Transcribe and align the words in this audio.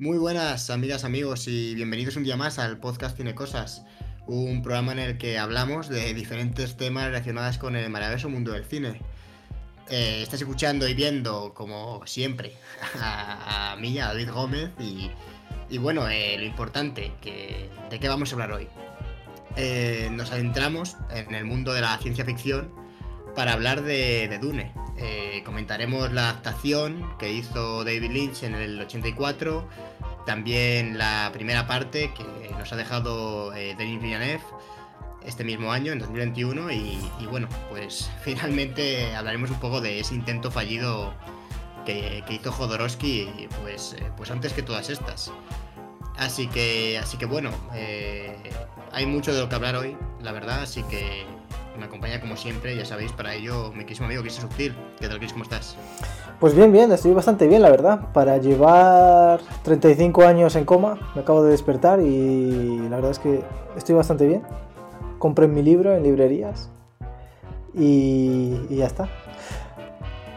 Muy 0.00 0.16
buenas 0.16 0.70
amigas, 0.70 1.04
amigos 1.04 1.46
y 1.46 1.74
bienvenidos 1.74 2.16
un 2.16 2.24
día 2.24 2.34
más 2.34 2.58
al 2.58 2.78
podcast 2.78 3.16
Tiene 3.16 3.34
Cosas, 3.34 3.84
un 4.26 4.62
programa 4.62 4.92
en 4.92 4.98
el 4.98 5.18
que 5.18 5.38
hablamos 5.38 5.90
de 5.90 6.14
diferentes 6.14 6.78
temas 6.78 7.04
relacionados 7.04 7.58
con 7.58 7.76
el 7.76 7.90
maravilloso 7.90 8.30
mundo 8.30 8.52
del 8.52 8.64
cine. 8.64 8.98
Eh, 9.90 10.22
estás 10.22 10.40
escuchando 10.40 10.88
y 10.88 10.94
viendo, 10.94 11.52
como 11.52 12.00
siempre, 12.06 12.54
a, 12.98 13.76
mí, 13.78 13.98
a 13.98 14.06
David 14.06 14.30
Gómez 14.30 14.70
y, 14.78 15.76
bueno, 15.76 16.08
eh, 16.08 16.38
lo 16.38 16.46
importante, 16.46 17.12
que, 17.20 17.68
¿de 17.90 18.00
qué 18.00 18.08
vamos 18.08 18.30
a 18.30 18.36
hablar 18.36 18.52
hoy? 18.52 18.68
Eh, 19.56 20.08
nos 20.12 20.32
adentramos 20.32 20.96
en 21.10 21.34
el 21.34 21.44
mundo 21.44 21.74
de 21.74 21.82
la 21.82 21.98
ciencia 21.98 22.24
ficción 22.24 22.72
para 23.34 23.52
hablar 23.52 23.82
de, 23.82 24.38
Dune. 24.40 24.72
Eh, 24.96 25.42
comentaremos 25.44 26.12
la 26.12 26.30
adaptación 26.30 27.16
que 27.18 27.32
hizo 27.32 27.84
David 27.84 28.10
Lynch 28.10 28.42
en 28.42 28.54
el 28.54 28.80
84, 28.80 29.66
también 30.26 30.98
la 30.98 31.30
primera 31.32 31.66
parte 31.66 32.12
que 32.12 32.50
nos 32.50 32.72
ha 32.72 32.76
dejado 32.76 33.54
eh, 33.54 33.74
Denis 33.76 34.00
Villeneuve 34.00 34.42
este 35.24 35.44
mismo 35.44 35.72
año, 35.72 35.92
en 35.92 35.98
2021, 35.98 36.70
y, 36.70 36.98
bueno, 37.30 37.48
pues 37.70 38.10
finalmente 38.22 39.14
hablaremos 39.14 39.50
un 39.50 39.60
poco 39.60 39.80
de 39.80 40.00
ese 40.00 40.14
intento 40.14 40.50
fallido 40.50 41.14
que, 41.84 42.22
hizo 42.28 42.52
Jodorowsky 42.52 43.48
pues, 43.62 43.94
eh, 43.98 44.10
pues 44.16 44.30
antes 44.30 44.52
que 44.52 44.62
todas 44.62 44.90
estas. 44.90 45.32
Así 46.16 46.48
que, 46.48 46.98
así 46.98 47.16
que 47.16 47.24
bueno, 47.24 47.50
hay 48.92 49.06
mucho 49.06 49.32
de 49.32 49.40
lo 49.40 49.48
que 49.48 49.54
hablar 49.54 49.76
hoy, 49.76 49.96
la 50.20 50.32
verdad, 50.32 50.62
así 50.62 50.82
que 50.82 51.24
me 51.80 51.86
acompaña 51.86 52.20
como 52.20 52.36
siempre, 52.36 52.76
ya 52.76 52.84
sabéis, 52.84 53.10
para 53.12 53.34
ello 53.34 53.72
mi 53.72 53.84
querísimo 53.84 54.06
amigo 54.06 54.20
Chris 54.20 54.34
Subtil. 54.34 54.76
¿Qué 55.00 55.08
tal, 55.08 55.18
Chris? 55.18 55.32
¿Cómo 55.32 55.44
estás? 55.44 55.76
Pues 56.38 56.54
bien, 56.54 56.70
bien, 56.72 56.92
estoy 56.92 57.14
bastante 57.14 57.48
bien, 57.48 57.62
la 57.62 57.70
verdad. 57.70 58.12
Para 58.12 58.36
llevar 58.36 59.40
35 59.62 60.24
años 60.24 60.56
en 60.56 60.66
coma, 60.66 61.12
me 61.14 61.22
acabo 61.22 61.42
de 61.42 61.50
despertar 61.50 62.00
y 62.00 62.78
la 62.90 62.96
verdad 62.96 63.12
es 63.12 63.18
que 63.18 63.42
estoy 63.76 63.94
bastante 63.94 64.26
bien. 64.26 64.42
Compré 65.18 65.48
mi 65.48 65.62
libro 65.62 65.94
en 65.94 66.02
librerías 66.02 66.68
y, 67.74 68.58
ya 68.68 68.86
está. 68.86 69.08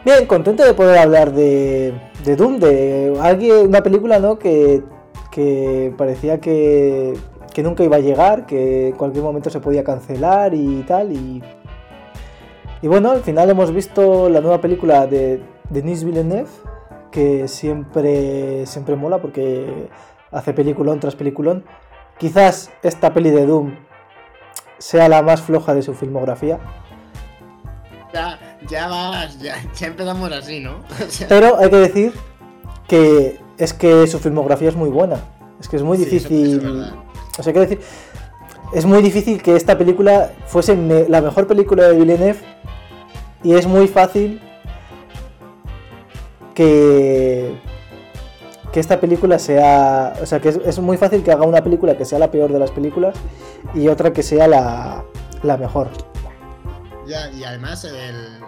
Bien, 0.04 0.26
contento 0.26 0.64
de 0.64 0.72
poder 0.72 0.98
hablar 0.98 1.32
de, 1.32 1.92
de 2.24 2.36
Doom, 2.36 2.58
de 2.58 3.18
alguien, 3.20 3.68
una 3.68 3.82
película 3.82 4.18
¿no? 4.18 4.38
que, 4.38 4.82
que 5.30 5.92
parecía 5.98 6.40
que 6.40 7.14
que 7.54 7.62
nunca 7.62 7.84
iba 7.84 7.96
a 7.96 8.00
llegar, 8.00 8.44
que 8.44 8.88
en 8.88 8.96
cualquier 8.96 9.22
momento 9.22 9.48
se 9.48 9.60
podía 9.60 9.84
cancelar 9.84 10.52
y 10.52 10.82
tal. 10.82 11.12
Y, 11.12 11.42
y 12.82 12.88
bueno, 12.88 13.12
al 13.12 13.22
final 13.22 13.48
hemos 13.48 13.72
visto 13.72 14.28
la 14.28 14.40
nueva 14.40 14.60
película 14.60 15.06
de 15.06 15.40
Denis 15.70 16.04
Villeneuve, 16.04 16.50
que 17.12 17.46
siempre, 17.46 18.66
siempre 18.66 18.96
mola 18.96 19.18
porque 19.18 19.88
hace 20.32 20.52
peliculón 20.52 20.98
tras 20.98 21.14
peliculón. 21.14 21.64
Quizás 22.18 22.72
esta 22.82 23.14
peli 23.14 23.30
de 23.30 23.46
Doom 23.46 23.76
sea 24.78 25.08
la 25.08 25.22
más 25.22 25.40
floja 25.40 25.74
de 25.74 25.82
su 25.82 25.94
filmografía. 25.94 26.58
Ya, 28.12 28.38
ya 28.68 28.88
vas, 28.88 29.38
ya, 29.38 29.56
empezamos 29.80 30.30
así, 30.32 30.58
¿no? 30.58 30.80
Pero 31.28 31.56
hay 31.58 31.70
que 31.70 31.76
decir 31.76 32.12
que 32.88 33.40
es 33.58 33.72
que 33.72 34.08
su 34.08 34.18
filmografía 34.18 34.68
es 34.68 34.76
muy 34.76 34.90
buena. 34.90 35.18
Es 35.60 35.68
que 35.68 35.76
es 35.76 35.82
muy 35.84 35.96
difícil. 35.96 36.92
O 37.38 37.42
sea, 37.42 37.52
quiero 37.52 37.68
decir, 37.68 37.80
es 38.72 38.84
muy 38.84 39.02
difícil 39.02 39.42
que 39.42 39.56
esta 39.56 39.76
película 39.78 40.32
fuese 40.46 40.76
la 41.08 41.20
mejor 41.20 41.46
película 41.46 41.88
de 41.88 41.98
Villeneuve 41.98 42.38
y 43.42 43.54
es 43.54 43.66
muy 43.66 43.88
fácil 43.88 44.40
que, 46.54 47.60
que 48.72 48.80
esta 48.80 49.00
película 49.00 49.38
sea. 49.38 50.14
O 50.22 50.26
sea, 50.26 50.40
que 50.40 50.48
es, 50.48 50.78
muy 50.78 50.96
fácil 50.96 51.22
que 51.22 51.30
haga 51.30 51.44
una 51.44 51.62
película 51.62 51.96
que 51.96 52.04
sea 52.04 52.18
la 52.18 52.30
peor 52.30 52.52
de 52.52 52.58
las 52.58 52.70
películas 52.70 53.14
y 53.74 53.88
otra 53.88 54.12
que 54.12 54.22
sea 54.22 54.48
la, 54.48 55.04
la 55.42 55.56
mejor. 55.56 55.90
Ya, 57.06 57.30
y 57.30 57.44
además, 57.44 57.84
el. 57.84 58.40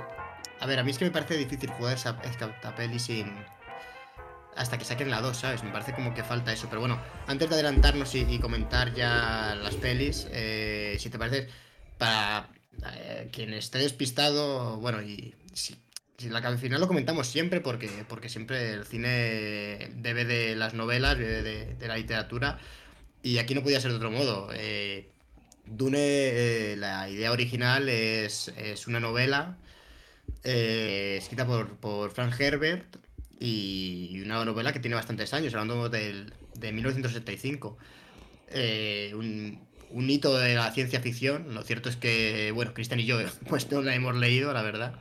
A 0.61 0.67
ver, 0.67 0.79
a 0.79 0.83
mí 0.83 0.91
es 0.91 0.99
que 0.99 1.05
me 1.05 1.11
parece 1.11 1.37
difícil 1.37 1.71
jugar 1.71 1.95
esa, 1.95 2.17
esta 2.25 2.49
sin 2.99 3.35
hasta 4.57 4.79
que 4.79 4.85
saquen 4.85 5.11
la 5.11 5.21
2, 5.21 5.37
¿sabes? 5.37 5.63
Me 5.63 5.71
parece 5.71 5.93
como 5.93 6.15
que 6.15 6.25
falta 6.25 6.53
eso. 6.53 6.69
Pero 6.69 6.81
bueno, 6.81 7.01
antes 7.27 7.49
de 7.49 7.55
adelantarnos 7.55 8.15
y, 8.15 8.39
comentar 8.39 8.95
ya 8.95 9.55
las 9.63 9.75
pelis, 9.75 10.27
eh, 10.33 10.97
si 10.99 11.11
te 11.11 11.19
parece, 11.19 11.49
para 11.99 12.49
eh, 12.95 13.29
quien 13.33 13.53
esté 13.53 13.79
despistado, 13.79 14.79
bueno, 14.79 15.03
y 15.03 15.35
si, 15.53 15.77
la, 16.29 16.39
al 16.39 16.59
final 16.59 16.81
lo 16.81 16.89
comentamos 16.89 17.29
siempre, 17.29 17.61
porque, 17.61 17.89
porque 18.09 18.29
siempre 18.29 18.73
el 18.73 18.87
cine 18.87 19.91
debe 19.97 20.25
de 20.25 20.57
las 20.57 20.75
novelas, 20.75 21.19
debe 21.19 21.43
de, 21.75 21.89
la 21.89 21.97
literatura, 21.97 22.59
y 23.23 23.39
aquí 23.39 23.55
no 23.55 23.63
podía 23.63 23.81
ser 23.81 23.91
de 23.91 23.99
otro 23.99 24.11
modo. 24.11 24.49
Eh, 24.55 25.11
Dune, 25.67 26.77
la 26.77 27.11
idea 27.11 27.33
original 27.33 27.89
es, 27.89 28.49
es 28.57 28.87
una 28.87 29.01
novela 29.01 29.59
escrita 30.43 31.45
por, 31.45 31.77
por 31.77 32.13
Frank 32.13 32.41
Herbert 32.41 32.97
y 33.39 34.21
una 34.25 34.45
novela 34.45 34.73
que 34.73 34.81
tiene 34.81 34.95
bastantes 34.95 35.33
años, 35.35 35.55
hablando 35.55 35.89
del, 35.89 36.33
de 36.55 36.73
1975. 36.73 37.77
Eh, 38.49 39.13
un, 39.15 39.61
un, 39.91 40.11
hito 40.11 40.37
de 40.37 40.55
la 40.55 40.73
ciencia 40.73 41.01
ficción. 41.01 41.55
Lo 41.55 41.63
cierto 41.63 41.89
es 41.89 41.97
que, 41.97 42.53
bueno, 42.55 42.75
Cristian 42.75 43.01
y 43.01 43.05
yo 43.05 43.19
pues 43.49 43.71
no 43.71 43.83
la 43.83 43.95
hemos 43.95 44.17
leído, 44.17 44.53
la 44.53 44.63
verdad. 44.63 44.95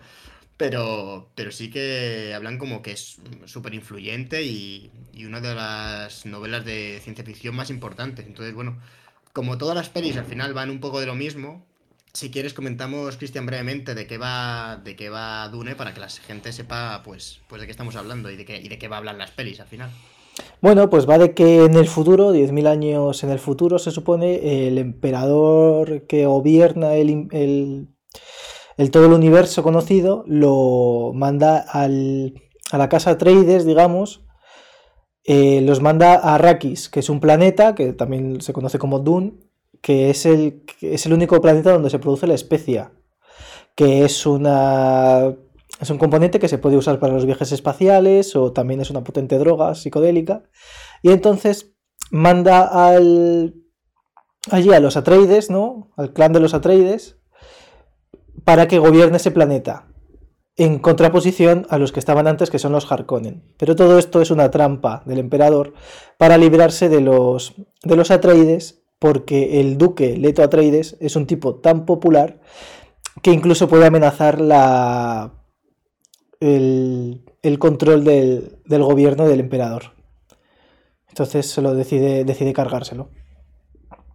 Pero, 0.57 1.31
pero 1.35 1.51
sí 1.51 1.69
que 1.69 2.33
hablan 2.33 2.57
como 2.57 2.81
que 2.81 2.91
es 2.91 3.17
súper 3.45 3.73
influyente 3.73 4.43
y, 4.43 4.89
y, 5.13 5.25
una 5.25 5.41
de 5.41 5.53
las 5.53 6.25
novelas 6.25 6.63
de 6.63 6.99
ciencia 7.03 7.25
ficción 7.25 7.55
más 7.55 7.69
importantes. 7.69 8.25
Entonces, 8.25 8.53
bueno, 8.53 8.79
como 9.33 9.57
todas 9.57 9.75
las 9.75 9.89
pelis 9.89 10.15
al 10.15 10.25
final 10.25 10.53
van 10.53 10.69
un 10.69 10.79
poco 10.79 11.01
de 11.01 11.07
lo 11.07 11.15
mismo, 11.15 11.67
si 12.15 12.31
quieres 12.31 12.53
comentamos, 12.53 13.17
Cristian, 13.17 13.45
brevemente 13.45 13.93
de 13.93 14.07
qué 14.07 14.17
va 14.17 14.77
de 14.83 14.95
qué 14.95 15.09
va 15.09 15.47
Dune 15.49 15.75
para 15.75 15.93
que 15.93 15.99
la 15.99 16.09
gente 16.09 16.53
sepa 16.53 17.01
pues, 17.03 17.41
pues 17.49 17.59
de 17.59 17.67
qué 17.67 17.71
estamos 17.71 17.95
hablando 17.97 18.31
y 18.31 18.37
de 18.37 18.45
qué, 18.45 18.57
y 18.57 18.69
de 18.69 18.77
qué 18.77 18.87
va 18.87 18.95
a 18.95 18.99
hablar 18.99 19.15
las 19.15 19.31
pelis 19.31 19.59
al 19.59 19.67
final. 19.67 19.89
Bueno, 20.61 20.89
pues 20.89 21.07
va 21.09 21.17
de 21.17 21.33
que 21.33 21.65
en 21.65 21.75
el 21.75 21.87
futuro, 21.87 22.33
10.000 22.33 22.67
años 22.67 23.23
en 23.23 23.29
el 23.29 23.39
futuro, 23.39 23.79
se 23.79 23.91
supone, 23.91 24.67
el 24.67 24.77
emperador 24.77 26.07
que 26.07 26.25
gobierna 26.25 26.95
el, 26.95 27.27
el, 27.31 28.91
todo 28.91 29.05
el 29.05 29.13
universo 29.13 29.63
conocido 29.63 30.23
lo 30.27 31.11
manda 31.13 31.59
al, 31.59 32.33
a 32.71 32.77
la 32.77 32.89
casa 32.89 33.11
Atreides, 33.11 33.65
digamos, 33.65 34.25
eh, 35.23 35.61
los 35.61 35.81
manda 35.81 36.15
a 36.15 36.35
Arrakis, 36.35 36.89
que 36.89 36.99
es 36.99 37.09
un 37.09 37.19
planeta 37.19 37.75
que 37.75 37.93
también 37.93 38.41
se 38.41 38.53
conoce 38.53 38.77
como 38.77 38.99
Dune, 38.99 39.44
que 39.85 40.09
es 40.09 40.25
el, 40.25 40.63
es 40.81 41.05
el 41.05 41.13
único 41.13 41.39
planeta 41.41 41.71
donde 41.71 41.91
se 41.91 41.99
produce 41.99 42.25
la 42.25 42.33
especia, 42.33 42.91
que 43.75 44.03
es 44.03 44.25
una 44.25 45.35
es 45.79 45.89
un 45.91 45.99
componente 45.99 46.39
que 46.39 46.47
se 46.47 46.57
puede 46.57 46.75
usar 46.75 46.99
para 46.99 47.13
los 47.13 47.27
viajes 47.27 47.51
espaciales 47.51 48.35
o 48.35 48.51
también 48.51 48.81
es 48.81 48.89
una 48.89 49.03
potente 49.03 49.37
droga 49.37 49.75
psicodélica. 49.75 50.41
Y 51.03 51.11
entonces 51.11 51.75
manda 52.09 52.63
al 52.63 53.53
allí 54.49 54.73
a 54.73 54.79
los 54.79 54.97
Atreides, 54.97 55.51
¿no? 55.51 55.91
Al 55.97 56.13
clan 56.13 56.33
de 56.33 56.39
los 56.39 56.55
Atreides 56.55 57.19
para 58.43 58.67
que 58.67 58.79
gobierne 58.79 59.17
ese 59.17 59.29
planeta 59.29 59.85
en 60.55 60.79
contraposición 60.79 61.67
a 61.69 61.77
los 61.77 61.91
que 61.91 61.99
estaban 61.99 62.25
antes 62.25 62.49
que 62.49 62.57
son 62.57 62.71
los 62.71 62.91
Harkonnen. 62.91 63.53
Pero 63.59 63.75
todo 63.75 63.99
esto 63.99 64.19
es 64.19 64.31
una 64.31 64.49
trampa 64.49 65.03
del 65.05 65.19
emperador 65.19 65.73
para 66.17 66.39
librarse 66.39 66.89
de 66.89 67.01
los 67.01 67.53
de 67.83 67.95
los 67.95 68.09
Atreides 68.09 68.81
porque 69.05 69.61
el 69.61 69.77
duque 69.77 70.17
Leto 70.17 70.41
Atreides 70.41 70.97
es 70.99 71.15
un 71.15 71.27
tipo 71.27 71.57
tan 71.59 71.85
popular 71.85 72.41
que 73.21 73.29
incluso 73.29 73.67
puede 73.67 73.85
amenazar 73.85 74.41
la, 74.41 75.31
el, 76.39 77.21
control 77.59 78.03
del, 78.03 78.57
gobierno 78.65 79.27
del 79.27 79.41
emperador. 79.41 79.93
Entonces 81.07 81.45
se 81.45 81.61
lo 81.61 81.75
decide, 81.75 82.25
decide 82.25 82.51
cargárselo. 82.51 83.11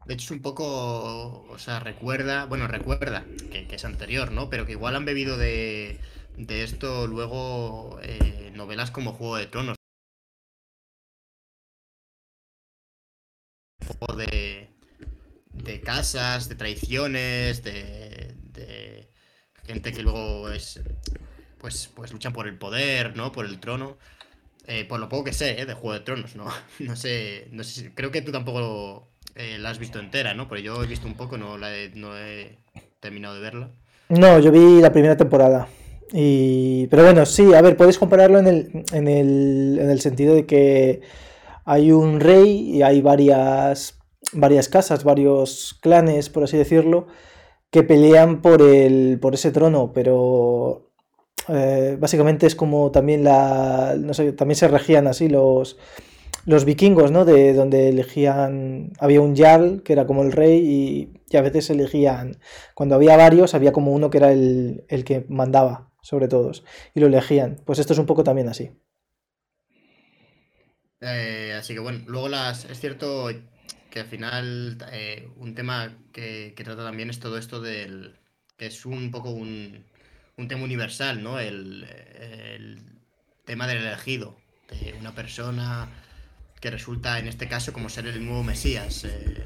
De 0.07 0.15
hecho, 0.15 0.25
es 0.25 0.31
un 0.33 0.43
poco. 0.43 1.47
O 1.49 1.59
sea, 1.59 1.79
recuerda. 1.79 2.47
Bueno, 2.47 2.67
recuerda 2.67 3.25
que, 3.53 3.69
es 3.73 3.85
anterior, 3.85 4.33
¿no? 4.33 4.51
Pero 4.51 4.67
que 4.67 4.73
igual 4.73 4.97
han 4.97 5.05
bebido 5.05 5.39
de, 5.39 6.01
de 6.37 6.65
esto 6.65 7.07
luego 7.07 8.01
eh, 8.03 8.51
novelas 8.57 8.91
como 8.91 9.13
Juego 9.13 9.37
de 9.37 9.47
Tronos. 9.47 9.77
de, 14.17 14.70
de 15.53 15.81
casas, 15.81 16.49
de 16.49 16.55
traiciones, 16.55 17.63
de, 17.63 18.37
gente 19.65 19.93
que 19.93 20.03
luego 20.03 20.51
es 20.51 20.81
pues, 21.59 21.91
pues 21.95 22.13
luchan 22.13 22.33
por 22.33 22.49
el 22.49 22.59
poder, 22.59 23.17
¿no? 23.17 23.31
Por 23.31 23.47
el 23.47 23.61
trono. 23.61 23.99
Eh, 24.67 24.85
por 24.85 25.01
lo 25.01 25.09
poco 25.09 25.25
que 25.25 25.33
sé, 25.33 25.61
¿eh? 25.61 25.67
De 25.67 25.75
Juego 25.75 25.95
de 25.95 26.01
Tronos, 26.01 26.37
¿no? 26.37 26.47
No 26.81 26.97
sé, 26.97 27.49
no 27.51 27.65
sé 27.65 27.93
creo 27.95 28.11
que 28.11 28.23
tú 28.23 28.33
tampoco 28.33 29.09
eh, 29.35 29.59
la 29.59 29.71
has 29.71 29.79
visto 29.79 29.99
entera, 29.99 30.35
¿no? 30.35 30.49
Pero 30.49 30.61
yo 30.61 30.83
he 30.83 30.87
visto 30.87 31.07
un 31.07 31.15
poco, 31.15 31.39
no, 31.39 31.57
he, 31.67 31.91
no 31.95 32.17
he 32.17 32.59
terminado 33.01 33.35
de 33.35 33.41
verla. 33.41 33.71
No, 34.09 34.39
yo 34.39 34.51
vi 34.51 34.81
la 34.81 34.93
primera 34.93 35.17
temporada. 35.17 35.69
Y... 36.13 36.89
Pero 36.89 37.05
bueno, 37.05 37.25
sí, 37.25 37.55
a 37.55 37.63
ver, 37.63 37.77
puedes 37.77 37.99
compararlo 37.99 38.39
en 38.39 38.47
el, 38.49 38.85
en 38.93 39.09
el, 39.09 39.79
en 39.81 39.91
el 39.91 40.01
sentido 40.01 40.35
de 40.35 40.47
que 40.47 41.01
hay 41.65 41.93
un 41.93 42.21
rey 42.21 42.77
y 42.77 42.83
hay 42.83 43.01
varias, 43.01 44.00
varias 44.33 44.69
casas, 44.69 45.05
varios 45.05 45.79
clanes, 45.81 46.29
por 46.29 46.45
así 46.45 46.57
decirlo, 46.57 47.07
que 47.71 47.83
pelean 47.83 48.43
por, 48.43 48.63
el, 48.63 49.19
por 49.21 49.35
ese 49.35 49.53
trono, 49.53 49.93
pero 49.93 50.91
eh, 51.49 51.97
básicamente 51.99 52.47
es 52.47 52.55
como 52.55 52.91
también 52.91 53.25
la. 53.25 53.95
No 53.99 54.15
sé, 54.15 54.33
también 54.33 54.57
se 54.57 54.69
regían 54.69 55.07
así 55.07 55.29
los, 55.29 55.79
los 56.47 56.65
vikingos, 56.65 57.11
¿no? 57.11 57.25
De 57.25 57.55
donde 57.55 57.89
elegían. 57.89 58.93
Había 58.99 59.21
un 59.21 59.37
Jarl, 59.37 59.83
que 59.83 59.93
era 59.93 60.07
como 60.07 60.23
el 60.23 60.33
rey, 60.33 60.59
y, 60.59 61.13
y 61.31 61.37
a 61.37 61.43
veces 61.43 61.71
elegían. 61.71 62.39
Cuando 62.75 62.95
había 62.97 63.17
varios, 63.17 63.55
había 63.55 63.73
como 63.73 63.93
uno 63.93 64.11
que 64.11 64.19
era 64.19 64.33
el, 64.33 64.85
el 64.89 65.05
que 65.05 65.25
mandaba 65.29 65.91
sobre 66.03 66.29
todos, 66.29 66.65
y 66.95 67.01
lo 67.01 67.07
elegían. 67.07 67.61
Pues 67.65 67.79
esto 67.79 67.93
es 67.93 67.99
un 67.99 68.07
poco 68.07 68.25
también 68.25 68.49
así. 68.49 68.73
Eh, 71.01 71.55
así 71.59 71.75
que 71.75 71.81
bueno, 71.81 72.01
luego 72.07 72.29
las. 72.29 72.65
Es 72.67 72.81
cierto 72.81 73.31
que 73.91 74.01
al 74.01 74.07
final 74.07 74.79
eh, 74.93 75.29
un 75.37 75.55
tema 75.55 75.93
que, 76.13 76.55
que, 76.57 76.65
trata 76.65 76.85
también 76.85 77.11
es 77.11 77.21
todo 77.21 77.39
esto 77.39 77.61
del. 77.61 78.17
que 78.57 78.67
es 78.67 78.87
un 78.87 79.11
poco 79.11 79.31
un, 79.31 79.85
un 80.37 80.49
tema 80.49 80.65
universal, 80.65 81.23
¿no? 81.23 81.39
El, 81.39 81.87
el, 82.21 82.83
tema 83.45 83.67
del 83.67 83.79
elegido, 83.79 84.37
de 84.69 84.95
una 85.01 85.13
persona 85.13 85.89
que 86.61 86.71
resulta 86.71 87.19
en 87.19 87.27
este 87.27 87.49
caso 87.49 87.73
como 87.73 87.89
ser 87.89 88.07
el 88.07 88.25
nuevo 88.25 88.45
Mesías. 88.45 89.05
Eh, 89.05 89.45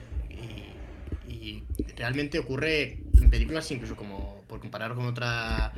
y, 1.27 1.33
y, 1.33 1.65
realmente 1.97 2.39
ocurre 2.39 2.99
en 3.15 3.31
películas 3.31 3.71
incluso 3.71 3.97
como 3.97 4.43
por 4.47 4.61
comparar 4.61 4.95
con 4.95 5.07
otra 5.07 5.73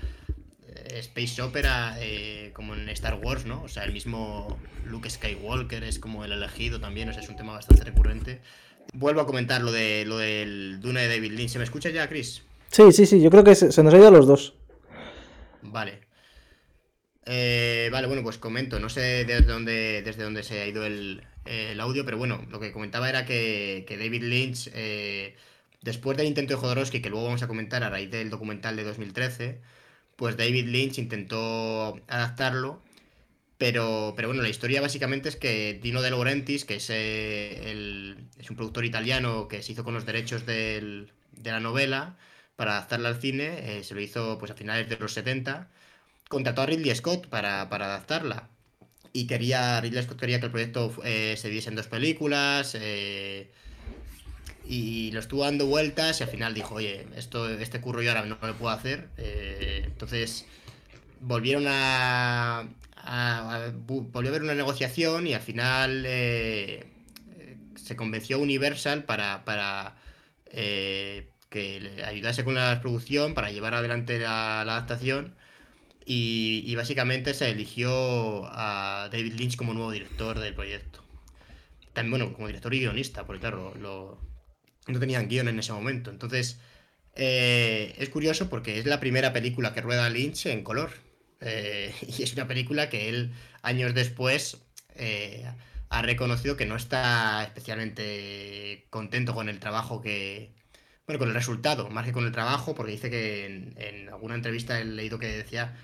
space 0.90 1.40
opera 1.42 1.96
eh, 2.00 2.50
como 2.54 2.74
en 2.74 2.88
Star 2.90 3.14
Wars, 3.22 3.44
¿no? 3.44 3.62
O 3.62 3.68
sea, 3.68 3.84
el 3.84 3.92
mismo 3.92 4.58
Luke 4.84 5.10
Skywalker 5.10 5.84
es 5.84 5.98
como 5.98 6.24
el 6.24 6.32
elegido 6.32 6.80
también, 6.80 7.08
o 7.08 7.12
sea, 7.12 7.22
es 7.22 7.28
un 7.28 7.36
tema 7.36 7.52
bastante 7.52 7.84
recurrente. 7.84 8.40
Vuelvo 8.92 9.20
a 9.20 9.26
comentar 9.26 9.62
lo, 9.62 9.72
de, 9.72 10.04
lo 10.06 10.18
del 10.18 10.80
Dune 10.80 11.02
de 11.02 11.08
David 11.08 11.32
Lynch. 11.32 11.50
¿Se 11.50 11.58
me 11.58 11.64
escucha 11.64 11.90
ya, 11.90 12.08
Chris? 12.08 12.42
Sí, 12.70 12.92
sí, 12.92 13.06
sí, 13.06 13.20
yo 13.20 13.30
creo 13.30 13.44
que 13.44 13.54
se, 13.54 13.72
se 13.72 13.82
nos 13.82 13.92
ha 13.94 13.98
ido 13.98 14.08
a 14.08 14.12
los 14.12 14.26
dos. 14.26 14.54
Vale. 15.62 16.06
Eh, 17.26 17.88
vale, 17.90 18.06
bueno, 18.06 18.22
pues 18.22 18.38
comento. 18.38 18.78
No 18.78 18.88
sé 18.88 19.24
desde 19.24 19.42
dónde, 19.42 20.02
desde 20.02 20.22
dónde 20.22 20.44
se 20.44 20.62
ha 20.62 20.66
ido 20.66 20.86
el, 20.86 21.22
el 21.44 21.80
audio, 21.80 22.04
pero 22.04 22.16
bueno, 22.16 22.44
lo 22.50 22.60
que 22.60 22.72
comentaba 22.72 23.08
era 23.08 23.26
que, 23.26 23.84
que 23.86 23.98
David 23.98 24.22
Lynch, 24.22 24.70
eh, 24.74 25.34
después 25.82 26.16
del 26.16 26.26
intento 26.26 26.54
de 26.54 26.60
Jodorowsky, 26.60 27.02
que 27.02 27.10
luego 27.10 27.26
vamos 27.26 27.42
a 27.42 27.48
comentar 27.48 27.82
a 27.82 27.90
raíz 27.90 28.10
del 28.10 28.30
documental 28.30 28.76
de 28.76 28.84
2013, 28.84 29.60
pues 30.16 30.36
David 30.36 30.66
Lynch 30.66 30.98
intentó 30.98 32.00
adaptarlo, 32.08 32.82
pero, 33.58 34.14
pero 34.16 34.28
bueno, 34.28 34.42
la 34.42 34.48
historia 34.48 34.80
básicamente 34.80 35.28
es 35.28 35.36
que 35.36 35.78
Dino 35.82 36.02
De 36.02 36.10
Laurentiis, 36.10 36.64
que 36.64 36.76
es, 36.76 36.90
eh, 36.90 37.70
el, 37.70 38.28
es 38.38 38.50
un 38.50 38.56
productor 38.56 38.84
italiano 38.84 39.48
que 39.48 39.62
se 39.62 39.72
hizo 39.72 39.84
con 39.84 39.94
los 39.94 40.06
derechos 40.06 40.44
del, 40.46 41.12
de 41.32 41.50
la 41.52 41.60
novela 41.60 42.16
para 42.56 42.72
adaptarla 42.72 43.10
al 43.10 43.20
cine, 43.20 43.78
eh, 43.78 43.84
se 43.84 43.94
lo 43.94 44.00
hizo 44.00 44.38
pues 44.38 44.50
a 44.50 44.54
finales 44.54 44.88
de 44.88 44.96
los 44.98 45.12
70, 45.12 45.68
contrató 46.28 46.62
a 46.62 46.66
Ridley 46.66 46.94
Scott 46.94 47.28
para, 47.28 47.68
para 47.68 47.86
adaptarla. 47.86 48.48
Y 49.12 49.26
quería, 49.26 49.80
Ridley 49.80 50.02
Scott 50.02 50.18
quería 50.20 50.40
que 50.40 50.46
el 50.46 50.52
proyecto 50.52 50.94
eh, 51.04 51.36
se 51.38 51.48
diese 51.48 51.70
en 51.70 51.76
dos 51.76 51.86
películas, 51.86 52.76
y 54.68 55.10
lo 55.12 55.20
estuvo 55.20 55.44
dando 55.44 55.66
vueltas 55.66 56.20
y 56.20 56.24
al 56.24 56.30
final 56.30 56.54
dijo, 56.54 56.74
oye, 56.76 57.06
esto, 57.16 57.48
este 57.48 57.80
curro 57.80 58.02
yo 58.02 58.10
ahora 58.10 58.24
no 58.24 58.38
lo 58.40 58.54
puedo 58.56 58.70
hacer. 58.70 59.08
Eh, 59.16 59.82
entonces 59.84 60.46
volvieron 61.20 61.64
a, 61.68 62.68
volvió 63.86 64.30
a 64.30 64.32
haber 64.32 64.42
una 64.42 64.54
negociación 64.54 65.26
y 65.26 65.34
al 65.34 65.42
final 65.42 66.04
eh, 66.06 66.84
se 67.76 67.96
convenció 67.96 68.38
Universal 68.38 69.04
para, 69.04 69.44
para 69.44 69.96
eh, 70.46 71.28
que 71.48 72.02
ayudase 72.04 72.44
con 72.44 72.54
la 72.54 72.80
producción, 72.80 73.34
para 73.34 73.50
llevar 73.50 73.74
adelante 73.74 74.18
la, 74.18 74.64
la 74.64 74.72
adaptación. 74.76 75.34
Y, 76.08 76.62
y, 76.64 76.76
básicamente 76.76 77.34
se 77.34 77.50
eligió 77.50 78.46
a 78.52 79.08
David 79.10 79.34
Lynch 79.34 79.56
como 79.56 79.74
nuevo 79.74 79.90
director 79.90 80.38
del 80.38 80.54
proyecto. 80.54 81.02
También, 81.94 82.10
bueno, 82.10 82.32
como 82.32 82.46
director 82.46 82.72
y 82.74 82.78
guionista, 82.78 83.26
porque 83.26 83.40
claro, 83.40 83.74
lo, 83.80 84.20
no 84.86 85.00
tenían 85.00 85.28
guion 85.28 85.48
en 85.48 85.58
ese 85.58 85.72
momento. 85.72 86.10
Entonces, 86.10 86.58
eh, 87.14 87.94
es 87.98 88.08
curioso 88.10 88.48
porque 88.48 88.78
es 88.78 88.86
la 88.86 89.00
primera 89.00 89.32
película 89.32 89.72
que 89.74 89.80
rueda 89.80 90.10
Lynch 90.10 90.46
en 90.46 90.62
color. 90.62 90.90
Eh, 91.40 91.92
y 92.18 92.22
es 92.22 92.32
una 92.34 92.46
película 92.46 92.88
que 92.88 93.08
él, 93.08 93.32
años 93.62 93.94
después, 93.94 94.58
eh, 94.94 95.44
ha 95.88 96.02
reconocido 96.02 96.56
que 96.56 96.66
no 96.66 96.76
está 96.76 97.44
especialmente 97.44 98.86
contento 98.90 99.34
con 99.34 99.48
el 99.48 99.58
trabajo 99.58 100.00
que. 100.00 100.54
Bueno, 101.06 101.20
con 101.20 101.28
el 101.28 101.34
resultado, 101.34 101.88
más 101.88 102.04
que 102.04 102.12
con 102.12 102.26
el 102.26 102.32
trabajo, 102.32 102.74
porque 102.74 102.92
dice 102.92 103.10
que 103.10 103.46
en, 103.46 103.74
en 103.78 104.08
alguna 104.08 104.34
entrevista 104.34 104.80
he 104.80 104.84
leído 104.84 105.20
que 105.20 105.28
decía 105.28 105.76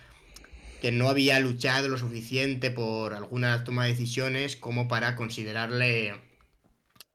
que 0.81 0.91
no 0.91 1.09
había 1.09 1.39
luchado 1.39 1.89
lo 1.89 1.97
suficiente 1.97 2.73
por 2.73 3.15
alguna 3.15 3.63
toma 3.63 3.85
de 3.85 3.91
decisiones 3.93 4.57
como 4.57 4.89
para 4.89 5.15
considerarle 5.15 6.15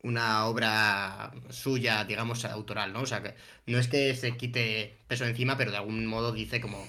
una 0.04 0.46
obra 0.48 1.32
suya, 1.50 2.06
digamos, 2.06 2.46
autoral, 2.46 2.94
¿no? 2.94 3.02
O 3.02 3.06
sea, 3.06 3.24
que 3.24 3.36
no 3.66 3.80
es 3.80 3.88
que 3.88 4.16
se 4.16 4.38
quite 4.38 4.98
peso 5.08 5.26
encima, 5.26 5.58
pero 5.58 5.72
de 5.72 5.78
algún 5.78 6.06
modo 6.06 6.32
dice 6.32 6.62
como 6.62 6.88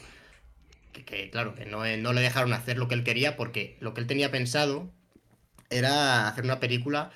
que, 0.92 1.30
claro, 1.30 1.54
que 1.54 1.64
no, 1.66 1.84
no, 1.98 2.12
le 2.12 2.20
dejaron 2.20 2.52
hacer 2.52 2.78
lo 2.78 2.88
que 2.88 2.94
él 2.94 3.04
quería 3.04 3.36
porque 3.36 3.76
lo 3.80 3.94
que 3.94 4.00
él 4.00 4.06
tenía 4.06 4.30
pensado 4.30 4.92
era 5.70 6.28
hacer 6.28 6.44
una 6.44 6.60
película 6.60 7.12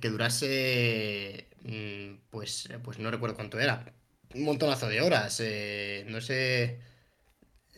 que 0.00 0.10
durase, 0.10 1.48
mm, 1.62 2.16
pues, 2.30 2.68
pues 2.82 2.98
no 2.98 3.10
recuerdo 3.10 3.36
cuánto 3.36 3.60
era, 3.60 3.94
un 4.34 4.44
montonazo 4.44 4.88
de 4.88 5.00
horas, 5.00 5.40
eh, 5.40 6.04
no 6.08 6.20
sé... 6.20 6.80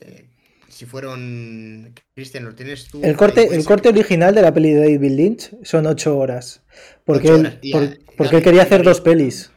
Eh, 0.01 0.36
si 0.77 0.85
fueron. 0.85 1.95
Cristian, 2.15 2.45
¿lo 2.45 2.55
tienes 2.55 2.89
tú? 2.89 3.01
El 3.03 3.17
corte, 3.17 3.55
el 3.55 3.65
corte 3.65 3.89
original 3.89 4.35
de 4.35 4.43
la 4.43 4.53
peli 4.53 4.73
de 4.73 4.81
David 4.81 5.11
Lynch 5.11 5.51
son 5.63 5.87
ocho 5.87 6.19
horas. 6.19 6.63
Porque, 7.05 7.31
ocho 7.31 7.41
horas. 7.41 7.55
Él, 7.63 7.71
por, 7.73 8.17
porque 8.17 8.37
él 8.37 8.43
quería 8.43 8.63
hacer 8.63 8.83
dos 8.83 9.01
pelis. 9.01 9.51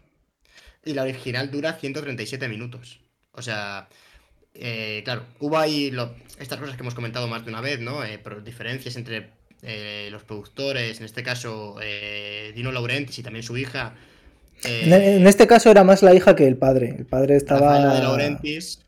Y 0.85 0.93
la 0.93 1.03
original 1.03 1.51
dura 1.51 1.73
137 1.73 2.47
minutos. 2.47 3.01
O 3.33 3.41
sea. 3.41 3.89
Eh, 4.61 5.01
claro, 5.05 5.25
hubo 5.39 5.57
ahí 5.57 5.91
lo, 5.91 6.15
estas 6.39 6.59
cosas 6.59 6.75
que 6.75 6.81
hemos 6.81 6.95
comentado 6.95 7.27
más 7.27 7.45
de 7.45 7.51
una 7.51 7.61
vez, 7.61 7.79
¿no? 7.79 8.03
Eh, 8.03 8.19
diferencias 8.43 8.95
entre 8.95 9.29
eh, 9.61 10.09
los 10.11 10.23
productores, 10.23 10.99
en 10.99 11.05
este 11.05 11.23
caso 11.23 11.77
Dino 12.55 12.71
Laurentiis 12.71 13.19
y 13.19 13.23
también 13.23 13.43
su 13.43 13.57
hija. 13.57 13.93
En, 14.63 14.91
en, 14.91 15.27
este 15.27 15.47
caso 15.47 15.69
era 15.69 15.83
más 15.83 16.01
la 16.01 16.13
hija 16.13 16.35
que 16.35 16.47
el 16.47 16.57
padre. 16.57 16.95
El 16.97 17.05
padre 17.05 17.35
estaba. 17.35 17.79
La 17.79 17.93
de 17.93 17.99
Laurentiis 18.01 18.79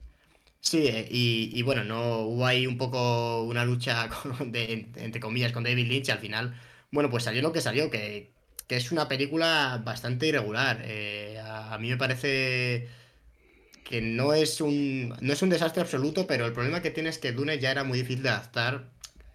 Sí, 0.61 0.87
y, 1.09 1.49
y, 1.53 1.61
bueno, 1.63 1.83
no 1.83 2.19
hubo 2.19 2.45
ahí 2.45 2.67
un 2.67 2.77
poco 2.77 3.43
una 3.43 3.65
lucha 3.65 4.09
con, 4.37 4.51
de, 4.51 4.87
entre 4.95 5.19
comillas 5.19 5.51
con 5.51 5.63
David 5.63 5.87
Lynch 5.87 6.09
y 6.09 6.11
al 6.11 6.19
final, 6.19 6.55
bueno, 6.91 7.09
pues 7.09 7.23
salió 7.23 7.41
lo 7.41 7.51
que 7.51 7.61
salió, 7.61 7.89
que, 7.89 8.31
que 8.67 8.77
es 8.77 8.91
una 8.91 9.07
película 9.07 9.81
bastante 9.83 10.27
irregular. 10.27 10.81
Eh, 10.85 11.39
a, 11.43 11.73
a, 11.73 11.77
mí 11.79 11.89
me 11.89 11.97
parece 11.97 12.87
que 13.83 14.01
no 14.01 14.33
es, 14.33 14.61
un, 14.61 15.15
no 15.19 15.33
es 15.33 15.41
un 15.41 15.49
desastre 15.49 15.81
absoluto, 15.81 16.27
pero 16.27 16.45
el 16.45 16.53
problema 16.53 16.81
que 16.81 16.91
tiene 16.91 17.09
es 17.09 17.17
que 17.17 17.31
Dune 17.33 17.59
ya 17.59 17.71
era 17.71 17.83
muy 17.83 17.97
difícil 17.97 18.23
de 18.23 18.29
adaptar. 18.29 18.89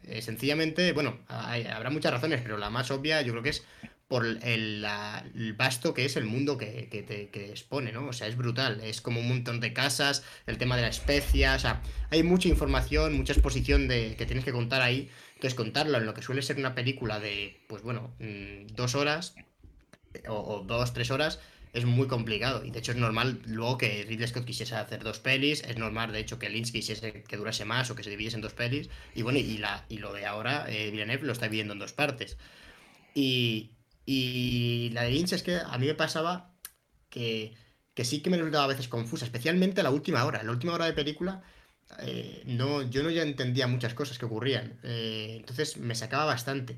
Eh, 0.05 0.23
sencillamente, 0.23 0.93
bueno, 0.93 1.19
hay, 1.29 1.65
habrá 1.67 1.91
muchas 1.91 2.13
razones, 2.13 2.41
pero 2.43 2.57
la 2.57 2.71
más 2.71 2.91
obvia 2.91 3.21
yo 3.23 3.33
creo 3.33 3.43
que 3.43 3.51
es 3.51 3.65
por 4.09 4.25
el, 4.25 4.83
la, 4.83 5.25
vasto 5.57 5.93
que 5.93 6.05
es 6.05 6.17
el 6.17 6.25
mundo 6.25 6.57
que, 6.59 6.89
te, 7.31 7.51
expone, 7.51 7.93
¿no? 7.93 8.09
O 8.09 8.13
sea, 8.13 8.29
es 8.29 8.37
brutal. 8.37 8.81
Es 8.83 9.01
como 9.01 9.21
un 9.21 9.29
montón 9.29 9.61
de 9.61 9.73
casas, 9.73 10.25
el 10.47 10.59
tema 10.59 10.77
de 10.77 10.83
la 10.83 10.89
especia, 10.89 11.55
o 11.55 11.59
sea, 11.59 11.83
hay 12.11 12.23
mucha 12.23 12.49
información, 12.49 13.15
mucha 13.15 13.33
exposición 13.33 13.89
de, 13.89 14.15
que 14.17 14.27
tienes 14.27 14.45
que 14.45 14.53
contar 14.53 14.83
ahí. 14.83 15.11
Entonces, 15.35 15.55
contarlo 15.55 15.99
en 15.99 16.07
lo 16.07 16.15
que 16.15 16.23
suele 16.23 16.43
ser 16.43 16.57
una 16.57 16.75
película 16.75 17.19
de, 17.19 17.61
pues 17.69 17.83
bueno, 17.83 18.15
mmm, 18.21 18.67
dos 18.75 18.95
horas 18.95 19.35
o, 20.29 20.35
o, 20.35 20.63
dos, 20.63 20.93
tres 20.95 21.11
horas, 21.11 21.41
es 21.73 21.85
muy 21.85 22.07
complicado. 22.07 22.65
Y 22.65 22.71
de 22.71 22.79
hecho 22.79 22.93
es 22.93 22.99
normal 22.99 23.43
luego 23.45 23.77
que 23.77 24.05
Ridley 24.09 24.29
Scott 24.29 24.45
quisiese 24.45 24.77
hacer 24.77 25.03
dos 25.03 25.19
pelis, 25.19 25.63
es 25.65 25.77
normal 25.77 26.13
de 26.13 26.21
hecho 26.21 26.39
que 26.39 26.49
Lynch 26.49 26.73
quisiese 26.73 27.25
que 27.25 27.37
durase 27.37 27.65
más 27.65 27.91
o 27.91 27.95
que 27.95 28.03
se 28.03 28.11
dividiese 28.11 28.37
en 28.37 28.43
dos 28.43 28.55
pelis. 28.55 28.89
Y 29.15 29.23
bueno, 29.23 29.39
y, 29.41 29.59
la, 29.59 29.85
y 29.89 29.99
lo 29.99 30.13
de 30.15 30.27
ahora, 30.27 30.65
eh, 30.69 30.91
Villeneuve 30.91 31.27
lo 31.27 31.33
está 31.33 31.49
viendo 31.49 31.75
en 31.75 31.79
dos 31.79 31.93
partes. 31.93 32.39
Y, 33.15 33.73
y 34.07 34.91
la 34.91 35.03
de 35.03 35.11
Lynch 35.11 35.33
es 35.33 35.43
que 35.43 35.57
a 35.57 35.77
mí 35.79 35.87
me 35.87 35.95
pasaba 35.95 36.55
que, 37.11 37.55
que 37.93 38.05
sí 38.05 38.23
que 38.23 38.31
me 38.31 38.37
resultaba 38.37 38.65
a 38.65 38.69
veces 38.69 38.89
confusa, 38.89 39.25
especialmente 39.25 39.83
la 39.83 39.91
última 39.91 40.25
hora. 40.25 40.41
En 40.41 40.47
la 40.47 40.53
última 40.53 40.75
hora 40.75 40.87
de 40.87 40.93
película, 40.93 41.43
eh, 42.01 42.43
no, 42.47 42.83
yo 42.83 43.03
no 43.03 43.11
ya 43.11 43.23
entendía 43.23 43.67
muchas 43.67 43.95
cosas 43.95 44.19
que 44.19 44.25
ocurrían. 44.25 44.79
Eh, 44.85 45.35
entonces 45.39 45.77
me 45.77 45.97
sacaba 45.97 46.25
bastante. 46.25 46.77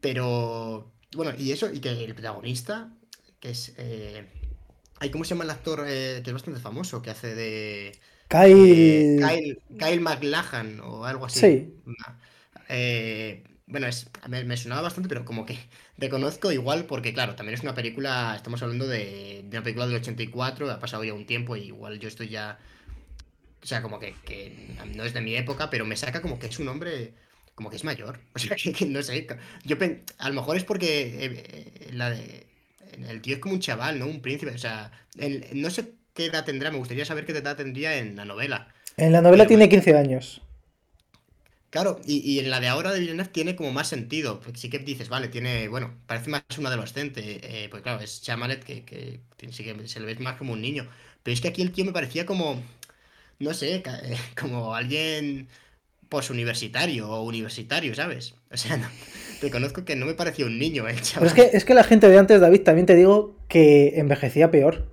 Pero, 0.00 0.92
bueno, 1.14 1.32
y 1.36 1.50
eso, 1.52 1.72
y 1.72 1.80
que 1.80 1.90
el 2.04 2.14
protagonista, 2.14 2.92
que 3.40 3.50
es. 3.50 3.74
Eh, 3.76 4.26
¿Cómo 5.10 5.24
se 5.24 5.30
llama 5.30 5.44
el 5.44 5.50
actor 5.50 5.84
que 5.84 6.22
es 6.24 6.32
bastante 6.32 6.60
famoso, 6.60 7.02
que 7.02 7.10
hace 7.10 7.34
de. 7.34 7.98
Kyle. 8.28 9.18
Kyle, 9.18 9.58
Kyle 9.78 10.00
McLachlan 10.00 10.80
o 10.80 11.04
algo 11.04 11.26
así. 11.26 11.40
Sí. 11.40 11.74
Eh, 12.68 13.42
bueno, 13.66 13.86
es, 13.86 14.10
me, 14.28 14.56
sonaba 14.56 14.82
bastante, 14.82 15.08
pero 15.08 15.24
como 15.24 15.46
que 15.46 15.56
reconozco 15.98 16.52
igual, 16.52 16.84
porque 16.84 17.12
claro, 17.12 17.34
también 17.34 17.54
es 17.54 17.62
una 17.62 17.74
película, 17.74 18.34
estamos 18.36 18.62
hablando 18.62 18.86
de, 18.86 19.44
una 19.50 19.62
película 19.62 19.86
del 19.86 19.96
84, 19.96 20.70
ha 20.70 20.78
pasado 20.78 21.04
ya 21.04 21.14
un 21.14 21.26
tiempo 21.26 21.56
y 21.56 21.64
igual 21.64 21.98
yo 21.98 22.08
estoy 22.08 22.28
ya, 22.28 22.58
o 23.62 23.66
sea, 23.66 23.82
como 23.82 23.98
que, 23.98 24.14
no 24.94 25.04
es 25.04 25.14
de 25.14 25.20
mi 25.20 25.36
época, 25.36 25.70
pero 25.70 25.84
me 25.84 25.96
saca 25.96 26.22
como 26.22 26.38
que 26.38 26.46
es 26.46 26.58
un 26.58 26.68
hombre, 26.68 27.14
como 27.54 27.70
que 27.70 27.76
es 27.76 27.84
mayor, 27.84 28.20
o 28.34 28.38
sea, 28.38 28.56
que, 28.56 28.86
no 28.86 29.02
sé, 29.02 29.26
yo 29.64 29.76
a 30.18 30.28
lo 30.28 30.34
mejor 30.34 30.56
es 30.56 30.64
porque 30.64 31.24
eh, 31.24 31.32
eh, 31.34 31.90
la 31.92 32.10
de, 32.10 32.46
el 33.08 33.20
tío 33.22 33.34
es 33.34 33.40
como 33.40 33.54
un 33.54 33.60
chaval, 33.60 33.98
¿no? 33.98 34.06
Un 34.06 34.20
príncipe, 34.20 34.52
o 34.52 34.58
sea, 34.58 34.92
no 35.54 35.70
sé 35.70 35.92
qué 36.14 36.26
edad 36.26 36.44
tendrá, 36.44 36.70
me 36.70 36.78
gustaría 36.78 37.04
saber 37.04 37.24
qué 37.24 37.32
edad 37.32 37.56
tendría 37.56 37.96
en 37.96 38.16
la 38.16 38.24
novela. 38.24 38.68
En 38.96 39.12
la 39.12 39.22
novela 39.22 39.46
tiene 39.46 39.68
15 39.68 39.96
años. 39.96 40.42
Claro, 41.72 41.98
y, 42.04 42.38
en 42.38 42.50
la 42.50 42.60
de 42.60 42.68
ahora 42.68 42.92
de 42.92 43.00
Villeneuve 43.00 43.30
tiene 43.32 43.56
como 43.56 43.72
más 43.72 43.88
sentido. 43.88 44.40
Porque 44.40 44.60
sí 44.60 44.68
que 44.68 44.78
dices, 44.78 45.08
vale, 45.08 45.28
tiene, 45.28 45.68
bueno, 45.68 45.94
parece 46.06 46.28
más 46.28 46.42
un 46.58 46.66
adolescente. 46.66 47.40
Eh, 47.42 47.68
pues 47.70 47.82
claro, 47.82 48.02
es 48.02 48.20
Chamalet 48.20 48.62
que, 48.62 48.84
que, 48.84 49.20
sí 49.50 49.64
que 49.64 49.88
se 49.88 49.98
le 49.98 50.04
ve 50.04 50.16
más 50.16 50.36
como 50.36 50.52
un 50.52 50.60
niño. 50.60 50.86
Pero 51.22 51.32
es 51.32 51.40
que 51.40 51.48
aquí 51.48 51.62
el 51.62 51.72
tío 51.72 51.86
me 51.86 51.92
parecía 51.92 52.26
como, 52.26 52.62
no 53.38 53.54
sé, 53.54 53.76
eh, 53.76 53.82
como 54.38 54.74
alguien 54.74 55.48
posuniversitario 56.10 57.08
o 57.08 57.22
universitario, 57.22 57.94
¿sabes? 57.94 58.34
O 58.50 58.58
sea, 58.58 58.76
no, 58.76 58.86
reconozco 59.40 59.86
que 59.86 59.96
no 59.96 60.04
me 60.04 60.12
parecía 60.12 60.44
un 60.44 60.58
niño 60.58 60.86
el 60.86 61.00
chaval. 61.00 61.30
Pero 61.32 61.42
es 61.44 61.50
que, 61.52 61.56
es 61.56 61.64
que 61.64 61.72
la 61.72 61.84
gente 61.84 62.06
de 62.06 62.18
antes, 62.18 62.38
David, 62.42 62.64
también 62.64 62.84
te 62.84 62.96
digo 62.96 63.34
que 63.48 63.98
envejecía 63.98 64.50
peor. 64.50 64.88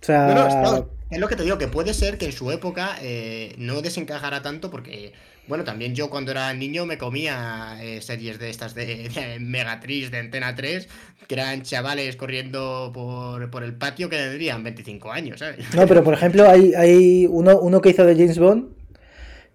O 0.00 0.04
sea... 0.04 0.84
es 1.10 1.18
lo 1.18 1.26
que 1.26 1.34
te 1.34 1.42
digo, 1.42 1.58
que 1.58 1.66
puede 1.66 1.94
ser 1.94 2.16
que 2.16 2.26
en 2.26 2.32
su 2.32 2.52
época 2.52 2.96
eh, 3.02 3.56
no 3.58 3.82
desencajara 3.82 4.40
tanto 4.40 4.70
porque 4.70 5.14
bueno, 5.46 5.64
también 5.64 5.94
yo 5.94 6.10
cuando 6.10 6.30
era 6.30 6.52
niño 6.54 6.86
me 6.86 6.98
comía 6.98 7.76
eh, 7.82 8.00
series 8.00 8.38
de 8.38 8.50
estas 8.50 8.74
de, 8.74 9.38
Megatriz, 9.40 10.10
de 10.10 10.18
Antena 10.18 10.54
3, 10.54 10.88
que 11.26 11.34
eran 11.34 11.62
chavales 11.62 12.16
corriendo 12.16 12.90
por, 12.92 13.62
el 13.62 13.74
patio 13.74 14.08
que 14.08 14.16
tendrían 14.16 14.62
25 14.62 15.12
años, 15.12 15.40
¿sabes? 15.40 15.74
No, 15.74 15.86
pero 15.86 16.04
por 16.04 16.14
ejemplo, 16.14 16.48
hay, 16.48 16.74
hay 16.74 17.26
uno, 17.26 17.58
uno 17.60 17.80
que 17.80 17.90
hizo 17.90 18.04
de 18.04 18.14
James 18.14 18.38
Bond, 18.38 18.68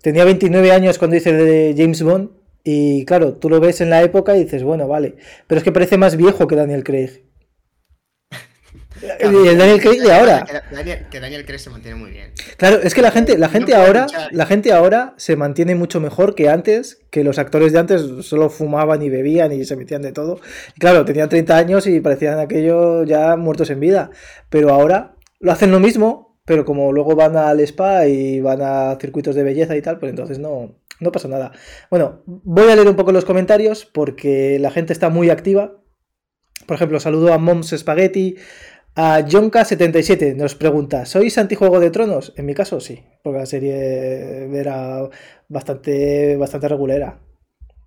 tenía 0.01 0.23
29 0.25 0.71
años 0.71 0.97
cuando 0.97 1.17
hice 1.17 1.33
de 1.33 1.73
James 1.77 2.01
Bond, 2.01 2.29
y 2.63 3.05
claro, 3.05 3.33
tú 3.33 3.49
lo 3.49 3.59
ves 3.59 3.81
en 3.81 3.91
la 3.91 4.01
época 4.01 4.35
y 4.35 4.43
dices, 4.43 4.63
bueno, 4.63 4.87
vale, 4.87 5.15
pero 5.45 5.59
es 5.59 5.63
que 5.63 5.71
parece 5.71 5.97
más 5.97 6.17
viejo 6.17 6.47
que 6.47 6.55
Daniel 6.55 6.83
Craig 6.83 7.24
y 9.01 9.47
el 9.47 9.57
Daniel 9.57 9.81
Craig 9.81 10.01
de 10.01 10.13
ahora. 10.13 10.45
Que 11.09 11.19
Daniel, 11.19 11.45
Craig 11.45 11.59
se 11.59 11.69
mantiene 11.69 11.97
muy 11.97 12.11
bien. 12.11 12.31
Claro, 12.57 12.81
es 12.81 12.93
que 12.93 13.01
la 13.01 13.11
gente, 13.11 13.37
la 13.37 13.49
gente 13.49 13.75
ahora, 13.75 14.07
la 14.31 14.45
gente 14.45 14.71
ahora 14.71 15.13
se 15.17 15.35
mantiene 15.35 15.75
mucho 15.75 15.99
mejor 15.99 16.35
que 16.35 16.49
antes, 16.49 17.01
que 17.11 17.23
los 17.23 17.39
actores 17.39 17.73
de 17.73 17.79
antes 17.79 18.01
solo 18.21 18.49
fumaban 18.49 19.01
y 19.01 19.09
bebían 19.09 19.51
y 19.51 19.65
se 19.65 19.75
metían 19.75 20.01
de 20.01 20.11
todo. 20.11 20.39
claro, 20.79 21.05
tenían 21.05 21.29
30 21.29 21.57
años 21.57 21.87
y 21.87 21.99
parecían 21.99 22.39
aquellos 22.39 23.07
ya 23.07 23.35
muertos 23.35 23.69
en 23.69 23.79
vida. 23.79 24.11
Pero 24.49 24.73
ahora 24.73 25.15
lo 25.39 25.51
hacen 25.51 25.71
lo 25.71 25.79
mismo, 25.79 26.39
pero 26.45 26.65
como 26.65 26.91
luego 26.91 27.15
van 27.15 27.35
al 27.37 27.59
spa 27.61 28.07
y 28.07 28.39
van 28.39 28.61
a 28.61 28.97
circuitos 28.99 29.35
de 29.35 29.43
belleza 29.43 29.75
y 29.75 29.81
tal, 29.81 29.99
pues 29.99 30.11
entonces 30.11 30.39
no, 30.39 30.75
no 30.99 31.11
pasa 31.11 31.27
nada. 31.27 31.51
Bueno, 31.89 32.23
voy 32.25 32.69
a 32.69 32.75
leer 32.75 32.87
un 32.87 32.95
poco 32.95 33.11
los 33.11 33.25
comentarios 33.25 33.85
porque 33.85 34.59
la 34.59 34.71
gente 34.71 34.93
está 34.93 35.09
muy 35.09 35.29
activa. 35.29 35.81
Por 36.65 36.75
ejemplo, 36.75 36.99
saludo 36.99 37.33
a 37.33 37.37
Moms 37.37 37.75
Spaghetti, 37.77 38.37
a 38.95 39.19
Jonka77 39.21 40.35
nos 40.35 40.55
pregunta, 40.55 41.05
¿sois 41.05 41.37
antijuego 41.37 41.79
de 41.79 41.91
tronos? 41.91 42.33
En 42.37 42.45
mi 42.45 42.53
caso 42.53 42.79
sí, 42.79 43.03
porque 43.23 43.39
la 43.39 43.45
serie 43.45 44.49
era 44.57 45.09
bastante, 45.49 46.35
bastante 46.37 46.67
regulera. 46.69 47.19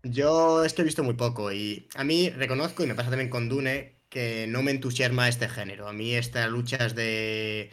Yo 0.03 0.65
es 0.65 0.75
que 0.75 0.83
he 0.83 0.85
visto 0.85 1.03
muy 1.03 1.15
poco 1.15 1.53
y 1.53 1.89
a 1.95 2.05
mí 2.05 2.31
reconozco, 2.31 2.85
y 2.85 2.87
me 2.87 2.95
pasa 2.95 3.11
también 3.11 3.31
con 3.31 3.49
Dune, 3.49 3.97
que 4.09 4.47
no 4.49 4.63
me 4.63 4.71
entusiasma 4.71 5.29
este 5.29 5.49
género. 5.49 5.89
A 5.89 5.93
mí 5.93 6.15
estas 6.15 6.49
luchas 6.51 6.95
de, 6.95 7.71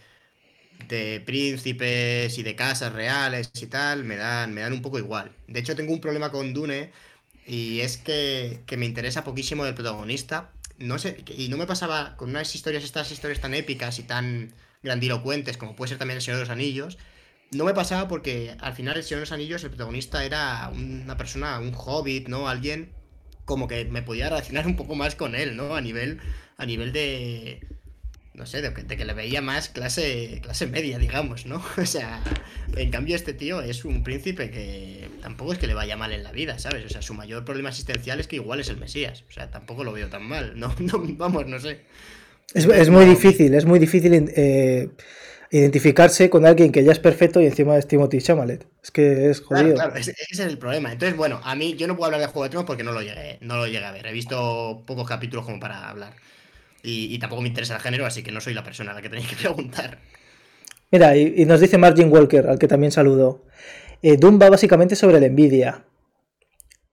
de 0.87 1.21
príncipes 1.25 2.37
y 2.37 2.43
de 2.43 2.55
casas 2.55 2.93
reales 2.93 3.51
y 3.61 3.67
tal 3.67 4.03
me 4.03 4.17
dan, 4.17 4.53
me 4.53 4.61
dan 4.61 4.73
un 4.73 4.81
poco 4.81 4.99
igual. 4.99 5.31
De 5.47 5.59
hecho 5.59 5.75
tengo 5.75 5.93
un 5.93 6.01
problema 6.01 6.31
con 6.31 6.53
Dune 6.53 6.91
y 7.47 7.81
es 7.81 7.97
que, 7.97 8.61
que 8.65 8.77
me 8.77 8.85
interesa 8.85 9.23
poquísimo 9.23 9.65
el 9.65 9.75
protagonista 9.75 10.51
no 10.79 10.99
sé, 10.99 11.23
y 11.37 11.47
no 11.49 11.57
me 11.57 11.67
pasaba 11.67 12.15
con 12.17 12.29
unas 12.29 12.53
historias, 12.55 12.83
estas 12.83 13.11
historias 13.11 13.39
tan 13.39 13.53
épicas 13.53 13.99
y 13.99 14.03
tan 14.03 14.53
grandilocuentes 14.83 15.57
como 15.57 15.75
puede 15.75 15.89
ser 15.89 15.97
también 15.97 16.17
El 16.17 16.21
Señor 16.21 16.37
de 16.37 16.43
los 16.43 16.49
Anillos, 16.49 16.97
no 17.51 17.63
me 17.63 17.73
pasaba 17.73 18.07
porque 18.07 18.55
al 18.59 18.73
final 18.73 18.97
El 18.97 19.03
Señor 19.03 19.19
de 19.19 19.21
los 19.21 19.31
Anillos, 19.31 19.63
el 19.63 19.69
protagonista 19.69 20.25
era 20.25 20.69
una 20.73 21.17
persona, 21.17 21.59
un 21.59 21.73
hobbit, 21.75 22.27
¿no? 22.27 22.49
Alguien 22.49 22.91
como 23.45 23.67
que 23.67 23.85
me 23.85 24.01
podía 24.01 24.29
relacionar 24.29 24.65
un 24.67 24.75
poco 24.75 24.95
más 24.95 25.15
con 25.15 25.35
él, 25.35 25.55
¿no? 25.55 25.75
A 25.75 25.81
nivel, 25.81 26.19
a 26.57 26.65
nivel 26.65 26.91
de, 26.91 27.65
no 28.35 28.45
sé, 28.45 28.61
de 28.61 28.73
que, 28.73 29.05
le 29.05 29.13
veía 29.13 29.41
más 29.41 29.69
clase, 29.69 30.39
clase 30.41 30.67
media, 30.67 30.97
digamos, 30.97 31.45
¿no? 31.45 31.63
O 31.77 31.85
sea, 31.85 32.21
en 32.75 32.91
cambio 32.91 33.15
este 33.15 33.33
tío 33.33 33.61
es 33.61 33.85
un 33.85 34.03
príncipe 34.03 34.49
que 34.49 35.07
tampoco 35.21 35.53
es 35.53 35.59
que 35.59 35.67
le 35.67 35.73
vaya 35.73 35.95
mal 35.95 36.11
en 36.11 36.23
la 36.23 36.31
vida, 36.31 36.59
¿sabes? 36.59 36.85
O 36.85 36.89
sea, 36.89 37.01
su 37.01 37.13
mayor 37.13 37.45
problema 37.45 37.69
existencial 37.69 38.19
es 38.19 38.27
que 38.27 38.37
igual 38.37 38.59
es 38.59 38.69
el 38.69 38.77
Mesías. 38.77 39.23
O 39.29 39.31
sea, 39.31 39.49
tampoco 39.49 39.83
lo 39.83 39.93
veo 39.93 40.09
tan 40.09 40.23
mal, 40.23 40.59
no, 40.59 40.75
no 40.79 41.03
vamos, 41.17 41.47
no 41.47 41.59
sé. 41.59 41.81
Es, 42.53 42.89
muy 42.89 43.05
difícil, 43.05 43.53
es 43.53 43.65
muy 43.65 43.79
difícil 43.79 44.13
eh, 44.13 44.89
identificarse 45.49 46.29
con 46.29 46.45
alguien 46.45 46.71
que 46.71 46.83
ya 46.83 46.91
es 46.91 46.99
perfecto 46.99 47.41
y 47.41 47.45
encima 47.45 47.77
es 47.77 47.87
Timothy 47.87 48.21
Chamalet. 48.21 48.67
Es 48.83 48.91
que 48.91 49.29
es 49.29 49.41
jodido. 49.41 49.75
Claro, 49.75 49.95
ese, 49.95 50.13
es 50.29 50.39
el 50.39 50.57
problema. 50.57 50.91
Entonces, 50.91 51.17
bueno, 51.17 51.41
a 51.43 51.55
mí 51.55 51.75
yo 51.75 51.87
no 51.87 51.95
puedo 51.95 52.05
hablar 52.05 52.21
de 52.21 52.27
Juego 52.27 52.43
de 52.43 52.49
Tronos 52.49 52.67
porque 52.67 52.83
no 52.83 52.91
lo 52.91 53.01
llegué, 53.01 53.39
no 53.41 53.57
lo 53.57 53.65
llegué 53.65 53.85
a 53.85 53.91
ver. 53.91 54.05
He 54.05 54.13
visto 54.13 54.83
pocos 54.85 55.07
capítulos 55.07 55.45
como 55.45 55.59
para 55.59 55.89
hablar. 55.89 56.13
Y, 56.87 57.17
tampoco 57.19 57.41
me 57.41 57.47
interesa 57.47 57.75
el 57.75 57.81
género, 57.81 58.05
así 58.05 58.21
que 58.21 58.31
no 58.31 58.39
soy 58.39 58.53
la 58.53 58.63
persona 58.63 58.91
a 58.91 58.93
la 58.95 59.01
que 59.01 59.09
tenéis 59.09 59.27
que 59.27 59.35
preguntar. 59.41 59.97
Mira, 60.91 61.17
y, 61.17 61.45
nos 61.45 61.59
dice 61.59 61.77
Margin 61.77 62.11
Walker, 62.11 62.47
al 62.47 62.59
que 62.59 62.67
también 62.67 62.91
saludo. 62.91 63.43
Eh, 64.01 64.17
Doom 64.17 64.39
va 64.41 64.49
básicamente 64.49 64.95
sobre 64.95 65.19
la 65.19 65.25
envidia. 65.25 65.85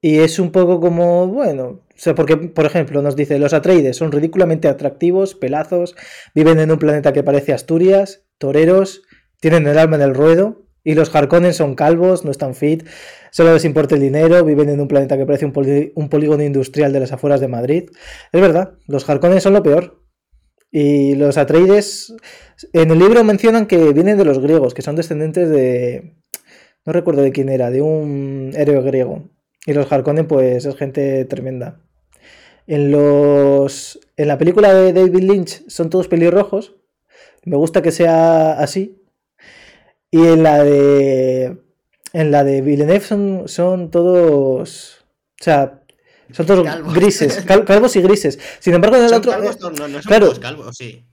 Y 0.00 0.18
es 0.18 0.38
un 0.38 0.50
poco 0.50 0.80
como, 0.80 1.28
bueno, 1.28 1.82
porque, 2.16 2.36
por 2.36 2.66
ejemplo, 2.66 3.02
nos 3.02 3.14
dice, 3.14 3.38
los 3.38 3.52
Atreides 3.52 3.96
son 3.96 4.10
ridículamente 4.10 4.66
atractivos, 4.66 5.34
pelazos, 5.34 5.94
viven 6.34 6.58
en 6.58 6.72
un 6.72 6.78
planeta 6.78 7.12
que 7.12 7.22
parece 7.22 7.52
Asturias, 7.52 8.24
toreros, 8.38 9.02
tienen 9.40 9.68
el 9.68 9.78
alma 9.78 9.96
en 9.96 10.02
el 10.02 10.14
ruedo, 10.14 10.62
y 10.82 10.94
los 10.94 11.14
Harkonnen 11.14 11.54
son 11.54 11.76
calvos, 11.76 12.24
no 12.24 12.32
están 12.32 12.56
fit, 12.56 12.84
solo 13.32 13.52
les 13.52 13.64
importa 13.64 13.96
el 13.96 14.02
dinero, 14.02 14.44
viven 14.44 14.68
en 14.68 14.80
un 14.80 14.86
planeta 14.86 15.16
que 15.16 15.26
parece 15.26 15.46
un, 15.46 16.08
polígono 16.08 16.44
industrial 16.44 16.92
de 16.92 17.00
las 17.00 17.10
afueras 17.10 17.40
de 17.40 17.48
Madrid. 17.48 17.90
Es 18.30 18.40
verdad, 18.40 18.74
los 18.86 19.08
Harkonnen 19.08 19.40
son 19.40 19.54
lo 19.54 19.64
peor. 19.64 20.00
Y 20.70 21.16
los 21.16 21.36
Atreides, 21.36 22.14
en 22.72 22.90
el 22.92 22.98
libro 22.98 23.24
mencionan 23.24 23.66
que 23.66 23.92
vienen 23.92 24.16
de 24.16 24.24
los 24.24 24.38
griegos, 24.38 24.72
que 24.72 24.82
son 24.82 24.96
descendientes 24.96 25.50
de... 25.50 26.14
No 26.86 26.92
recuerdo 26.92 27.22
de 27.22 27.32
quién 27.32 27.48
era, 27.48 27.70
de 27.70 27.82
un 27.82 28.52
héroe 28.54 28.80
griego. 28.82 29.30
Y 29.66 29.72
los 29.72 29.90
Harkonnen, 29.90 30.26
pues, 30.26 30.64
es 30.64 30.76
gente 30.76 31.24
tremenda. 31.24 31.80
En 32.66 32.90
los. 32.90 33.98
En 34.16 34.28
la 34.28 34.38
película 34.38 34.72
de 34.72 34.92
David 34.92 35.22
Lynch 35.22 35.68
son 35.68 35.90
todos 35.90 36.08
pelirrojos. 36.08 36.76
Me 37.44 37.56
gusta 37.56 37.82
que 37.82 37.92
sea 37.92 38.52
así. 38.52 39.02
Y 40.10 40.26
en 40.26 40.42
la 40.42 40.62
de. 40.62 41.61
En 42.12 42.30
la 42.30 42.44
de 42.44 42.60
Villeneuve 42.60 43.00
son, 43.00 43.48
son 43.48 43.90
todos. 43.90 45.04
O 45.40 45.44
sea, 45.44 45.82
son 46.32 46.46
todos 46.46 46.66
grises, 46.94 47.44
calvos 47.44 47.96
y 47.96 48.02
grises. 48.02 48.38
Sin 48.58 48.74
embargo, 48.74 48.96
en 48.96 49.04
el 49.04 49.14
otro. 49.14 49.32
Calvos, 49.32 49.60
no, 49.60 49.70
no, 49.70 49.88
son 49.88 50.02
claro, 50.02 50.26
todos 50.26 50.38
calvos, 50.38 50.76
sí. 50.76 51.04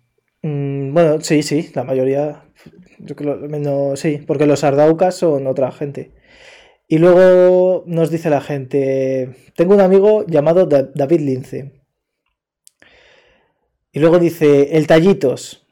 Mm, 0.41 0.93
bueno, 0.93 1.21
sí, 1.21 1.43
sí, 1.43 1.71
la 1.73 1.83
mayoría. 1.83 2.43
Yo 2.99 3.15
creo 3.15 3.37
menos. 3.37 3.99
Sí, 3.99 4.21
porque 4.25 4.45
los 4.45 4.63
Ardaucas 4.63 5.15
son 5.15 5.47
otra 5.47 5.71
gente. 5.71 6.11
Y 6.87 6.97
luego 6.97 7.83
nos 7.85 8.09
dice 8.09 8.29
la 8.29 8.41
gente. 8.41 9.35
Tengo 9.55 9.75
un 9.75 9.81
amigo 9.81 10.25
llamado 10.25 10.65
David 10.65 11.19
Lince. 11.19 11.83
Y 13.91 13.99
luego 13.99 14.19
dice, 14.19 14.77
el 14.77 14.87
Tallitos. 14.87 15.65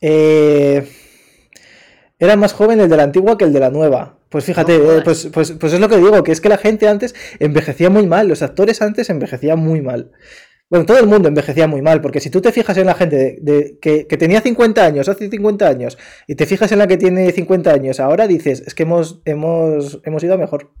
Eh, 0.00 0.86
era 2.18 2.36
más 2.36 2.52
joven 2.52 2.80
el 2.80 2.88
de 2.88 2.96
la 2.96 3.02
antigua 3.04 3.36
que 3.36 3.44
el 3.44 3.52
de 3.52 3.60
la 3.60 3.70
nueva. 3.70 4.18
Pues 4.28 4.44
fíjate, 4.44 4.76
eh, 4.76 5.02
pues, 5.04 5.28
pues, 5.32 5.52
pues, 5.52 5.72
es 5.72 5.80
lo 5.80 5.88
que 5.88 5.98
digo, 5.98 6.22
que 6.22 6.32
es 6.32 6.40
que 6.40 6.48
la 6.48 6.58
gente 6.58 6.88
antes 6.88 7.14
envejecía 7.38 7.90
muy 7.90 8.06
mal, 8.06 8.28
los 8.28 8.42
actores 8.42 8.82
antes 8.82 9.08
envejecían 9.10 9.58
muy 9.58 9.80
mal. 9.80 10.12
Bueno, 10.68 10.84
todo 10.84 10.98
el 10.98 11.06
mundo 11.06 11.28
envejecía 11.28 11.68
muy 11.68 11.80
mal, 11.80 12.00
porque 12.00 12.18
si 12.18 12.28
tú 12.28 12.40
te 12.40 12.50
fijas 12.50 12.76
en 12.76 12.86
la 12.86 12.94
gente 12.94 13.38
de, 13.40 13.78
que, 13.80 14.04
tenía 14.16 14.40
50 14.40 14.84
años, 14.84 15.08
hace 15.08 15.30
50 15.30 15.68
años, 15.68 15.96
y 16.26 16.34
te 16.34 16.44
fijas 16.44 16.72
en 16.72 16.80
la 16.80 16.88
que 16.88 16.96
tiene 16.96 17.30
50 17.30 17.70
años, 17.70 18.00
ahora 18.00 18.26
dices, 18.26 18.64
es 18.66 18.74
que 18.74 18.82
hemos, 18.82 19.22
hemos, 19.24 20.00
hemos 20.02 20.24
ido 20.24 20.34
a 20.34 20.38
mejor. 20.38 20.72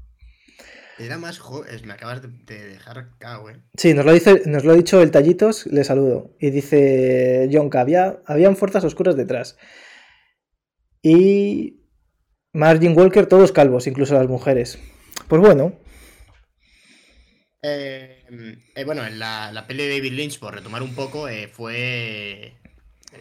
Era 0.98 1.18
más 1.18 1.38
joven, 1.38 1.68
me 1.86 1.92
acabas 1.92 2.20
de, 2.20 2.68
dejar 2.68 3.10
cago, 3.18 3.50
eh. 3.50 3.60
Sí, 3.76 3.94
nos 3.94 4.04
lo, 4.04 4.12
dice, 4.12 4.42
nos 4.46 4.64
lo 4.64 4.72
ha 4.72 4.76
dicho 4.76 5.00
el 5.02 5.12
Tallitos, 5.12 5.66
le 5.66 5.84
saludo. 5.84 6.34
Y 6.40 6.50
dice 6.50 7.48
Jonka, 7.52 7.80
había, 7.80 8.18
habían 8.26 8.56
fuerzas 8.56 8.82
oscuras 8.82 9.14
detrás. 9.14 9.56
Y 11.08 11.84
Margin 12.52 12.98
Walker, 12.98 13.26
todos 13.26 13.52
calvos, 13.52 13.86
incluso 13.86 14.14
las 14.14 14.26
mujeres. 14.26 14.76
Pues 15.28 15.40
bueno. 15.40 15.78
Eh, 17.62 18.24
eh, 18.74 18.84
bueno, 18.84 19.06
en 19.06 19.20
la, 19.20 19.52
la, 19.52 19.68
peli 19.68 19.84
de 19.84 19.98
David 19.98 20.14
Lynch, 20.14 20.40
por 20.40 20.52
retomar 20.52 20.82
un 20.82 20.96
poco, 20.96 21.28
eh, 21.28 21.46
fue. 21.46 22.54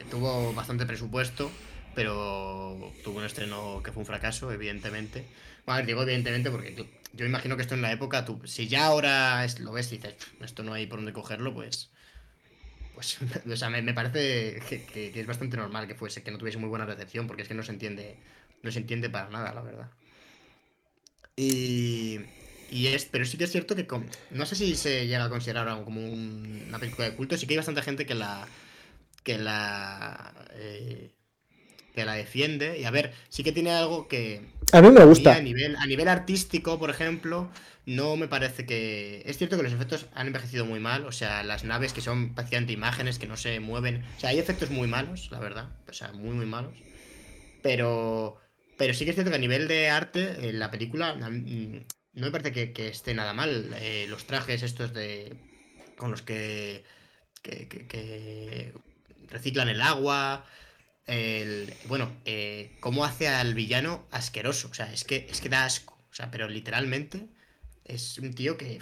tuvo 0.09 0.51
bastante 0.55 0.87
presupuesto, 0.87 1.51
pero 1.93 2.91
tuvo 3.03 3.19
un 3.19 3.25
estreno 3.25 3.83
que 3.83 3.91
fue 3.91 4.01
un 4.01 4.07
fracaso, 4.07 4.51
evidentemente. 4.51 5.23
Bueno, 5.67 5.85
digo 5.85 6.01
evidentemente 6.01 6.49
porque 6.49 6.87
yo, 7.13 7.23
imagino 7.23 7.55
que 7.55 7.61
esto 7.61 7.75
en 7.75 7.83
la 7.83 7.91
época, 7.91 8.25
tú, 8.25 8.41
si 8.45 8.67
ya 8.67 8.87
ahora 8.87 9.45
lo 9.59 9.73
ves 9.73 9.91
y 9.91 9.97
dices, 9.97 10.15
esto 10.41 10.63
no 10.63 10.73
hay 10.73 10.87
por 10.87 10.97
dónde 10.97 11.13
cogerlo, 11.13 11.53
pues. 11.53 11.91
Pues, 12.95 13.17
o 13.51 13.55
sea, 13.55 13.69
me, 13.69 13.93
parece 13.93 14.61
que, 14.67 15.11
es 15.13 15.27
bastante 15.27 15.57
normal 15.57 15.87
que 15.87 15.95
fuese, 15.95 16.23
que 16.23 16.31
no 16.31 16.37
tuviese 16.37 16.57
muy 16.57 16.69
buena 16.69 16.85
recepción, 16.85 17.27
porque 17.27 17.43
es 17.43 17.47
que 17.47 17.53
no 17.53 17.63
se 17.63 17.73
entiende, 17.73 18.15
no 18.63 18.71
se 18.71 18.79
entiende 18.79 19.09
para 19.09 19.29
nada, 19.29 19.53
la 19.53 19.61
verdad. 19.61 19.91
Y, 21.35 22.21
y 22.71 22.87
es, 22.87 23.05
pero 23.05 23.25
sí 23.25 23.37
que 23.37 23.43
es 23.43 23.51
cierto 23.51 23.75
que 23.75 23.85
no 24.31 24.45
sé 24.45 24.55
si 24.55 24.75
se 24.75 25.05
llega 25.05 25.25
a 25.25 25.29
considerar 25.29 25.83
como 25.83 26.01
una 26.01 26.79
película 26.79 27.09
de 27.09 27.15
culto, 27.15 27.37
sí 27.37 27.45
que 27.45 27.53
hay 27.53 27.57
bastante 27.57 27.81
gente 27.81 28.05
que 28.05 28.15
la 28.15 28.47
que 29.23 29.37
la 29.37 30.33
eh, 30.53 31.11
que 31.93 32.05
la 32.05 32.13
defiende 32.13 32.79
y 32.79 32.85
a 32.85 32.91
ver, 32.91 33.13
sí 33.27 33.43
que 33.43 33.51
tiene 33.51 33.71
algo 33.71 34.07
que 34.07 34.41
a 34.71 34.81
mí 34.81 34.89
me 34.91 35.03
gusta. 35.03 35.35
A 35.35 35.41
nivel 35.41 35.75
a 35.75 35.85
nivel 35.85 36.07
artístico, 36.07 36.79
por 36.79 36.89
ejemplo, 36.89 37.49
no 37.85 38.15
me 38.17 38.27
parece 38.27 38.65
que 38.65 39.21
es 39.25 39.37
cierto 39.37 39.57
que 39.57 39.63
los 39.63 39.73
efectos 39.73 40.07
han 40.13 40.27
envejecido 40.27 40.65
muy 40.65 40.79
mal, 40.79 41.05
o 41.05 41.11
sea, 41.11 41.43
las 41.43 41.63
naves 41.63 41.93
que 41.93 42.01
son 42.01 42.33
prácticamente 42.33 42.73
imágenes 42.73 43.19
que 43.19 43.27
no 43.27 43.37
se 43.37 43.59
mueven, 43.59 44.03
o 44.17 44.19
sea, 44.19 44.31
hay 44.31 44.39
efectos 44.39 44.69
muy 44.71 44.87
malos, 44.87 45.29
la 45.31 45.39
verdad, 45.39 45.69
o 45.87 45.93
sea, 45.93 46.11
muy 46.13 46.35
muy 46.35 46.45
malos. 46.45 46.73
Pero 47.61 48.39
pero 48.77 48.93
sí 48.93 49.05
que 49.05 49.11
es 49.11 49.15
cierto 49.15 49.31
que 49.31 49.37
a 49.37 49.39
nivel 49.39 49.67
de 49.67 49.89
arte, 49.89 50.51
la 50.53 50.71
película 50.71 51.15
no 51.15 51.29
me 51.29 52.31
parece 52.31 52.73
que, 52.73 52.87
esté 52.87 53.13
nada 53.13 53.33
mal. 53.33 53.73
Eh, 53.79 54.05
los 54.09 54.25
trajes 54.25 54.63
estos 54.63 54.93
de. 54.93 55.35
con 55.97 56.11
los 56.11 56.21
que, 56.21 56.83
que, 57.41 58.73
reciclan 59.29 59.69
el 59.69 59.81
agua. 59.81 60.45
El, 61.07 61.73
bueno, 61.85 62.11
eh, 62.25 62.75
cómo 62.79 63.05
hace 63.05 63.27
al 63.27 63.53
villano 63.53 64.07
asqueroso. 64.11 64.69
O 64.69 64.73
sea, 64.73 64.91
es 64.91 65.03
que, 65.03 65.27
es 65.29 65.39
que 65.39 65.49
da 65.49 65.65
asco. 65.65 65.93
O 66.11 66.15
sea, 66.15 66.31
pero 66.31 66.49
literalmente 66.49 67.27
es 67.85 68.17
un 68.19 68.33
tío 68.33 68.57
que. 68.57 68.79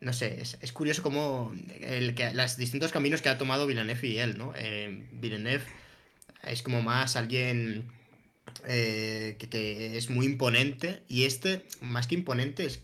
no 0.00 0.12
sé, 0.12 0.40
es, 0.40 0.72
curioso 0.72 1.02
cómo 1.02 1.52
el, 1.80 2.14
que, 2.14 2.32
los 2.32 2.56
distintos 2.56 2.92
caminos 2.92 3.22
que 3.22 3.28
ha 3.28 3.38
tomado 3.38 3.66
Villeneuve 3.66 4.08
y 4.08 4.18
él, 4.18 4.38
¿no? 4.38 4.52
Eh, 4.56 5.08
Villeneuve 5.12 5.64
es 6.44 6.62
como 6.62 6.82
más 6.82 7.16
alguien 7.16 7.90
eh, 8.66 9.36
que, 9.38 9.96
es 9.96 10.10
muy 10.10 10.26
imponente. 10.26 11.02
Y 11.08 11.24
este, 11.24 11.64
más 11.80 12.06
que 12.06 12.14
imponente, 12.14 12.66
es, 12.66 12.82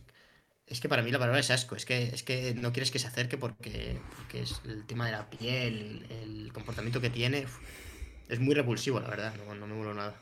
es 0.66 0.80
que 0.80 0.88
para 0.88 1.02
mí 1.02 1.10
la 1.10 1.18
palabra 1.18 1.40
es 1.40 1.50
asco. 1.50 1.76
Es 1.76 1.84
que, 1.84 2.04
es 2.04 2.22
que 2.22 2.54
no 2.54 2.72
quieres 2.72 2.90
que 2.90 2.98
se 2.98 3.06
acerque 3.06 3.36
porque, 3.36 3.98
es 4.34 4.60
el 4.64 4.86
tema 4.86 5.06
de 5.06 5.12
la 5.12 5.30
piel, 5.30 6.06
el, 6.10 6.52
comportamiento 6.52 7.00
que 7.00 7.10
tiene. 7.10 7.46
Es 8.28 8.40
muy 8.40 8.54
repulsivo, 8.54 9.00
la 9.00 9.08
verdad. 9.08 9.34
No, 9.36 9.66
me 9.66 9.74
vuelvo 9.74 9.94
nada. 9.94 10.20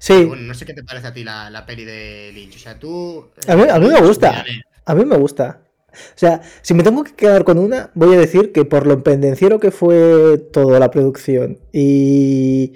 Sí. 0.00 0.24
bueno, 0.24 0.42
no 0.42 0.54
sé 0.54 0.66
qué 0.66 0.74
te 0.74 0.82
parece 0.82 1.06
a 1.06 1.12
ti 1.12 1.22
la, 1.22 1.48
la 1.50 1.64
peli 1.64 1.84
de 1.84 2.32
Lynch. 2.34 2.56
O 2.56 2.58
sea, 2.58 2.78
tú. 2.78 3.30
A 3.46 3.54
mí, 3.54 3.62
a 3.70 3.78
mí 3.78 3.86
me 3.86 4.00
gusta. 4.00 4.44
A 4.84 4.94
mí 4.94 5.04
me 5.04 5.16
gusta. 5.16 5.62
O 5.92 6.16
sea, 6.18 6.40
si 6.62 6.74
me 6.74 6.82
tengo 6.82 7.04
que 7.04 7.14
quedar 7.14 7.44
con 7.44 7.58
una, 7.58 7.90
voy 7.94 8.14
a 8.14 8.18
decir 8.18 8.52
que 8.52 8.64
por 8.64 8.86
lo 8.86 9.02
pendenciero 9.02 9.60
que 9.60 9.70
fue 9.70 10.38
toda 10.52 10.80
la 10.80 10.90
producción 10.90 11.58
y 11.72 12.74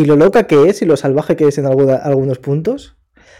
y 0.00 0.04
lo 0.04 0.16
loca 0.16 0.46
que 0.46 0.68
es 0.68 0.82
y 0.82 0.86
lo 0.86 0.96
salvaje 0.96 1.36
que 1.36 1.48
es 1.48 1.58
en 1.58 1.66
algunos 1.66 2.38
puntos. 2.38 2.96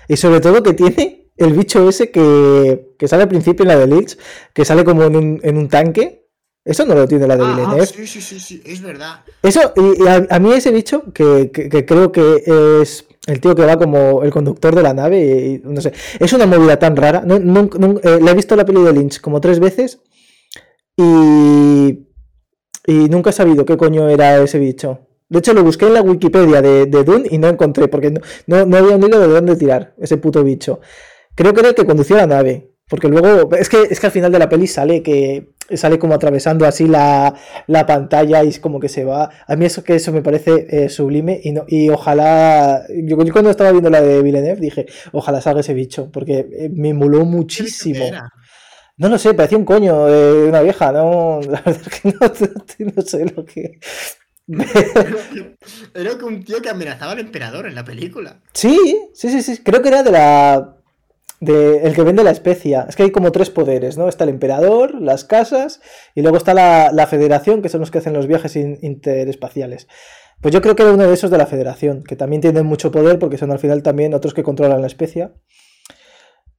Y 0.09 0.17
sobre 0.17 0.41
todo 0.41 0.63
que 0.63 0.75
tiene 0.75 1.31
el 1.37 1.53
bicho 1.53 1.89
ese 1.89 2.11
que, 2.11 2.97
sale 3.07 3.23
al 3.23 3.29
principio 3.29 3.63
en 3.63 3.69
la 3.69 3.79
de 3.79 3.87
Lich, 3.87 4.19
que 4.53 4.65
sale 4.65 4.85
como 4.85 5.05
en 5.05 5.57
un, 5.57 5.69
tanque. 5.69 6.29
Eso 6.65 6.85
no 6.85 6.95
lo 6.95 7.09
tiene 7.09 7.27
la 7.27 7.37
de 7.37 7.45
ah, 7.45 7.77
ah 7.81 7.87
sí, 7.87 8.07
sí, 8.07 8.21
sí, 8.21 8.39
sí, 8.39 8.63
es 8.67 8.83
verdad. 8.83 9.25
Eso, 9.43 9.73
y, 9.77 10.07
a, 10.07 10.39
mí 10.39 10.53
ese 10.53 10.71
bicho, 10.71 11.05
que, 11.15 11.51
creo 11.87 12.13
que 12.13 12.43
es 12.83 13.07
el 13.27 13.41
tío 13.41 13.55
que 13.55 13.65
va 13.65 13.79
como 13.79 14.23
el 14.23 14.31
conductor 14.31 14.75
de 14.75 14.83
la 14.83 14.95
nave, 14.95 15.21
y, 15.21 15.63
no 15.65 15.81
sé, 15.81 15.93
es 16.19 16.33
una 16.33 16.47
movida 16.47 16.79
tan 16.79 16.97
rara. 16.97 17.23
No, 17.25 17.37
eh, 17.37 18.19
le 18.23 18.31
he 18.31 18.35
visto 18.35 18.57
la 18.57 18.65
peli 18.65 18.83
de 18.83 18.93
Lynch 18.93 19.21
como 19.21 19.41
tres 19.41 19.61
veces 19.61 20.01
y, 20.97 22.07
y 22.87 23.09
nunca 23.09 23.31
he 23.31 23.33
sabido 23.33 23.65
qué 23.65 23.77
coño 23.77 24.09
era 24.09 24.39
ese 24.43 24.59
bicho. 24.59 25.07
De 25.29 25.39
hecho, 25.39 25.55
lo 25.55 25.63
busqué 25.63 25.87
en 25.87 25.95
la 25.95 26.03
Wikipedia 26.03 26.61
de, 26.61 26.87
de 26.87 27.05
Dune 27.05 27.29
y 27.31 27.39
no 27.39 27.49
encontré, 27.49 27.87
porque 27.87 28.13
no, 28.47 28.57
había 28.57 28.97
un 28.97 29.05
hilo 29.05 29.21
de 29.21 29.29
dónde 29.29 29.55
tirar 29.55 29.95
ese 29.99 30.17
puto 30.17 30.43
bicho. 30.43 30.81
Creo 31.37 31.55
que 31.55 31.61
era 31.61 31.69
el 31.69 31.75
que 31.77 31.87
conducía 31.87 32.17
la 32.17 32.27
nave. 32.27 32.67
Porque 32.89 33.07
luego, 33.07 33.55
es 33.55 33.69
que, 33.69 33.83
es 33.83 34.01
que 34.01 34.07
al 34.07 34.13
final 34.13 34.33
de 34.33 34.41
la 34.41 34.49
peli 34.49 34.67
sale 34.67 35.01
que 35.01 35.53
sale 35.77 35.99
como 35.99 36.15
atravesando 36.15 36.67
así 36.67 36.87
la, 36.87 37.35
pantalla 37.87 38.45
y 38.45 38.49
es 38.49 38.61
como 38.61 38.81
que 38.81 38.89
se 38.89 39.05
va. 39.05 39.31
A 39.47 39.57
mí 39.57 39.65
eso 39.65 39.85
que 39.85 39.97
eso 39.97 40.13
me 40.13 40.23
parece 40.23 40.67
eh, 40.71 40.89
sublime 40.89 41.41
y, 41.43 41.53
no, 41.53 41.65
y 41.67 41.89
ojalá. 41.89 42.85
Yo, 43.05 43.17
cuando 43.33 43.51
estaba 43.51 43.73
viendo 43.73 43.91
la 43.91 44.01
de 44.01 44.23
Villeneuve 44.23 44.61
dije, 44.61 44.87
ojalá 45.13 45.41
salga 45.41 45.61
ese 45.61 45.75
bicho, 45.75 46.11
porque 46.13 46.47
eh, 46.53 46.71
me 46.73 46.95
moló 46.95 47.25
muchísimo. 47.25 48.05
No 48.97 49.09
lo 49.09 49.19
sé, 49.19 49.33
parecía 49.33 49.57
un 49.57 49.65
coño 49.65 50.07
de 50.07 50.49
una 50.49 50.61
vieja, 50.61 50.93
no, 50.93 51.41
la 51.43 51.63
verdad 51.63 51.81
es 51.81 52.75
que 52.77 52.85
no 52.85 53.03
sé 53.03 53.25
lo 53.35 53.47
que, 53.47 53.79
era 55.95 56.19
que 56.19 56.25
un 56.25 56.43
tío 56.45 56.61
que 56.61 56.71
amenazaba 56.71 57.13
al 57.13 57.21
emperador 57.21 57.67
en 57.67 57.75
la 57.75 57.85
película. 57.85 58.41
Sí, 58.53 58.79
sí, 59.15 59.31
sí, 59.31 59.43
sí. 59.43 59.63
Creo 59.63 59.83
que 59.83 59.89
era 59.89 60.03
de 60.03 60.11
la. 60.11 60.77
De 61.41 61.79
el 61.87 61.95
que 61.95 62.03
vende 62.03 62.23
la 62.23 62.31
especia. 62.31 62.87
Es 62.89 62.97
que 62.97 63.05
hay 63.05 63.11
como 63.11 63.33
tres 63.33 63.51
poderes, 63.51 63.97
¿no? 63.97 64.09
Está 64.09 64.25
el 64.25 64.31
emperador, 64.31 65.01
las 65.01 65.25
casas 65.25 65.81
y 66.15 66.23
luego 66.23 66.37
está 66.37 66.53
la, 66.55 67.07
federación, 67.07 67.63
que 67.63 67.71
son 67.71 67.81
los 67.81 67.91
que 67.91 67.99
hacen 67.99 68.13
los 68.13 68.27
viajes 68.27 68.57
interespaciales. 68.57 69.89
Pues 70.41 70.55
yo 70.55 70.61
creo 70.61 70.77
que 70.77 70.83
era 70.83 70.93
uno 70.93 71.07
de 71.07 71.15
esos 71.15 71.31
de 71.31 71.39
la 71.39 71.47
federación, 71.47 72.03
que 72.03 72.17
también 72.17 72.43
tienen 72.43 72.67
mucho 72.67 72.91
poder 72.91 73.19
porque 73.19 73.39
son 73.39 73.51
al 73.53 73.59
final 73.59 73.83
también 73.83 74.15
otros 74.15 74.35
que 74.35 74.43
controlan 74.43 74.81
la 74.81 74.87
especia. 74.87 75.33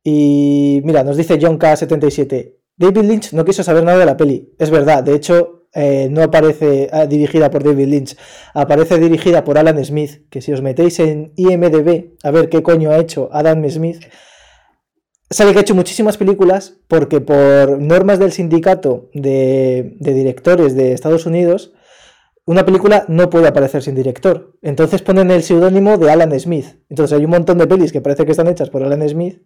Y 0.03 0.81
mira, 0.83 1.03
nos 1.03 1.17
dice 1.17 1.37
John 1.39 1.59
K77. 1.59 2.55
David 2.77 3.03
Lynch 3.03 3.33
no 3.33 3.45
quiso 3.45 3.63
saber 3.63 3.83
nada 3.83 3.99
de 3.99 4.05
la 4.05 4.17
peli. 4.17 4.53
Es 4.57 4.71
verdad, 4.71 5.03
de 5.03 5.13
hecho, 5.13 5.67
eh, 5.73 6.09
no 6.11 6.23
aparece 6.23 6.89
ah, 6.91 7.05
dirigida 7.05 7.49
por 7.49 7.63
David 7.63 7.87
Lynch, 7.87 8.17
aparece 8.53 8.99
dirigida 8.99 9.43
por 9.43 9.57
Alan 9.57 9.83
Smith, 9.85 10.27
que 10.29 10.41
si 10.41 10.51
os 10.51 10.61
metéis 10.61 10.99
en 10.99 11.31
IMDB 11.37 12.15
a 12.23 12.31
ver 12.31 12.49
qué 12.49 12.61
coño 12.61 12.91
ha 12.91 12.97
hecho 12.97 13.29
Adam 13.31 13.67
Smith, 13.69 14.03
sabe 15.31 15.53
que 15.53 15.59
ha 15.59 15.61
hecho 15.61 15.75
muchísimas 15.75 16.17
películas 16.17 16.77
porque 16.87 17.21
por 17.21 17.79
normas 17.79 18.19
del 18.19 18.31
sindicato 18.31 19.09
de, 19.13 19.95
directores 19.99 20.75
de 20.75 20.93
Estados 20.93 21.25
Unidos, 21.25 21.73
una 22.45 22.65
película 22.65 23.05
no 23.07 23.29
puede 23.29 23.47
aparecer 23.47 23.81
sin 23.81 23.95
director. 23.95 24.57
Entonces 24.61 25.01
ponen 25.01 25.31
el 25.31 25.43
seudónimo 25.43 25.97
de 25.97 26.11
Alan 26.11 26.37
Smith. 26.39 26.65
Entonces 26.89 27.17
hay 27.17 27.25
un 27.25 27.31
montón 27.31 27.57
de 27.57 27.67
pelis 27.67 27.91
que 27.91 28.01
parece 28.01 28.25
que 28.25 28.31
están 28.31 28.47
hechas 28.47 28.69
por 28.69 28.83
Alan 28.83 29.07
Smith 29.07 29.41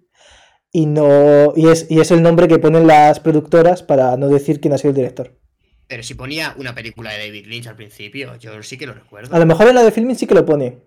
y 0.72 0.88
no 0.88 1.54
y 1.56 1.70
es, 1.70 1.88
y 1.90 2.00
es 2.00 2.12
el 2.12 2.22
nombre 2.22 2.48
que 2.48 2.60
ponen 2.60 2.88
las 2.88 3.20
productoras 3.20 3.84
para 3.84 4.18
no 4.18 4.28
decir 4.28 4.60
quién 4.60 4.74
ha 4.74 4.78
sido 4.78 4.90
el 4.90 4.96
director. 4.96 5.38
Pero 5.88 6.02
si 6.02 6.16
ponía 6.16 6.56
una 6.58 6.74
película 6.74 7.12
de 7.12 7.20
David 7.20 7.46
Lynch 7.46 7.68
al 7.68 7.76
principio, 7.76 8.36
yo 8.38 8.62
sí 8.64 8.78
que 8.78 8.88
lo 8.88 8.94
recuerdo. 8.94 9.36
A 9.36 9.40
lo 9.40 9.46
mejor 9.46 9.68
en 9.68 9.76
la 9.76 9.84
de 9.84 9.92
filming 9.92 10.16
sí 10.16 10.26
que 10.26 10.34
lo 10.34 10.46
pone. 10.46 10.80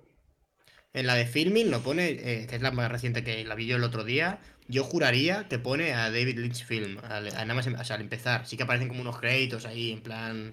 En 0.92 1.06
la 1.06 1.14
de 1.14 1.26
filming 1.26 1.70
lo 1.70 1.80
pone, 1.80 2.08
eh, 2.08 2.46
que 2.48 2.56
es 2.56 2.62
la 2.62 2.72
más 2.72 2.90
reciente 2.90 3.22
que 3.22 3.44
la 3.44 3.54
vi 3.54 3.66
yo 3.66 3.76
el 3.76 3.84
otro 3.84 4.02
día. 4.02 4.40
Yo 4.68 4.84
juraría 4.84 5.48
que 5.48 5.58
pone 5.58 5.94
a 5.94 6.10
David 6.10 6.38
Lynch 6.38 6.64
Film, 6.64 6.98
nada 7.02 7.54
más, 7.54 7.66
o 7.66 7.84
sea, 7.84 7.96
al 7.96 8.02
empezar. 8.02 8.46
Sí 8.46 8.56
que 8.56 8.62
aparecen 8.62 8.88
como 8.88 9.00
unos 9.00 9.18
créditos 9.18 9.66
ahí 9.66 9.92
en 9.92 10.02
plan 10.02 10.52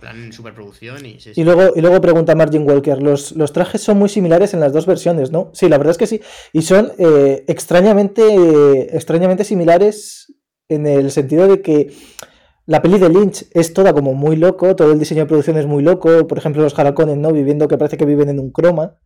plan 0.00 0.30
superproducción 0.30 1.06
y, 1.06 1.16
y 1.34 1.42
luego 1.42 1.72
y 1.74 1.80
luego 1.80 2.02
pregunta 2.02 2.34
Margin 2.34 2.68
Walker 2.68 3.00
los, 3.00 3.32
los, 3.32 3.54
trajes 3.54 3.80
son 3.80 3.96
muy 3.96 4.10
similares 4.10 4.52
en 4.52 4.60
las 4.60 4.70
dos 4.74 4.84
versiones 4.84 5.30
no 5.30 5.50
sí 5.54 5.70
la 5.70 5.78
verdad 5.78 5.92
es 5.92 5.96
que 5.96 6.06
sí 6.06 6.20
y 6.52 6.60
son 6.60 6.92
eh, 6.98 7.44
extrañamente 7.48 8.94
extrañamente 8.94 9.42
similares 9.42 10.34
en 10.68 10.86
el 10.86 11.10
sentido 11.10 11.48
de 11.48 11.62
que 11.62 11.94
la 12.66 12.82
peli 12.82 12.98
de 12.98 13.08
Lynch 13.08 13.46
es 13.52 13.72
toda 13.72 13.92
como 13.92 14.12
muy 14.12 14.34
loco, 14.34 14.74
todo 14.74 14.90
el 14.90 14.98
diseño 14.98 15.20
de 15.22 15.26
producción 15.26 15.56
es 15.56 15.66
muy 15.66 15.84
loco, 15.84 16.26
por 16.26 16.36
ejemplo 16.36 16.62
los 16.62 16.76
Haracones, 16.76 17.16
¿no? 17.16 17.32
Viviendo 17.32 17.68
que 17.68 17.78
parece 17.78 17.96
que 17.96 18.04
viven 18.04 18.28
en 18.28 18.40
un 18.40 18.50
croma. 18.50 18.98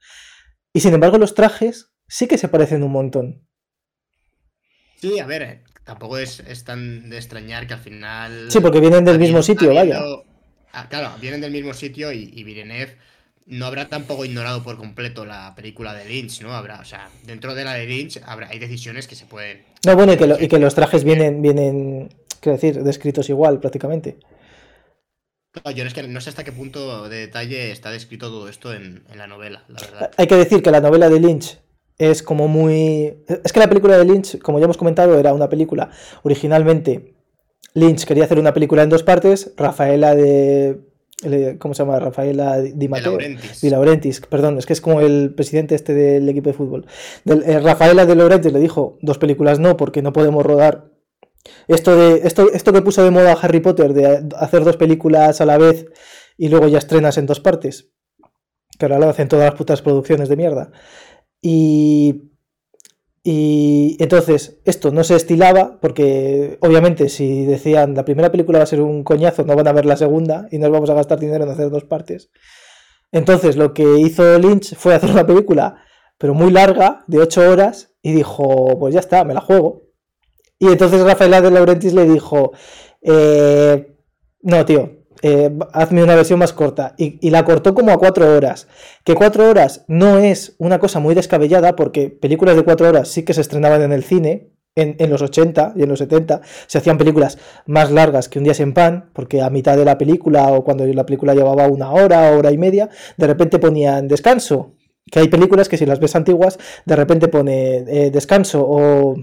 Y 0.72 0.80
sin 0.80 0.94
embargo 0.94 1.18
los 1.18 1.34
trajes 1.34 1.92
sí 2.08 2.26
que 2.26 2.38
se 2.38 2.48
parecen 2.48 2.82
un 2.82 2.92
montón. 2.92 3.46
Sí, 5.00 5.18
a 5.18 5.26
ver, 5.26 5.42
eh, 5.42 5.60
tampoco 5.84 6.18
es, 6.18 6.42
tan 6.64 7.10
de 7.10 7.16
extrañar 7.16 7.66
que 7.66 7.74
al 7.74 7.80
final... 7.80 8.50
Sí, 8.50 8.60
porque 8.60 8.80
vienen 8.80 9.04
del 9.04 9.18
mismo 9.18 9.42
sitio, 9.42 9.74
vaya. 9.74 10.00
Ah, 10.72 10.88
claro, 10.88 11.12
vienen 11.20 11.40
del 11.40 11.50
mismo 11.50 11.74
sitio 11.74 12.12
y, 12.12 12.32
y 12.34 12.66
no 13.46 13.66
habrá 13.66 13.88
tampoco 13.88 14.24
ignorado 14.24 14.62
por 14.62 14.76
completo 14.76 15.24
la 15.24 15.54
película 15.56 15.94
de 15.94 16.04
Lynch, 16.04 16.42
¿no? 16.42 16.52
Habrá, 16.52 16.80
o 16.80 16.84
sea, 16.84 17.08
dentro 17.24 17.54
de 17.54 17.64
la 17.64 17.74
de 17.74 17.86
Lynch 17.86 18.20
habrá, 18.24 18.48
hay 18.48 18.58
decisiones 18.58 19.08
que 19.08 19.16
se 19.16 19.26
pueden... 19.26 19.64
No, 19.84 19.96
bueno, 19.96 20.12
y 20.12 20.16
que, 20.16 20.36
y 20.40 20.48
que 20.48 20.58
los 20.58 20.74
trajes 20.74 21.02
vienen, 21.02 21.42
vienen 21.42 22.10
Quiero 22.40 22.56
decir, 22.56 22.82
descritos 22.82 23.28
igual 23.28 23.60
prácticamente. 23.60 24.16
No, 25.64 25.70
yo 25.70 25.84
es 25.84 25.94
que 25.94 26.02
no 26.04 26.20
sé 26.20 26.30
hasta 26.30 26.44
qué 26.44 26.52
punto 26.52 27.08
de 27.08 27.18
detalle 27.18 27.70
está 27.70 27.90
descrito 27.90 28.28
todo 28.28 28.48
esto 28.48 28.72
en, 28.72 29.04
la 29.14 29.26
novela, 29.26 29.64
la 29.68 29.80
verdad. 29.80 30.10
Hay 30.16 30.26
que 30.26 30.36
decir 30.36 30.62
que 30.62 30.70
la 30.70 30.80
novela 30.80 31.08
de 31.08 31.20
Lynch 31.20 31.58
es 32.00 32.22
como 32.22 32.48
muy... 32.48 33.22
Es 33.44 33.52
que 33.52 33.60
la 33.60 33.68
película 33.68 33.98
de 33.98 34.04
Lynch, 34.04 34.40
como 34.40 34.58
ya 34.58 34.64
hemos 34.64 34.78
comentado, 34.78 35.18
era 35.18 35.34
una 35.34 35.48
película 35.48 35.90
originalmente... 36.22 37.14
Lynch 37.74 38.04
quería 38.04 38.24
hacer 38.24 38.40
una 38.40 38.52
película 38.52 38.82
en 38.82 38.88
dos 38.88 39.04
partes, 39.04 39.52
Rafaela 39.56 40.14
de... 40.16 40.80
¿Cómo 41.58 41.74
se 41.74 41.82
llama? 41.82 42.00
Rafaela 42.00 42.58
Di 42.60 42.88
Matteo. 42.88 43.18
Di 43.60 43.70
Laurentiis, 43.70 44.22
perdón, 44.22 44.56
es 44.58 44.64
que 44.64 44.72
es 44.72 44.80
como 44.80 45.00
el 45.02 45.34
presidente 45.36 45.74
este 45.74 45.92
del 45.92 46.28
equipo 46.28 46.48
de 46.48 46.54
fútbol. 46.54 46.86
Eh, 47.26 47.60
Rafaela 47.60 48.06
de 48.06 48.16
Laurentiis 48.16 48.54
le 48.54 48.58
dijo, 48.58 48.98
dos 49.02 49.18
películas 49.18 49.58
no, 49.58 49.76
porque 49.76 50.02
no 50.02 50.12
podemos 50.12 50.44
rodar 50.44 50.90
esto, 51.68 51.96
de, 51.96 52.26
esto, 52.26 52.50
esto 52.52 52.72
que 52.72 52.82
puso 52.82 53.04
de 53.04 53.10
moda 53.10 53.38
Harry 53.40 53.60
Potter, 53.60 53.92
de 53.92 54.28
hacer 54.36 54.64
dos 54.64 54.76
películas 54.76 55.40
a 55.40 55.46
la 55.46 55.58
vez 55.58 55.86
y 56.36 56.48
luego 56.48 56.68
ya 56.68 56.78
estrenas 56.78 57.18
en 57.18 57.26
dos 57.26 57.40
partes, 57.40 57.92
que 58.78 58.86
ahora 58.86 58.98
lo 58.98 59.08
hacen 59.08 59.28
todas 59.28 59.46
las 59.46 59.54
putas 59.54 59.82
producciones 59.82 60.28
de 60.28 60.36
mierda. 60.36 60.72
Y, 61.42 62.30
y 63.22 63.96
entonces 63.98 64.60
esto 64.64 64.90
no 64.90 65.04
se 65.04 65.16
estilaba 65.16 65.78
porque 65.80 66.58
obviamente 66.60 67.08
si 67.08 67.44
decían 67.44 67.94
la 67.94 68.04
primera 68.04 68.30
película 68.30 68.58
va 68.58 68.64
a 68.64 68.66
ser 68.66 68.80
un 68.80 69.04
coñazo, 69.04 69.44
no 69.44 69.56
van 69.56 69.68
a 69.68 69.72
ver 69.72 69.86
la 69.86 69.96
segunda 69.96 70.48
y 70.50 70.58
nos 70.58 70.70
vamos 70.70 70.90
a 70.90 70.94
gastar 70.94 71.18
dinero 71.18 71.44
en 71.44 71.50
hacer 71.50 71.70
dos 71.70 71.84
partes. 71.84 72.30
Entonces 73.12 73.56
lo 73.56 73.74
que 73.74 73.98
hizo 73.98 74.38
Lynch 74.38 74.74
fue 74.74 74.94
hacer 74.94 75.10
una 75.10 75.26
película 75.26 75.84
pero 76.20 76.34
muy 76.34 76.50
larga, 76.50 77.02
de 77.06 77.18
ocho 77.18 77.40
horas, 77.50 77.94
y 78.02 78.12
dijo, 78.12 78.78
pues 78.78 78.92
ya 78.92 79.00
está, 79.00 79.24
me 79.24 79.32
la 79.32 79.40
juego. 79.40 79.84
Y 80.58 80.66
entonces 80.66 81.00
Rafaela 81.00 81.40
de 81.40 81.50
Laurentis 81.50 81.94
le 81.94 82.04
dijo, 82.04 82.52
eh, 83.00 83.96
no, 84.42 84.66
tío, 84.66 84.99
eh, 85.22 85.50
hazme 85.72 86.02
una 86.02 86.14
versión 86.14 86.38
más 86.38 86.52
corta. 86.52 86.94
Y, 86.96 87.30
la 87.30 87.44
cortó 87.44 87.74
como 87.74 87.92
a 87.92 87.98
cuatro 87.98 88.34
horas. 88.34 88.68
Que 89.04 89.14
cuatro 89.14 89.48
horas 89.48 89.84
no 89.88 90.18
es 90.18 90.54
una 90.58 90.78
cosa 90.78 91.00
muy 91.00 91.14
descabellada, 91.14 91.76
porque 91.76 92.08
películas 92.10 92.56
de 92.56 92.64
cuatro 92.64 92.88
horas 92.88 93.08
sí 93.08 93.24
que 93.24 93.34
se 93.34 93.40
estrenaban 93.40 93.82
en 93.82 93.92
el 93.92 94.04
cine. 94.04 94.50
En, 94.76 95.10
los 95.10 95.20
80 95.20 95.74
y 95.76 95.82
en 95.82 95.88
los 95.90 95.98
70 95.98 96.40
se 96.66 96.78
hacían 96.78 96.96
películas 96.96 97.36
más 97.66 97.90
largas 97.90 98.30
que 98.30 98.38
un 98.38 98.44
día 98.44 98.54
sin 98.54 98.72
pan, 98.72 99.10
porque 99.12 99.42
a 99.42 99.50
mitad 99.50 99.76
de 99.76 99.84
la 99.84 99.98
película 99.98 100.52
o 100.52 100.64
cuando 100.64 100.86
la 100.86 101.04
película 101.04 101.34
llevaba 101.34 101.66
una 101.66 101.90
hora, 101.90 102.30
hora 102.30 102.50
y 102.50 102.56
media, 102.56 102.88
de 103.18 103.26
repente 103.26 103.58
ponían 103.58 104.08
descanso. 104.08 104.76
Que 105.10 105.18
hay 105.18 105.28
películas 105.28 105.68
que 105.68 105.76
si 105.76 105.84
las 105.84 106.00
ves 106.00 106.14
antiguas, 106.16 106.58
de 106.86 106.96
repente 106.96 107.28
pone 107.28 107.78
eh, 107.78 108.10
descanso 108.10 108.64
o 108.66 109.16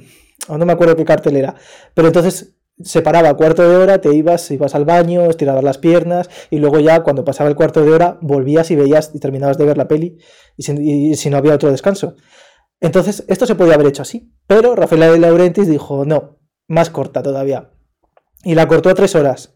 no 0.57 0.65
me 0.65 0.73
acuerdo 0.73 0.95
qué 0.95 1.05
cartel 1.05 1.37
era, 1.37 1.55
pero 1.93 2.07
entonces 2.07 2.56
se 2.83 3.01
paraba 3.01 3.35
cuarto 3.35 3.67
de 3.67 3.75
hora, 3.75 4.01
te 4.01 4.13
ibas, 4.13 4.51
ibas 4.51 4.75
al 4.75 4.85
baño, 4.85 5.25
estirabas 5.25 5.63
las 5.63 5.77
piernas 5.77 6.29
y 6.49 6.59
luego 6.59 6.79
ya 6.79 7.01
cuando 7.01 7.25
pasaba 7.25 7.49
el 7.49 7.55
cuarto 7.55 7.83
de 7.83 7.91
hora 7.91 8.17
volvías 8.21 8.69
y 8.71 8.75
veías 8.75 9.11
y 9.13 9.19
terminabas 9.19 9.57
de 9.57 9.65
ver 9.65 9.77
la 9.77 9.87
peli 9.87 10.17
y 10.55 10.63
si, 11.15 11.29
no 11.29 11.37
había 11.37 11.55
otro 11.55 11.71
descanso. 11.71 12.15
Entonces 12.79 13.23
esto 13.27 13.45
se 13.45 13.55
podía 13.55 13.73
haber 13.73 13.87
hecho 13.87 14.03
así, 14.03 14.31
pero 14.45 14.75
Rafaela 14.75 15.11
de 15.11 15.19
Laurentis 15.19 15.67
dijo 15.67 16.05
no, 16.05 16.39
más 16.67 16.89
corta 16.89 17.23
todavía 17.23 17.71
y 18.43 18.53
la 18.53 18.67
cortó 18.67 18.89
a 18.89 18.93
tres 18.93 19.15
horas. 19.15 19.55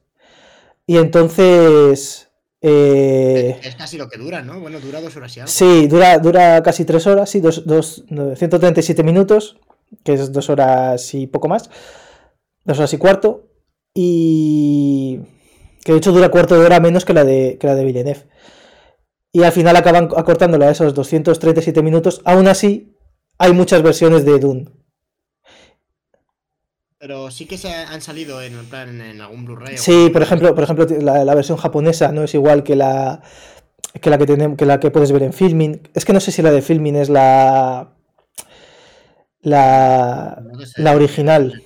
Y 0.88 0.98
entonces... 0.98 2.28
Eh, 2.64 3.60
es 3.64 3.76
casi 3.76 3.98
lo 3.98 4.08
que 4.08 4.20
dura, 4.20 4.42
¿no? 4.44 4.60
Bueno, 4.60 4.80
dura 4.80 5.02
dos 5.02 5.16
horas 5.16 5.36
y 5.36 5.40
algo. 5.40 5.52
Sí, 5.52 5.88
dura, 5.88 6.20
dura 6.20 6.62
casi 6.62 6.86
tres 6.86 7.08
horas, 7.08 7.30
sí, 7.30 7.40
dos, 7.40 7.66
dos, 7.66 8.04
137 8.08 9.04
minutos 9.04 9.58
que 10.04 10.14
es 10.14 10.32
dos 10.32 10.50
horas 10.50 11.14
y 11.14 11.28
poco 11.28 11.48
más, 11.48 11.70
dos 12.64 12.78
horas 12.78 12.94
y 12.94 12.98
cuarto, 12.98 13.48
y 13.94 15.20
que 15.84 15.92
de 15.94 15.98
hecho 15.98 16.12
dura 16.12 16.30
cuarto 16.30 16.60
de 16.60 16.66
hora 16.66 16.80
menos 16.80 17.06
que 17.06 17.14
la 17.14 17.24
de, 17.24 17.58
que 17.60 17.68
la 17.68 17.76
de 17.76 17.86
Villeneuve. 17.86 18.28
Y 19.34 19.44
al 19.44 19.52
final 19.52 19.76
acaban 19.76 20.10
acortándolo 20.16 20.66
a 20.66 20.72
esos 20.72 20.94
237 20.94 21.82
minutos. 21.82 22.22
Aún 22.26 22.48
así, 22.48 22.96
hay 23.38 23.54
muchas 23.54 23.82
versiones 23.82 24.26
de 24.26 24.40
Dune. 24.40 24.70
Pero 26.98 27.32
sí 27.32 27.48
que 27.48 27.58
se 27.58 27.74
han 27.74 28.02
salido 28.02 28.42
en, 28.44 28.54
en 29.02 29.22
algún 29.22 29.46
Blu-ray. 29.46 29.78
Sí, 29.78 30.10
por 30.14 30.22
ejemplo, 30.22 30.54
por 30.54 30.64
ejemplo 30.64 30.86
la, 31.02 31.26
la, 31.26 31.34
versión 31.34 31.58
japonesa 31.58 32.12
no 32.12 32.24
es 32.24 32.36
igual 32.36 32.62
que 32.62 32.76
la 32.76 33.24
que 34.00 34.12
la 34.12 34.20
que 34.20 34.28
tenemos, 34.28 34.56
que 34.56 34.68
la 34.68 34.80
que 34.80 34.92
puedes 34.92 35.12
ver 35.12 35.24
en 35.24 35.34
filming. 35.34 35.82
Es 35.96 36.06
que 36.06 36.14
no 36.14 36.20
sé 36.20 36.32
si 36.32 36.44
la 36.44 36.52
de 36.52 36.62
filming 36.62 36.98
es 36.98 37.10
la 37.10 37.96
la, 39.42 40.44
la 40.78 40.96
original. 40.96 41.64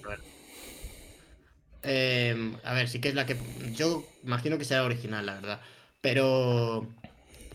Em, 1.85 2.55
a 2.63 2.73
ver, 2.73 2.89
sí 2.89 2.99
que 2.99 3.09
es 3.09 3.15
la 3.15 3.25
que. 3.25 3.37
Yo 3.75 4.07
imagino 4.23 4.57
que 4.57 4.65
la 4.69 4.83
original, 4.83 5.25
la 5.25 5.35
verdad. 5.35 5.61
Pero. 6.01 6.87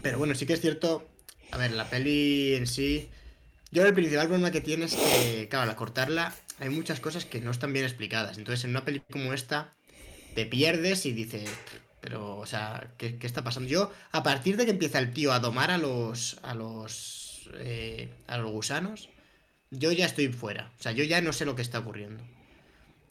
Pero 0.02 0.18
bueno, 0.18 0.34
sí 0.34 0.46
que 0.46 0.54
es 0.54 0.60
cierto. 0.60 1.08
A 1.50 1.58
ver, 1.58 1.72
la 1.72 1.88
peli 1.90 2.54
en 2.54 2.66
sí. 2.66 3.08
Yo 3.72 3.84
el 3.86 3.94
principal 3.94 4.26
problema 4.26 4.50
que 4.50 4.60
tiene 4.60 4.86
es 4.86 4.94
que, 4.96 5.48
claro, 5.48 5.70
al 5.70 5.76
cortarla 5.76 6.34
hay 6.58 6.70
muchas 6.70 7.00
cosas 7.00 7.24
que 7.24 7.40
no 7.40 7.50
están 7.50 7.72
bien 7.72 7.84
explicadas. 7.84 8.36
Entonces, 8.38 8.64
en 8.64 8.70
una 8.70 8.84
peli 8.84 9.00
como 9.12 9.32
esta, 9.32 9.72
te 10.34 10.46
pierdes 10.46 11.06
y 11.06 11.12
dices. 11.12 11.50
Pero, 12.00 12.38
o 12.38 12.46
sea, 12.46 12.92
¿qué, 12.98 13.18
está 13.22 13.44
pasando? 13.44 13.68
Yo, 13.68 13.92
a 14.12 14.22
partir 14.22 14.56
de 14.56 14.64
que 14.64 14.70
empieza 14.70 14.98
el 14.98 15.12
tío 15.12 15.32
a 15.32 15.40
domar 15.40 15.70
a 15.70 15.78
los. 15.78 16.38
a 16.42 16.54
los. 16.54 17.48
Eh, 17.54 18.08
a 18.28 18.38
los 18.38 18.50
gusanos 18.50 19.08
yo 19.70 19.92
ya 19.92 20.06
estoy 20.06 20.28
fuera. 20.28 20.70
O 20.78 20.82
sea, 20.82 20.92
yo 20.92 21.04
ya 21.04 21.20
no 21.20 21.32
sé 21.32 21.44
lo 21.44 21.54
que 21.54 21.62
está 21.62 21.78
ocurriendo. 21.78 22.22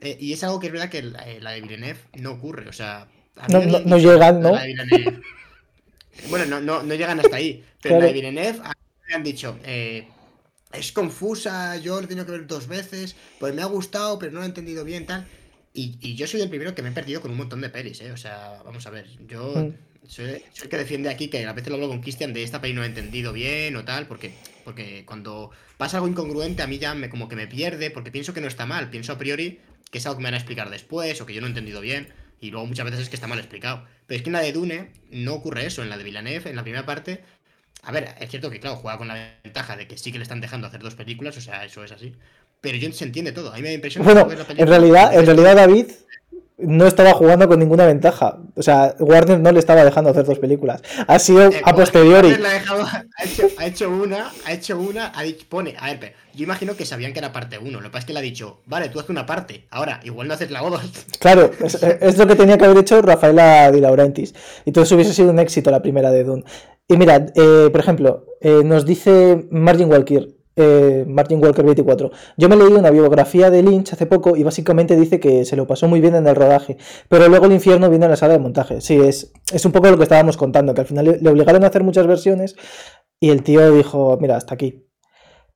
Eh, 0.01 0.17
y 0.19 0.33
es 0.33 0.43
algo 0.43 0.59
que 0.59 0.67
es 0.67 0.73
verdad 0.73 0.89
que 0.89 1.01
la, 1.01 1.29
eh, 1.29 1.39
de 1.39 1.61
Villeneuve 1.61 1.99
no 2.13 2.31
ocurre. 2.31 2.69
O 2.69 2.73
sea, 2.73 3.07
no, 3.49 3.97
llegan, 3.97 4.41
¿no? 4.41 4.51
bueno, 6.29 6.45
no, 6.45 6.61
no, 6.61 6.83
no, 6.83 6.95
llegan 6.95 7.19
hasta 7.19 7.35
ahí. 7.35 7.63
Pero 7.81 7.99
la 7.99 8.05
de 8.05 8.13
Villeneuve 8.13 8.59
me 9.07 9.15
han 9.15 9.23
dicho, 9.23 9.57
eh, 9.63 10.07
es 10.71 10.91
confusa, 10.91 11.77
yo 11.77 11.95
lo 11.99 12.05
he 12.05 12.07
tenido 12.07 12.25
que 12.25 12.31
ver 12.31 12.47
dos 12.47 12.67
veces, 12.67 13.15
pues 13.39 13.53
me 13.53 13.61
ha 13.61 13.65
gustado, 13.65 14.19
pero 14.19 14.31
no 14.31 14.39
lo 14.39 14.45
he 14.45 14.47
entendido 14.47 14.83
bien, 14.83 15.05
tal. 15.05 15.27
Y, 15.73 15.97
y, 16.01 16.15
yo 16.15 16.27
soy 16.27 16.41
el 16.41 16.49
primero 16.49 16.73
que 16.75 16.81
me 16.81 16.89
he 16.89 16.91
perdido 16.91 17.21
con 17.21 17.31
un 17.31 17.37
montón 17.37 17.61
de 17.61 17.69
pelis, 17.69 18.01
¿eh? 18.01 18.11
O 18.11 18.17
sea, 18.17 18.61
vamos 18.65 18.85
a 18.87 18.89
ver, 18.89 19.07
yo 19.27 19.53
mm. 19.55 20.07
soy, 20.07 20.43
el 20.61 20.69
que 20.69 20.77
defiende 20.77 21.09
aquí 21.09 21.27
que 21.27 21.45
a 21.45 21.53
veces 21.53 21.69
lo 21.69 21.75
hablo 21.75 21.87
con 21.87 22.01
Christian 22.01 22.33
de 22.33 22.43
esta 22.43 22.59
peli 22.61 22.73
no 22.73 22.83
he 22.83 22.87
entendido 22.87 23.33
bien 23.33 23.75
o 23.75 23.85
tal, 23.85 24.07
porque, 24.07 24.33
porque 24.63 25.03
cuando 25.05 25.51
pasa 25.77 25.97
algo 25.97 26.07
incongruente, 26.07 26.63
a 26.63 26.67
mí 26.67 26.79
ya 26.79 26.95
me, 26.95 27.09
como 27.09 27.29
que 27.29 27.35
me 27.35 27.47
pierde, 27.47 27.91
porque 27.91 28.11
pienso 28.11 28.33
que 28.33 28.41
no 28.41 28.47
está 28.47 28.65
mal, 28.65 28.89
pienso 28.89 29.13
a 29.13 29.17
priori 29.17 29.59
que 29.89 29.97
es 29.97 30.05
algo 30.05 30.17
que 30.17 30.23
me 30.23 30.27
van 30.27 30.35
a 30.35 30.37
explicar 30.37 30.69
después, 30.69 31.19
o 31.21 31.25
que 31.25 31.33
yo 31.33 31.41
no 31.41 31.47
he 31.47 31.49
entendido 31.49 31.81
bien, 31.81 32.13
y 32.39 32.51
luego 32.51 32.65
muchas 32.65 32.85
veces 32.85 33.01
es 33.01 33.09
que 33.09 33.15
está 33.15 33.27
mal 33.27 33.39
explicado. 33.39 33.85
Pero 34.07 34.17
es 34.17 34.23
que 34.23 34.29
en 34.29 34.33
la 34.33 34.41
de 34.41 34.53
Dune 34.53 34.91
no 35.11 35.33
ocurre 35.33 35.65
eso, 35.65 35.83
en 35.83 35.89
la 35.89 35.97
de 35.97 36.03
Villeneuve, 36.03 36.49
en 36.49 36.55
la 36.55 36.63
primera 36.63 36.85
parte, 36.85 37.23
a 37.83 37.91
ver, 37.91 38.15
es 38.19 38.29
cierto 38.29 38.49
que 38.49 38.59
claro, 38.59 38.75
juega 38.77 38.97
con 38.97 39.07
la 39.07 39.37
ventaja 39.43 39.75
de 39.75 39.87
que 39.87 39.97
sí 39.97 40.11
que 40.11 40.17
le 40.17 40.23
están 40.23 40.41
dejando 40.41 40.67
hacer 40.67 40.81
dos 40.81 40.95
películas, 40.95 41.37
o 41.37 41.41
sea, 41.41 41.65
eso 41.65 41.83
es 41.83 41.91
así. 41.91 42.15
Pero 42.61 42.77
yo 42.77 42.91
se 42.91 43.05
entiende 43.05 43.31
todo, 43.31 43.53
a 43.53 43.55
mí 43.55 43.61
me 43.61 43.69
da 43.69 43.73
impresión 43.75 44.03
bueno, 44.03 44.27
en 44.29 44.67
realidad, 44.67 45.17
en 45.17 45.25
realidad 45.25 45.55
David 45.55 45.87
no 46.61 46.85
estaba 46.85 47.13
jugando 47.13 47.47
con 47.47 47.59
ninguna 47.59 47.85
ventaja. 47.85 48.37
O 48.55 48.63
sea, 48.63 48.95
Warner 48.99 49.39
no 49.39 49.51
le 49.51 49.59
estaba 49.59 49.83
dejando 49.83 50.09
hacer 50.09 50.25
dos 50.25 50.39
películas. 50.39 50.81
Ha 51.07 51.19
sido 51.19 51.49
eh, 51.49 51.61
a 51.63 51.73
posteriori. 51.73 52.31
ha, 52.31 53.65
hecho, 53.65 53.89
una, 53.89 54.31
ha 54.45 54.53
hecho 54.53 54.79
una, 54.79 55.11
ha 55.15 55.23
dicho, 55.23 55.45
pone, 55.47 55.75
a 55.79 55.93
ver, 55.93 56.13
yo 56.33 56.43
imagino 56.43 56.75
que 56.75 56.85
sabían 56.85 57.13
que 57.13 57.19
era 57.19 57.31
parte 57.31 57.57
uno. 57.57 57.79
Lo 57.79 57.87
que 57.87 57.89
pasa 57.89 57.99
es 57.99 58.05
que 58.05 58.13
le 58.13 58.19
ha 58.19 58.23
dicho, 58.23 58.61
vale, 58.65 58.89
tú 58.89 58.99
haces 58.99 59.09
una 59.09 59.25
parte. 59.25 59.65
Ahora, 59.71 59.99
igual 60.03 60.27
no 60.27 60.33
haces 60.33 60.51
la 60.51 60.63
otra. 60.63 60.81
Claro, 61.19 61.51
es, 61.61 62.17
lo 62.17 62.27
que 62.27 62.35
tenía 62.35 62.57
que 62.57 62.65
haber 62.65 62.77
hecho 62.77 63.01
Rafaela 63.01 63.71
Di 63.71 63.79
Laurentiis. 63.79 64.33
Y 64.65 64.69
entonces 64.69 64.91
hubiese 64.91 65.13
sido 65.13 65.31
un 65.31 65.39
éxito 65.39 65.71
la 65.71 65.81
primera 65.81 66.11
de 66.11 66.23
Dune. 66.23 66.43
Y 66.87 66.97
mirad, 66.97 67.29
eh, 67.35 67.69
por 67.71 67.79
ejemplo, 67.79 68.25
eh, 68.41 68.61
nos 68.65 68.85
dice 68.85 69.47
Margin 69.51 69.91
Walker, 69.91 70.27
eh, 70.59 71.05
Martin 71.07 71.43
Walker 71.43 71.65
24. 71.65 72.11
Yo 72.37 72.49
me 72.49 72.55
leí 72.55 72.73
una 72.73 72.91
biografía 72.91 73.49
de 73.49 73.63
Lynch 73.63 73.93
hace 73.93 74.05
poco 74.05 74.35
y 74.35 74.43
básicamente 74.43 74.95
dice 74.95 75.19
que 75.19 75.45
se 75.45 75.55
lo 75.55 75.67
pasó 75.67 75.87
muy 75.87 76.01
bien 76.01 76.15
en 76.15 76.27
el 76.27 76.35
rodaje, 76.35 76.77
pero 77.07 77.27
luego 77.27 77.45
el 77.45 77.53
infierno 77.53 77.89
vino 77.89 78.05
en 78.05 78.11
la 78.11 78.17
sala 78.17 78.33
de 78.33 78.39
montaje. 78.39 78.81
Sí, 78.81 78.95
es, 78.99 79.31
es 79.51 79.65
un 79.65 79.71
poco 79.71 79.89
lo 79.89 79.97
que 79.97 80.03
estábamos 80.03 80.37
contando, 80.37 80.73
que 80.73 80.81
al 80.81 80.87
final 80.87 81.17
le 81.21 81.29
obligaron 81.29 81.63
a 81.63 81.67
hacer 81.67 81.83
muchas 81.83 82.07
versiones 82.07 82.55
y 83.19 83.29
el 83.31 83.43
tío 83.43 83.71
dijo, 83.73 84.17
mira, 84.21 84.37
hasta 84.37 84.53
aquí. 84.53 84.88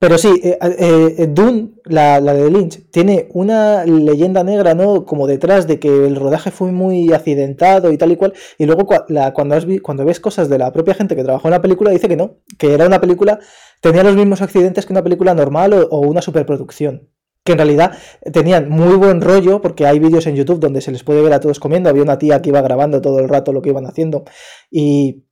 Pero 0.03 0.17
sí, 0.17 0.41
eh, 0.43 0.57
eh, 0.59 1.27
Dune, 1.29 1.75
la, 1.85 2.19
de 2.19 2.51
Lynch, 2.51 2.91
tiene 2.91 3.29
una 3.31 3.85
leyenda 3.85 4.43
negra, 4.43 4.73
¿no? 4.73 5.05
Como 5.05 5.27
detrás 5.27 5.65
de 5.65 5.79
que 5.79 5.87
el 5.87 6.17
rodaje 6.17 6.51
fue 6.51 6.73
muy 6.73 7.13
accidentado 7.13 7.89
y 7.89 7.97
tal 7.97 8.11
y 8.11 8.17
cual. 8.17 8.33
Y 8.57 8.65
luego 8.65 8.85
cuando, 8.85 9.81
cuando 9.81 10.03
ves 10.03 10.19
cosas 10.19 10.49
de 10.49 10.57
la 10.57 10.73
propia 10.73 10.93
gente 10.93 11.15
que 11.15 11.23
trabajó 11.23 11.47
en 11.47 11.53
la 11.53 11.61
película, 11.61 11.89
dice 11.89 12.09
que 12.09 12.17
no, 12.17 12.35
que 12.57 12.73
era 12.73 12.85
una 12.85 12.99
película 12.99 13.39
tenía 13.79 14.03
los 14.03 14.17
mismos 14.17 14.41
accidentes 14.41 14.85
que 14.85 14.91
una 14.91 15.05
película 15.05 15.33
normal 15.35 15.71
o, 15.73 15.99
una 15.99 16.21
superproducción. 16.21 17.07
Que 17.45 17.53
en 17.53 17.59
realidad 17.59 17.97
tenían 18.33 18.67
muy 18.67 18.97
buen 18.97 19.21
rollo, 19.21 19.61
porque 19.61 19.85
hay 19.85 19.99
vídeos 19.99 20.27
en 20.27 20.35
YouTube 20.35 20.59
donde 20.59 20.81
se 20.81 20.91
les 20.91 21.05
puede 21.05 21.21
ver 21.21 21.31
a 21.31 21.39
todos 21.39 21.61
comiendo. 21.61 21.89
Había 21.89 22.03
una 22.03 22.17
tía 22.17 22.41
que 22.41 22.49
iba 22.49 22.59
grabando 22.61 22.99
todo 22.99 23.19
el 23.19 23.29
rato 23.29 23.53
lo 23.53 23.61
que 23.61 23.69
iban 23.69 23.85
haciendo. 23.85 24.25
Y 24.69 25.23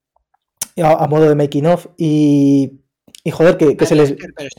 a, 0.81 1.05
modo 1.09 1.27
de 1.27 1.35
making 1.35 1.65
of. 1.65 1.87
Y, 1.97 2.77
y 3.23 3.31
joder, 3.31 3.57
que, 3.57 3.85
se 3.85 3.95
les. 3.95 4.13
Pero, 4.13 4.49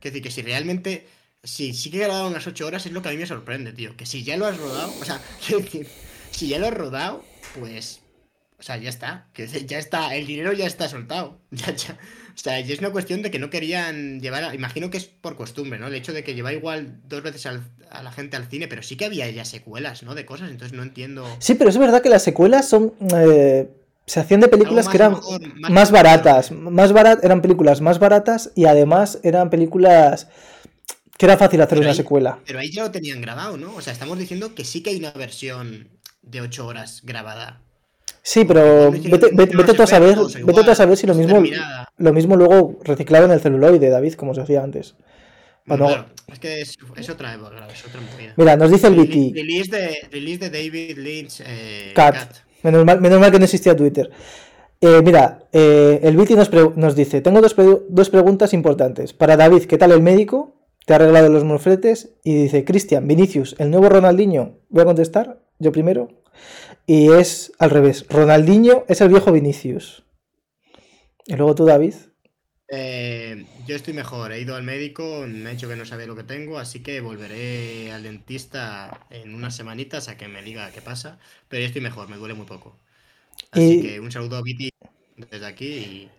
que 0.00 0.10
decir, 0.10 0.22
que 0.22 0.30
si 0.30 0.42
realmente. 0.42 1.06
Si 1.42 1.72
sí 1.72 1.90
que 1.90 1.98
grabaron 2.00 2.32
unas 2.32 2.46
8 2.46 2.66
horas 2.66 2.84
es 2.84 2.92
lo 2.92 3.00
que 3.00 3.08
a 3.08 3.12
mí 3.12 3.16
me 3.18 3.26
sorprende, 3.26 3.72
tío. 3.72 3.96
Que 3.96 4.04
si 4.04 4.22
ya 4.24 4.36
lo 4.36 4.46
has 4.46 4.58
rodado. 4.58 4.92
O 5.00 5.04
sea, 5.04 5.20
quiero 5.46 5.62
decir, 5.62 5.86
si 6.30 6.48
ya 6.48 6.58
lo 6.58 6.66
has 6.66 6.74
rodado, 6.74 7.24
pues 7.58 8.02
O 8.58 8.62
sea, 8.62 8.76
ya 8.76 8.90
está. 8.90 9.28
Que 9.32 9.46
ya 9.66 9.78
está. 9.78 10.14
El 10.14 10.26
dinero 10.26 10.52
ya 10.52 10.66
está 10.66 10.88
soltado. 10.88 11.40
Ya, 11.50 11.74
ya. 11.74 11.98
O 12.32 12.42
sea, 12.42 12.60
y 12.60 12.70
es 12.72 12.78
una 12.78 12.90
cuestión 12.90 13.22
de 13.22 13.30
que 13.30 13.38
no 13.38 13.50
querían 13.50 14.20
llevar. 14.20 14.44
a- 14.44 14.54
Imagino 14.54 14.88
que 14.90 14.98
es 14.98 15.06
por 15.06 15.36
costumbre, 15.36 15.78
¿no? 15.78 15.88
El 15.88 15.94
hecho 15.94 16.12
de 16.12 16.22
que 16.24 16.34
lleva 16.34 16.52
igual 16.52 17.00
dos 17.08 17.22
veces 17.22 17.44
al- 17.46 17.64
a 17.90 18.02
la 18.02 18.12
gente 18.12 18.36
al 18.36 18.46
cine, 18.48 18.68
pero 18.68 18.82
sí 18.82 18.96
que 18.96 19.06
había 19.06 19.28
ya 19.30 19.44
secuelas, 19.44 20.02
¿no? 20.02 20.14
De 20.14 20.24
cosas, 20.26 20.50
entonces 20.50 20.76
no 20.76 20.82
entiendo. 20.82 21.26
Sí, 21.38 21.54
pero 21.54 21.70
es 21.70 21.76
verdad 21.78 22.02
que 22.02 22.08
las 22.08 22.22
secuelas 22.22 22.68
son. 22.68 22.94
eh, 23.14 23.68
se 24.10 24.18
hacían 24.18 24.40
de 24.40 24.48
películas 24.48 24.88
que 24.88 24.96
eran 24.96 25.12
mejor, 25.12 25.40
más 25.70 25.92
baratas. 25.92 26.50
Más 26.50 26.92
barat, 26.92 27.22
eran 27.24 27.40
películas 27.42 27.80
más 27.80 28.00
baratas 28.00 28.50
y 28.56 28.64
además 28.64 29.20
eran 29.22 29.50
películas 29.50 30.26
que 31.16 31.26
era 31.26 31.36
fácil 31.36 31.60
hacer 31.60 31.78
Pero 31.78 31.82
una 31.82 31.90
ahí- 31.90 31.96
secuela. 31.96 32.40
Pero 32.44 32.58
ahí 32.58 32.72
ya 32.72 32.82
lo 32.82 32.90
tenían 32.90 33.20
grabado, 33.20 33.56
¿no? 33.56 33.72
O 33.76 33.80
sea, 33.80 33.92
estamos 33.92 34.18
diciendo 34.18 34.52
que 34.52 34.64
sí 34.64 34.82
que 34.82 34.90
hay 34.90 34.96
una 34.96 35.12
versión 35.12 35.90
de 36.22 36.40
8 36.40 36.66
horas 36.66 37.02
grabada. 37.04 37.60
Sí, 38.22 38.44
pero 38.44 38.90
vete, 38.90 39.30
vete- 39.32 39.74
tú 39.76 39.82
a 39.82 39.86
saber, 39.86 40.16
vete 40.44 40.60
a 40.72 40.96
si 40.96 41.06
lo 41.06 41.14
mismo, 41.14 41.42
lo 41.96 42.12
mismo 42.12 42.34
luego 42.34 42.80
reciclaron 42.82 43.30
el 43.30 43.40
celuloide, 43.40 43.90
David, 43.90 44.14
como 44.14 44.34
se 44.34 44.40
hacía 44.40 44.64
antes. 44.64 44.96
Para 45.68 45.78
no- 45.78 45.86
Claro, 45.86 46.06
es 46.32 46.38
que 46.40 46.60
es, 46.62 46.76
es 46.96 47.10
otra 47.10 47.32
época, 47.34 47.68
es 47.72 47.84
otra 47.86 48.00
movida. 48.00 48.34
Mira, 48.36 48.56
nos 48.56 48.72
dice 48.72 48.88
el 48.88 48.96
Vicky, 48.96 49.32
Release 49.32 49.70
de, 49.70 50.08
release 50.10 50.38
de 50.40 50.50
David 50.50 50.98
Lynch. 50.98 51.42
Eh, 51.46 51.92
Cat. 51.94 52.14
Cat. 52.16 52.49
Menos 52.62 52.84
mal, 52.84 53.00
menos 53.00 53.20
mal 53.20 53.30
que 53.30 53.38
no 53.38 53.44
existía 53.44 53.76
Twitter. 53.76 54.10
Eh, 54.80 55.02
mira, 55.04 55.46
eh, 55.52 56.00
el 56.02 56.16
Viti 56.16 56.34
nos, 56.34 56.50
nos 56.76 56.96
dice: 56.96 57.20
Tengo 57.20 57.40
dos, 57.40 57.54
dos 57.88 58.10
preguntas 58.10 58.52
importantes. 58.54 59.12
Para 59.12 59.36
David, 59.36 59.64
¿qué 59.64 59.78
tal 59.78 59.92
el 59.92 60.02
médico? 60.02 60.56
¿Te 60.86 60.94
ha 60.94 60.96
arreglado 60.96 61.28
los 61.28 61.44
mofletes? 61.44 62.16
Y 62.24 62.34
dice: 62.34 62.64
Cristian, 62.64 63.06
Vinicius, 63.06 63.56
el 63.58 63.70
nuevo 63.70 63.88
Ronaldinho. 63.88 64.58
Voy 64.68 64.82
a 64.82 64.86
contestar, 64.86 65.42
yo 65.58 65.72
primero. 65.72 66.08
Y 66.86 67.12
es 67.12 67.52
al 67.58 67.70
revés: 67.70 68.06
Ronaldinho 68.08 68.84
es 68.88 69.00
el 69.00 69.08
viejo 69.08 69.32
Vinicius. 69.32 70.04
Y 71.26 71.34
luego 71.34 71.54
tú, 71.54 71.64
David. 71.64 71.94
Eh, 72.72 73.46
yo 73.66 73.74
estoy 73.74 73.94
mejor, 73.94 74.30
he 74.32 74.40
ido 74.40 74.54
al 74.54 74.62
médico, 74.62 75.24
me 75.26 75.48
ha 75.50 75.52
dicho 75.52 75.68
que 75.68 75.74
no 75.76 75.84
sabe 75.84 76.06
lo 76.06 76.14
que 76.14 76.22
tengo, 76.22 76.58
así 76.58 76.82
que 76.82 77.00
volveré 77.00 77.90
al 77.92 78.04
dentista 78.04 79.06
en 79.10 79.34
unas 79.34 79.56
semanitas 79.56 80.08
a 80.08 80.16
que 80.16 80.28
me 80.28 80.40
diga 80.42 80.70
qué 80.72 80.80
pasa, 80.80 81.18
pero 81.48 81.60
yo 81.62 81.66
estoy 81.66 81.82
mejor, 81.82 82.08
me 82.08 82.16
duele 82.16 82.34
muy 82.34 82.46
poco. 82.46 82.78
Así 83.52 83.78
Y- 83.78 83.80
que 83.80 84.00
un 84.00 84.12
saludo 84.12 84.38
a 84.38 84.42
Viti 84.42 84.70
desde 85.16 85.46
aquí 85.46 85.66
y... 85.66 86.12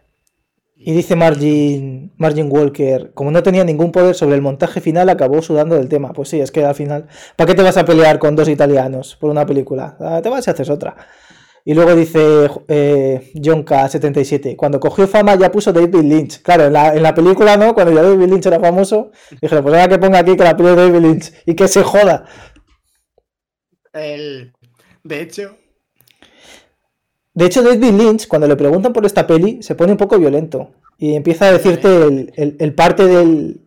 Y 0.84 0.94
dice 0.94 1.16
Margin, 1.16 2.12
Margin 2.18 2.48
Walker, 2.52 3.14
como 3.14 3.30
no 3.30 3.44
tenía 3.44 3.64
ningún 3.64 3.92
poder 3.92 4.16
sobre 4.16 4.36
el 4.36 4.42
montaje 4.42 4.82
final, 4.82 5.10
acabó 5.10 5.42
sudando 5.44 5.76
del 5.76 5.90
tema. 5.90 6.12
Pues 6.12 6.30
sí, 6.30 6.40
es 6.42 6.52
que 6.52 6.66
al 6.66 6.74
final, 6.74 7.08
¿para 7.36 7.48
qué 7.48 7.54
te 7.56 7.62
vas 7.62 7.78
a 7.78 7.86
pelear 7.86 8.18
con 8.18 8.36
dos 8.36 8.50
italianos 8.50 9.16
por 9.16 9.30
una 9.30 9.46
película? 9.46 9.96
Ah, 10.00 10.22
te 10.24 10.30
vas 10.30 10.48
y 10.48 10.50
haces 10.50 10.70
otra. 10.72 10.96
Y 11.64 11.74
luego 11.76 11.96
dice 11.96 12.50
eh, 12.68 13.32
John 13.44 13.64
K77, 13.66 14.56
cuando 14.56 14.80
cogió 14.80 15.08
fama 15.08 15.36
ya 15.36 15.52
puso 15.52 15.72
David 15.72 15.96
Lynch. 16.04 16.42
Claro, 16.42 16.66
en 16.66 16.74
la, 16.74 16.96
en 16.96 17.04
la 17.04 17.14
película 17.14 17.56
no, 17.58 17.74
cuando 17.76 17.94
ya 17.94 18.02
David 18.02 18.28
Lynch 18.28 18.46
era 18.48 18.60
famoso, 18.60 19.12
dijeron, 19.42 19.64
pues 19.64 19.76
ahora 19.76 19.88
que 19.90 20.00
ponga 20.00 20.20
aquí 20.20 20.36
que 20.36 20.44
la 20.44 20.58
peli 20.58 20.70
de 20.70 20.76
David 20.76 21.00
Lynch 21.02 21.34
y 21.46 21.56
que 21.56 21.68
se 21.68 21.84
joda. 21.84 22.26
El... 23.94 24.54
De 25.04 25.22
hecho, 25.22 25.58
De 27.34 27.46
hecho, 27.46 27.62
David 27.64 27.92
Lynch, 27.94 28.28
cuando 28.28 28.48
le 28.48 28.56
preguntan 28.56 28.94
por 28.94 29.06
esta 29.06 29.26
peli, 29.28 29.62
se 29.64 29.76
pone 29.76 29.92
un 29.94 29.98
poco 29.98 30.18
violento 30.20 30.72
y 30.98 31.16
empieza 31.16 31.46
a 31.48 31.52
decirte 31.54 31.88
el, 32.06 32.32
el- 32.36 32.56
el 32.60 32.74
parte 32.76 33.06
del... 33.06 33.62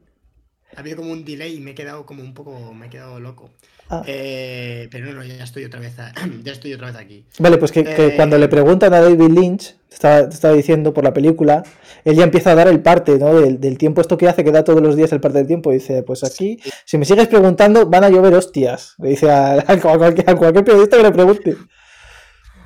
ha 0.77 0.81
habido 0.81 0.99
como 0.99 1.13
un 1.13 1.25
delay 1.25 1.57
y 1.57 1.61
me 1.61 1.71
he 1.73 1.75
quedado 1.75 2.05
como 2.07 2.23
un 2.23 2.35
poco, 2.35 2.75
me 2.75 2.87
he 2.87 2.91
quedado 2.91 3.19
loco. 3.21 3.51
Ah. 3.91 4.03
Eh, 4.07 4.89
pero 4.91 5.07
no, 5.07 5.13
no, 5.13 5.25
ya 5.25 5.45
estoy 5.45 5.65
otra 5.65 5.79
vez, 5.81 5.99
a- 5.99 6.13
ya 6.43 6.53
estoy 6.53 6.73
otra 6.73 6.87
vez 6.89 6.97
aquí. 6.97 7.25
Vale, 7.39 7.59
pues 7.59 7.71
que, 7.71 7.85
que 7.85 8.07
Eh, 8.07 8.17
cuando 8.17 8.39
le 8.39 8.49
preguntan 8.49 8.95
a 8.95 9.01
David 9.01 9.31
Lynch, 9.31 9.75
te 9.89 9.95
estaba, 9.95 10.29
te 10.29 10.35
estaba 10.35 10.55
diciendo 10.55 10.95
por 10.95 11.05
la 11.05 11.13
película, 11.13 11.63
él 12.05 12.17
ya 12.17 12.25
empieza 12.25 12.53
a 12.53 12.55
dar 12.55 12.67
el 12.69 12.81
parte, 12.81 13.19
¿no? 13.19 13.39
Del, 13.41 13.61
del 13.61 13.77
tiempo 13.79 14.01
esto 14.01 14.17
que 14.17 14.27
hace, 14.29 14.43
que 14.43 14.51
da 14.53 14.65
todos 14.65 14.83
los 14.83 14.97
días 14.97 15.13
el 15.13 15.21
parte 15.21 15.39
del 15.39 15.47
tiempo. 15.47 15.71
Dice, 15.71 16.03
pues 16.03 16.25
aquí, 16.25 16.59
si 16.85 16.97
me 16.99 17.05
sigues 17.05 17.29
preguntando, 17.29 17.87
van 17.87 18.05
a 18.05 18.09
llover 18.09 18.35
hostias. 18.35 18.95
Le 18.99 19.11
dice 19.11 19.31
a, 19.31 19.53
a 19.67 19.81
cualquier, 19.81 20.29
a 20.31 20.35
cualquier 20.35 20.65
periodista 20.65 20.97
que 20.97 21.03
le 21.03 21.13
pregunte. 21.13 21.57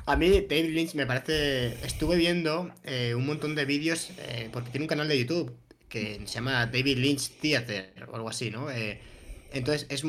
A 0.05 0.15
mí 0.15 0.29
David 0.49 0.73
Lynch 0.73 0.95
me 0.95 1.05
parece... 1.05 1.67
Estuve 1.85 2.15
viendo 2.15 2.71
eh, 2.83 3.13
un 3.15 3.27
montón 3.27 3.53
de 3.55 3.65
vídeos 3.65 4.09
eh, 4.29 4.49
porque 4.51 4.71
tiene 4.71 4.85
un 4.85 4.87
canal 4.89 5.07
de 5.07 5.19
YouTube 5.19 5.51
que 5.87 6.21
se 6.25 6.33
llama 6.35 6.65
David 6.65 6.97
Lynch 6.97 7.29
Theater 7.41 7.93
o 8.11 8.15
algo 8.15 8.29
así, 8.29 8.49
¿no? 8.49 8.71
Eh, 8.71 8.99
entonces 9.53 9.87
es, 9.89 10.03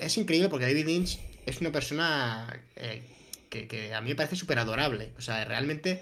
es 0.00 0.18
increíble 0.18 0.48
porque 0.48 0.66
David 0.66 0.86
Lynch 0.86 1.18
es 1.46 1.60
una 1.60 1.70
persona 1.72 2.62
eh, 2.76 3.02
que, 3.50 3.66
que 3.68 3.94
a 3.94 4.00
mí 4.00 4.10
me 4.10 4.14
parece 4.16 4.36
súper 4.36 4.58
adorable. 4.58 5.10
O 5.18 5.20
sea, 5.20 5.44
realmente 5.44 6.00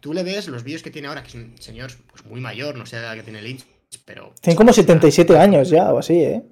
tú 0.00 0.12
le 0.14 0.22
ves 0.22 0.46
los 0.48 0.62
vídeos 0.62 0.82
que 0.82 0.90
tiene 0.90 1.08
ahora, 1.08 1.22
que 1.22 1.28
es 1.28 1.34
un 1.34 1.54
señor 1.60 1.90
pues, 2.10 2.24
muy 2.24 2.40
mayor, 2.40 2.76
no 2.76 2.86
sé 2.86 2.96
la 2.96 3.02
edad 3.02 3.14
que 3.16 3.22
tiene 3.22 3.42
Lynch, 3.42 3.64
pero... 4.04 4.34
Tiene 4.40 4.56
como 4.56 4.70
o 4.70 4.72
sea, 4.72 4.82
77 4.84 5.36
años 5.38 5.70
ya, 5.70 5.92
o 5.92 5.98
así, 5.98 6.14
¿eh? 6.14 6.42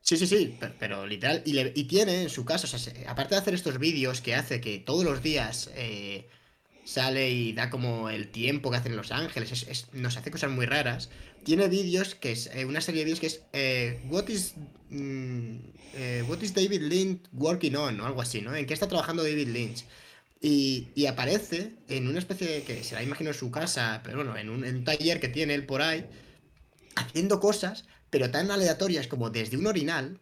Sí, 0.00 0.16
sí, 0.16 0.26
sí, 0.28 0.56
pero, 0.60 0.74
pero 0.78 1.06
literal, 1.06 1.42
y, 1.44 1.52
le- 1.54 1.72
y 1.74 1.84
tiene 1.84 2.22
en 2.22 2.30
su 2.30 2.44
caso, 2.44 2.66
o 2.66 2.70
sea, 2.70 2.78
se- 2.78 3.06
aparte 3.08 3.34
de 3.34 3.40
hacer 3.40 3.54
estos 3.54 3.78
vídeos 3.80 4.20
que 4.20 4.36
hace 4.36 4.60
que 4.60 4.78
todos 4.78 5.04
los 5.04 5.20
días 5.22 5.70
eh, 5.74 6.28
sale 6.86 7.30
y 7.30 7.52
da 7.52 7.68
como 7.70 8.08
el 8.10 8.28
tiempo 8.30 8.70
que 8.70 8.78
hace 8.78 8.88
en 8.88 8.96
Los 8.96 9.12
Ángeles, 9.12 9.52
es- 9.52 9.66
es- 9.68 9.88
nos 9.92 10.16
hace 10.16 10.30
cosas 10.30 10.50
muy 10.50 10.66
raras, 10.66 11.10
tiene 11.44 11.68
vídeos 11.68 12.14
que 12.14 12.32
es 12.32 12.48
eh, 12.54 12.64
una 12.64 12.80
serie 12.80 13.00
de 13.00 13.04
vídeos 13.06 13.20
que 13.20 13.26
es 13.26 13.42
eh, 13.52 14.00
what, 14.08 14.28
is, 14.28 14.54
mm, 14.90 15.56
eh, 15.94 16.24
what 16.28 16.40
is 16.42 16.54
David 16.54 16.82
Lynch 16.82 17.22
working 17.32 17.76
on, 17.76 18.00
o 18.00 18.06
algo 18.06 18.22
así, 18.22 18.40
¿no? 18.40 18.54
¿En 18.54 18.66
qué 18.66 18.74
está 18.74 18.88
trabajando 18.88 19.22
David 19.22 19.48
Lynch? 19.48 19.84
Y, 20.40 20.88
y 20.94 21.06
aparece 21.06 21.72
en 21.88 22.08
una 22.08 22.18
especie 22.20 22.46
de, 22.46 22.62
que 22.62 22.84
será 22.84 23.02
imagino 23.02 23.30
en 23.30 23.36
su 23.36 23.50
casa, 23.50 24.00
pero 24.04 24.18
bueno, 24.18 24.36
en 24.36 24.50
un, 24.50 24.64
en 24.64 24.76
un 24.76 24.84
taller 24.84 25.18
que 25.20 25.28
tiene 25.28 25.54
él 25.54 25.66
por 25.66 25.82
ahí, 25.82 26.06
haciendo 26.94 27.40
cosas, 27.40 27.84
pero 28.10 28.30
tan 28.30 28.50
aleatorias 28.50 29.08
como 29.08 29.30
desde 29.30 29.56
un 29.56 29.66
orinal 29.66 30.20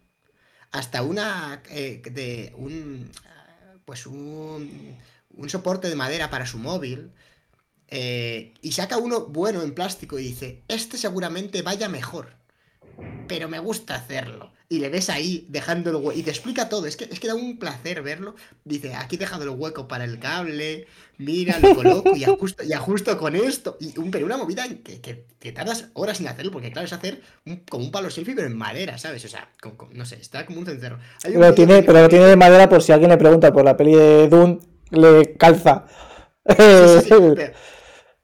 hasta 0.72 1.02
una 1.02 1.62
de 1.68 2.52
un 2.56 3.10
pues 3.84 4.06
un, 4.06 4.96
un 5.36 5.48
soporte 5.50 5.88
de 5.88 5.96
madera 5.96 6.30
para 6.30 6.46
su 6.46 6.58
móvil 6.58 7.10
eh, 7.88 8.54
y 8.62 8.72
saca 8.72 8.96
uno 8.98 9.26
bueno 9.26 9.62
en 9.62 9.74
plástico 9.74 10.18
y 10.18 10.24
dice 10.24 10.62
este 10.68 10.96
seguramente 10.98 11.62
vaya 11.62 11.88
mejor 11.88 12.32
pero 13.26 13.48
me 13.48 13.58
gusta 13.58 13.94
hacerlo 13.96 14.52
y 14.68 14.78
le 14.78 14.88
ves 14.88 15.10
ahí 15.10 15.46
dejando 15.50 15.90
el 15.90 15.96
hueco 15.96 16.12
y 16.18 16.22
te 16.22 16.30
explica 16.30 16.68
todo. 16.68 16.86
Es 16.86 16.96
que 16.96 17.04
es 17.04 17.20
que 17.20 17.28
da 17.28 17.34
un 17.34 17.58
placer 17.58 18.02
verlo. 18.02 18.34
Dice 18.64 18.94
aquí 18.94 19.16
he 19.16 19.18
dejado 19.18 19.42
el 19.44 19.50
hueco 19.50 19.86
para 19.88 20.04
el 20.04 20.18
cable 20.18 20.86
mira 21.18 21.58
lo 21.58 21.74
coloco 21.74 22.16
y 22.16 22.24
ajusto 22.24 22.64
y 22.64 22.72
ajusto 22.72 23.16
con 23.18 23.36
esto 23.36 23.76
y 23.80 23.96
un 23.98 24.10
pero 24.10 24.26
una 24.26 24.36
movida 24.36 24.64
que, 24.82 25.00
que, 25.00 25.26
que 25.38 25.52
tardas 25.52 25.88
horas 25.94 26.20
en 26.20 26.28
hacerlo 26.28 26.50
porque 26.50 26.72
claro 26.72 26.86
es 26.86 26.92
hacer 26.92 27.20
un- 27.46 27.58
como 27.68 27.84
un 27.84 27.90
palo 27.92 28.10
selfie 28.10 28.34
pero 28.34 28.46
en 28.48 28.56
madera 28.56 28.96
sabes 28.98 29.24
o 29.24 29.28
sea 29.28 29.48
como- 29.60 29.88
no 29.92 30.04
sé 30.06 30.16
está 30.16 30.44
como 30.46 30.60
un 30.60 30.66
cencerro. 30.66 30.98
Hay 31.24 31.34
un 31.34 31.40
Lo 31.40 31.46
vídeo 31.52 31.54
tiene, 31.54 31.80
que- 31.80 31.86
pero 31.86 32.00
lo 32.02 32.08
tiene 32.08 32.26
de 32.26 32.36
madera 32.36 32.68
por 32.68 32.82
si 32.82 32.92
alguien 32.92 33.10
le 33.10 33.16
pregunta 33.18 33.52
por 33.52 33.64
la 33.64 33.76
peli 33.76 33.94
de 33.94 34.28
Dune, 34.28 34.58
le 34.90 35.36
calza. 35.36 35.86
Sí, 36.86 37.00
sí, 37.00 37.14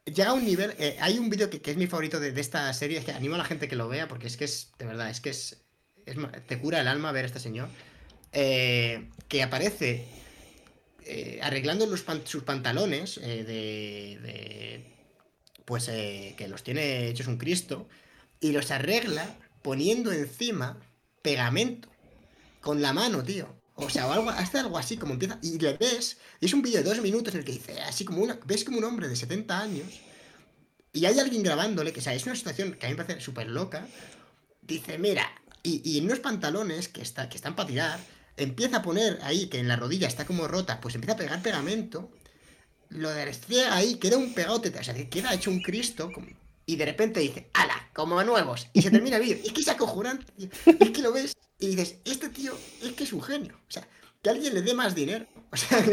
llega 0.07 0.31
a 0.31 0.35
un 0.35 0.45
nivel. 0.45 0.75
eh, 0.79 0.97
hay 1.01 1.19
un 1.19 1.31
vídeo 1.31 1.51
que, 1.51 1.61
que 1.63 1.71
es 1.73 1.77
mi 1.77 1.87
favorito 1.87 2.21
de, 2.21 2.33
de 2.33 2.41
esta 2.41 2.73
serie. 2.75 2.99
Es 2.99 3.05
que 3.05 3.13
animo 3.13 3.35
a 3.37 3.39
la 3.39 3.45
gente 3.45 3.69
que 3.69 3.77
lo 3.77 3.89
vea 3.89 4.09
porque 4.09 4.27
es 4.27 4.37
que 4.37 4.45
es. 4.45 4.73
De 4.79 4.87
verdad, 4.87 5.11
es 5.11 5.21
que 5.21 5.31
es. 5.31 5.65
es 6.07 6.17
te 6.47 6.61
cura 6.61 6.81
el 6.81 6.89
alma 6.89 7.13
ver 7.13 7.25
a 7.25 7.27
este 7.29 7.41
señor. 7.41 7.69
eh, 8.33 9.11
que 9.29 9.43
aparece 9.43 10.09
eh, 11.05 11.41
arreglando 11.43 11.87
los 11.87 12.03
pan- 12.03 12.23
sus 12.27 12.45
pantalones 12.45 13.19
eh, 13.19 13.45
de, 13.45 14.21
de- 14.23 14.97
Pues 15.67 15.89
eh, 15.89 16.35
que 16.39 16.49
los 16.49 16.65
tiene 16.65 17.09
hechos 17.09 17.29
un 17.29 17.39
Cristo. 17.39 17.89
Y 18.41 18.53
los 18.53 18.71
arregla 18.73 19.39
poniendo 19.63 20.13
encima 20.13 20.81
pegamento. 21.23 21.91
Con 22.61 22.83
la 22.83 22.93
mano, 22.95 23.25
tío. 23.25 23.60
O 23.83 23.91
sea, 23.91 24.07
o 24.07 24.13
algo, 24.13 24.31
hace 24.31 24.59
algo 24.59 24.79
así, 24.79 24.97
como 24.97 25.15
empieza. 25.15 25.39
Y 25.43 25.59
le 25.59 25.75
ves. 25.75 26.19
Y 26.41 26.47
es 26.47 26.53
un 26.53 26.63
vídeo 26.63 26.83
de 26.83 26.89
dos 26.89 27.01
minutos 27.01 27.35
en 27.35 27.41
el 27.41 27.45
que 27.47 27.53
dice, 27.53 27.81
así 27.81 28.05
como 28.05 28.23
una. 28.23 28.39
Ves 28.47 28.65
como 28.65 28.79
un 28.79 28.85
hombre 28.85 29.09
de 29.09 29.17
70 29.17 29.59
años. 29.61 29.87
Y 30.93 31.05
hay 31.07 31.19
alguien 31.19 31.43
grabándole, 31.43 31.93
que 31.93 32.01
o 32.01 32.03
sea, 32.03 32.15
es 32.15 32.25
una 32.27 32.35
situación 32.35 32.75
que 32.75 32.87
a 32.87 32.91
mí 32.91 32.97
me 32.97 33.05
parece 33.05 33.25
súper 33.25 33.49
loca. 33.49 33.87
Dice, 34.63 34.99
mira, 34.99 35.27
y, 35.63 35.81
y 35.89 35.99
en 35.99 36.05
unos 36.07 36.21
pantalones 36.21 36.89
que, 36.89 37.01
está, 37.03 37.29
que 37.29 37.37
están 37.37 37.55
para 37.57 37.69
tirar, 37.69 38.01
empieza 38.37 38.79
a 38.79 38.83
poner 38.83 39.19
ahí, 39.23 39.47
que 39.47 39.59
en 39.59 39.69
la 39.69 39.77
rodilla 39.77 40.09
está 40.09 40.25
como 40.27 40.49
rota, 40.49 40.81
pues 40.81 40.95
empieza 40.95 41.15
a 41.15 41.17
pegar 41.17 41.43
pegamento. 41.43 42.11
Lo 42.89 43.11
desciega 43.11 43.77
ahí, 43.77 43.97
queda 43.97 44.17
un 44.17 44.35
pegote, 44.35 44.73
o 44.77 44.83
sea, 44.85 44.95
que 44.95 45.09
queda 45.09 45.33
hecho 45.35 45.51
un 45.51 45.63
Cristo. 45.63 46.11
como- 46.13 46.27
y 46.71 46.77
de 46.77 46.87
repente 46.87 47.19
dice, 47.19 47.51
ala, 47.53 47.91
como 47.93 48.23
nuevos. 48.23 48.69
Y 48.73 48.83
se 48.83 48.91
termina 48.93 49.17
el 49.17 49.23
vídeo. 49.23 49.39
Es 49.45 49.53
que 49.53 49.61
es 49.61 49.69
acojonante. 49.69 50.33
Es 50.79 50.91
que 50.91 51.03
lo 51.03 51.13
ves 51.13 51.37
y 51.59 51.67
dices, 51.67 51.97
este 52.05 52.29
tío 52.29 52.57
es 52.81 52.93
que 52.93 53.03
es 53.03 53.13
un 53.13 53.23
genio. 53.23 53.57
O 53.69 53.71
sea, 53.71 53.89
que 54.23 54.31
alguien 54.31 54.55
le 54.55 54.63
dé 54.63 54.73
más 54.75 54.95
dinero. 54.95 55.27
O 55.53 55.57
sea, 55.57 55.85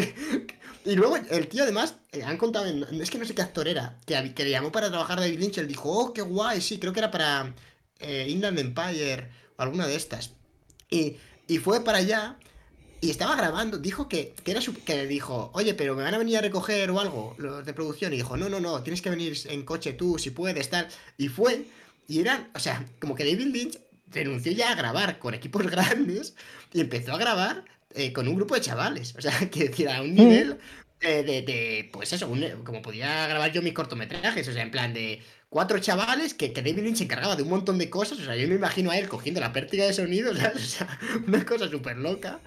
y 0.85 0.95
luego 0.95 1.15
el 1.17 1.47
tío 1.47 1.63
además, 1.63 1.95
eh, 2.11 2.21
han 2.21 2.37
contado, 2.37 2.67
en- 2.67 3.01
es 3.01 3.09
que 3.09 3.17
no 3.17 3.25
sé 3.25 3.33
qué 3.33 3.41
actor 3.41 3.67
era, 3.67 3.97
que, 4.05 4.43
le 4.43 4.51
llamó 4.51 4.71
para 4.71 4.89
trabajar 4.89 5.19
David 5.19 5.39
Lynch, 5.39 5.57
él 5.57 5.67
dijo, 5.67 5.89
oh, 5.89 6.13
qué 6.13 6.21
guay, 6.21 6.61
sí, 6.61 6.77
creo 6.77 6.93
que 6.93 6.99
era 6.99 7.09
para 7.09 7.55
eh, 7.99 8.27
Inland 8.29 8.59
Empire 8.59 9.31
o 9.57 9.63
alguna 9.63 9.87
de 9.87 9.95
estas. 9.95 10.33
Y, 10.91 11.15
y 11.47 11.57
fue 11.57 11.83
para 11.83 11.97
allá 11.97 12.37
y 13.01 13.09
estaba 13.09 13.35
grabando, 13.35 13.77
dijo 13.77 14.07
que, 14.07 14.33
que 14.43 14.51
era 14.51 14.61
su, 14.61 14.73
que 14.73 15.05
dijo, 15.05 15.51
oye, 15.53 15.73
pero 15.73 15.95
me 15.95 16.03
van 16.03 16.13
a 16.13 16.17
venir 16.17 16.37
a 16.37 16.41
recoger 16.41 16.89
o 16.91 16.99
algo, 16.99 17.35
los 17.37 17.65
de 17.65 17.73
producción, 17.73 18.13
y 18.13 18.17
dijo, 18.17 18.37
no, 18.37 18.49
no, 18.49 18.59
no, 18.59 18.81
tienes 18.83 19.01
que 19.01 19.09
venir 19.09 19.37
en 19.45 19.63
coche 19.63 19.93
tú, 19.93 20.17
si 20.17 20.31
puedes, 20.31 20.69
tal. 20.69 20.87
Y 21.17 21.27
fue, 21.27 21.65
y 22.07 22.21
eran, 22.21 22.49
o 22.55 22.59
sea, 22.59 22.85
como 22.99 23.15
que 23.15 23.23
David 23.23 23.53
Lynch 23.53 23.79
renunció 24.11 24.51
ya 24.51 24.71
a 24.71 24.75
grabar 24.75 25.19
con 25.19 25.33
equipos 25.33 25.67
grandes 25.71 26.35
y 26.73 26.81
empezó 26.81 27.13
a 27.13 27.17
grabar 27.17 27.65
eh, 27.93 28.13
con 28.13 28.27
un 28.27 28.35
grupo 28.35 28.55
de 28.55 28.61
chavales. 28.61 29.15
O 29.17 29.21
sea, 29.21 29.31
que 29.51 29.69
decir, 29.69 29.89
a 29.89 30.01
un 30.01 30.15
nivel 30.15 30.57
de, 30.99 31.23
de, 31.23 31.89
pues 31.93 32.11
eso, 32.13 32.31
como 32.63 32.81
podía 32.81 33.27
grabar 33.27 33.51
yo 33.51 33.61
mis 33.61 33.73
cortometrajes, 33.73 34.47
o 34.47 34.53
sea, 34.53 34.63
en 34.63 34.71
plan 34.71 34.93
de 34.93 35.21
cuatro 35.49 35.79
chavales 35.79 36.33
que, 36.33 36.51
que 36.51 36.61
David 36.61 36.83
Lynch 36.83 36.97
se 36.97 37.03
encargaba 37.03 37.35
de 37.35 37.43
un 37.43 37.49
montón 37.49 37.77
de 37.77 37.89
cosas, 37.89 38.19
o 38.19 38.23
sea, 38.23 38.35
yo 38.35 38.47
me 38.47 38.55
imagino 38.55 38.91
a 38.91 38.97
él 38.97 39.07
cogiendo 39.07 39.39
la 39.39 39.53
pérdida 39.53 39.85
de 39.85 39.93
sonido, 39.93 40.31
o 40.55 40.59
sea, 40.59 40.99
una 41.27 41.45
cosa 41.45 41.69
súper 41.69 41.97
loca. 41.97 42.39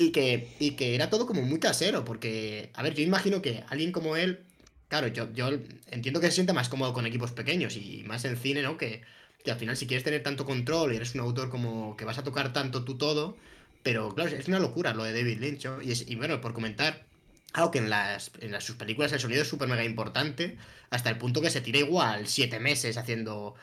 Y 0.00 0.12
que, 0.12 0.54
y 0.60 0.70
que 0.76 0.94
era 0.94 1.10
todo 1.10 1.26
como 1.26 1.42
muy 1.42 1.58
casero, 1.58 2.04
porque, 2.04 2.70
a 2.74 2.82
ver, 2.84 2.94
yo 2.94 3.02
imagino 3.02 3.42
que 3.42 3.64
alguien 3.68 3.90
como 3.90 4.16
él, 4.16 4.44
claro, 4.86 5.08
yo, 5.08 5.30
yo 5.32 5.50
entiendo 5.90 6.20
que 6.20 6.28
se 6.28 6.34
sienta 6.34 6.52
más 6.52 6.68
cómodo 6.68 6.92
con 6.92 7.04
equipos 7.04 7.32
pequeños 7.32 7.76
y 7.76 8.04
más 8.06 8.24
en 8.24 8.36
cine, 8.36 8.62
¿no? 8.62 8.78
Que, 8.78 9.02
que 9.44 9.50
al 9.50 9.58
final 9.58 9.76
si 9.76 9.88
quieres 9.88 10.04
tener 10.04 10.22
tanto 10.22 10.44
control 10.44 10.92
y 10.92 10.96
eres 10.96 11.14
un 11.14 11.20
autor 11.20 11.50
como 11.50 11.96
que 11.96 12.04
vas 12.04 12.18
a 12.18 12.22
tocar 12.22 12.52
tanto 12.52 12.84
tú 12.84 12.96
todo, 12.96 13.36
pero 13.82 14.14
claro, 14.14 14.30
es 14.30 14.46
una 14.46 14.60
locura 14.60 14.94
lo 14.94 15.02
de 15.02 15.12
David 15.12 15.38
Lynch, 15.40 15.66
y, 15.82 16.12
y, 16.12 16.16
bueno, 16.16 16.40
por 16.40 16.54
comentar, 16.54 17.04
algo 17.52 17.70
que 17.72 17.78
en 17.78 17.90
las, 17.90 18.30
en 18.40 18.52
las 18.52 18.64
sus 18.64 18.76
películas 18.76 19.12
el 19.12 19.20
sonido 19.20 19.42
es 19.42 19.48
súper 19.48 19.68
mega 19.68 19.84
importante, 19.84 20.58
hasta 20.90 21.10
el 21.10 21.18
punto 21.18 21.40
que 21.40 21.50
se 21.50 21.60
tira 21.60 21.78
igual 21.78 22.28
siete 22.28 22.60
meses 22.60 22.96
haciendo 22.96 23.54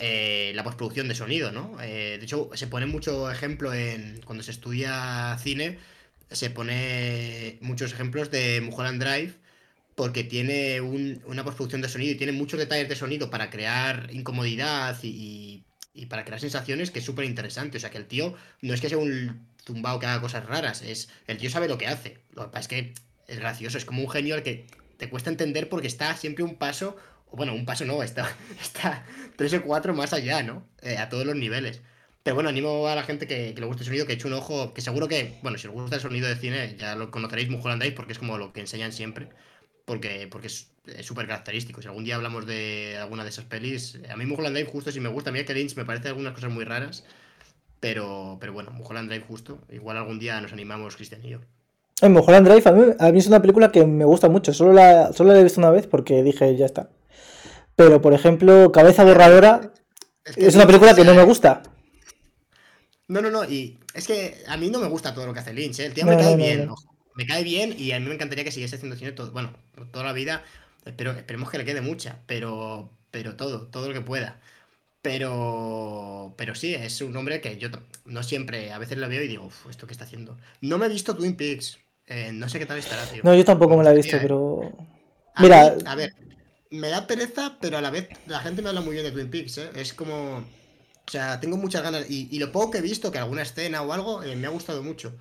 eh, 0.00 0.52
la 0.54 0.64
postproducción 0.64 1.08
de 1.08 1.14
sonido, 1.14 1.52
¿no? 1.52 1.76
Eh, 1.82 2.16
de 2.18 2.24
hecho, 2.24 2.48
se 2.54 2.66
pone 2.66 2.86
mucho 2.86 3.30
ejemplo 3.30 3.74
en 3.74 4.22
cuando 4.24 4.42
se 4.42 4.50
estudia 4.50 5.36
cine, 5.42 5.78
se 6.30 6.48
pone 6.48 7.58
muchos 7.60 7.92
ejemplos 7.92 8.30
de 8.30 8.62
Mulholland 8.62 9.02
Drive 9.02 9.34
porque 9.94 10.24
tiene 10.24 10.80
una 10.80 11.44
postproducción 11.44 11.82
de 11.82 11.90
sonido 11.90 12.12
y 12.12 12.14
tiene 12.14 12.32
muchos 12.32 12.58
detalles 12.58 12.88
de 12.88 12.96
sonido 12.96 13.28
para 13.28 13.50
crear 13.50 14.08
incomodidad 14.10 14.98
y, 15.02 15.66
para 16.08 16.24
crear 16.24 16.40
sensaciones 16.40 16.90
que 16.90 17.00
es 17.00 17.04
súper 17.04 17.26
interesante. 17.26 17.76
O 17.76 17.80
sea, 17.80 17.90
que 17.90 17.98
el 17.98 18.06
tío 18.06 18.34
no 18.62 18.72
es 18.72 18.80
que 18.80 18.88
sea 18.88 18.96
un 18.96 19.46
tumbao 19.64 19.98
que 20.00 20.06
haga 20.06 20.22
cosas 20.22 20.46
raras, 20.46 20.80
es 20.80 21.10
el 21.26 21.36
tío 21.36 21.50
sabe 21.50 21.68
lo 21.68 21.76
que 21.76 21.88
hace. 21.88 22.16
Lo 22.32 22.44
que 22.44 22.48
pasa 22.48 22.60
es 22.60 22.68
que 22.68 22.94
es 23.28 23.38
gracioso, 23.38 23.76
es 23.76 23.84
como 23.84 24.00
un 24.00 24.08
genio 24.08 24.34
al 24.34 24.42
que 24.42 24.66
te 24.96 25.10
cuesta 25.10 25.28
entender 25.28 25.68
porque 25.68 25.88
está 25.88 26.16
siempre 26.16 26.44
un 26.44 26.56
paso 26.56 26.96
bueno, 27.32 27.54
un 27.54 27.64
paso 27.64 27.84
no, 27.84 28.02
está, 28.02 28.28
está 28.60 29.04
tres 29.36 29.54
o 29.54 29.62
cuatro 29.62 29.94
más 29.94 30.12
allá, 30.12 30.42
¿no? 30.42 30.66
Eh, 30.82 30.96
a 30.98 31.08
todos 31.08 31.26
los 31.26 31.36
niveles. 31.36 31.82
Pero 32.22 32.34
bueno, 32.34 32.50
animo 32.50 32.86
a 32.86 32.94
la 32.94 33.02
gente 33.02 33.26
que, 33.26 33.54
le 33.56 33.66
guste 33.66 33.82
el 33.82 33.86
sonido, 33.86 34.06
que 34.06 34.12
eche 34.12 34.26
un 34.26 34.34
ojo, 34.34 34.74
que 34.74 34.82
seguro 34.82 35.08
que, 35.08 35.38
bueno, 35.42 35.56
si 35.56 35.68
os 35.68 35.72
gusta 35.72 35.96
el 35.96 36.02
sonido 36.02 36.28
de 36.28 36.36
cine, 36.36 36.76
ya 36.78 36.94
lo 36.94 37.10
conoceréis 37.10 37.48
Mulholland 37.48 37.94
porque 37.94 38.12
es 38.12 38.18
como 38.18 38.36
lo 38.36 38.52
que 38.52 38.60
enseñan 38.60 38.92
siempre, 38.92 39.28
porque, 39.86 40.28
porque 40.30 40.48
es 40.48 40.68
súper 41.00 41.26
característico. 41.26 41.80
Si 41.80 41.88
algún 41.88 42.04
día 42.04 42.16
hablamos 42.16 42.46
de 42.46 42.98
alguna 43.00 43.24
de 43.24 43.30
esas 43.30 43.46
pelis, 43.46 43.98
a 44.10 44.16
mí 44.16 44.26
Mulholland 44.26 44.54
Drive 44.54 44.70
justo 44.70 44.92
si 44.92 45.00
me 45.00 45.08
gusta, 45.08 45.30
a 45.30 45.32
mí 45.32 45.42
que 45.44 45.54
Lynch 45.54 45.76
me 45.76 45.86
parece 45.86 46.08
algunas 46.08 46.34
cosas 46.34 46.50
muy 46.50 46.64
raras, 46.64 47.04
pero, 47.80 48.36
pero 48.38 48.52
bueno, 48.52 48.70
Mulholland 48.72 49.08
Drive 49.08 49.24
justo, 49.26 49.58
igual 49.70 49.96
algún 49.96 50.18
día 50.18 50.38
nos 50.42 50.52
animamos 50.52 50.96
Cristian 50.96 51.24
y 51.24 51.30
yo. 51.30 51.38
En 52.02 52.12
Mulholland 52.12 52.48
Drive 52.48 52.68
a 52.68 52.72
mí, 52.72 52.92
a 52.98 53.12
mí, 53.12 53.18
es 53.18 53.26
una 53.28 53.40
película 53.40 53.72
que 53.72 53.86
me 53.86 54.04
gusta 54.04 54.28
mucho, 54.28 54.52
solo 54.52 54.74
la, 54.74 55.12
solo 55.14 55.32
la 55.32 55.40
he 55.40 55.42
visto 55.42 55.60
una 55.60 55.70
vez 55.70 55.86
porque 55.86 56.22
dije, 56.22 56.54
ya 56.56 56.66
está. 56.66 56.90
Pero, 57.80 58.02
por 58.02 58.12
ejemplo, 58.12 58.70
Cabeza 58.72 59.04
Borradora 59.04 59.72
es, 60.36 60.54
una 60.54 60.66
película 60.66 60.94
que 60.94 61.02
no 61.02 61.14
me 61.14 61.22
gusta. 61.22 61.62
No, 63.08 63.22
no, 63.22 63.30
no, 63.30 63.42
y 63.44 63.78
es 63.94 64.06
que 64.06 64.36
a 64.48 64.58
mí 64.58 64.68
no 64.68 64.80
me 64.80 64.86
gusta 64.86 65.14
todo 65.14 65.24
lo 65.24 65.32
que 65.32 65.40
hace 65.40 65.54
Lynch, 65.54 65.80
¿eh? 65.80 65.86
el 65.86 65.94
tío 65.94 66.04
me 66.04 66.18
cae 66.18 66.36
bien, 66.36 66.68
me 67.14 67.24
cae 67.24 67.42
bien 67.42 67.74
y 67.78 67.92
a 67.92 67.98
mí 67.98 68.04
me 68.04 68.16
encantaría 68.16 68.44
que 68.44 68.52
siguiese 68.52 68.76
haciendo 68.76 68.96
cine 68.96 69.12
todo, 69.12 69.32
bueno, 69.32 69.54
toda 69.92 70.04
la 70.04 70.12
vida, 70.12 70.44
pero 70.98 71.12
esperemos 71.12 71.50
que 71.50 71.56
le 71.56 71.64
quede 71.64 71.80
mucha, 71.80 72.18
pero, 72.26 72.90
pero 73.10 73.34
todo, 73.36 73.62
todo 73.68 73.88
lo 73.88 73.94
que 73.94 74.02
pueda. 74.02 74.38
Pero, 75.00 76.34
pero 76.36 76.54
sí, 76.54 76.74
es 76.74 77.00
un 77.00 77.16
hombre 77.16 77.40
que 77.40 77.56
yo 77.56 77.70
no 78.04 78.22
siempre, 78.22 78.74
a 78.74 78.78
veces 78.78 78.98
lo 78.98 79.08
veo 79.08 79.22
y 79.22 79.28
digo, 79.28 79.46
uff, 79.46 79.70
¿esto 79.70 79.86
qué 79.86 79.94
está 79.94 80.04
haciendo? 80.04 80.36
No 80.60 80.76
me 80.76 80.84
he 80.84 80.90
visto 80.90 81.16
Twin 81.16 81.34
Peaks, 81.34 81.78
eh, 82.06 82.30
no 82.30 82.46
sé 82.50 82.58
qué 82.58 82.66
tal 82.66 82.76
estará, 82.76 83.06
tío. 83.06 83.22
No, 83.24 83.34
yo 83.34 83.44
tampoco 83.46 83.74
me 83.78 83.84
la 83.84 83.92
he 83.92 83.96
visto, 83.96 84.18
pero... 84.20 84.70
Mira, 85.38 85.74
a 85.86 85.94
ver, 85.94 86.12
me 86.70 86.88
da 86.88 87.06
pereza, 87.06 87.56
pero 87.60 87.78
a 87.78 87.80
la 87.80 87.90
vez 87.90 88.08
la 88.26 88.40
gente 88.40 88.62
me 88.62 88.68
habla 88.68 88.80
muy 88.80 88.94
bien 88.94 89.04
de 89.04 89.12
Twin 89.12 89.30
Peaks, 89.30 89.58
¿eh? 89.58 89.70
Es 89.74 89.92
como... 89.92 90.44
O 91.10 91.10
sea, 91.10 91.40
tengo 91.40 91.56
muchas 91.56 91.82
ganas. 91.82 92.08
Y, 92.08 92.38
lo 92.38 92.52
poco 92.52 92.70
que 92.70 92.78
he 92.78 92.82
visto, 92.82 93.10
que 93.10 93.18
alguna 93.18 93.42
escena 93.42 93.82
o 93.82 93.92
algo, 93.92 94.22
eh, 94.22 94.36
me 94.36 94.46
ha 94.46 94.50
gustado 94.50 94.80
mucho. 94.80 95.12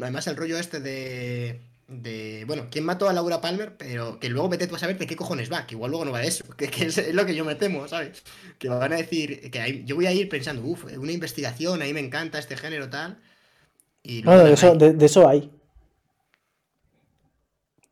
Además, 0.00 0.26
el 0.28 0.36
rollo 0.36 0.56
este 0.56 0.80
de. 0.80 1.60
de 1.88 2.44
bueno, 2.46 2.68
¿quién 2.70 2.86
mató 2.86 3.06
a 3.06 3.12
Laura 3.12 3.42
Palmer? 3.42 3.76
Pero 3.76 4.18
que 4.18 4.30
luego 4.30 4.48
vete 4.48 4.66
tú 4.66 4.76
a 4.76 4.78
saber 4.78 4.96
de 4.96 5.06
qué 5.06 5.14
cojones 5.14 5.52
va, 5.52 5.66
que 5.66 5.74
igual 5.74 5.90
luego 5.90 6.06
no 6.06 6.12
va 6.12 6.20
de 6.20 6.28
eso. 6.28 6.44
Que, 6.56 6.86
es, 6.86 7.12
lo 7.12 7.26
que 7.26 7.34
yo 7.34 7.44
me 7.44 7.54
temo, 7.54 7.86
¿sabes? 7.86 8.22
Que 8.58 8.70
van 8.70 8.94
a 8.94 8.96
decir. 8.96 9.50
que 9.50 9.82
yo 9.84 9.94
voy 9.94 10.06
a 10.06 10.12
ir 10.12 10.30
pensando, 10.30 10.62
uff, 10.62 10.84
una 10.96 11.12
investigación, 11.12 11.82
ahí 11.82 11.92
me 11.92 12.00
encanta 12.00 12.38
este 12.38 12.56
género 12.56 12.88
tal. 12.88 13.18
Y 14.02 14.22
bueno, 14.22 14.44
de 14.44 14.54
eso, 14.54 14.74
de, 14.74 14.94
de 14.94 15.04
eso 15.04 15.28
hay. 15.28 15.50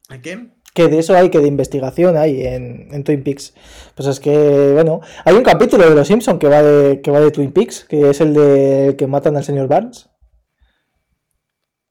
¿A 0.09 0.19
qué? 0.23 0.49
Que 0.75 0.89
de 0.89 0.99
eso 0.99 1.17
hay, 1.17 1.31
que 1.31 1.41
de 1.41 1.49
investigación 1.49 2.17
hay 2.17 2.47
en, 2.47 3.05
Twin 3.05 3.23
Peaks. 3.23 3.55
Pues 3.95 4.09
es 4.09 4.21
que, 4.21 4.73
bueno, 4.73 5.01
hay 5.25 5.35
un 5.35 5.43
capítulo 5.43 5.89
de 5.89 5.95
Los 5.95 6.09
Simpson 6.09 6.39
que 6.39 6.49
va 6.49 6.63
de, 6.63 7.01
que 7.01 7.11
va 7.11 7.21
de 7.21 7.31
Twin 7.31 7.53
Peaks, 7.53 7.85
que 7.85 8.11
es 8.11 8.21
el 8.21 8.35
de 8.35 8.97
que 8.97 9.07
matan 9.07 9.37
al 9.37 9.45
señor 9.45 9.69
Barnes. 9.69 10.09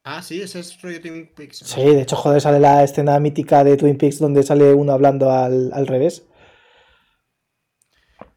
Ah, 0.03 0.21
sí, 0.23 0.41
ese 0.41 0.59
es 0.59 0.81
rollo 0.81 1.01
Twin 1.01 1.29
Peaks. 1.35 1.57
Sí, 1.57 1.81
de 1.81 2.01
hecho, 2.01 2.15
joder, 2.15 2.41
sale 2.41 2.59
la 2.59 2.83
escena 2.83 3.19
mítica 3.19 3.63
de 3.63 3.77
Twin 3.77 3.97
Peaks 3.97 4.19
donde 4.19 4.43
sale 4.43 4.73
uno 4.73 4.93
hablando 4.93 5.31
al, 5.31 5.87
revés. 5.87 6.23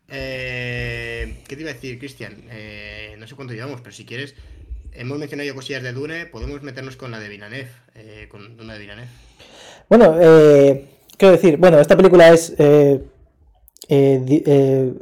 Eh, 0.09 1.37
¿Qué 1.49 1.57
te 1.57 1.63
iba 1.63 1.71
a 1.71 1.75
decir, 1.75 1.99
Cristian? 1.99 2.45
Eh, 2.51 3.15
no 3.19 3.27
sé 3.27 3.35
cuánto 3.37 3.55
llevamos, 3.55 3.81
pero 3.81 3.95
si 3.95 4.05
quieres, 4.05 4.35
hemos 4.93 5.19
mencionado 5.19 5.49
ya 5.49 5.55
cosillas 5.55 5.83
de 5.83 5.93
Dune, 5.93 6.27
podemos 6.27 6.63
meternos 6.63 6.97
con 6.97 7.11
la 7.11 7.21
de 7.21 7.29
Villeneuve, 7.29 7.71
eh, 7.95 8.27
con 8.29 8.57
Dune 8.57 8.75
de 8.75 8.79
Villeneuve. 8.79 9.09
Bueno, 9.89 10.17
eh, 10.21 10.89
quiero 11.17 11.33
decir, 11.33 11.57
bueno, 11.57 11.79
esta 11.79 11.97
película 11.97 12.31
es... 12.31 12.55
Eh, 12.59 13.03
eh, 13.89 14.93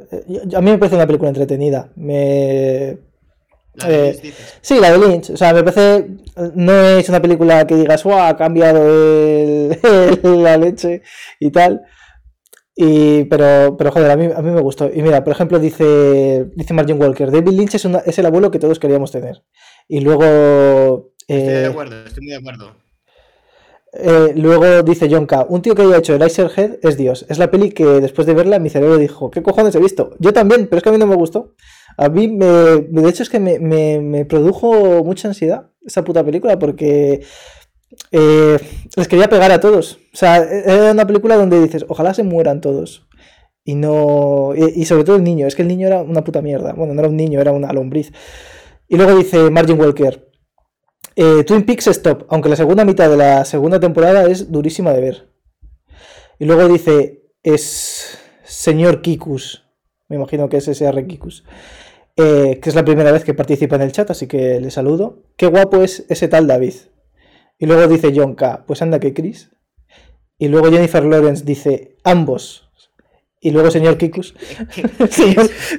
a 0.55 0.61
mí 0.61 0.71
me 0.71 0.77
parece 0.77 0.95
una 0.95 1.07
película 1.07 1.29
entretenida. 1.29 1.91
Me... 1.95 2.97
La 3.73 3.87
de 3.87 4.33
sí, 4.59 4.79
la 4.79 4.91
de 4.91 4.97
Lynch. 4.97 5.29
O 5.29 5.37
sea, 5.37 5.53
me 5.53 5.63
parece. 5.63 6.05
No 6.55 6.73
es 6.73 7.07
una 7.07 7.21
película 7.21 7.65
que 7.65 7.75
digas, 7.75 8.03
¡wow! 8.03 8.19
Ha 8.19 8.35
cambiado 8.35 8.83
la 10.23 10.57
leche 10.57 11.03
y 11.39 11.51
tal. 11.51 11.81
Y, 12.75 13.25
pero, 13.25 13.77
pero 13.77 13.91
joder, 13.91 14.11
a 14.11 14.17
mí, 14.17 14.25
a 14.25 14.41
mí 14.41 14.51
me 14.51 14.61
gustó. 14.61 14.89
Y 14.93 15.01
mira, 15.01 15.23
por 15.23 15.33
ejemplo, 15.33 15.59
dice, 15.59 16.51
dice 16.55 16.73
Martin 16.73 17.01
Walker: 17.01 17.31
David 17.31 17.51
Lynch 17.51 17.75
es, 17.75 17.85
es 17.85 18.19
el 18.19 18.25
abuelo 18.25 18.51
que 18.51 18.59
todos 18.59 18.79
queríamos 18.79 19.11
tener. 19.11 19.43
Y 19.87 20.01
luego. 20.01 21.13
Estoy 21.27 21.53
de 21.53 21.65
acuerdo, 21.67 22.05
estoy 22.05 22.23
muy 22.23 22.31
de 22.31 22.37
acuerdo. 22.37 22.75
Eh, 23.93 24.33
luego 24.35 24.83
dice 24.83 25.09
John 25.11 25.25
K. 25.25 25.45
Un 25.49 25.61
tío 25.61 25.75
que 25.75 25.81
haya 25.81 25.97
hecho 25.97 26.15
el 26.15 26.21
Head 26.21 26.79
es 26.81 26.97
Dios. 26.97 27.25
Es 27.29 27.37
la 27.37 27.51
peli 27.51 27.71
que 27.71 27.83
después 27.83 28.25
de 28.25 28.33
verla 28.33 28.59
mi 28.59 28.69
cerebro 28.69 28.97
dijo, 28.97 29.29
¿qué 29.29 29.43
cojones 29.43 29.75
he 29.75 29.79
visto? 29.79 30.15
Yo 30.19 30.33
también, 30.33 30.67
pero 30.67 30.77
es 30.77 30.83
que 30.83 30.89
a 30.89 30.91
mí 30.91 30.97
no 30.97 31.07
me 31.07 31.15
gustó. 31.15 31.53
A 31.97 32.09
mí, 32.09 32.27
me, 32.27 32.45
de 32.45 33.09
hecho, 33.09 33.23
es 33.23 33.29
que 33.29 33.39
me, 33.39 34.25
produjo 34.25 35.03
mucha 35.03 35.27
ansiedad 35.27 35.71
esa 35.85 36.03
puta 36.03 36.23
película 36.23 36.57
porque 36.57 37.21
eh, 38.11 38.57
les 38.95 39.07
quería 39.07 39.29
pegar 39.29 39.51
a 39.51 39.59
todos. 39.59 39.99
O 40.13 40.17
sea, 40.17 40.37
era 40.37 40.91
una 40.91 41.05
película 41.05 41.35
donde 41.35 41.61
dices, 41.61 41.85
ojalá 41.87 42.13
se 42.13 42.23
mueran 42.23 42.61
todos. 42.61 43.07
Y 43.63 43.75
no. 43.75 44.53
Y 44.55 44.85
sobre 44.85 45.03
todo 45.03 45.17
el 45.17 45.23
niño. 45.23 45.47
Es 45.47 45.55
que 45.55 45.61
el 45.63 45.67
niño 45.67 45.87
era 45.87 46.01
una 46.01 46.23
puta 46.23 46.41
mierda. 46.41 46.73
Bueno, 46.73 46.93
no 46.93 47.01
era 47.01 47.09
un 47.09 47.17
niño, 47.17 47.41
era 47.41 47.51
una 47.51 47.73
lombriz. 47.73 48.11
Y 48.87 48.95
luego 48.95 49.15
dice 49.15 49.49
Margin 49.51 49.79
Walker. 49.79 50.30
Eh, 51.15 51.43
Twin 51.43 51.65
Peaks 51.65 51.87
Stop, 51.87 52.25
aunque 52.29 52.49
la 52.49 52.55
segunda 52.55 52.85
mitad 52.85 53.09
de 53.09 53.17
la 53.17 53.45
segunda 53.45 53.79
temporada 53.79 54.25
es 54.27 54.51
durísima 54.51 54.93
de 54.93 55.01
ver. 55.01 55.27
Y 56.39 56.45
luego 56.45 56.67
dice, 56.67 57.23
es 57.43 58.17
señor 58.43 59.01
Kikus, 59.01 59.63
me 60.07 60.15
imagino 60.15 60.49
que 60.49 60.57
es 60.57 60.67
SR 60.67 61.05
Kikus, 61.07 61.43
eh, 62.15 62.59
que 62.61 62.69
es 62.69 62.75
la 62.75 62.85
primera 62.85 63.11
vez 63.11 63.23
que 63.23 63.33
participa 63.33 63.75
en 63.75 63.83
el 63.83 63.91
chat, 63.91 64.09
así 64.11 64.27
que 64.27 64.59
le 64.59 64.71
saludo. 64.71 65.23
Qué 65.37 65.47
guapo 65.47 65.81
es 65.83 66.05
ese 66.09 66.27
tal 66.27 66.47
David. 66.47 66.73
Y 67.57 67.65
luego 67.67 67.87
dice 67.87 68.11
John 68.15 68.35
K, 68.35 68.63
pues 68.65 68.81
anda 68.81 68.99
que 68.99 69.13
Chris. 69.13 69.51
Y 70.37 70.47
luego 70.47 70.71
Jennifer 70.71 71.03
Lawrence 71.03 71.45
dice, 71.45 71.97
ambos. 72.03 72.70
Y 73.43 73.49
luego 73.49 73.71
señor 73.71 73.97
Kikus. 73.97 74.35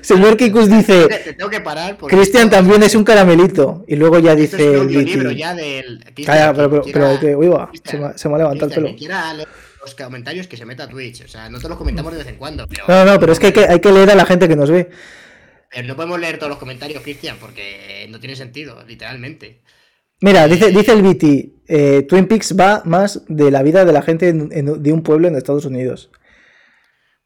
señor, 0.03 0.37
Kikus 0.37 0.69
dice. 0.69 1.07
tengo 1.39 1.49
que 1.49 1.61
parar. 1.61 1.97
Cristian 1.97 2.51
también 2.51 2.83
es 2.83 2.97
un 2.97 3.05
caramelito. 3.05 3.85
Y 3.87 3.95
luego 3.95 4.19
ya 4.19 4.35
dice. 4.35 4.79
Es 4.79 4.85
libro 4.87 5.31
ya 5.31 5.55
del. 5.55 6.05
Calla, 6.27 6.53
pero, 6.53 6.83
pero, 6.83 7.21
que, 7.21 7.37
uy, 7.37 7.47
va, 7.47 7.71
se, 7.85 7.99
me, 7.99 8.19
se, 8.19 8.29
me, 8.29 8.35
ha 8.35 8.39
levantado 8.39 8.69
el 8.69 8.75
pelo. 8.75 8.97
Quiera 8.97 9.33
los 9.35 9.95
comentarios 9.95 10.49
que 10.49 10.57
se 10.57 10.67
meta 10.67 10.85
a 10.85 10.89
Twitch. 10.89 11.25
O 11.25 11.29
sea, 11.29 11.49
nosotros 11.49 11.71
los 11.71 11.79
comentamos 11.79 12.13
de 12.13 12.19
vez 12.19 12.27
en 12.27 12.37
cuando. 12.37 12.67
Pero... 12.67 12.85
No, 12.89 13.05
no, 13.05 13.21
pero 13.21 13.33
es 13.33 13.39
que 13.39 13.47
hay, 13.47 13.53
que 13.53 13.65
hay 13.67 13.79
que 13.81 13.93
leer 13.93 14.11
a 14.11 14.17
la 14.17 14.27
gente 14.27 14.49
que 14.49 14.57
nos 14.57 14.69
ve. 14.71 14.91
Pero 15.71 15.87
no 15.87 15.95
podemos 15.95 16.19
leer 16.19 16.39
todos 16.39 16.51
los 16.51 16.59
comentarios, 16.59 17.01
Cristian, 17.03 17.37
porque 17.41 18.07
no 18.11 18.19
tiene 18.19 18.35
sentido, 18.35 18.83
literalmente. 18.87 19.63
Mira, 20.21 20.47
dice, 20.49 20.71
dice 20.71 20.93
el 20.93 21.03
BT, 21.03 21.25
eh, 21.69 22.03
Twin 22.09 22.27
Peaks 22.27 22.57
va 22.59 22.83
más 22.85 23.23
de 23.29 23.51
la 23.53 23.63
vida 23.63 23.85
de 23.85 23.93
la 23.93 24.03
gente 24.03 24.29
en- 24.29 24.51
en- 24.53 24.83
de 24.83 24.93
un 24.93 25.03
pueblo 25.03 25.29
en 25.29 25.37
Estados 25.37 25.65
Unidos. 25.65 26.11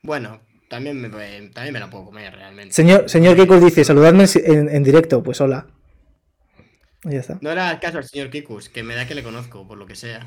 Bueno, 0.07 0.41
también 0.69 1.01
me, 1.01 1.09
también 1.09 1.73
me 1.73 1.81
la 1.81 1.91
puedo 1.91 2.07
comer 2.07 2.33
realmente. 2.35 2.73
Señor, 2.73 3.09
señor 3.11 3.37
Kikus 3.37 3.63
dice, 3.63 3.85
saludadme 3.85 4.25
en, 4.45 4.83
directo, 4.83 5.23
pues 5.23 5.41
hola. 5.41 5.67
Y 7.05 7.11
ya 7.13 7.21
está. 7.21 7.39
No 7.41 7.51
era 7.51 7.71
el 7.71 7.81
caso 7.81 7.99
al 7.99 8.05
señor 8.05 8.31
Kikus, 8.31 8.69
que 8.69 8.83
me 8.83 8.95
da 8.95 9.07
que 9.07 9.15
le 9.15 9.23
conozco, 9.23 9.67
por 9.67 9.77
lo 9.79 9.87
que 9.87 9.95
sea. 9.97 10.27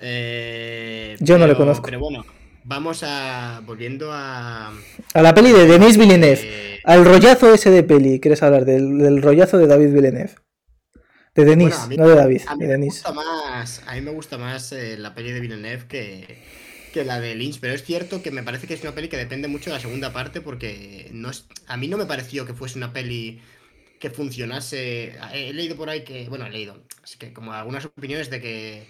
Eh, 0.00 1.16
Yo 1.20 1.38
no 1.38 1.46
le 1.46 1.54
conozco. 1.54 1.84
Pero 1.84 2.00
bueno, 2.00 2.24
vamos 2.64 3.02
a. 3.04 3.60
Volviendo 3.64 4.10
a. 4.12 4.72
A 5.14 5.22
la 5.22 5.34
peli 5.34 5.52
de 5.52 5.66
Denis 5.66 5.96
Villeneuve. 5.98 6.40
eh, 6.42 6.80
Al 6.84 7.04
rollazo 7.04 7.52
ese 7.52 7.70
de 7.70 7.82
peli, 7.82 8.20
¿quieres 8.20 8.42
hablar? 8.42 8.64
Del, 8.64 8.98
del 8.98 9.22
rollazo 9.22 9.58
de 9.58 9.66
David 9.66 9.92
Villeneuve. 9.92 10.34
De 11.34 11.44
Denis, 11.44 11.76
bueno, 11.86 12.02
no 12.04 12.08
de 12.08 12.16
David, 12.16 12.42
A 12.48 12.56
mí 12.56 12.66
de 12.66 12.76
me 12.76 12.86
gusta 12.86 13.12
más, 13.12 13.82
a 13.86 13.94
mí 13.94 14.00
me 14.00 14.10
gusta 14.10 14.36
más 14.36 14.72
eh, 14.72 14.96
la 14.98 15.14
peli 15.14 15.30
de 15.30 15.40
Villeneuve 15.40 15.86
que, 15.86 16.42
que 16.90 17.04
la 17.04 17.20
de 17.20 17.34
Lynch, 17.34 17.60
pero 17.60 17.74
es 17.74 17.84
cierto 17.84 18.22
que 18.22 18.30
me 18.30 18.42
parece 18.42 18.66
que 18.66 18.74
es 18.74 18.82
una 18.82 18.94
peli 18.94 19.08
que 19.08 19.16
depende 19.16 19.48
mucho 19.48 19.70
de 19.70 19.76
la 19.76 19.80
segunda 19.80 20.12
parte 20.12 20.40
porque 20.40 21.10
no 21.12 21.30
es, 21.30 21.46
a 21.66 21.76
mí 21.76 21.88
no 21.88 21.96
me 21.98 22.06
pareció 22.06 22.46
que 22.46 22.54
fuese 22.54 22.78
una 22.78 22.92
peli 22.92 23.40
que 24.00 24.10
funcionase. 24.10 25.16
He 25.34 25.52
leído 25.54 25.76
por 25.76 25.90
ahí 25.90 26.04
que, 26.04 26.28
bueno, 26.28 26.46
he 26.46 26.50
leído, 26.50 26.84
así 27.02 27.18
que 27.18 27.32
como 27.32 27.52
algunas 27.52 27.84
opiniones 27.86 28.30
de 28.30 28.40
que 28.40 28.88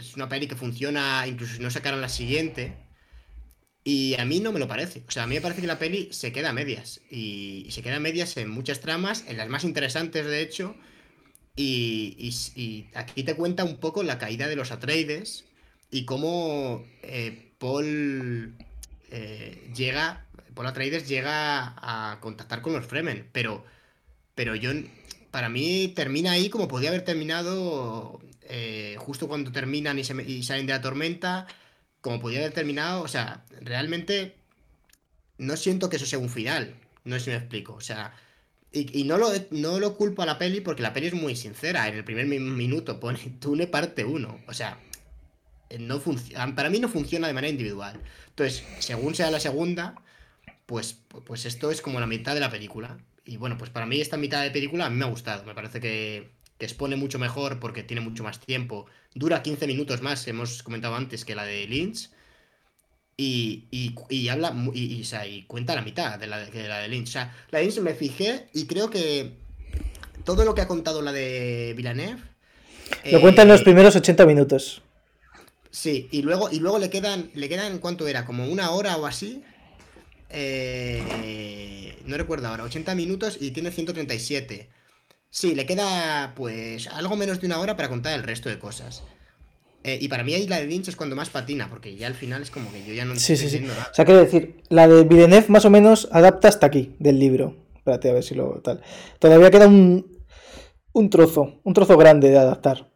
es 0.00 0.16
una 0.16 0.28
peli 0.28 0.46
que 0.48 0.56
funciona 0.56 1.24
incluso 1.26 1.54
si 1.56 1.62
no 1.62 1.70
sacaran 1.70 2.00
la 2.00 2.08
siguiente. 2.08 2.74
Y 3.84 4.14
a 4.18 4.24
mí 4.24 4.40
no 4.40 4.52
me 4.52 4.58
lo 4.58 4.66
parece. 4.68 5.04
O 5.06 5.10
sea, 5.10 5.22
a 5.24 5.26
mí 5.26 5.36
me 5.36 5.40
parece 5.40 5.60
que 5.60 5.66
la 5.68 5.78
peli 5.78 6.08
se 6.12 6.32
queda 6.32 6.50
a 6.50 6.52
medias. 6.52 7.00
Y, 7.10 7.66
se 7.70 7.82
queda 7.82 7.96
a 7.96 8.00
medias 8.00 8.36
en 8.36 8.50
muchas 8.50 8.80
tramas, 8.80 9.24
en 9.28 9.36
las 9.36 9.48
más 9.48 9.64
interesantes 9.64 10.26
de 10.26 10.40
hecho. 10.42 10.76
Y- 11.56 12.32
y 12.56 12.88
aquí 12.94 13.24
te 13.24 13.36
cuenta 13.36 13.64
un 13.64 13.78
poco 13.80 14.04
la 14.04 14.18
caída 14.18 14.48
de 14.48 14.56
los 14.56 14.72
Atreides 14.72 15.45
y 15.90 16.04
cómo 16.04 16.84
eh, 17.02 17.52
Paul 17.58 18.54
eh, 19.10 19.70
llega, 19.74 20.26
Paul 20.54 20.66
Atreides 20.66 21.08
llega 21.08 21.74
a 21.76 22.18
contactar 22.20 22.62
con 22.62 22.72
los 22.72 22.86
Fremen, 22.86 23.28
pero, 23.32 23.64
pero 24.34 24.54
yo, 24.54 24.70
para 25.30 25.48
mí 25.48 25.92
termina 25.94 26.32
ahí 26.32 26.48
como 26.48 26.68
podía 26.68 26.90
haber 26.90 27.02
terminado 27.02 28.20
eh, 28.42 28.96
justo 28.98 29.28
cuando 29.28 29.52
terminan 29.52 29.98
y, 29.98 30.04
salen 30.04 30.66
de 30.66 30.72
la 30.72 30.80
tormenta, 30.80 31.46
como 32.00 32.20
podía 32.20 32.40
haber 32.40 32.52
terminado, 32.52 33.02
o 33.02 33.08
sea, 33.08 33.44
realmente 33.60 34.36
no 35.38 35.56
siento 35.56 35.88
que 35.88 35.96
eso 35.96 36.06
sea 36.06 36.18
un 36.18 36.30
final, 36.30 36.74
no 37.04 37.16
sé 37.18 37.24
si 37.24 37.30
me 37.30 37.36
explico, 37.36 37.74
o 37.74 37.80
sea... 37.80 38.14
Y, 38.72 39.04
no, 39.04 39.16
lo, 39.16 39.30
no 39.52 39.80
lo 39.80 39.96
culpo 39.96 40.20
a 40.20 40.26
la 40.26 40.36
peli 40.36 40.60
porque 40.60 40.82
la 40.82 40.92
peli 40.92 41.06
es 41.06 41.14
muy 41.14 41.34
sincera. 41.34 41.88
En 41.88 41.94
el 41.94 42.04
primer 42.04 42.26
mi- 42.26 42.38
minuto 42.38 43.00
pone 43.00 43.18
Tune 43.40 43.68
parte 43.68 44.04
1. 44.04 44.40
O 44.46 44.52
sea, 44.52 44.78
no 45.78 46.00
funciona, 46.00 46.54
para 46.54 46.70
mí 46.70 46.78
no 46.78 46.88
funciona 46.88 47.26
de 47.26 47.32
manera 47.34 47.50
individual. 47.50 48.00
Entonces, 48.28 48.64
según 48.78 49.14
sea 49.14 49.30
la 49.30 49.40
segunda, 49.40 49.94
pues, 50.66 50.98
pues 51.24 51.44
esto 51.46 51.70
es 51.70 51.80
como 51.82 52.00
la 52.00 52.06
mitad 52.06 52.34
de 52.34 52.40
la 52.40 52.50
película. 52.50 52.98
Y 53.24 53.36
bueno, 53.38 53.58
pues 53.58 53.70
para 53.70 53.86
mí 53.86 54.00
esta 54.00 54.16
mitad 54.16 54.42
de 54.42 54.50
película 54.50 54.86
a 54.86 54.90
mí 54.90 54.96
me 54.96 55.04
ha 55.04 55.08
gustado. 55.08 55.44
Me 55.44 55.54
parece 55.54 55.80
que, 55.80 56.30
que 56.58 56.66
expone 56.66 56.96
mucho 56.96 57.18
mejor 57.18 57.58
porque 57.58 57.82
tiene 57.82 58.00
mucho 58.00 58.22
más 58.22 58.38
tiempo. 58.40 58.86
Dura 59.14 59.42
15 59.42 59.66
minutos 59.66 60.02
más, 60.02 60.26
hemos 60.28 60.62
comentado 60.62 60.94
antes, 60.94 61.24
que 61.24 61.34
la 61.34 61.44
de 61.44 61.66
Lynch. 61.66 62.10
Y, 63.18 63.64
y- 63.70 63.94
y 64.10 64.28
habla 64.28 64.54
y, 64.74 65.42
cuenta 65.46 65.74
la 65.74 65.80
mitad 65.82 66.18
de 66.18 66.26
la 66.26 66.38
de, 66.38 66.68
la 66.68 66.78
de 66.80 66.88
Lynch. 66.88 67.08
O 67.08 67.12
sea, 67.12 67.34
la 67.50 67.58
de 67.58 67.64
Lynch 67.64 67.78
me 67.80 67.94
fijé 67.94 68.46
y 68.52 68.66
creo 68.66 68.90
que 68.90 69.32
todo 70.24 70.44
lo 70.44 70.54
que 70.54 70.60
ha 70.60 70.68
contado 70.68 71.00
la 71.00 71.12
de 71.12 71.72
Villeneuve. 71.76 72.20
Lo 73.10 73.20
cuentan 73.20 73.48
eh, 73.48 73.52
los 73.52 73.62
primeros 73.62 73.96
80 73.96 74.26
minutos. 74.26 74.82
Sí, 75.76 76.08
y 76.10 76.22
luego, 76.22 76.48
y 76.50 76.58
luego 76.58 76.78
le 76.78 76.88
quedan, 76.88 77.30
le 77.34 77.50
quedan, 77.50 77.80
¿cuánto 77.80 78.08
era? 78.08 78.24
Como 78.24 78.46
una 78.46 78.70
hora 78.70 78.96
o 78.96 79.04
así. 79.04 79.42
Eh, 80.30 81.98
no 82.06 82.16
recuerdo 82.16 82.48
ahora, 82.48 82.64
80 82.64 82.94
minutos 82.94 83.36
y 83.38 83.50
tiene 83.50 83.70
137. 83.70 84.70
Sí, 85.28 85.54
le 85.54 85.66
queda 85.66 86.32
pues 86.34 86.86
algo 86.88 87.14
menos 87.16 87.42
de 87.42 87.46
una 87.46 87.58
hora 87.60 87.76
para 87.76 87.90
contar 87.90 88.14
el 88.14 88.22
resto 88.22 88.48
de 88.48 88.58
cosas. 88.58 89.02
Eh, 89.84 89.98
y 90.00 90.08
para 90.08 90.24
mí 90.24 90.32
ahí 90.32 90.46
la 90.48 90.56
de 90.60 90.66
Lynch 90.66 90.88
es 90.88 90.96
cuando 90.96 91.14
más 91.14 91.28
patina, 91.28 91.68
porque 91.68 91.94
ya 91.94 92.06
al 92.06 92.14
final 92.14 92.40
es 92.40 92.50
como 92.50 92.72
que 92.72 92.82
yo 92.82 92.94
ya 92.94 93.04
no 93.04 93.14
Sí, 93.14 93.34
estoy 93.34 93.50
sí, 93.50 93.58
sí. 93.58 93.64
nada. 93.66 93.88
O 93.92 93.94
sea, 93.94 94.06
quiero 94.06 94.20
decir, 94.20 94.62
la 94.70 94.88
de 94.88 95.04
Villeneuve 95.04 95.46
más 95.48 95.66
o 95.66 95.70
menos 95.70 96.08
adapta 96.10 96.48
hasta 96.48 96.66
aquí 96.66 96.96
del 96.98 97.18
libro. 97.18 97.54
Espérate 97.76 98.08
a 98.08 98.14
ver 98.14 98.22
si 98.22 98.34
lo 98.34 98.62
tal. 98.62 98.80
Todavía 99.18 99.50
queda 99.50 99.68
un, 99.68 100.24
un 100.92 101.10
trozo, 101.10 101.60
un 101.64 101.74
trozo 101.74 101.98
grande 101.98 102.30
de 102.30 102.38
adaptar. 102.38 102.88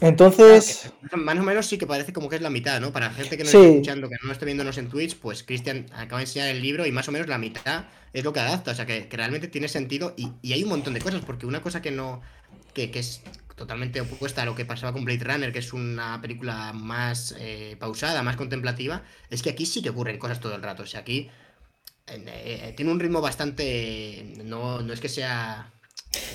Entonces, 0.00 0.90
Más 1.12 1.38
o 1.38 1.42
menos 1.42 1.66
sí 1.66 1.76
que 1.78 1.86
parece 1.86 2.12
como 2.12 2.28
que 2.28 2.36
es 2.36 2.42
la 2.42 2.50
mitad, 2.50 2.80
¿no? 2.80 2.92
Para 2.92 3.10
gente 3.10 3.36
que 3.36 3.44
no 3.44 3.50
Sí. 3.50 3.56
esté 3.58 3.68
escuchando, 3.68 4.08
que 4.08 4.16
no 4.22 4.32
esté 4.32 4.46
viéndonos 4.46 4.78
en 4.78 4.88
Twitch, 4.88 5.16
pues 5.18 5.42
Cristian 5.42 5.86
acaba 5.92 6.18
de 6.20 6.24
enseñar 6.24 6.48
el 6.48 6.62
libro 6.62 6.86
y 6.86 6.92
más 6.92 7.06
o 7.08 7.12
menos 7.12 7.28
la 7.28 7.38
mitad 7.38 7.86
es 8.12 8.24
lo 8.24 8.32
que 8.32 8.40
adapta. 8.40 8.70
O 8.72 8.74
sea, 8.74 8.86
que, 8.86 9.08
que 9.08 9.16
realmente 9.16 9.48
tiene 9.48 9.68
sentido 9.68 10.14
y, 10.16 10.32
y 10.42 10.52
hay 10.54 10.62
un 10.62 10.70
montón 10.70 10.94
de 10.94 11.00
cosas, 11.00 11.22
porque 11.24 11.46
una 11.46 11.60
cosa 11.62 11.82
que 11.82 11.90
no. 11.90 12.22
Que, 12.72 12.90
que 12.90 12.98
es 13.00 13.22
totalmente 13.56 14.00
opuesta 14.00 14.42
a 14.42 14.46
lo 14.46 14.54
que 14.56 14.64
pasaba 14.64 14.92
con 14.92 15.04
Blade 15.04 15.22
Runner, 15.22 15.52
que 15.52 15.60
es 15.60 15.72
una 15.72 16.20
película 16.20 16.72
más 16.72 17.34
eh, 17.38 17.76
pausada, 17.78 18.22
más 18.24 18.36
contemplativa, 18.36 19.04
es 19.30 19.42
que 19.42 19.50
aquí 19.50 19.64
sí 19.64 19.80
que 19.80 19.90
ocurren 19.90 20.18
cosas 20.18 20.40
todo 20.40 20.56
el 20.56 20.62
rato. 20.62 20.82
O 20.82 20.86
sea, 20.86 21.00
aquí 21.00 21.30
eh, 22.06 22.24
eh, 22.26 22.72
tiene 22.76 22.92
un 22.92 23.00
ritmo 23.00 23.20
bastante. 23.20 24.34
No, 24.44 24.80
no 24.82 24.92
es 24.92 25.00
que 25.00 25.08
sea. 25.08 25.72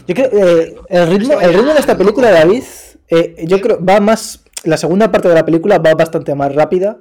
yo 0.07 0.15
creo 0.15 0.29
eh, 0.33 0.75
el 0.89 1.07
ritmo, 1.09 1.39
el 1.39 1.53
ritmo 1.53 1.73
de 1.73 1.79
esta 1.79 1.97
película, 1.97 2.31
David, 2.31 2.63
eh, 3.09 3.45
yo 3.47 3.61
creo 3.61 3.83
va 3.83 3.99
más. 3.99 4.43
La 4.63 4.77
segunda 4.77 5.11
parte 5.11 5.29
de 5.29 5.35
la 5.35 5.45
película 5.45 5.77
va 5.77 5.93
bastante 5.95 6.35
más 6.35 6.53
rápida 6.53 6.99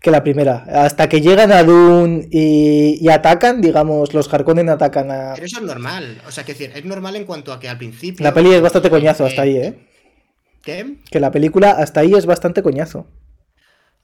que 0.00 0.10
la 0.10 0.22
primera. 0.22 0.64
Hasta 0.68 1.08
que 1.08 1.20
llegan 1.20 1.52
a 1.52 1.62
Dune 1.62 2.28
y, 2.30 2.98
y 3.00 3.08
atacan, 3.08 3.60
digamos, 3.60 4.12
los 4.12 4.32
Harkonnen 4.32 4.68
atacan 4.68 5.10
a. 5.10 5.32
Pero 5.34 5.46
eso 5.46 5.58
es 5.58 5.64
normal. 5.64 6.20
O 6.26 6.30
sea, 6.30 6.44
que 6.44 6.52
decir, 6.52 6.72
es 6.74 6.84
normal 6.84 7.16
en 7.16 7.24
cuanto 7.24 7.52
a 7.52 7.60
que 7.60 7.68
al 7.68 7.78
principio. 7.78 8.22
La 8.22 8.34
peli 8.34 8.52
es 8.52 8.60
bastante 8.60 8.90
coñazo 8.90 9.24
hasta 9.24 9.42
ahí, 9.42 9.56
¿eh? 9.56 9.78
¿Qué? 10.62 10.96
Que 11.10 11.20
la 11.20 11.30
película 11.30 11.70
hasta 11.70 12.00
ahí 12.00 12.12
es 12.14 12.26
bastante 12.26 12.62
coñazo. 12.62 13.06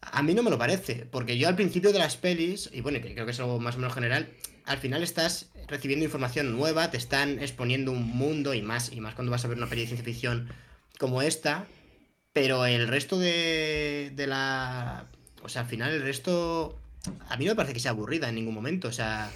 A 0.01 0.23
mí 0.23 0.33
no 0.35 0.43
me 0.43 0.51
lo 0.51 0.59
parece, 0.59 1.07
porque 1.11 1.37
yo 1.37 1.49
al 1.49 1.57
principio 1.57 1.93
de 1.93 1.99
las 1.99 2.17
pelis, 2.17 2.71
y 2.73 2.81
bueno, 2.81 2.99
creo 3.01 3.25
que 3.25 3.33
es 3.33 3.41
algo 3.41 3.59
más 3.59 3.75
o 3.75 3.79
menos 3.79 3.95
general, 3.95 4.31
al 4.65 4.79
final 4.79 5.03
estás 5.03 5.51
recibiendo 5.67 6.05
información 6.05 6.57
nueva, 6.57 6.91
te 6.91 6.97
están 6.97 7.41
exponiendo 7.41 7.93
un 7.93 8.07
mundo 8.07 8.55
y 8.55 8.63
más, 8.63 8.93
y 8.93 9.01
más 9.01 9.15
cuando 9.15 9.33
vas 9.33 9.45
a 9.45 9.49
ver 9.49 9.59
una 9.59 9.67
peli 9.67 9.83
de 9.83 9.89
ciencia 9.89 10.05
ficción 10.05 10.49
como 10.99 11.23
esta, 11.23 11.67
pero 12.33 12.67
el 12.67 12.89
resto 12.89 13.19
de, 13.19 14.13
de 14.15 14.27
la... 14.27 15.07
O 15.43 15.49
sea, 15.49 15.63
al 15.63 15.69
final 15.69 15.93
el 15.93 16.03
resto... 16.03 16.79
A 17.29 17.37
mí 17.37 17.45
no 17.45 17.53
me 17.53 17.57
parece 17.57 17.73
que 17.75 17.81
sea 17.81 17.93
aburrida 17.93 18.29
en 18.29 18.35
ningún 18.35 18.55
momento, 18.55 18.89
o 18.89 18.93
sea... 18.93 19.31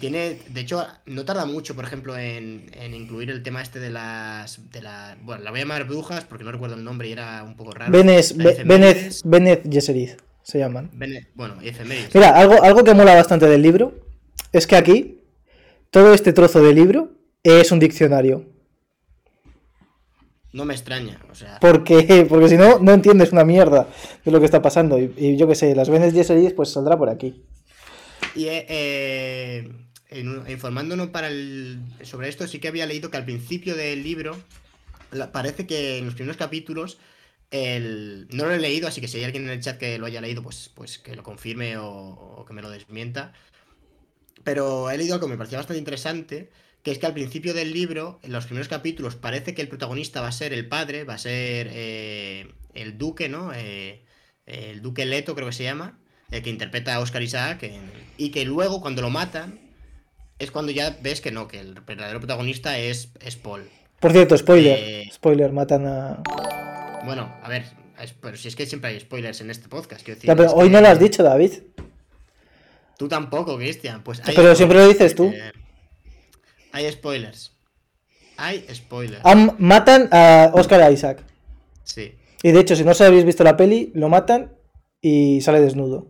Tiene, 0.00 0.36
de 0.50 0.60
hecho, 0.60 0.86
no 1.06 1.24
tarda 1.24 1.46
mucho, 1.46 1.74
por 1.74 1.82
ejemplo, 1.82 2.14
en, 2.18 2.70
en 2.74 2.92
incluir 2.92 3.30
el 3.30 3.42
tema 3.42 3.62
este 3.62 3.80
de 3.80 3.88
las, 3.88 4.70
de 4.70 4.82
la, 4.82 5.16
bueno, 5.22 5.42
la 5.42 5.50
voy 5.50 5.60
a 5.60 5.62
llamar 5.62 5.84
brujas 5.84 6.24
porque 6.24 6.44
no 6.44 6.52
recuerdo 6.52 6.74
el 6.76 6.84
nombre 6.84 7.08
y 7.08 7.12
era 7.12 7.42
un 7.42 7.56
poco 7.56 7.70
raro. 7.72 7.90
Benes, 7.90 8.36
La 8.36 8.44
Be- 8.44 8.50
efemérides. 8.50 9.22
Benet, 9.24 9.62
Benet 9.62 9.72
Gesserit 9.72 10.10
se 10.42 10.58
llaman. 10.58 10.90
Bene- 10.92 11.28
bueno, 11.34 11.54
y 11.62 11.68
efemérides. 11.68 12.14
Mira, 12.14 12.36
algo, 12.38 12.62
algo 12.62 12.84
que 12.84 12.92
mola 12.92 13.14
bastante 13.14 13.46
del 13.46 13.62
libro 13.62 13.94
es 14.52 14.66
que 14.66 14.76
aquí 14.76 15.20
todo 15.90 16.12
este 16.12 16.34
trozo 16.34 16.62
de 16.62 16.74
libro 16.74 17.12
es 17.42 17.72
un 17.72 17.78
diccionario. 17.78 18.44
No 20.52 20.64
me 20.64 20.74
extraña, 20.74 21.20
o 21.30 21.34
sea. 21.34 21.58
Porque, 21.60 22.24
porque 22.28 22.48
si 22.48 22.56
no, 22.56 22.78
no 22.78 22.92
entiendes 22.92 23.32
una 23.32 23.44
mierda 23.44 23.88
de 24.24 24.30
lo 24.30 24.38
que 24.40 24.46
está 24.46 24.62
pasando. 24.62 24.98
Y, 24.98 25.12
y 25.16 25.36
yo 25.36 25.46
qué 25.46 25.54
sé, 25.54 25.74
las 25.74 25.88
Benet 25.90 26.14
Gesserit 26.14 26.54
pues 26.54 26.70
saldrá 26.70 26.96
por 26.96 27.10
aquí. 27.10 27.42
Y 28.34 28.46
eh, 28.46 28.66
eh, 28.68 29.72
en- 30.10 30.44
informándonos 30.50 31.08
para 31.08 31.28
el, 31.28 31.80
sobre 32.02 32.28
esto, 32.28 32.46
sí 32.46 32.58
que 32.60 32.68
había 32.68 32.86
leído 32.86 33.10
que 33.10 33.16
al 33.16 33.24
principio 33.24 33.74
del 33.76 34.02
libro 34.02 34.36
la- 35.10 35.32
parece 35.32 35.66
que 35.66 35.98
en 35.98 36.06
los 36.06 36.14
primeros 36.14 36.36
capítulos 36.36 36.98
el, 37.50 38.26
no 38.30 38.44
lo 38.44 38.52
he 38.52 38.58
leído, 38.58 38.88
así 38.88 39.00
que 39.00 39.08
si 39.08 39.18
hay 39.18 39.24
alguien 39.24 39.44
en 39.44 39.50
el 39.50 39.60
chat 39.60 39.78
que 39.78 39.98
lo 39.98 40.06
haya 40.06 40.20
leído, 40.20 40.42
pues, 40.42 40.70
pues 40.74 40.98
que 40.98 41.14
lo 41.16 41.22
confirme 41.22 41.76
o, 41.78 41.88
o 41.88 42.44
que 42.44 42.52
me 42.54 42.62
lo 42.62 42.70
desmienta. 42.70 43.32
Pero 44.44 44.90
he 44.90 44.96
leído 44.98 45.14
algo 45.14 45.26
que 45.26 45.30
me 45.32 45.36
parecía 45.38 45.58
bastante 45.58 45.78
interesante, 45.78 46.50
que 46.88 46.92
es 46.92 46.98
que 46.98 47.04
al 47.06 47.12
principio 47.12 47.52
del 47.52 47.74
libro, 47.74 48.18
en 48.22 48.32
los 48.32 48.46
primeros 48.46 48.66
capítulos, 48.68 49.14
parece 49.14 49.52
que 49.54 49.60
el 49.60 49.68
protagonista 49.68 50.22
va 50.22 50.28
a 50.28 50.32
ser 50.32 50.54
el 50.54 50.66
padre, 50.68 51.04
va 51.04 51.14
a 51.14 51.18
ser 51.18 51.68
eh, 51.70 52.48
el 52.72 52.96
duque, 52.96 53.28
¿no? 53.28 53.52
Eh, 53.54 54.04
el 54.46 54.80
duque 54.80 55.04
Leto 55.04 55.34
creo 55.34 55.48
que 55.48 55.52
se 55.52 55.64
llama, 55.64 55.98
el 56.30 56.42
que 56.42 56.48
interpreta 56.48 56.94
a 56.94 57.00
Oscar 57.00 57.22
Isaac, 57.22 57.70
y 58.16 58.30
que 58.30 58.46
luego 58.46 58.80
cuando 58.80 59.02
lo 59.02 59.10
matan 59.10 59.60
es 60.38 60.50
cuando 60.50 60.72
ya 60.72 60.96
ves 61.02 61.20
que 61.20 61.30
no, 61.30 61.46
que 61.46 61.60
el 61.60 61.74
verdadero 61.74 62.20
protagonista 62.20 62.78
es, 62.78 63.10
es 63.20 63.36
Paul. 63.36 63.68
Por 64.00 64.12
cierto, 64.12 64.38
spoiler. 64.38 64.78
Eh. 64.80 65.10
Spoiler, 65.12 65.52
matan 65.52 65.86
a. 65.86 66.22
Bueno, 67.04 67.30
a 67.42 67.48
ver, 67.50 67.64
es- 68.02 68.14
pero 68.14 68.38
si 68.38 68.48
es 68.48 68.56
que 68.56 68.64
siempre 68.64 68.92
hay 68.92 69.00
spoilers 69.00 69.42
en 69.42 69.50
este 69.50 69.68
podcast, 69.68 70.02
quiero 70.02 70.14
decir, 70.16 70.28
Ya, 70.28 70.34
pero 70.36 70.52
hoy 70.52 70.68
que- 70.68 70.72
no 70.72 70.80
lo 70.80 70.88
has 70.88 70.98
dicho, 70.98 71.22
David. 71.22 71.52
Tú 72.96 73.08
tampoco, 73.08 73.56
Cristian. 73.58 74.02
Pues 74.02 74.20
hay 74.24 74.34
Pero 74.34 74.54
siempre 74.54 74.78
lo 74.78 74.88
dices 74.88 75.14
tú. 75.14 75.26
eh, 75.34 75.52
hay 76.72 76.90
spoilers. 76.92 77.52
hay 78.36 78.64
spoilers. 78.72 79.24
Am- 79.24 79.56
matan 79.58 80.08
a 80.12 80.50
Oscar 80.54 80.92
Isaac. 80.92 81.22
Sí. 81.84 82.14
Y 82.42 82.52
de 82.52 82.60
hecho, 82.60 82.76
si 82.76 82.84
no 82.84 82.92
os 82.92 83.00
habéis 83.00 83.24
visto 83.24 83.42
la 83.44 83.56
peli, 83.56 83.90
lo 83.94 84.08
matan 84.08 84.52
y 85.00 85.40
sale 85.40 85.60
desnudo. 85.60 86.06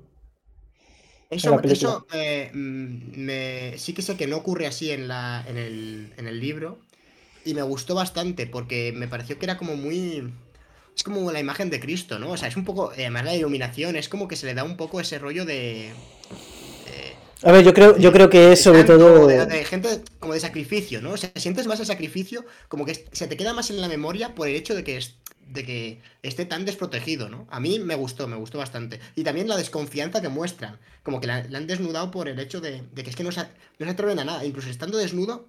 Eso, 1.31 1.57
mm, 1.59 3.17
me, 3.17 3.75
sí 3.77 3.93
que 3.93 4.03
sé 4.03 4.17
que 4.17 4.27
no 4.27 4.39
ocurre 4.39 4.67
así 4.67 4.91
en, 4.91 5.09
la, 5.09 5.45
en, 5.47 5.59
el, 5.59 6.13
en 6.17 6.27
el 6.27 6.41
libro. 6.41 6.79
Y 7.45 7.55
me 7.55 7.63
gustó 7.63 7.95
bastante 7.95 8.47
porque 8.47 8.93
me 8.95 9.09
pareció 9.09 9.39
que 9.39 9.47
era 9.47 9.57
como 9.57 9.77
muy... 9.77 10.33
Es 10.95 11.03
como 11.05 11.31
la 11.31 11.41
imagen 11.41 11.71
de 11.71 11.81
Cristo, 11.81 12.19
¿no? 12.19 12.31
O 12.31 12.37
sea, 12.37 12.49
es 12.49 12.57
un 12.57 12.65
poco... 12.65 12.93
eh, 12.93 13.03
Además 13.03 13.25
la 13.25 13.35
iluminación 13.37 13.97
es 13.97 14.09
como 14.09 14.27
que 14.27 14.37
se 14.37 14.47
le 14.47 14.55
da 14.55 14.65
un 14.65 14.77
poco 14.77 15.01
ese 15.01 15.19
rollo 15.19 15.45
de... 15.45 15.93
A 17.43 17.53
ver, 17.53 17.65
yo 17.65 17.73
creo, 17.73 17.97
yo 17.97 18.13
creo 18.13 18.29
que 18.31 18.53
es 18.53 18.63
sobre 18.63 18.85
todo. 18.85 19.27
De, 19.27 19.47
de 19.47 19.65
gente 19.65 20.03
como 20.19 20.35
de 20.35 20.41
sacrificio, 20.41 21.01
¿no? 21.01 21.13
O 21.13 21.17
sea, 21.17 21.31
sientes 21.37 21.67
más 21.67 21.79
el 21.81 21.87
sacrificio, 21.87 22.45
como 22.69 22.85
que 22.85 23.07
se 23.13 23.29
te 23.29 23.37
queda 23.37 23.55
más 23.55 23.71
en 23.71 23.81
la 23.81 23.89
memoria 23.89 24.35
por 24.35 24.49
el 24.49 24.57
hecho 24.57 24.75
de 24.75 24.83
que, 24.85 24.97
es- 24.97 25.15
de 25.47 25.65
que 25.65 26.01
esté 26.23 26.45
tan 26.47 26.65
desprotegido, 26.65 27.29
¿no? 27.29 27.47
A 27.51 27.61
mí 27.61 27.79
me 27.79 27.95
gustó, 27.95 28.27
me 28.29 28.37
gustó 28.37 28.59
bastante. 28.59 28.99
Y 29.15 29.23
también 29.25 29.49
la 29.49 29.57
desconfianza 29.57 30.21
que 30.21 30.29
muestran, 30.29 30.79
como 31.05 31.21
que 31.21 31.29
la, 31.29 31.45
la 31.49 31.59
han 31.59 31.67
desnudado 31.69 32.11
por 32.11 32.29
el 32.29 32.39
hecho 32.41 32.61
de, 32.61 32.83
de 32.93 33.05
que 33.05 33.11
es 33.11 33.17
que 33.17 33.25
no 33.25 33.33
se, 33.33 33.43
no 33.79 33.87
se 33.87 33.91
atreven 33.91 34.19
a 34.19 34.25
nada, 34.25 34.45
incluso 34.45 34.69
estando 34.71 34.99
desnudo. 34.99 35.49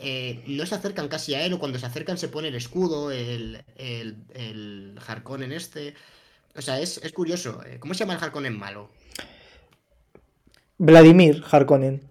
eh, 0.00 0.42
no 0.46 0.66
se 0.66 0.74
acercan 0.74 1.08
casi 1.08 1.34
a 1.34 1.44
él, 1.44 1.52
o 1.52 1.58
cuando 1.58 1.78
se 1.78 1.86
acercan 1.86 2.18
se 2.18 2.28
pone 2.28 2.48
el 2.48 2.54
escudo, 2.54 3.10
el, 3.10 3.64
el, 3.76 4.16
el 4.34 4.98
Harkonnen 5.06 5.52
este. 5.52 5.94
O 6.56 6.62
sea, 6.62 6.80
es, 6.80 6.98
es 7.02 7.12
curioso. 7.12 7.62
eh, 7.66 7.78
¿Cómo 7.80 7.94
se 7.94 8.00
llama 8.00 8.14
el 8.14 8.24
Harkonnen 8.24 8.58
malo? 8.58 8.90
Vladimir 10.84 11.44
Harkonnen. 11.48 12.02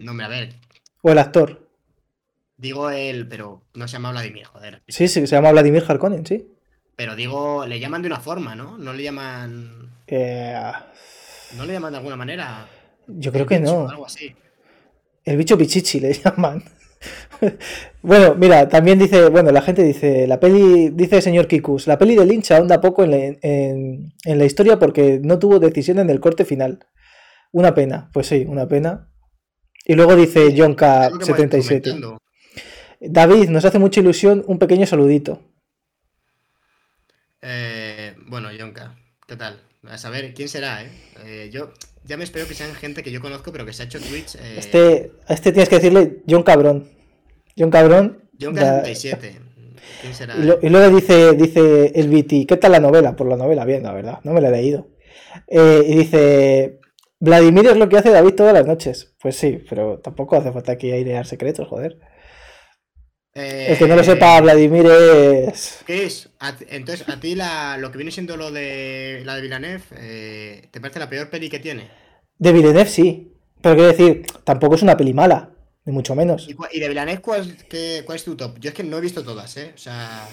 No, 0.00 0.10
hombre, 0.10 0.26
a 0.26 0.28
ver, 0.28 0.54
O 1.02 1.10
el 1.12 1.18
actor. 1.18 1.68
Digo 2.56 2.90
él, 2.90 3.28
pero 3.28 3.62
no 3.74 3.86
se 3.86 3.92
llama 3.92 4.10
Vladimir, 4.10 4.44
joder. 4.46 4.82
Sí, 4.88 5.06
sí, 5.06 5.20
se 5.26 5.36
llama 5.36 5.52
Vladimir 5.52 5.84
Harkonnen, 5.86 6.26
sí. 6.26 6.48
Pero 6.96 7.14
digo, 7.14 7.64
le 7.64 7.78
llaman 7.78 8.02
de 8.02 8.08
una 8.08 8.18
forma, 8.18 8.56
¿no? 8.56 8.76
No 8.76 8.92
le 8.92 9.04
llaman. 9.04 9.92
Eh, 10.08 10.60
No 11.56 11.64
le 11.64 11.74
llaman 11.74 11.92
de 11.92 11.98
alguna 11.98 12.16
manera. 12.16 12.66
yo 13.06 13.30
creo 13.32 13.46
que 13.46 13.58
Bicho 13.60 13.72
no. 13.84 13.88
Algo 13.88 14.06
así. 14.06 14.34
El 15.24 15.36
bicho 15.36 15.56
pichichi 15.56 16.00
le 16.00 16.12
llaman. 16.24 16.64
bueno, 18.02 18.34
mira, 18.34 18.68
también 18.68 18.98
dice, 18.98 19.28
bueno, 19.28 19.52
la 19.52 19.62
gente 19.62 19.84
dice, 19.84 20.26
la 20.26 20.40
peli, 20.40 20.90
dice 20.90 21.16
el 21.16 21.22
señor 21.22 21.46
Kikus, 21.46 21.86
la 21.86 21.98
peli 21.98 22.16
de 22.16 22.26
Lynch 22.26 22.50
ahonda 22.50 22.80
poco 22.80 23.04
en 23.04 23.10
la, 23.12 23.16
en- 23.18 24.12
en 24.24 24.38
la 24.38 24.44
historia 24.44 24.80
porque 24.80 25.20
no 25.22 25.38
tuvo 25.38 25.60
decisión 25.60 26.00
en 26.00 26.10
el 26.10 26.18
corte 26.18 26.44
final. 26.44 26.84
Una 27.52 27.74
pena, 27.74 28.10
pues 28.12 28.26
sí, 28.26 28.44
una 28.48 28.66
pena. 28.68 29.10
Y 29.84 29.94
luego 29.94 30.14
dice 30.16 30.54
John 30.56 30.72
Es 30.72 30.76
lo 30.76 30.76
que 30.76 30.84
hemos 30.84 31.28
estado 31.28 31.44
K77. 31.48 31.66
comentando. 31.82 32.18
David, 33.00 33.48
nos 33.48 33.64
hace 33.64 33.78
mucha 33.78 34.00
ilusión 34.00 34.44
un 34.46 34.58
pequeño 34.58 34.86
saludito. 34.86 35.40
Eh, 37.40 38.14
bueno, 38.26 38.52
Yonka, 38.52 38.96
¿qué 39.26 39.36
tal? 39.36 39.60
A 39.88 39.96
saber 39.98 40.34
quién 40.34 40.48
será, 40.48 40.82
¿eh? 40.82 40.90
Eh, 41.24 41.50
Yo 41.52 41.72
ya 42.04 42.16
me 42.16 42.24
espero 42.24 42.46
que 42.48 42.54
sean 42.54 42.74
gente 42.74 43.02
que 43.02 43.12
yo 43.12 43.20
conozco, 43.20 43.52
pero 43.52 43.64
que 43.64 43.72
se 43.72 43.82
ha 43.82 43.86
hecho 43.86 44.00
Twitch. 44.00 44.34
Eh, 44.36 44.56
Este, 44.58 45.12
a 45.26 45.34
este 45.34 45.52
tienes 45.52 45.68
que 45.68 45.76
decirle 45.76 46.22
John 46.28 46.42
Cabrón. 46.42 46.88
John 47.56 47.70
Cabrón. 47.70 48.24
da- 48.32 48.82
Yonka77. 48.84 49.32
¿Quién 50.00 50.14
será? 50.14 50.36
Y, 50.36 50.42
lo- 50.42 50.58
y 50.60 50.68
luego 50.68 50.94
dice, 50.96 51.32
dice 51.34 51.92
el 51.94 52.08
BT, 52.08 52.46
¿qué 52.46 52.56
tal 52.56 52.72
la 52.72 52.80
novela? 52.80 53.14
Por 53.16 53.28
la 53.28 53.36
novela, 53.36 53.64
bien, 53.64 53.82
la 53.84 53.92
verdad, 53.92 54.18
no 54.24 54.32
me 54.32 54.40
la 54.40 54.48
he 54.48 54.52
leído. 54.52 54.88
Y 55.48 55.94
dice, 55.96 56.80
Vladimir 57.20 57.66
es 57.66 57.76
lo 57.76 57.88
que 57.88 57.96
hace 57.98 58.10
David 58.10 58.34
todas 58.34 58.52
las 58.54 58.66
noches. 58.66 59.14
Pues 59.20 59.36
sí, 59.36 59.64
pero 59.68 60.00
tampoco 60.00 60.36
hace 60.36 60.52
falta 60.52 60.72
aquí 60.72 60.90
airear 60.92 61.26
secretos, 61.26 61.68
joder. 61.68 61.98
Eh, 63.34 63.72
El 63.72 63.78
que 63.78 63.86
no 63.86 63.96
lo 63.96 64.02
sepa, 64.04 64.40
Vladimir 64.40 64.86
es... 64.86 65.84
¿Qué 65.86 66.04
es? 66.04 66.28
A 66.38 66.54
entonces, 66.68 67.08
a 67.08 67.18
ti 67.20 67.34
la, 67.34 67.78
lo 67.78 67.90
que 67.90 67.98
viene 67.98 68.10
siendo 68.12 68.36
lo 68.36 68.50
de 68.52 69.22
la 69.24 69.34
de 69.36 69.42
Villeneuve, 69.42 69.82
eh, 69.96 70.68
¿te 70.70 70.80
parece 70.80 70.98
la 71.00 71.08
peor 71.10 71.30
peli 71.30 71.48
que 71.48 71.58
tiene? 71.58 71.90
De 72.44 72.52
Villeneuve 72.52 72.86
sí, 72.86 73.32
pero 73.62 73.76
quiero 73.76 73.92
decir, 73.92 74.26
tampoco 74.44 74.74
es 74.74 74.82
una 74.82 74.96
peli 74.96 75.14
mala, 75.14 75.50
ni 75.84 75.92
mucho 75.92 76.16
menos. 76.16 76.50
¿Y, 76.50 76.54
cua- 76.54 76.68
y 76.72 76.80
de 76.80 76.88
Villeneuve 76.88 77.20
¿cuál, 77.20 77.56
qué- 77.68 78.02
cuál 78.04 78.16
es 78.16 78.24
tu 78.24 78.36
top? 78.36 78.58
Yo 78.58 78.70
es 78.70 78.74
que 78.74 78.84
no 78.84 78.98
he 78.98 79.00
visto 79.00 79.22
todas, 79.24 79.56
¿eh? 79.56 79.72
O 79.74 79.78
sea, 79.78 80.26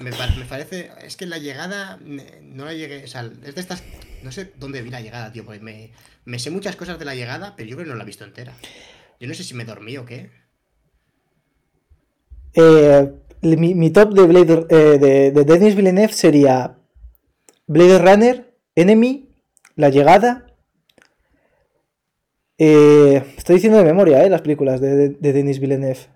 me, 0.00 0.12
pa- 0.12 0.28
me 0.38 0.44
parece... 0.44 0.90
Es 1.02 1.16
que 1.16 1.26
la 1.26 1.38
llegada 1.38 1.98
no 2.00 2.64
la 2.64 2.74
llegué... 2.74 3.04
O 3.04 3.08
sea, 3.08 3.22
es 3.44 3.54
de 3.54 3.60
estas... 3.60 3.82
No 4.22 4.32
sé 4.32 4.52
dónde 4.58 4.82
vi 4.82 4.90
la 4.90 5.00
llegada, 5.00 5.32
tío, 5.32 5.44
porque 5.44 5.60
me, 5.60 5.92
me 6.24 6.38
sé 6.38 6.50
muchas 6.50 6.76
cosas 6.76 6.98
de 6.98 7.04
la 7.04 7.14
llegada, 7.14 7.54
pero 7.56 7.68
yo 7.68 7.76
creo 7.76 7.86
que 7.86 7.90
no 7.90 7.96
la 7.96 8.02
he 8.02 8.06
visto 8.06 8.24
entera. 8.24 8.52
Yo 9.20 9.28
no 9.28 9.34
sé 9.34 9.44
si 9.44 9.54
me 9.54 9.64
dormí 9.64 9.96
o 9.96 10.04
qué. 10.04 10.30
Eh, 12.54 13.12
mi, 13.42 13.74
mi 13.74 13.90
top 13.90 14.14
de 14.14 14.26
Blade 14.26 14.66
eh, 14.70 14.98
de, 14.98 15.30
de 15.30 15.44
Denis 15.44 15.76
Villeneuve 15.76 16.12
sería 16.12 16.78
Blade 17.66 17.98
Runner, 17.98 18.54
Enemy, 18.74 19.28
La 19.76 19.90
Llegada. 19.90 20.46
Eh, 22.58 23.22
estoy 23.36 23.56
diciendo 23.56 23.78
de 23.78 23.84
memoria, 23.84 24.24
eh, 24.24 24.30
las 24.30 24.42
películas 24.42 24.80
de, 24.80 24.96
de- 24.96 25.08
de 25.10 25.32
Denis 25.32 25.60
Villeneuve. 25.60 26.08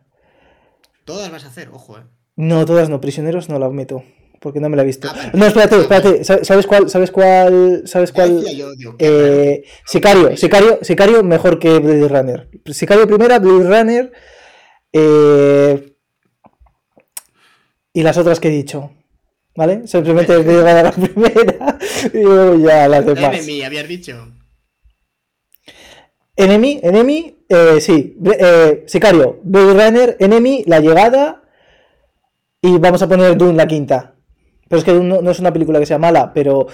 Todas 1.04 1.30
vas 1.30 1.44
a 1.44 1.48
hacer, 1.48 1.68
ojo, 1.68 1.98
¿eh? 1.98 2.02
No, 2.36 2.64
todas 2.64 2.88
no, 2.88 3.00
Prisioneros 3.00 3.48
no 3.48 3.58
la 3.58 3.68
meto, 3.68 4.04
porque 4.40 4.58
no 4.60 4.68
me 4.68 4.76
la 4.76 4.82
he 4.82 4.86
visto. 4.86 5.08
Ah. 5.10 5.30
No, 5.34 5.46
espérate, 5.46 5.80
espérate, 5.80 6.24
¿sabes 6.24 6.66
cuál? 6.66 6.88
¿Sabes 6.88 7.10
cuál? 7.10 7.82
¿Sabes 7.86 8.12
cuál? 8.12 8.42
yo, 8.56 8.74
digo, 8.74 8.94
Eh, 8.98 9.64
Sicario, 9.86 10.36
Sicario, 10.36 10.78
Sicario 10.82 11.22
mejor 11.22 11.58
que 11.58 11.78
Blade 11.78 12.08
Runner. 12.08 12.48
Sicario 12.66 13.06
primera, 13.06 13.38
Blade 13.38 13.64
Runner. 13.64 14.12
eh, 14.92 15.88
y 17.94 18.02
las 18.02 18.16
otras 18.16 18.40
que 18.40 18.48
he 18.48 18.52
dicho. 18.52 18.90
¿Vale? 19.54 19.86
Simplemente 19.86 20.34
Blade 20.38 20.60
Runner 20.62 20.84
la 20.84 20.92
primera 20.92 21.78
y 22.14 22.22
luego 22.22 22.66
ya 22.66 22.88
las 22.88 23.04
demás. 23.04 23.34
Enemy, 23.36 23.62
habías 23.64 23.86
dicho. 23.86 24.32
Enemy, 26.36 26.80
Enemy, 26.82 27.44
eh, 27.50 27.78
sí. 27.80 28.16
Eh, 28.38 28.84
Sicario, 28.86 29.40
Blade 29.42 29.72
Runner, 29.74 30.16
Enemy, 30.18 30.64
La 30.66 30.80
Llegada. 30.80 31.41
Y 32.62 32.78
vamos 32.78 33.02
a 33.02 33.08
poner 33.08 33.36
Dune 33.36 33.54
la 33.54 33.66
quinta. 33.66 34.14
Pero 34.68 34.78
es 34.78 34.84
que 34.84 34.92
Dune 34.92 35.08
no, 35.08 35.20
no 35.20 35.30
es 35.32 35.40
una 35.40 35.52
película 35.52 35.78
que 35.80 35.86
sea 35.86 35.98
mala, 35.98 36.32
pero 36.32 36.68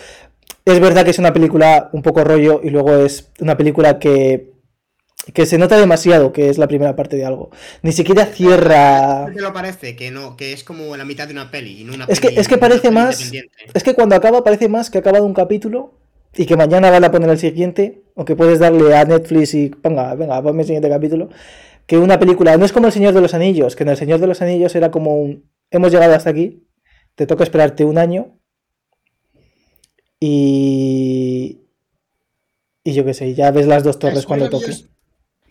es 0.65 0.79
verdad 0.81 1.03
que 1.05 1.11
es 1.11 1.19
una 1.19 1.33
película 1.33 1.89
un 1.93 2.03
poco 2.03 2.23
rollo 2.23 2.61
y 2.63 2.71
luego 2.71 2.95
es 2.95 3.31
una 3.41 3.57
película 3.57 3.99
que, 3.99 4.53
que 5.33 5.47
se 5.47 5.57
nota 5.59 5.79
demasiado 5.79 6.33
que 6.33 6.51
es 6.51 6.59
la 6.59 6.69
primera 6.69 6.95
parte 6.95 7.17
de 7.17 7.25
algo. 7.25 7.51
Ni 7.83 7.93
siquiera 7.93 8.27
cierra. 8.27 9.25
¿Qué 9.29 9.33
te 9.37 9.41
lo 9.41 9.53
parece? 9.53 9.97
Que 9.97 10.11
no, 10.11 10.37
que 10.37 10.53
es 10.53 10.63
como 10.63 10.95
la 10.97 11.05
mitad 11.07 11.27
de 11.27 11.33
una 11.33 11.51
peli 11.51 11.81
y 11.81 11.85
no 11.85 11.95
una 11.95 12.05
Es 12.05 12.21
que- 12.21 12.39
es 12.39 12.47
que 12.49 12.59
parece 12.59 12.91
más-. 12.91 13.33
Es 13.75 13.83
que 13.83 13.95
cuando 13.95 14.15
acaba 14.15 14.45
parece 14.45 14.69
más 14.69 14.91
que 14.91 14.99
ha 14.99 15.01
acabado 15.01 15.25
un 15.25 15.35
capítulo 15.35 15.95
y 16.37 16.45
que 16.45 16.57
mañana 16.57 16.91
van 16.91 17.05
a 17.05 17.11
poner 17.11 17.31
el 17.31 17.39
siguiente, 17.39 18.03
o 18.15 18.25
que 18.27 18.37
puedes 18.37 18.59
darle 18.59 18.95
a 18.95 19.05
Netflix 19.07 19.55
y 19.55 19.71
ponga, 19.71 20.15
venga, 20.15 20.41
ponme 20.43 20.61
el 20.63 20.67
siguiente 20.67 20.91
capítulo, 20.91 21.31
que 21.87 21.97
una 21.97 22.19
película. 22.19 22.57
No 22.59 22.67
es 22.67 22.73
como 22.73 22.87
El 22.87 22.93
Señor 22.93 23.15
de 23.15 23.23
los 23.23 23.33
Anillos, 23.33 23.75
que 23.75 23.83
en 23.85 23.89
El 23.89 23.97
Señor 23.97 24.21
de 24.21 24.27
los 24.27 24.43
Anillos 24.43 24.75
era 24.77 24.91
como 24.91 25.17
un, 25.17 25.45
hemos 25.71 25.93
llegado 25.93 26.15
hasta 26.15 26.31
aquí, 26.31 26.67
te 27.15 27.27
toca 27.27 27.45
esperarte 27.45 27.85
un 27.85 27.99
año 27.99 28.39
y... 30.21 31.61
Y 32.85 32.93
yo 32.95 33.05
qué 33.05 33.13
sé, 33.13 33.35
ya 33.35 33.51
ves 33.51 33.67
las 33.67 33.85
dos 33.85 33.99
torres 33.99 34.21
Es 34.21 34.27
cuando 34.27 34.47
maravilloso. 34.47 34.85
toque. 34.85 34.95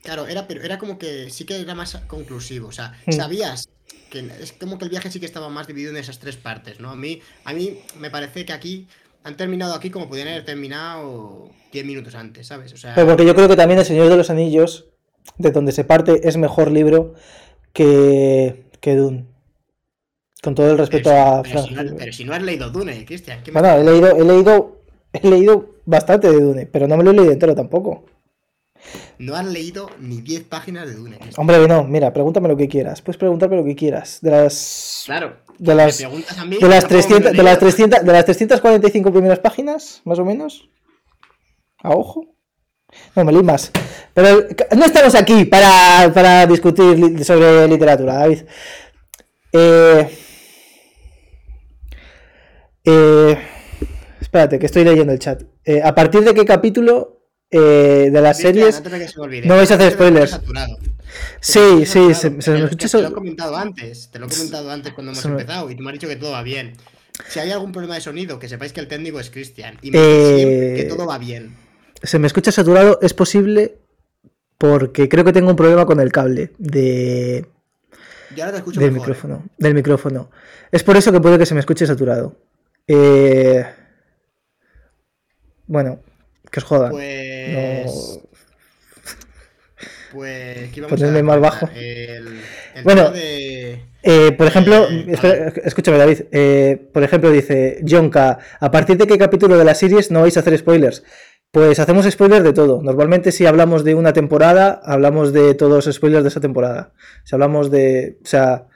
Claro, 0.02 0.28
era, 0.28 0.48
pero 0.48 0.64
era 0.64 0.78
como 0.80 0.98
que 0.98 1.30
sí 1.30 1.46
que 1.46 1.60
era 1.60 1.76
más 1.76 1.96
conclusivo. 2.08 2.70
O 2.70 2.72
sea, 2.72 2.94
Hmm. 3.06 3.12
sabías 3.12 3.70
que 4.10 4.20
es 4.42 4.54
como 4.54 4.78
que 4.78 4.86
el 4.86 4.90
viaje 4.92 5.12
sí 5.12 5.20
que 5.20 5.26
estaba 5.26 5.50
más 5.50 5.68
dividido 5.68 5.92
en 5.92 5.98
esas 5.98 6.18
tres 6.20 6.38
partes, 6.38 6.80
¿no? 6.80 6.90
A 6.90 6.96
mí, 6.96 7.22
a 7.44 7.54
mí 7.54 7.80
me 8.00 8.10
parece 8.10 8.46
que 8.46 8.54
aquí 8.54 8.88
han 9.24 9.36
terminado 9.38 9.74
aquí 9.74 9.90
como 9.90 10.08
podían 10.08 10.30
haber 10.30 10.46
terminado 10.46 11.52
10 11.74 11.86
minutos 11.86 12.16
antes, 12.16 12.48
¿sabes? 12.48 12.74
O 12.74 12.78
sea, 12.78 12.96
Pero 12.96 13.06
porque 13.08 13.26
yo 13.26 13.36
creo 13.36 13.50
que 13.50 13.58
también 13.58 13.80
El 13.80 13.86
Señor 13.86 14.08
de 14.10 14.16
los 14.18 14.30
Anillos, 14.30 14.88
de 15.38 15.52
donde 15.52 15.74
se 15.74 15.84
parte, 15.84 16.28
es 16.28 16.38
mejor 16.38 16.72
libro 16.72 17.14
que, 17.74 18.64
que 18.80 18.96
Dune. 18.96 19.26
Con 20.42 20.54
todo 20.56 20.72
el 20.72 20.78
respeto 20.78 21.10
a 21.12 21.42
pero 21.42 21.64
si 21.64 21.74
no- 21.74 21.96
pero 21.98 22.14
si 22.14 22.24
no 22.26 22.34
has 22.34 22.42
leído 22.44 22.70
Dune, 22.70 23.06
Cristian. 23.06 23.42
¿qué 23.44 23.52
me- 23.52 23.60
Bueno, 23.60 23.78
he 23.78 23.84
leído, 23.84 24.16
he 24.16 24.24
leído, 24.24 24.82
he 25.14 25.28
leído 25.30 25.76
bastante 25.86 26.30
de 26.30 26.40
Dune, 26.40 26.66
pero 26.68 26.88
no 26.88 26.96
me 26.98 27.04
lo 27.04 27.12
he 27.12 27.14
leído 27.16 27.32
entero 27.32 27.56
tampoco. 27.56 28.06
No 29.18 29.36
has 29.36 29.46
leído 29.46 29.90
ni 30.00 30.22
10 30.22 30.44
páginas 30.44 30.88
de 30.88 30.94
Dune. 30.94 31.18
Cristian. 31.18 31.42
Hombre, 31.42 31.68
no, 31.68 31.84
mira, 31.84 32.14
pregúntame 32.14 32.48
lo 32.48 32.56
que 32.56 32.68
quieras. 32.68 33.02
Puedes 33.02 33.18
preguntarme 33.18 33.58
lo 33.58 33.66
que 33.66 33.76
quieras. 33.76 34.20
De 34.22 34.30
las. 34.32 35.04
Claro. 35.08 35.38
De 35.58 35.74
las. 35.74 35.98
preguntas 35.98 36.38
a 36.38 36.46
mí, 36.46 36.58
De 36.58 36.68
las, 36.68 36.88
tampoco 36.88 37.10
me 37.10 37.10
lo 37.10 37.18
he 37.18 37.22
300, 37.22 37.32
de, 37.32 37.38
las 37.38 37.46
leído. 37.46 37.60
300, 37.60 38.06
de 38.06 38.12
las 38.14 38.26
345 38.26 39.12
primeras 39.12 39.40
páginas, 39.40 40.02
más 40.06 40.20
o 40.20 40.26
menos. 40.26 40.70
A 41.80 41.90
ojo. 41.90 42.26
No, 43.16 43.26
me 43.26 43.32
leí 43.34 43.44
más. 43.44 43.72
Pero 44.14 44.46
no 44.78 44.86
estamos 44.86 45.16
aquí 45.16 45.46
para, 45.46 46.12
para 46.14 46.46
discutir 46.46 47.26
sobre 47.26 47.68
literatura, 47.68 48.14
David. 48.14 48.44
Eh, 49.52 50.18
eh, 52.88 53.38
espérate, 54.22 54.58
que 54.58 54.66
estoy 54.66 54.84
leyendo 54.84 55.12
el 55.12 55.20
chat. 55.20 55.44
Eh, 55.66 55.82
¿A 55.84 55.94
partir 55.94 56.24
de 56.24 56.34
qué 56.34 56.46
capítulo 56.46 57.22
eh, 57.50 58.10
de 58.12 58.22
las 58.22 58.38
Cristian, 58.38 58.72
series 58.72 59.12
se 59.12 59.20
me 59.28 59.42
no 59.42 59.56
vais 59.56 59.72
a 59.72 59.76
hacer 59.76 59.88
me 59.88 59.92
spoilers. 59.92 60.40
Sí, 61.40 61.86
sí, 61.86 62.14
se, 62.14 62.30
me 62.30 62.40
escucha 62.40 62.90
Te 62.90 63.02
lo 63.02 63.08
he 63.10 63.12
comentado 63.12 63.56
antes, 63.56 64.10
te 64.12 64.20
lo 64.20 64.28
he 64.28 64.30
comentado 64.30 64.72
antes 64.72 64.94
cuando 64.94 65.12
hemos 65.12 65.26
empezado 65.26 65.70
y 65.70 65.76
tú 65.76 65.84
me 65.84 65.90
has 65.90 65.94
dicho 65.94 66.08
que 66.08 66.16
todo 66.16 66.32
va 66.32 66.44
bien. 66.44 66.74
Si 67.30 67.40
hay 67.40 67.52
algún 67.52 67.72
problema 67.72 67.96
de 67.96 68.02
sonido, 68.02 68.38
que 68.38 68.48
sepáis 68.48 68.74
que 68.74 68.80
el 68.80 68.88
técnico 68.88 69.20
es 69.20 69.30
Cristian 69.30 69.78
y 69.82 69.92
me 69.92 69.98
eh... 70.00 70.76
que 70.76 70.84
todo 70.84 71.08
va 71.08 71.18
bien. 71.18 71.56
Se 72.04 72.20
me 72.20 72.28
escucha 72.28 72.52
saturado, 72.52 73.00
es 73.02 73.14
posible 73.14 73.80
porque 74.58 75.10
creo 75.10 75.24
que 75.24 75.34
tengo 75.34 75.50
un 75.50 75.56
problema 75.56 75.86
con 75.86 76.00
el 76.00 76.12
cable 76.12 76.52
de 76.58 77.46
del 78.76 78.92
micrófono, 78.92 79.46
del 79.58 79.74
micrófono. 79.74 80.30
Es 80.72 80.84
por 80.84 80.98
eso 80.98 81.12
que 81.12 81.22
puede 81.22 81.38
que 81.38 81.46
se 81.46 81.54
me 81.54 81.60
escuche 81.60 81.88
saturado. 81.88 82.36
Eh... 82.88 83.66
Bueno, 85.68 86.00
que 86.50 86.60
os 86.60 86.64
joda. 86.64 86.90
Pues. 86.90 88.20
Pues. 90.14 90.70
Ponerme 90.88 91.22
más 91.22 91.40
bajo. 91.40 91.70
bueno, 92.84 93.12
eh, 93.14 94.32
por 94.38 94.48
ejemplo, 94.48 94.88
escúchame, 95.66 95.98
David. 95.98 96.22
Eh, 96.32 96.90
por 96.94 97.04
ejemplo, 97.04 97.30
dice 97.30 97.84
Jonka: 97.86 98.40
¿A 98.60 98.72
partir 98.72 98.98
de 98.98 99.06
qué 99.06 99.18
capítulo 99.18 99.58
de 99.58 99.66
la 99.66 99.76
series 99.76 100.10
no 100.10 100.22
vais 100.22 100.38
a 100.38 100.40
hacer 100.40 100.58
spoilers? 100.58 101.04
Pues 101.52 101.78
hacemos 101.80 102.10
spoilers 102.10 102.46
de 102.46 102.54
todo. 102.54 102.82
Normalmente, 102.82 103.34
si 103.34 103.46
hablamos 103.46 103.84
de 103.84 103.96
una 103.96 104.14
temporada, 104.14 104.80
hablamos 104.84 105.34
de 105.34 105.54
todos 105.56 105.86
los 105.86 105.94
spoilers 105.94 106.24
de 106.24 106.30
esa 106.30 106.40
temporada. 106.40 106.94
Si 107.26 107.36
hablamos 107.36 107.70
de. 107.70 108.18
O 108.24 108.28
sea. 108.28 108.68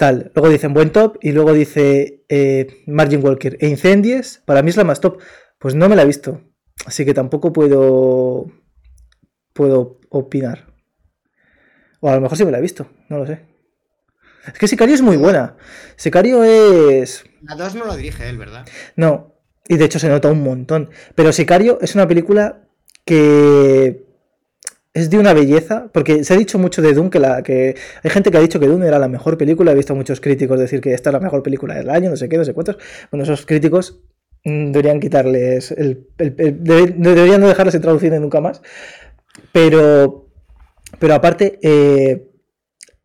Tal. 0.00 0.32
Luego 0.34 0.48
dicen 0.48 0.72
buen 0.72 0.92
top 0.92 1.18
y 1.20 1.32
luego 1.32 1.52
dice 1.52 2.24
eh, 2.30 2.84
Margin 2.86 3.22
Walker. 3.22 3.58
E 3.60 3.68
Incendies, 3.68 4.40
para 4.46 4.62
mí 4.62 4.70
es 4.70 4.78
la 4.78 4.84
más 4.84 4.98
top. 4.98 5.20
Pues 5.58 5.74
no 5.74 5.90
me 5.90 5.94
la 5.94 6.04
he 6.04 6.06
visto. 6.06 6.40
Así 6.86 7.04
que 7.04 7.12
tampoco 7.12 7.52
puedo. 7.52 8.46
Puedo 9.52 10.00
opinar. 10.08 10.72
O 12.00 12.08
a 12.08 12.14
lo 12.14 12.22
mejor 12.22 12.38
sí 12.38 12.46
me 12.46 12.50
la 12.50 12.56
he 12.56 12.62
visto, 12.62 12.88
no 13.10 13.18
lo 13.18 13.26
sé. 13.26 13.42
Es 14.46 14.54
que 14.54 14.68
Sicario 14.68 14.94
es 14.94 15.02
muy 15.02 15.18
buena. 15.18 15.58
Sicario 15.96 16.44
es. 16.44 17.22
La 17.42 17.54
2 17.56 17.74
no 17.74 17.84
lo 17.84 17.94
dirige 17.94 18.26
él, 18.26 18.38
¿verdad? 18.38 18.66
No. 18.96 19.34
Y 19.68 19.76
de 19.76 19.84
hecho 19.84 19.98
se 19.98 20.08
nota 20.08 20.32
un 20.32 20.42
montón. 20.42 20.88
Pero 21.14 21.30
Sicario 21.30 21.78
es 21.82 21.94
una 21.94 22.08
película 22.08 22.62
que 23.04 24.09
es 24.92 25.10
de 25.10 25.18
una 25.18 25.32
belleza, 25.34 25.88
porque 25.92 26.24
se 26.24 26.34
ha 26.34 26.36
dicho 26.36 26.58
mucho 26.58 26.82
de 26.82 26.92
Dune 26.94 27.10
que 27.10 27.20
la 27.20 27.42
que 27.42 27.76
hay 28.02 28.10
gente 28.10 28.30
que 28.30 28.38
ha 28.38 28.40
dicho 28.40 28.58
que 28.58 28.66
Dune 28.66 28.86
era 28.86 28.98
la 28.98 29.08
mejor 29.08 29.38
película, 29.38 29.72
he 29.72 29.74
visto 29.74 29.94
muchos 29.94 30.20
críticos 30.20 30.58
decir 30.58 30.80
que 30.80 30.94
esta 30.94 31.10
es 31.10 31.14
la 31.14 31.20
mejor 31.20 31.42
película 31.42 31.74
del 31.74 31.90
año, 31.90 32.10
no 32.10 32.16
sé 32.16 32.28
qué, 32.28 32.36
no 32.36 32.44
sé 32.44 32.54
cuántos. 32.54 32.78
Bueno, 33.10 33.24
esos 33.24 33.46
críticos 33.46 34.02
Mm, 34.44 34.72
deberían 34.72 35.00
quitarles 35.00 35.70
el, 35.70 36.08
deberían 36.16 37.40
no 37.40 37.48
dejarles 37.48 37.78
traducir 37.80 38.12
nunca 38.12 38.40
más. 38.40 38.62
Pero 39.52 40.28
pero 40.98 41.14
aparte 41.14 41.58
eh, 41.62 42.30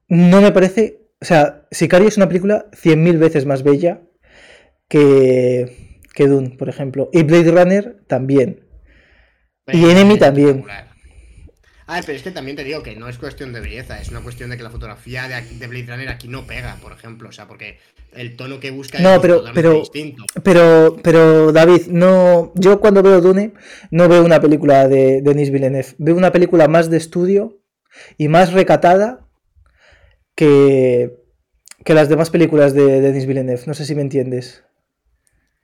no 0.08 0.42
me 0.42 0.52
parece 0.52 1.02
o 1.22 1.26
sea 1.26 1.68
Sicario 1.72 2.08
es 2.08 2.18
una 2.18 2.28
película 2.28 2.68
100.000 2.72 3.18
veces 3.20 3.46
más 3.46 3.64
bella 3.64 4.02
que 4.88 6.00
que 6.14 6.28
Dune 6.28 6.56
por 6.58 6.70
ejemplo. 6.70 7.10
Y 7.12 7.24
Blade 7.24 7.52
Runner 7.52 7.98
también. 8.08 8.62
Y 9.68 9.90
Enemy 9.90 10.18
también 10.20 10.64
Ah, 11.88 12.02
pero 12.04 12.18
es 12.18 12.24
que 12.24 12.32
también 12.32 12.58
te 12.58 12.64
digo 12.64 12.82
que 12.82 12.96
no 12.96 13.08
es 13.08 13.20
cuestión 13.20 13.54
de 13.54 13.60
belleza, 13.60 14.02
es 14.02 14.10
una 14.10 14.22
cuestión 14.22 14.50
de 14.50 14.58
que 14.58 14.64
la 14.64 14.72
fotografía 14.72 15.28
de, 15.28 15.68
Blade 15.68 15.86
Runner 15.88 16.10
aquí 16.10 16.28
no 16.28 16.48
pega, 16.48 16.78
por 16.82 16.92
ejemplo. 16.92 17.30
O 17.30 17.32
sea, 17.32 17.48
porque 17.48 17.78
el 18.14 18.36
tono 18.36 18.60
que 18.60 18.72
busca 18.72 19.00
no, 19.00 19.16
es 19.16 19.20
pero, 19.20 19.44
pero, 19.54 19.74
distinto. 19.74 20.24
Pero, 20.42 20.98
pero, 21.04 21.52
David, 21.52 21.88
no. 21.88 22.52
Yo 22.56 22.80
cuando 22.80 23.04
veo 23.04 23.22
Dune, 23.22 23.54
no 23.92 24.10
veo 24.10 24.26
una 24.26 24.42
película 24.42 24.88
de 24.88 25.22
Denis 25.22 25.52
Villeneuve. 25.52 25.94
Veo 26.00 26.16
una 26.16 26.32
película 26.32 26.68
más 26.68 26.90
de 26.90 26.98
estudio 26.98 27.60
y 28.18 28.30
más 28.30 28.52
recatada 28.52 29.28
que, 30.34 31.12
que 31.84 31.94
las 31.94 32.10
demás 32.10 32.32
películas 32.32 32.74
de 32.74 33.00
Denis 33.00 33.28
Villeneuve. 33.28 33.62
No 33.68 33.76
sé 33.76 33.86
si 33.86 33.94
me 33.94 34.02
entiendes. 34.02 34.64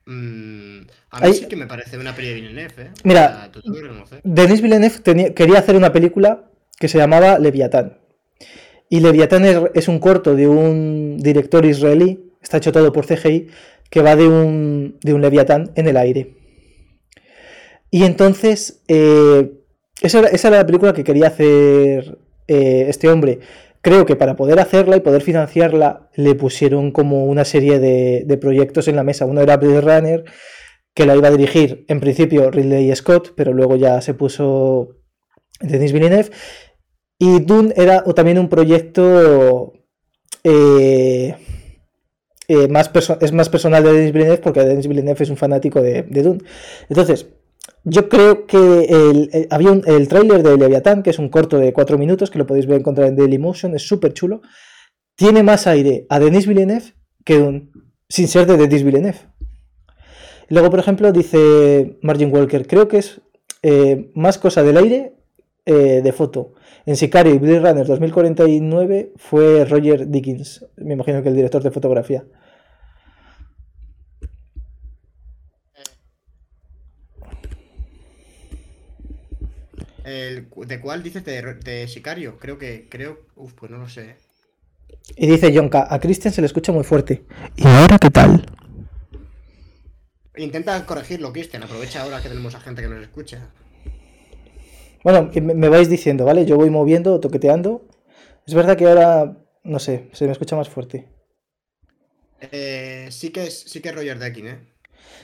Mmm 0.06 0.71
a 1.12 1.26
mí 1.26 1.34
sí 1.34 1.46
que 1.46 1.56
me 1.56 1.66
parece 1.66 1.98
una 1.98 2.14
peli 2.16 2.28
de 2.28 2.34
Villeneuve, 2.34 2.82
¿eh? 2.82 2.90
Mira, 3.04 3.50
Denis 4.24 4.62
Villeneuve 4.62 5.34
quería 5.34 5.58
hacer 5.58 5.76
una 5.76 5.92
película 5.92 6.44
que 6.78 6.88
se 6.88 6.96
llamaba 6.96 7.38
Leviatán. 7.38 7.98
Y 8.88 9.00
Leviatán 9.00 9.70
es, 9.74 9.88
un 9.88 9.98
corto 9.98 10.34
de 10.34 10.48
un 10.48 11.18
director 11.18 11.64
israelí, 11.66 12.32
está 12.42 12.56
hecho 12.56 12.72
todo 12.72 12.92
por 12.92 13.06
CGI, 13.06 13.48
que 13.90 14.00
va 14.00 14.16
de 14.16 14.26
un, 14.26 14.98
de 15.02 15.12
un 15.12 15.20
Leviatán 15.20 15.70
en 15.76 15.86
el 15.86 15.98
aire. 15.98 16.34
Y 17.90 18.04
entonces, 18.04 18.82
eh, 18.88 19.52
esa, 20.00 20.20
era 20.20 20.58
la 20.58 20.66
película 20.66 20.94
que 20.94 21.04
quería 21.04 21.26
hacer 21.26 22.18
eh, 22.48 22.86
este 22.88 23.10
hombre. 23.10 23.40
Creo 23.82 24.06
que 24.06 24.16
para 24.16 24.34
poder 24.34 24.58
hacerla 24.60 24.96
y 24.96 25.00
poder 25.00 25.20
financiarla, 25.20 26.08
le 26.14 26.34
pusieron 26.34 26.90
como 26.90 27.26
una 27.26 27.44
serie 27.44 27.78
de, 27.78 28.24
de 28.26 28.36
proyectos 28.38 28.88
en 28.88 28.96
la 28.96 29.04
mesa. 29.04 29.26
Uno 29.26 29.42
era 29.42 29.58
Blade 29.58 29.80
Runner, 29.80 30.24
que 30.94 31.06
la 31.06 31.16
iba 31.16 31.28
a 31.28 31.32
dirigir 31.32 31.84
en 31.88 32.00
principio 32.00 32.50
Ridley 32.50 32.94
Scott, 32.94 33.32
pero 33.34 33.52
luego 33.52 33.76
ya 33.76 34.00
se 34.00 34.14
puso 34.14 34.96
Denis 35.60 35.92
Villeneuve. 35.92 36.30
Y 37.18 37.40
Dune 37.40 37.72
era 37.76 38.02
también 38.14 38.38
un 38.38 38.48
proyecto 38.48 39.72
eh, 40.44 41.36
eh, 42.48 42.68
más 42.68 42.90
es 43.20 43.32
más 43.32 43.48
personal 43.48 43.84
de 43.84 43.92
Denis 43.92 44.12
Villeneuve 44.12 44.42
porque 44.42 44.64
Denis 44.64 44.88
Villeneuve 44.88 45.22
es 45.22 45.30
un 45.30 45.36
fanático 45.36 45.80
de, 45.80 46.02
Dune. 46.02 46.40
Entonces, 46.88 47.28
yo 47.84 48.08
creo 48.08 48.46
que 48.46 48.58
el, 48.58 49.46
había 49.50 49.70
un, 49.70 49.82
el 49.86 50.08
tráiler 50.08 50.42
de 50.42 50.56
Leviathan, 50.56 51.02
que 51.02 51.10
es 51.10 51.18
un 51.18 51.28
corto 51.28 51.58
de 51.58 51.72
4 51.72 51.96
minutos, 51.96 52.30
que 52.30 52.38
lo 52.38 52.46
podéis 52.46 52.66
ver 52.66 52.80
encontrar 52.80 53.08
en 53.08 53.16
Dailymotion, 53.16 53.74
es 53.74 53.86
súper 53.86 54.12
chulo. 54.12 54.42
Tiene 55.14 55.42
más 55.42 55.66
aire 55.66 56.06
a 56.08 56.18
Denis 56.18 56.46
Villeneuve 56.46 56.94
que 57.24 57.38
Dune, 57.38 57.70
sin 58.08 58.28
ser 58.28 58.46
de 58.46 58.56
Denis 58.56 58.82
Villeneuve. 58.82 59.31
Luego, 60.52 60.68
por 60.68 60.80
ejemplo, 60.80 61.10
dice 61.12 61.96
Margin 62.02 62.30
Walker, 62.30 62.66
creo 62.66 62.86
que 62.86 62.98
es 62.98 63.22
eh, 63.62 64.10
más 64.14 64.36
cosa 64.36 64.62
del 64.62 64.76
aire 64.76 65.14
eh, 65.64 66.02
de 66.04 66.12
foto. 66.12 66.52
En 66.84 66.96
Sicario 66.96 67.34
y 67.34 67.38
Blade 67.38 67.60
Runner 67.60 67.86
2049 67.86 69.14
fue 69.16 69.64
Roger 69.64 70.08
Dickens, 70.08 70.66
me 70.76 70.92
imagino 70.92 71.22
que 71.22 71.30
el 71.30 71.36
director 71.36 71.62
de 71.62 71.70
fotografía. 71.70 72.26
¿De 80.04 80.80
cuál 80.82 81.02
dices? 81.02 81.24
De, 81.24 81.88
Sicario? 81.88 82.38
Creo 82.38 82.58
que. 82.58 82.88
Creo. 82.90 83.20
Uf, 83.36 83.54
pues 83.54 83.72
no 83.72 83.78
lo 83.78 83.88
sé. 83.88 84.16
Y 85.16 85.28
dice 85.28 85.56
Jonka, 85.56 85.86
a 85.88 85.98
Christian 85.98 86.34
se 86.34 86.42
le 86.42 86.46
escucha 86.46 86.72
muy 86.72 86.84
fuerte. 86.84 87.24
¿Y 87.56 87.66
ahora 87.66 87.98
qué 87.98 88.10
tal? 88.10 88.44
Intenta 90.42 90.84
corregirlo, 90.84 91.32
Cristian. 91.32 91.62
Aprovecha 91.62 92.02
ahora 92.02 92.20
que 92.20 92.28
tenemos 92.28 92.54
a 92.54 92.60
gente 92.60 92.82
que 92.82 92.88
nos 92.88 93.02
escucha. 93.02 93.50
Bueno, 95.04 95.30
me 95.40 95.68
vais 95.68 95.88
diciendo, 95.88 96.24
¿vale? 96.24 96.44
Yo 96.44 96.56
voy 96.56 96.70
moviendo, 96.70 97.20
toqueteando. 97.20 97.86
Es 98.46 98.54
verdad 98.54 98.76
que 98.76 98.86
ahora, 98.86 99.36
no 99.62 99.78
sé, 99.78 100.08
se 100.12 100.26
me 100.26 100.32
escucha 100.32 100.56
más 100.56 100.68
fuerte. 100.68 101.08
Eh, 102.50 103.08
sí, 103.10 103.30
que 103.30 103.44
es, 103.44 103.60
sí 103.60 103.80
que 103.80 103.90
es 103.90 103.94
Roger 103.94 104.18
Decking, 104.18 104.46
¿eh? 104.48 104.58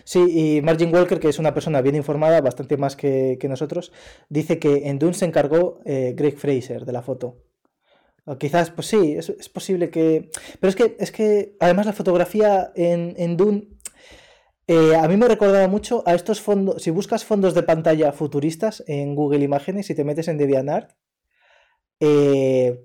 Sí, 0.05 0.21
y 0.21 0.63
Margin 0.63 0.95
Walker, 0.95 1.19
que 1.19 1.29
es 1.29 1.39
una 1.39 1.53
persona 1.53 1.81
bien 1.81 1.97
informada, 1.97 2.41
bastante 2.41 2.77
más 2.77 2.97
que, 2.97 3.39
nosotros, 3.49 3.93
dice 4.29 4.59
que 4.59 4.89
en 4.89 4.99
Dune 4.99 5.15
se 5.15 5.25
encargó 5.25 5.81
eh, 5.85 6.15
Greg 6.17 6.39
Fraser 6.39 6.85
de 6.85 6.93
la 6.93 7.03
foto. 7.03 7.45
O 8.25 8.37
quizás, 8.37 8.71
pues 8.71 8.87
sí, 8.87 9.17
es, 9.17 9.49
posible 9.49 9.91
que. 9.91 10.31
Pero 10.61 10.69
es 10.69 10.77
que, 10.77 10.97
es 11.01 11.11
que 11.11 11.57
además 11.61 11.87
la 11.87 11.93
fotografía 11.93 12.73
en, 12.75 13.15
en 13.17 13.37
Dune 13.37 13.69
eh, 14.69 14.95
a 14.95 15.09
mí 15.09 15.17
me 15.17 15.27
recordaba 15.27 15.67
mucho 15.67 16.03
a 16.07 16.15
estos 16.15 16.43
fondos, 16.43 16.83
si 16.83 16.91
buscas 16.91 17.25
fondos 17.25 17.55
de 17.55 17.63
pantalla 17.63 18.13
futuristas 18.13 18.85
en 18.87 19.15
Google 19.15 19.43
Imágenes 19.43 19.89
y 19.89 19.95
te 19.95 20.05
metes 20.05 20.29
en 20.29 20.37
DeviantArt, 20.37 20.93
eh, 22.01 22.85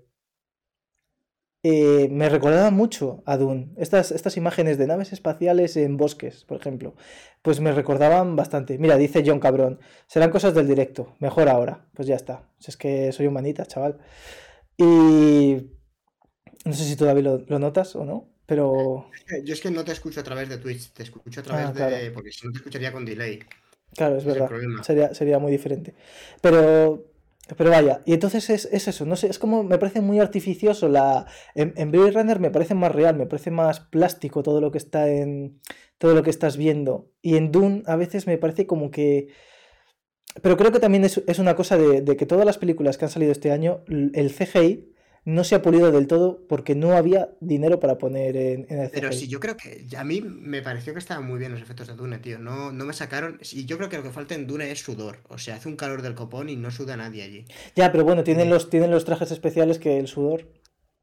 eh, 1.65 2.07
me 2.09 2.29
recordaba 2.29 2.71
mucho 2.71 3.21
a 3.25 3.35
Dune. 3.37 3.73
Estas, 3.77 4.11
estas 4.11 4.37
imágenes 4.37 4.77
de 4.77 4.87
naves 4.87 5.11
espaciales 5.11 5.75
en 5.75 5.97
bosques, 5.97 6.45
por 6.45 6.57
ejemplo, 6.57 6.95
pues 7.41 7.59
me 7.59 7.73
recordaban 7.73 8.37
bastante. 8.37 8.77
Mira, 8.77 8.97
dice 8.97 9.23
John 9.25 9.39
Cabrón, 9.39 9.79
serán 10.07 10.31
cosas 10.31 10.53
del 10.53 10.67
directo, 10.67 11.15
mejor 11.19 11.49
ahora. 11.49 11.89
Pues 11.93 12.07
ya 12.07 12.15
está. 12.15 12.49
Si 12.59 12.71
es 12.71 12.77
que 12.77 13.11
soy 13.11 13.27
humanita, 13.27 13.65
chaval. 13.65 13.99
Y 14.77 15.71
no 16.65 16.73
sé 16.73 16.85
si 16.85 16.95
todavía 16.95 17.39
lo 17.45 17.59
notas 17.59 17.95
o 17.95 18.05
no. 18.05 18.32
Pero. 18.45 19.09
Yo 19.43 19.53
es 19.53 19.61
que 19.61 19.71
no 19.71 19.83
te 19.83 19.91
escucho 19.91 20.19
a 20.19 20.23
través 20.23 20.49
de 20.49 20.57
Twitch, 20.57 20.91
te 20.91 21.03
escucho 21.03 21.39
a 21.39 21.43
través 21.43 21.81
ah, 21.81 21.89
de. 21.89 22.11
Porque 22.11 22.31
si 22.31 22.45
no 22.45 22.51
te 22.51 22.59
escucharía 22.59 22.91
con 22.91 23.05
delay. 23.05 23.39
Claro, 23.95 24.17
es 24.17 24.25
verdad. 24.25 24.49
sería, 24.81 25.13
sería 25.13 25.39
muy 25.39 25.51
diferente. 25.51 25.93
Pero. 26.41 27.09
Pero 27.57 27.71
vaya, 27.71 28.01
y 28.05 28.13
entonces 28.13 28.49
es, 28.49 28.87
eso, 28.87 29.05
no 29.05 29.17
sé, 29.17 29.27
es 29.27 29.37
como 29.37 29.65
me 29.65 29.77
parece 29.77 29.99
muy 29.99 30.19
artificioso 30.19 30.87
la. 30.87 31.27
En, 31.55 31.73
en 31.75 31.91
Blade 31.91 32.11
Runner 32.11 32.39
me 32.39 32.51
parece 32.51 32.73
más 32.73 32.93
real, 32.93 33.17
me 33.17 33.25
parece 33.25 33.51
más 33.51 33.81
plástico 33.81 34.43
todo 34.43 34.61
lo 34.61 34.71
que 34.71 34.77
está 34.77 35.09
en. 35.09 35.59
todo 35.97 36.13
lo 36.13 36.23
que 36.23 36.29
estás 36.29 36.55
viendo. 36.55 37.11
Y 37.21 37.35
en 37.35 37.51
Dune 37.51 37.83
a 37.85 37.97
veces 37.97 38.27
me 38.27 38.37
parece 38.37 38.65
como 38.65 38.91
que. 38.91 39.27
pero 40.41 40.55
creo 40.55 40.71
que 40.71 40.79
también 40.79 41.03
es, 41.03 41.17
una 41.37 41.55
cosa 41.55 41.77
de, 41.77 42.15
que 42.15 42.25
todas 42.25 42.45
las 42.45 42.57
películas 42.57 42.97
que 42.97 43.05
han 43.05 43.11
salido 43.11 43.33
este 43.33 43.51
año, 43.51 43.83
el 43.87 44.33
CGI 44.33 44.93
no 45.25 45.43
se 45.43 45.55
ha 45.55 45.61
pulido 45.61 45.91
del 45.91 46.07
todo 46.07 46.45
porque 46.49 46.75
no 46.75 46.97
había 46.97 47.29
dinero 47.39 47.79
para 47.79 47.97
poner 47.97 48.35
en, 48.35 48.65
el 48.69 48.89
CGI. 48.89 48.91
Pero 48.93 49.11
sí, 49.11 49.27
yo 49.27 49.39
creo 49.39 49.55
que 49.55 49.85
a 49.97 50.03
mí 50.03 50.21
me 50.21 50.61
pareció 50.61 50.93
que 50.93 50.99
estaban 50.99 51.25
muy 51.25 51.39
bien 51.39 51.51
los 51.53 51.61
efectos 51.61 51.87
de 51.87 51.95
Dune, 51.95 52.19
tío. 52.19 52.39
No, 52.39 52.71
no 52.71 52.85
me 52.85 52.93
sacaron. 52.93 53.39
Y 53.51 53.65
yo 53.65 53.77
creo 53.77 53.89
que 53.89 53.97
lo 53.97 54.03
que 54.03 54.11
falta 54.11 54.35
en 54.35 54.47
Dune 54.47 54.69
es 54.71 54.81
sudor. 54.81 55.19
O 55.29 55.37
sea, 55.37 55.55
hace 55.55 55.69
un 55.69 55.77
calor 55.77 56.01
del 56.01 56.15
copón 56.15 56.49
y 56.49 56.55
no 56.55 56.71
suda 56.71 56.97
nadie 56.97 57.23
allí. 57.23 57.45
Ya, 57.75 57.91
pero 57.91 58.03
bueno, 58.03 58.23
tienen, 58.23 58.49
los, 58.49 58.69
tienen 58.69 58.91
los 58.91 59.05
trajes 59.05 59.31
especiales 59.31 59.79
que 59.79 59.97
el 59.97 60.07
sudor. 60.07 60.49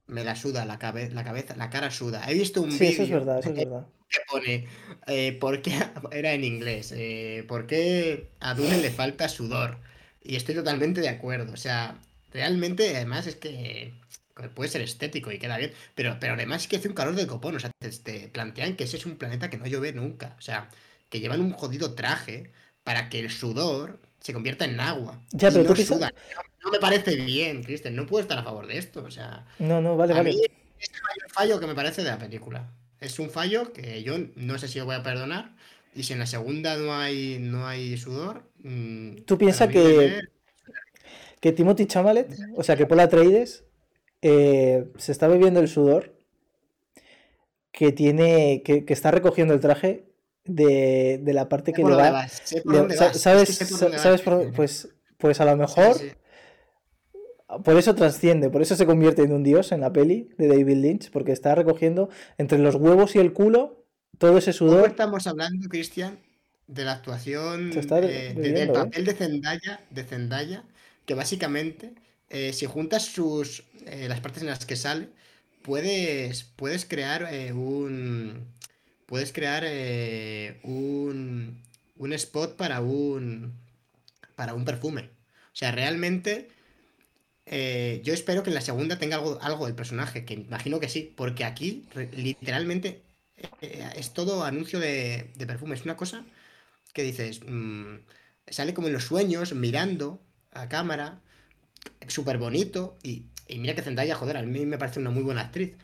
Me 0.06 0.24
la 0.24 0.36
suda 0.36 0.66
la, 0.66 0.78
la 1.12 1.24
cabeza, 1.24 1.56
la 1.56 1.70
cara 1.70 1.90
suda. 1.90 2.24
He 2.28 2.34
visto 2.34 2.60
un 2.60 2.72
sí, 2.72 2.88
eso 2.88 3.04
es 3.04 3.10
verdad, 3.10 3.38
eso 3.38 3.50
es 3.50 3.56
verdad. 3.56 3.86
Que 4.10 4.18
pone, 4.28 4.66
eh, 5.06 5.38
¿por 5.40 5.62
qué? 5.62 5.70
Era 6.10 6.32
en 6.32 6.42
inglés. 6.42 6.92
Eh, 6.96 7.44
¿Por 7.46 7.68
qué 7.68 8.30
a 8.40 8.54
Dune 8.54 8.78
le 8.78 8.90
falta 8.90 9.28
sudor? 9.28 9.78
Y 10.20 10.34
estoy 10.34 10.56
totalmente 10.56 11.00
de 11.00 11.08
acuerdo. 11.08 11.52
O 11.52 11.56
sea, 11.56 12.00
realmente, 12.32 12.96
además, 12.96 13.26
es 13.26 13.36
que 13.36 13.92
puede 14.54 14.70
ser 14.70 14.80
estético 14.82 15.30
y 15.30 15.38
queda 15.38 15.58
bien, 15.58 15.72
pero, 15.94 16.16
pero 16.18 16.34
además 16.34 16.62
es 16.62 16.68
que 16.68 16.76
hace 16.76 16.88
un 16.88 16.94
calor 16.94 17.14
de 17.14 17.26
copón, 17.26 17.56
o 17.56 17.60
sea, 17.60 17.70
te, 17.78 18.28
plantean 18.28 18.76
que 18.76 18.84
ese 18.84 18.96
es 18.96 19.06
un 19.06 19.16
planeta 19.16 19.50
que 19.50 19.58
no 19.58 19.66
llueve 19.66 19.92
nunca, 19.92 20.34
o 20.38 20.40
sea, 20.40 20.70
que 21.08 21.20
llevan 21.20 21.40
un 21.40 21.52
jodido 21.52 21.94
traje 21.94 22.50
para 22.84 23.08
que 23.08 23.20
el 23.20 23.30
sudor 23.30 24.00
se 24.20 24.32
convierta 24.32 24.64
en 24.64 24.80
agua. 24.80 25.20
Ya, 25.32 25.50
pero 25.50 25.64
no, 25.64 25.74
no, 26.64 26.70
me 26.70 26.78
parece 26.78 27.16
bien, 27.16 27.62
Kristen, 27.62 27.96
no 27.96 28.06
puedo 28.06 28.22
estar 28.22 28.38
a 28.38 28.42
favor 28.42 28.66
de 28.66 28.78
esto, 28.78 29.02
o 29.02 29.10
sea... 29.10 29.46
No, 29.58 29.80
no, 29.80 29.96
vale, 29.96 30.14
vale. 30.14 30.30
es 30.30 30.90
el 30.90 31.32
fallo 31.32 31.60
que 31.60 31.66
me 31.66 31.74
parece 31.74 32.02
de 32.02 32.10
la 32.10 32.18
película. 32.18 32.70
Es 33.00 33.18
un 33.18 33.30
fallo 33.30 33.72
que 33.72 34.02
yo 34.02 34.16
no 34.36 34.58
sé 34.58 34.68
si 34.68 34.78
lo 34.78 34.84
voy 34.84 34.94
a 34.94 35.02
perdonar, 35.02 35.52
y 35.94 36.02
si 36.02 36.12
en 36.12 36.18
la 36.18 36.26
segunda 36.26 36.76
no 36.76 36.94
hay, 36.94 37.38
no 37.40 37.66
hay 37.66 37.96
sudor... 37.96 38.44
Mm, 38.62 39.22
¿Tú 39.26 39.38
piensas 39.38 39.68
que... 39.68 40.20
Que 41.40 41.52
Timothy 41.52 41.86
Chamalet, 41.86 42.28
o 42.54 42.62
sea, 42.62 42.76
que 42.76 42.86
Paul 42.86 43.00
Atreides 43.00 43.64
eh, 44.22 44.90
se 44.98 45.12
está 45.12 45.26
bebiendo 45.26 45.60
el 45.60 45.68
sudor 45.68 46.14
que 47.72 47.92
tiene, 47.92 48.62
que, 48.62 48.84
está 48.88 49.10
recogiendo 49.10 49.54
el 49.54 49.60
traje 49.60 50.04
de, 50.44 51.22
la 51.24 51.48
parte 51.48 51.72
que 51.72 51.82
le 51.82 51.94
va. 51.94 52.28
¿Sabes? 53.14 53.56
¿Sabes? 53.96 54.22
pues, 54.54 54.88
pues 55.16 55.40
a 55.40 55.44
lo 55.44 55.56
mejor. 55.56 55.96
Por 57.64 57.76
eso 57.76 57.96
trasciende, 57.96 58.48
por 58.48 58.62
eso 58.62 58.76
se 58.76 58.86
convierte 58.86 59.22
en 59.22 59.32
un 59.32 59.42
dios 59.42 59.72
en 59.72 59.80
la 59.80 59.92
peli 59.92 60.28
de 60.38 60.46
David 60.46 60.76
Lynch, 60.76 61.10
porque 61.10 61.32
está 61.32 61.54
recogiendo 61.56 62.08
entre 62.38 62.58
los 62.58 62.76
huevos 62.76 63.16
y 63.16 63.18
el 63.18 63.32
culo 63.32 63.84
todo 64.18 64.38
ese 64.38 64.52
sudor. 64.52 64.90
estamos 64.90 65.26
hablando, 65.26 65.68
Cristian, 65.68 66.20
de 66.68 66.84
la 66.84 66.92
actuación 66.92 67.72
eh, 67.72 68.34
del 68.36 68.56
¿eh? 68.56 68.66
papel 68.68 69.04
de 69.04 69.14
Zendaya, 69.14 69.80
de 69.90 70.04
Zendaya, 70.04 70.64
que 71.10 71.14
básicamente 71.14 71.92
eh, 72.28 72.52
si 72.52 72.66
juntas 72.66 73.04
sus 73.04 73.64
eh, 73.84 74.06
las 74.08 74.20
partes 74.20 74.42
en 74.42 74.48
las 74.48 74.64
que 74.64 74.76
sale, 74.76 75.08
puedes, 75.60 76.44
puedes 76.44 76.84
crear 76.84 77.26
eh, 77.32 77.52
un. 77.52 78.46
Puedes 79.06 79.32
crear 79.32 79.64
un, 80.62 81.60
un 81.96 82.12
spot 82.12 82.54
para 82.56 82.80
un. 82.80 83.54
para 84.36 84.54
un 84.54 84.64
perfume. 84.64 85.10
O 85.52 85.56
sea, 85.56 85.72
realmente. 85.72 86.48
yo 88.04 88.14
espero 88.14 88.44
que 88.44 88.50
en 88.50 88.54
la 88.54 88.60
segunda 88.60 89.00
tenga 89.00 89.16
algo, 89.16 89.40
algo 89.42 89.66
del 89.66 89.74
personaje, 89.74 90.24
que 90.24 90.34
imagino 90.34 90.78
que 90.78 90.88
sí, 90.88 91.12
porque 91.16 91.42
aquí 91.44 91.88
literalmente 92.12 93.02
es 93.96 94.14
todo 94.14 94.44
anuncio 94.44 94.78
de, 94.78 95.32
de 95.34 95.46
perfume. 95.46 95.74
Es 95.74 95.82
una 95.82 95.96
cosa 95.96 96.24
que 96.94 97.02
dices, 97.02 97.40
mm, 97.44 97.96
sale 98.46 98.74
como 98.74 98.86
en 98.86 98.92
los 98.92 99.06
sueños, 99.06 99.54
mirando 99.54 100.20
a 100.52 100.68
cámara, 100.68 101.20
súper 102.08 102.38
bonito 102.38 102.98
y, 103.02 103.26
mira 103.48 103.74
que 103.74 103.82
Zendaya, 103.82 104.14
joder, 104.14 104.36
a 104.36 104.42
mí 104.42 104.66
me 104.66 104.78
parece 104.78 105.00
una 105.00 105.10
muy 105.10 105.22
buena 105.22 105.42
actriz. 105.42 105.74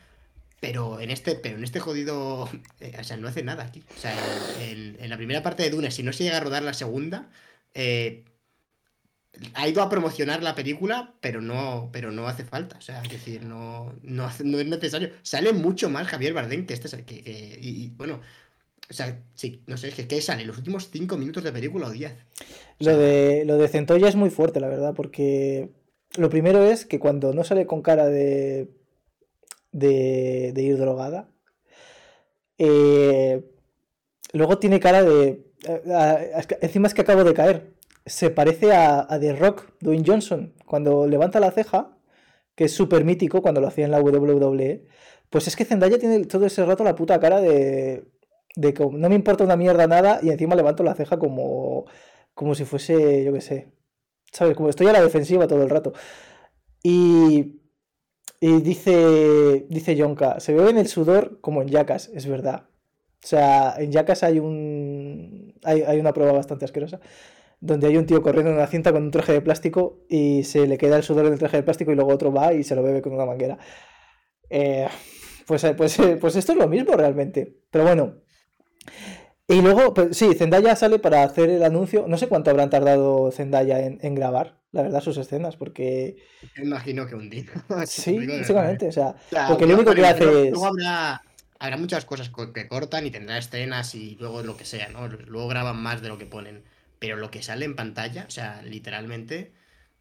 Pero 0.60 1.00
en 1.00 1.10
este, 1.10 1.34
pero 1.34 1.56
en 1.58 1.64
este 1.64 1.80
jodido. 1.80 2.48
Eh, 2.80 2.96
o 2.98 3.04
sea, 3.04 3.16
no 3.16 3.28
hace 3.28 3.42
nada 3.42 3.64
aquí. 3.64 3.82
O 3.96 4.00
sea, 4.00 4.14
en, 4.60 5.08
la 5.08 5.16
primera 5.16 5.42
parte 5.42 5.62
de 5.62 5.70
Dune, 5.70 5.90
si 5.90 6.02
no 6.02 6.12
se 6.12 6.24
llega 6.24 6.38
a 6.38 6.40
rodar 6.40 6.62
la 6.62 6.74
segunda, 6.74 7.30
eh, 7.74 8.24
ha 9.54 9.68
ido 9.68 9.82
a 9.82 9.88
promocionar 9.88 10.42
la 10.42 10.54
película, 10.54 11.14
pero 11.20 11.40
no, 11.40 11.90
pero 11.92 12.10
no 12.12 12.26
hace 12.26 12.44
falta. 12.44 12.78
O 12.78 12.80
sea, 12.80 13.02
es 13.02 13.10
decir, 13.10 13.44
no, 13.44 13.94
no, 14.02 14.30
no 14.44 14.58
es 14.58 14.66
necesario. 14.66 15.10
Sale 15.22 15.52
mucho 15.52 15.90
más 15.90 16.06
Javier 16.06 16.34
Bardem 16.34 16.66
que 16.66 16.74
este. 16.74 17.04
Que, 17.04 17.22
que 17.22 17.58
y, 17.60 17.88
bueno, 17.96 18.20
o 18.88 18.94
sea, 18.94 19.20
sí, 19.34 19.62
no 19.66 19.76
sé, 19.76 19.88
es 19.88 19.94
que 19.94 20.06
¿qué 20.06 20.20
sale? 20.20 20.44
¿Los 20.44 20.58
últimos 20.58 20.90
cinco 20.90 21.16
minutos 21.16 21.42
de 21.42 21.52
película 21.52 21.88
o 21.88 21.90
diez? 21.90 22.12
lo, 22.78 22.96
de, 22.96 23.44
lo 23.44 23.56
de 23.56 23.68
Centolla 23.68 24.08
es 24.08 24.16
muy 24.16 24.30
fuerte, 24.30 24.60
la 24.60 24.68
verdad, 24.68 24.94
porque 24.94 25.70
lo 26.16 26.30
primero 26.30 26.64
es 26.64 26.86
que 26.86 27.00
cuando 27.00 27.32
no 27.32 27.42
sale 27.42 27.66
con 27.66 27.82
cara 27.82 28.06
de, 28.06 28.68
de, 29.72 30.52
ir 30.56 30.78
drogada, 30.78 31.28
eh, 32.58 33.44
luego 34.32 34.58
tiene 34.58 34.80
cara 34.80 35.02
de... 35.02 35.44
Encima 36.60 36.86
es 36.86 36.94
que 36.94 37.02
acabo 37.02 37.24
de 37.24 37.34
caer. 37.34 37.74
Se 38.04 38.30
parece 38.30 38.72
a, 38.72 39.08
The 39.18 39.34
Rock, 39.34 39.72
Dwayne 39.80 40.04
Johnson, 40.06 40.54
cuando 40.64 41.08
levanta 41.08 41.40
la 41.40 41.50
ceja, 41.50 41.98
que 42.54 42.64
es 42.64 42.72
súper 42.72 43.04
mítico 43.04 43.42
cuando 43.42 43.60
lo 43.60 43.66
hacía 43.66 43.84
en 43.84 43.90
la 43.90 44.00
WWE. 44.00 44.84
Pues 45.28 45.48
es 45.48 45.56
que 45.56 45.64
Zendaya 45.64 45.98
tiene 45.98 46.24
todo 46.24 46.46
ese 46.46 46.64
rato 46.64 46.84
la 46.84 46.94
puta 46.94 47.18
cara 47.18 47.40
de, 47.40 48.04
de 48.56 48.74
que 48.74 48.84
no 48.84 49.08
me 49.08 49.14
importa 49.14 49.44
una 49.44 49.56
mierda 49.56 49.86
nada 49.86 50.18
y 50.22 50.30
encima 50.30 50.56
levanto 50.56 50.82
la 50.82 50.94
ceja 50.94 51.18
como, 51.18 51.86
como 52.34 52.54
si 52.54 52.64
fuese, 52.64 53.24
yo 53.24 53.32
qué 53.32 53.40
sé, 53.40 53.72
¿sabes? 54.32 54.56
Como 54.56 54.70
estoy 54.70 54.88
a 54.88 54.92
la 54.92 55.02
defensiva 55.02 55.46
todo 55.46 55.62
el 55.62 55.70
rato. 55.70 55.92
Y, 56.82 57.60
y 58.40 58.60
dice, 58.62 59.66
dice 59.68 59.96
Yonka, 59.96 60.40
se 60.40 60.54
ve 60.54 60.70
en 60.70 60.78
el 60.78 60.88
sudor 60.88 61.40
como 61.40 61.62
en 61.62 61.68
Yacas, 61.68 62.10
es 62.14 62.26
verdad. 62.26 62.68
O 63.24 63.26
sea, 63.26 63.74
en 63.78 63.92
Yacas 63.92 64.22
hay 64.22 64.38
un 64.40 65.54
hay, 65.64 65.82
hay, 65.82 65.98
una 66.00 66.12
prueba 66.12 66.32
bastante 66.32 66.64
asquerosa 66.64 67.00
donde 67.60 67.86
hay 67.88 67.96
un 67.96 68.06
tío 68.06 68.22
corriendo 68.22 68.50
en 68.50 68.56
una 68.56 68.66
cinta 68.66 68.92
con 68.92 69.02
un 69.04 69.10
traje 69.10 69.32
de 69.32 69.40
plástico 69.40 70.04
y 70.08 70.44
se 70.44 70.66
le 70.66 70.78
queda 70.78 70.96
el 70.96 71.02
sudor 71.02 71.26
en 71.26 71.32
el 71.32 71.38
traje 71.38 71.56
de 71.58 71.62
plástico 71.62 71.92
y 71.92 71.94
luego 71.96 72.12
otro 72.12 72.32
va 72.32 72.52
y 72.52 72.62
se 72.64 72.74
lo 72.76 72.82
bebe 72.82 73.02
con 73.02 73.14
una 73.14 73.26
manguera. 73.26 73.58
Eh, 74.50 74.86
pues, 75.46 75.66
pues, 75.76 75.98
pues 76.20 76.36
esto 76.36 76.52
es 76.52 76.58
lo 76.58 76.68
mismo 76.68 76.94
realmente. 76.94 77.56
Pero 77.70 77.84
bueno. 77.84 78.25
Y 79.48 79.62
luego, 79.62 79.94
pues, 79.94 80.16
sí, 80.16 80.34
Zendaya 80.34 80.74
sale 80.74 80.98
para 80.98 81.22
hacer 81.22 81.50
el 81.50 81.62
anuncio. 81.62 82.06
No 82.08 82.18
sé 82.18 82.26
cuánto 82.26 82.50
habrán 82.50 82.70
tardado 82.70 83.30
Zendaya 83.30 83.78
en, 83.78 84.14
grabar, 84.14 84.58
la 84.72 84.82
verdad, 84.82 85.00
sus 85.00 85.16
escenas, 85.18 85.56
porque. 85.56 86.16
Me 86.56 86.64
imagino 86.64 87.06
que 87.06 87.14
un 87.14 87.30
día. 87.30 87.44
sí, 87.86 88.26
básicamente. 88.26 88.88
O 88.88 88.92
sea, 88.92 89.14
porque 89.48 89.66
lo 89.66 89.74
único 89.74 89.94
que 89.94 90.04
hace 90.04 90.48
es. 90.48 90.50
Luego 90.50 90.66
habrá, 90.66 91.22
habrá 91.60 91.76
muchas 91.76 92.04
cosas 92.04 92.30
que 92.52 92.66
cortan 92.66 93.06
y 93.06 93.12
tendrá 93.12 93.38
escenas 93.38 93.94
y 93.94 94.16
luego 94.16 94.42
lo 94.42 94.56
que 94.56 94.64
sea, 94.64 94.88
¿no? 94.88 95.06
Luego 95.06 95.46
graban 95.46 95.80
más 95.80 96.02
de 96.02 96.08
lo 96.08 96.18
que 96.18 96.26
ponen. 96.26 96.64
Pero 96.98 97.16
lo 97.16 97.30
que 97.30 97.42
sale 97.42 97.66
en 97.66 97.76
pantalla, 97.76 98.24
o 98.26 98.30
sea, 98.30 98.62
literalmente 98.62 99.52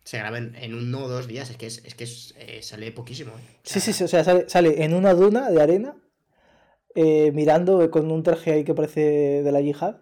se 0.05 0.17
graba 0.17 0.39
en, 0.39 0.73
uno 0.73 1.03
o 1.03 1.07
dos 1.07 1.27
días. 1.27 1.51
Es 1.51 1.57
que, 1.57 1.67
es, 1.67 1.83
es 1.85 1.93
que 1.93 2.05
eh, 2.39 2.63
sale 2.63 2.91
poquísimo. 2.91 3.31
¿eh? 3.33 3.59
sí, 3.63 3.79
sí, 3.79 3.93
sí. 3.93 4.05
O 4.05 4.07
sea, 4.07 4.23
sale, 4.23 4.49
sale 4.49 4.83
en 4.83 4.95
una 4.95 5.13
duna 5.13 5.51
de 5.51 5.61
arena 5.61 5.95
eh, 6.95 7.31
mirando 7.33 7.91
con 7.91 8.11
un 8.11 8.23
traje 8.23 8.51
ahí 8.53 8.63
que 8.63 8.73
parece 8.73 9.43
de 9.43 9.51
la 9.51 9.61
yihad. 9.61 9.97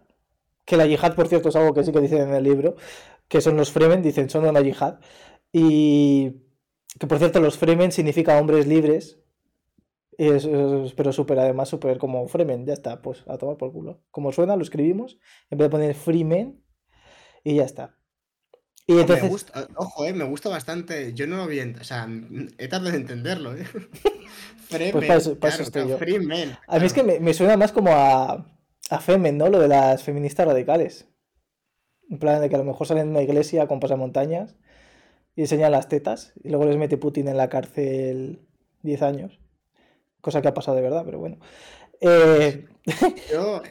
Que 0.65 0.77
la 0.77 0.85
yihad, 0.85 1.15
por 1.15 1.27
cierto, 1.27 1.49
es 1.49 1.55
algo 1.55 1.73
que 1.73 1.83
sí 1.83 1.91
que 1.91 1.99
dicen 1.99 2.29
en 2.29 2.33
el 2.33 2.43
libro, 2.43 2.75
que 3.27 3.41
son 3.41 3.57
los 3.57 3.71
Fremen, 3.71 4.01
dicen 4.01 4.29
son 4.29 4.45
una 4.45 4.61
yihad. 4.61 4.99
Y 5.51 6.43
que 6.99 7.07
por 7.07 7.17
cierto, 7.17 7.39
los 7.41 7.57
Fremen 7.57 7.91
significa 7.91 8.39
hombres 8.39 8.67
libres. 8.67 9.19
Y 10.17 10.27
es, 10.27 10.47
pero 10.95 11.11
súper, 11.11 11.39
además, 11.39 11.69
súper 11.69 11.97
como 11.97 12.27
Fremen, 12.27 12.65
ya 12.65 12.73
está, 12.73 13.01
pues 13.01 13.23
a 13.27 13.37
tomar 13.37 13.57
por 13.57 13.73
culo. 13.73 14.03
Como 14.11 14.31
suena, 14.31 14.55
lo 14.55 14.61
escribimos, 14.61 15.17
en 15.49 15.57
vez 15.57 15.65
de 15.65 15.71
poner 15.71 15.95
Freemen, 15.95 16.63
y 17.43 17.55
ya 17.55 17.63
está. 17.63 17.97
Y 18.85 18.99
entonces... 18.99 19.23
Me 19.23 19.29
gusta, 19.29 19.67
ojo, 19.75 20.05
eh, 20.05 20.13
me 20.13 20.25
gusta 20.25 20.49
bastante. 20.49 21.13
Yo 21.13 21.25
no 21.25 21.37
lo 21.37 21.47
vi, 21.47 21.59
o 21.59 21.83
sea, 21.83 22.07
he 22.57 22.67
tardado 22.67 22.89
en 22.89 23.01
entenderlo. 23.01 23.55
¿eh? 23.55 23.65
pues 24.91 25.05
para 25.39 25.53
eso, 25.53 25.63
estoy 25.63 25.87
yo. 25.87 25.97
A 26.67 26.79
mí 26.79 26.85
es 26.85 26.93
que 26.93 27.03
me, 27.03 27.33
suena 27.33 27.57
más 27.57 27.71
como 27.71 27.91
a, 27.91 28.45
a 28.89 28.99
Femen, 28.99 29.37
¿no? 29.37 29.49
Lo 29.49 29.59
de 29.59 29.67
las 29.67 30.03
feministas 30.03 30.47
radicales. 30.47 31.07
En 32.09 32.19
plan 32.19 32.41
de 32.41 32.49
que 32.49 32.55
a 32.55 32.59
lo 32.59 32.63
mejor 32.63 32.87
salen 32.87 33.05
de 33.05 33.11
una 33.11 33.21
iglesia 33.21 33.67
con 33.67 33.79
pasamontañas 33.79 34.55
y 35.35 35.41
enseñan 35.41 35.71
las 35.71 35.87
tetas 35.87 36.33
y 36.43 36.49
luego 36.49 36.65
les 36.65 36.77
mete 36.77 36.97
Putin 36.97 37.27
en 37.27 37.37
la 37.37 37.49
cárcel 37.49 38.41
10 38.83 39.01
años. 39.01 39.39
Cosa 40.21 40.41
que 40.41 40.47
ha 40.47 40.53
pasado 40.53 40.77
de 40.77 40.83
verdad, 40.83 41.03
pero 41.05 41.19
bueno. 41.19 41.37
Eh... 42.01 42.67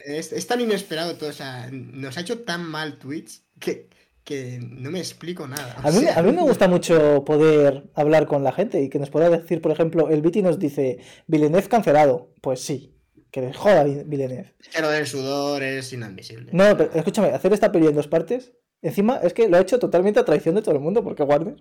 es, 0.05 0.33
es, 0.33 0.47
tan 0.47 0.61
inesperado 0.61 1.15
todo, 1.17 1.29
o 1.29 1.33
sea, 1.33 1.69
nos 1.71 2.17
ha 2.17 2.21
hecho 2.21 2.43
tan 2.43 2.63
mal 2.63 2.97
Twitch 2.97 3.43
que 3.59 3.89
que 4.23 4.59
no 4.61 4.91
me 4.91 4.99
explico 4.99 5.47
nada. 5.47 5.75
A 5.83 5.91
mí, 5.91 6.05
a 6.07 6.21
mí, 6.21 6.31
me 6.31 6.41
gusta 6.43 6.67
mucho 6.67 7.23
poder 7.25 7.89
hablar 7.93 8.25
con 8.27 8.43
la 8.43 8.51
gente 8.51 8.81
y 8.81 8.89
que 8.89 8.99
nos 8.99 9.09
pueda 9.09 9.29
decir, 9.29 9.61
por 9.61 9.71
ejemplo, 9.71 10.09
el 10.09 10.21
Viti 10.21 10.41
nos 10.41 10.59
dice, 10.59 10.99
Villeneuve 11.27 11.67
cancelado. 11.67 12.29
Pues 12.41 12.61
sí, 12.61 12.95
que 13.31 13.41
le 13.41 13.53
joda 13.53 13.83
Villeneuve. 13.83 14.53
Lo 14.79 14.89
del 14.89 15.07
sudor 15.07 15.63
es 15.63 15.91
inadmisible. 15.93 16.51
No, 16.53 16.77
pero 16.77 16.91
escúchame, 16.93 17.29
hacer 17.29 17.53
esta 17.53 17.71
peli 17.71 17.87
en 17.87 17.95
dos 17.95 18.07
partes 18.07 18.53
Encima 18.83 19.15
es 19.23 19.33
que 19.33 19.47
lo 19.47 19.55
ha 19.55 19.61
hecho 19.61 19.79
totalmente 19.79 20.19
a 20.19 20.25
traición 20.25 20.55
de 20.55 20.61
todo 20.61 20.75
el 20.75 20.81
mundo, 20.81 21.05
porque 21.05 21.23
Warner. 21.23 21.55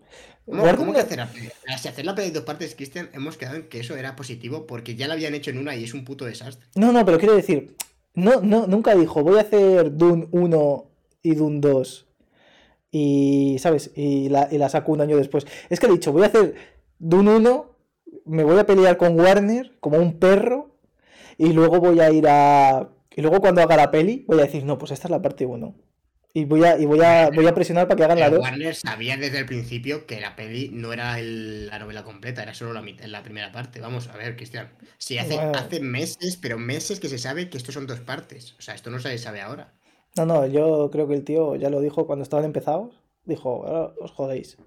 ¿Cómo, 0.44 0.60
Warner 0.60 0.76
cómo 0.76 0.92
que 0.92 0.98
hacer, 0.98 1.18
la 1.18 1.28
peli- 1.30 1.50
si 1.80 1.86
hacer 1.86 2.04
la 2.04 2.16
peli 2.16 2.28
de 2.28 2.34
dos 2.34 2.42
partes, 2.42 2.74
Christian, 2.74 3.10
hemos 3.12 3.36
quedado 3.36 3.54
en 3.58 3.68
que 3.68 3.78
eso 3.78 3.96
era 3.96 4.16
positivo 4.16 4.66
porque 4.66 4.96
ya 4.96 5.06
la 5.06 5.14
habían 5.14 5.32
hecho 5.32 5.50
en 5.50 5.58
una 5.58 5.76
y 5.76 5.84
es 5.84 5.94
un 5.94 6.04
puto 6.04 6.24
desastre. 6.24 6.66
No, 6.74 6.90
no, 6.90 7.04
pero 7.06 7.18
quiero 7.18 7.36
decir, 7.36 7.76
no, 8.14 8.40
no, 8.40 8.66
nunca 8.66 8.96
dijo, 8.96 9.22
voy 9.22 9.38
a 9.38 9.42
hacer 9.42 9.96
Dune 9.96 10.26
1 10.32 10.90
y 11.22 11.34
Dune 11.36 11.60
2. 11.60 12.06
Y, 12.94 13.56
¿sabes? 13.58 13.90
Y 13.96 14.28
la, 14.28 14.48
y 14.52 14.58
la 14.58 14.68
saco 14.68 14.92
un 14.92 15.00
año 15.00 15.16
después. 15.16 15.46
Es 15.70 15.80
que 15.80 15.86
ha 15.86 15.90
dicho, 15.90 16.12
voy 16.12 16.22
a 16.24 16.26
hacer 16.26 16.54
Dune 16.98 17.34
1, 17.36 17.76
me 18.26 18.44
voy 18.44 18.58
a 18.58 18.66
pelear 18.66 18.96
con 18.98 19.18
Warner 19.18 19.72
como 19.80 19.96
un 19.96 20.18
perro. 20.20 20.76
Y 21.38 21.52
luego 21.54 21.80
voy 21.80 21.98
a 22.00 22.10
ir 22.10 22.26
a. 22.28 22.90
Y 23.16 23.22
luego 23.22 23.40
cuando 23.40 23.62
haga 23.62 23.76
la 23.76 23.90
peli, 23.90 24.24
voy 24.28 24.38
a 24.38 24.42
decir, 24.42 24.64
no, 24.64 24.76
pues 24.78 24.92
esta 24.92 25.08
es 25.08 25.10
la 25.10 25.22
parte 25.22 25.46
1. 25.46 25.74
Y 26.34 26.44
voy 26.44 26.64
a, 26.64 26.78
y 26.78 26.84
voy 26.84 27.00
a, 27.00 27.30
voy 27.34 27.46
a 27.46 27.54
presionar 27.54 27.88
para 27.88 27.96
que 27.96 28.04
hagan 28.04 28.18
la 28.20 28.26
Pero 28.26 28.36
2. 28.38 28.44
Warner 28.44 28.74
sabía 28.74 29.16
desde 29.16 29.38
el 29.38 29.46
principio 29.46 30.06
que 30.06 30.20
la 30.20 30.36
peli 30.36 30.68
no 30.72 30.92
era 30.92 31.18
el- 31.18 31.66
la 31.68 31.78
novela 31.78 32.04
completa, 32.04 32.42
era 32.42 32.52
solo 32.54 32.74
la, 32.74 32.82
la 33.06 33.22
primera 33.22 33.50
parte. 33.52 33.80
Vamos 33.80 34.08
a 34.08 34.16
ver, 34.18 34.36
Cristian. 34.36 34.70
Si 34.98 35.16
hace, 35.18 35.34
Bueno. 35.36 35.52
hace 35.54 35.80
meses, 35.80 36.36
pero 36.36 36.58
meses 36.58 37.00
que 37.00 37.08
se 37.08 37.18
sabe 37.18 37.48
que 37.48 37.56
esto 37.56 37.72
son 37.72 37.86
dos 37.86 38.00
partes. 38.00 38.54
O 38.58 38.62
sea, 38.62 38.74
esto 38.74 38.90
no 38.90 38.98
se 39.00 39.16
sabe 39.16 39.40
ahora. 39.40 39.72
No, 40.16 40.26
no, 40.26 40.46
yo 40.46 40.90
creo 40.90 41.08
que 41.08 41.14
el 41.14 41.24
tío 41.24 41.56
ya 41.56 41.70
lo 41.70 41.80
dijo 41.80 42.06
cuando 42.06 42.22
estaban 42.22 42.44
empezados. 42.44 43.00
Dijo, 43.24 43.64
"Ahora 43.66 43.94
os 44.00 44.10
jodéis. 44.12 44.58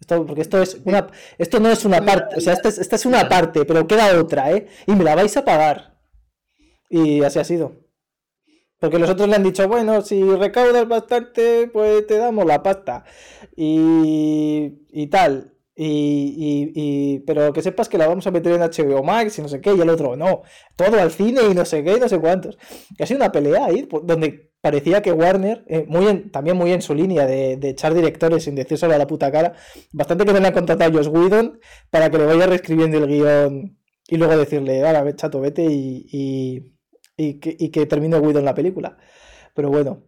Esto, 0.00 0.24
porque 0.26 0.42
esto 0.42 0.62
es 0.62 0.80
una. 0.84 1.08
Esto 1.38 1.60
no 1.60 1.68
es 1.70 1.84
una 1.84 2.04
parte. 2.04 2.36
O 2.36 2.40
sea, 2.40 2.54
esta 2.54 2.68
es, 2.68 2.78
esta 2.78 2.96
es 2.96 3.04
una 3.06 3.28
parte, 3.28 3.64
pero 3.64 3.86
queda 3.86 4.18
otra, 4.20 4.52
¿eh? 4.52 4.66
Y 4.86 4.92
me 4.94 5.04
la 5.04 5.14
vais 5.14 5.36
a 5.36 5.44
pagar. 5.44 5.98
Y 6.90 7.22
así 7.24 7.38
ha 7.38 7.44
sido. 7.44 7.72
Porque 8.80 8.98
los 8.98 9.10
otros 9.10 9.28
le 9.28 9.36
han 9.36 9.42
dicho, 9.42 9.66
bueno, 9.68 10.02
si 10.02 10.22
recaudas 10.22 10.86
bastante, 10.88 11.68
pues 11.72 12.06
te 12.06 12.16
damos 12.18 12.46
la 12.46 12.62
pasta. 12.62 13.04
Y, 13.56 14.86
y 14.92 15.06
tal. 15.08 15.54
Y, 15.74 15.84
y- 16.36 16.72
y- 17.16 17.18
pero 17.20 17.52
que 17.52 17.62
sepas 17.62 17.88
que 17.88 17.98
la 17.98 18.08
vamos 18.08 18.26
a 18.26 18.30
meter 18.30 18.52
en 18.52 18.62
HBO 18.62 19.02
Max 19.02 19.38
y 19.38 19.42
no 19.42 19.48
sé 19.48 19.60
qué. 19.60 19.74
Y 19.74 19.80
el 19.80 19.88
otro, 19.90 20.16
no. 20.16 20.42
Todo 20.76 21.00
al 21.00 21.10
cine 21.10 21.42
y 21.50 21.54
no 21.54 21.64
sé 21.64 21.82
qué 21.84 21.96
y 21.96 22.00
no 22.00 22.08
sé 22.08 22.18
cuántos. 22.20 22.56
Que 22.96 23.04
ha 23.04 23.06
sido 23.06 23.18
una 23.18 23.32
pelea 23.32 23.66
ahí, 23.66 23.88
donde 24.04 24.47
parecía 24.60 25.02
que 25.02 25.12
Warner, 25.12 25.64
eh, 25.68 25.84
muy 25.88 26.06
en- 26.08 26.30
también 26.32 26.56
muy 26.56 26.72
en 26.72 26.82
su 26.82 26.94
línea 26.94 27.26
de, 27.26 27.56
de 27.56 27.68
echar 27.70 27.94
directores 27.94 28.44
sin 28.44 28.54
decírselo 28.54 28.94
a 28.94 28.98
la 28.98 29.06
puta 29.06 29.30
cara, 29.32 29.54
bastante 29.92 30.24
que 30.24 30.32
no 30.32 30.40
le 30.40 30.46
han 30.48 30.52
contratado 30.54 30.90
a 30.90 30.94
Josh 30.94 31.08
Whedon 31.08 31.60
para 31.90 32.10
que 32.10 32.18
le 32.18 32.26
vaya 32.26 32.46
reescribiendo 32.46 32.98
el 32.98 33.06
guion 33.08 33.78
y 34.08 34.16
luego 34.16 34.36
decirle, 34.36 34.84
ahora, 34.86 35.14
chato, 35.16 35.40
vete 35.40 35.64
y, 35.64 36.06
y, 36.10 36.74
y 37.16 37.34
que, 37.40 37.56
y 37.58 37.70
que 37.70 37.86
termine 37.86 38.18
Whedon 38.18 38.44
la 38.44 38.54
película. 38.54 38.96
Pero 39.54 39.70
bueno. 39.70 40.02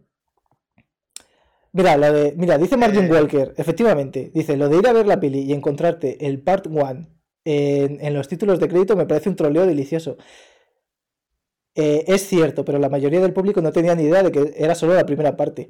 Mira, 1.73 1.95
lo 1.97 2.11
de, 2.11 2.33
mira, 2.37 2.57
dice 2.57 2.75
Martin 2.77 3.05
Eh. 3.05 3.11
Walker, 3.11 3.53
efectivamente, 3.57 4.31
dice, 4.33 4.57
lo 4.57 4.67
de 4.67 4.77
ir 4.77 4.87
a 4.87 4.93
ver 4.93 5.07
la 5.07 5.19
peli 5.19 5.39
y 5.41 5.53
encontrarte 5.53 6.25
el 6.27 6.41
part 6.41 6.67
1 6.67 7.07
en, 7.45 8.03
en 8.05 8.13
los 8.13 8.27
títulos 8.27 8.59
de 8.59 8.67
crédito 8.67 8.95
me 8.95 9.05
parece 9.05 9.29
un 9.29 9.35
troleo 9.37 9.65
delicioso. 9.65 10.17
Eh, 11.75 12.03
es 12.07 12.27
cierto, 12.27 12.65
pero 12.65 12.79
la 12.79 12.89
mayoría 12.89 13.21
del 13.21 13.33
público 13.33 13.61
no 13.61 13.71
tenía 13.71 13.95
ni 13.95 14.03
idea 14.03 14.23
de 14.23 14.31
que 14.31 14.53
era 14.57 14.75
solo 14.75 14.93
la 14.93 15.05
primera 15.05 15.37
parte. 15.37 15.69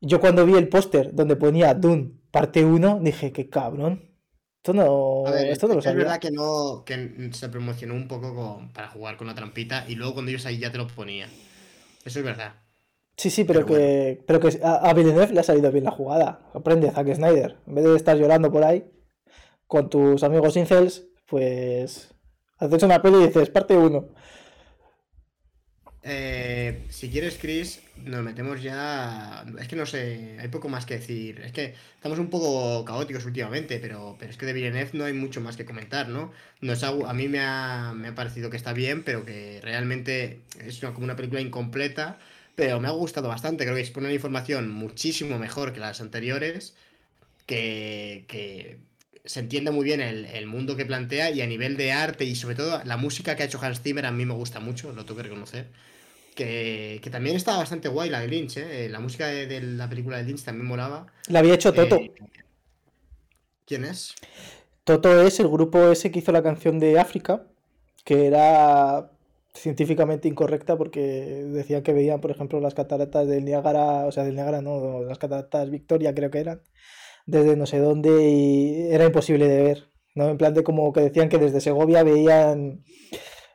Yo 0.00 0.20
cuando 0.20 0.46
vi 0.46 0.54
el 0.56 0.68
póster 0.70 1.14
donde 1.14 1.36
ponía 1.36 1.74
Dune 1.74 2.12
parte 2.30 2.64
1, 2.64 3.00
dije, 3.02 3.32
qué 3.32 3.48
cabrón. 3.50 4.10
Esto 4.58 4.74
no, 4.74 5.24
ver, 5.24 5.46
esto 5.48 5.68
no 5.68 5.74
lo 5.76 5.82
es 5.82 5.84
sabía. 5.84 5.94
verdad 5.94 6.18
que 6.20 6.30
no 6.30 6.84
que 6.86 7.30
se 7.32 7.48
promocionó 7.48 7.94
un 7.94 8.08
poco 8.08 8.34
con- 8.34 8.72
para 8.72 8.88
jugar 8.88 9.16
con 9.16 9.26
la 9.26 9.34
trampita 9.34 9.84
y 9.88 9.94
luego 9.96 10.14
cuando 10.14 10.30
ellos 10.30 10.46
ahí 10.46 10.58
ya 10.58 10.72
te 10.72 10.78
lo 10.78 10.86
ponía. 10.88 11.28
Eso 12.04 12.18
es 12.20 12.24
verdad. 12.24 12.54
Sí, 13.16 13.30
sí, 13.30 13.44
pero, 13.44 13.64
Pero 13.64 13.66
que, 13.66 14.22
pero 14.26 14.40
que 14.40 14.58
a, 14.62 14.90
a 14.90 14.94
Villeneuve 14.94 15.32
le 15.32 15.40
ha 15.40 15.42
salido 15.44 15.70
bien 15.70 15.84
la 15.84 15.90
jugada. 15.92 16.50
Aprende, 16.52 16.90
Zack 16.90 17.14
Snyder. 17.14 17.58
En 17.66 17.74
vez 17.76 17.84
de 17.84 17.96
estar 17.96 18.16
llorando 18.16 18.50
por 18.50 18.64
ahí 18.64 18.84
con 19.66 19.90
tus 19.90 20.22
amigos 20.24 20.56
incels, 20.56 21.06
pues 21.26 22.14
haces 22.58 22.82
una 22.84 23.02
peli 23.02 23.18
y 23.18 23.26
dices, 23.28 23.50
parte 23.50 23.76
1. 23.76 24.08
Eh, 26.06 26.84
si 26.90 27.08
quieres, 27.08 27.38
Chris, 27.40 27.80
nos 27.96 28.22
metemos 28.22 28.62
ya. 28.62 29.44
Es 29.58 29.68
que 29.68 29.76
no 29.76 29.86
sé, 29.86 30.36
hay 30.38 30.48
poco 30.48 30.68
más 30.68 30.84
que 30.84 30.98
decir. 30.98 31.40
Es 31.40 31.52
que 31.52 31.74
estamos 31.96 32.18
un 32.18 32.28
poco 32.28 32.84
caóticos 32.84 33.24
últimamente, 33.24 33.78
pero, 33.78 34.14
pero 34.18 34.30
es 34.30 34.36
que 34.36 34.44
de 34.44 34.52
Villeneuve 34.52 34.90
no 34.92 35.04
hay 35.04 35.14
mucho 35.14 35.40
más 35.40 35.56
que 35.56 35.64
comentar, 35.64 36.08
¿no? 36.08 36.30
A 37.06 37.14
mí 37.14 37.28
me 37.28 37.40
ha, 37.40 37.92
me 37.96 38.08
ha 38.08 38.14
parecido 38.14 38.50
que 38.50 38.58
está 38.58 38.74
bien, 38.74 39.02
pero 39.02 39.24
que 39.24 39.60
realmente 39.62 40.40
es 40.60 40.78
como 40.80 41.04
una 41.04 41.16
película 41.16 41.40
incompleta. 41.40 42.18
Pero 42.54 42.80
me 42.80 42.88
ha 42.88 42.92
gustado 42.92 43.28
bastante. 43.28 43.64
Creo 43.64 43.74
que 43.74 43.82
expone 43.82 44.06
una 44.06 44.14
información 44.14 44.70
muchísimo 44.70 45.38
mejor 45.38 45.72
que 45.72 45.80
las 45.80 46.00
anteriores. 46.00 46.74
Que, 47.46 48.24
que 48.28 48.78
se 49.24 49.40
entiende 49.40 49.70
muy 49.70 49.84
bien 49.84 50.00
el, 50.00 50.26
el 50.26 50.46
mundo 50.46 50.76
que 50.76 50.86
plantea 50.86 51.30
y 51.30 51.40
a 51.42 51.46
nivel 51.46 51.76
de 51.76 51.92
arte 51.92 52.24
y 52.24 52.36
sobre 52.36 52.56
todo 52.56 52.82
la 52.84 52.96
música 52.96 53.36
que 53.36 53.42
ha 53.42 53.46
hecho 53.46 53.60
Hans 53.62 53.82
Zimmer 53.82 54.06
a 54.06 54.12
mí 54.12 54.24
me 54.26 54.34
gusta 54.34 54.60
mucho, 54.60 54.92
lo 54.92 55.04
tengo 55.04 55.16
que 55.18 55.24
reconocer. 55.24 55.66
Que, 56.34 57.00
que 57.02 57.10
también 57.10 57.36
estaba 57.36 57.58
bastante 57.58 57.88
guay 57.88 58.10
la 58.10 58.20
de 58.20 58.28
Lynch, 58.28 58.56
¿eh? 58.56 58.88
La 58.88 58.98
música 58.98 59.28
de, 59.28 59.46
de 59.46 59.60
la 59.60 59.88
película 59.88 60.16
de 60.16 60.24
Lynch 60.24 60.42
también 60.42 60.66
molaba. 60.66 61.06
La 61.28 61.38
había 61.38 61.54
hecho 61.54 61.72
Toto. 61.72 61.96
Eh, 61.96 62.12
¿Quién 63.66 63.84
es? 63.84 64.14
Toto 64.84 65.22
es 65.22 65.40
el 65.40 65.48
grupo 65.48 65.90
ese 65.90 66.10
que 66.10 66.18
hizo 66.18 66.32
la 66.32 66.42
canción 66.42 66.78
de 66.78 66.98
África, 66.98 67.46
que 68.04 68.26
era 68.26 69.10
científicamente 69.54 70.28
incorrecta 70.28 70.76
porque 70.76 71.00
decían 71.00 71.82
que 71.82 71.92
veían, 71.92 72.20
por 72.20 72.30
ejemplo, 72.30 72.60
las 72.60 72.74
cataratas 72.74 73.26
del 73.28 73.44
Niágara, 73.44 74.04
o 74.06 74.12
sea, 74.12 74.24
del 74.24 74.34
Niágara 74.34 74.60
no, 74.60 75.02
las 75.04 75.18
cataratas 75.18 75.70
Victoria 75.70 76.14
creo 76.14 76.30
que 76.30 76.40
eran, 76.40 76.62
desde 77.24 77.56
no 77.56 77.64
sé 77.64 77.78
dónde 77.78 78.28
y 78.28 78.88
era 78.90 79.04
imposible 79.04 79.48
de 79.48 79.62
ver, 79.62 79.88
¿no? 80.14 80.28
En 80.28 80.36
plan 80.36 80.52
de 80.54 80.64
como 80.64 80.92
que 80.92 81.00
decían 81.00 81.28
que 81.28 81.38
desde 81.38 81.60
Segovia 81.60 82.02
veían 82.02 82.84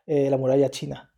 eh, 0.07 0.29
la 0.29 0.37
muralla 0.37 0.69
china, 0.69 1.08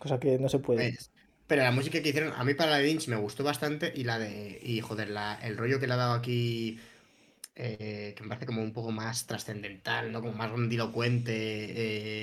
cosa 0.00 0.18
que 0.20 0.38
no 0.38 0.48
se 0.48 0.58
puede. 0.60 0.96
Pues, 0.96 1.12
pero 1.46 1.62
la 1.62 1.70
música 1.72 2.02
que 2.02 2.10
hicieron, 2.10 2.32
a 2.34 2.44
mí 2.44 2.54
para 2.54 2.70
la 2.72 2.76
de 2.78 2.84
Lynch 2.86 3.08
me 3.08 3.16
gustó 3.16 3.42
bastante 3.44 3.92
y 3.94 4.04
la 4.04 4.18
de. 4.18 4.58
Y 4.62 4.80
joder, 4.80 5.10
la, 5.10 5.34
el 5.42 5.56
rollo 5.56 5.80
que 5.80 5.86
le 5.86 5.94
ha 5.94 5.96
dado 5.96 6.12
aquí. 6.14 6.78
eh, 7.56 8.14
que 8.16 8.22
me 8.24 8.30
parece 8.30 8.46
como 8.46 8.62
un 8.62 8.72
poco 8.74 8.92
más 8.92 9.26
trascendental, 9.26 10.12
¿no? 10.12 10.20
Como 10.22 10.34
más 10.34 10.50
grandilocuente. 10.52 11.32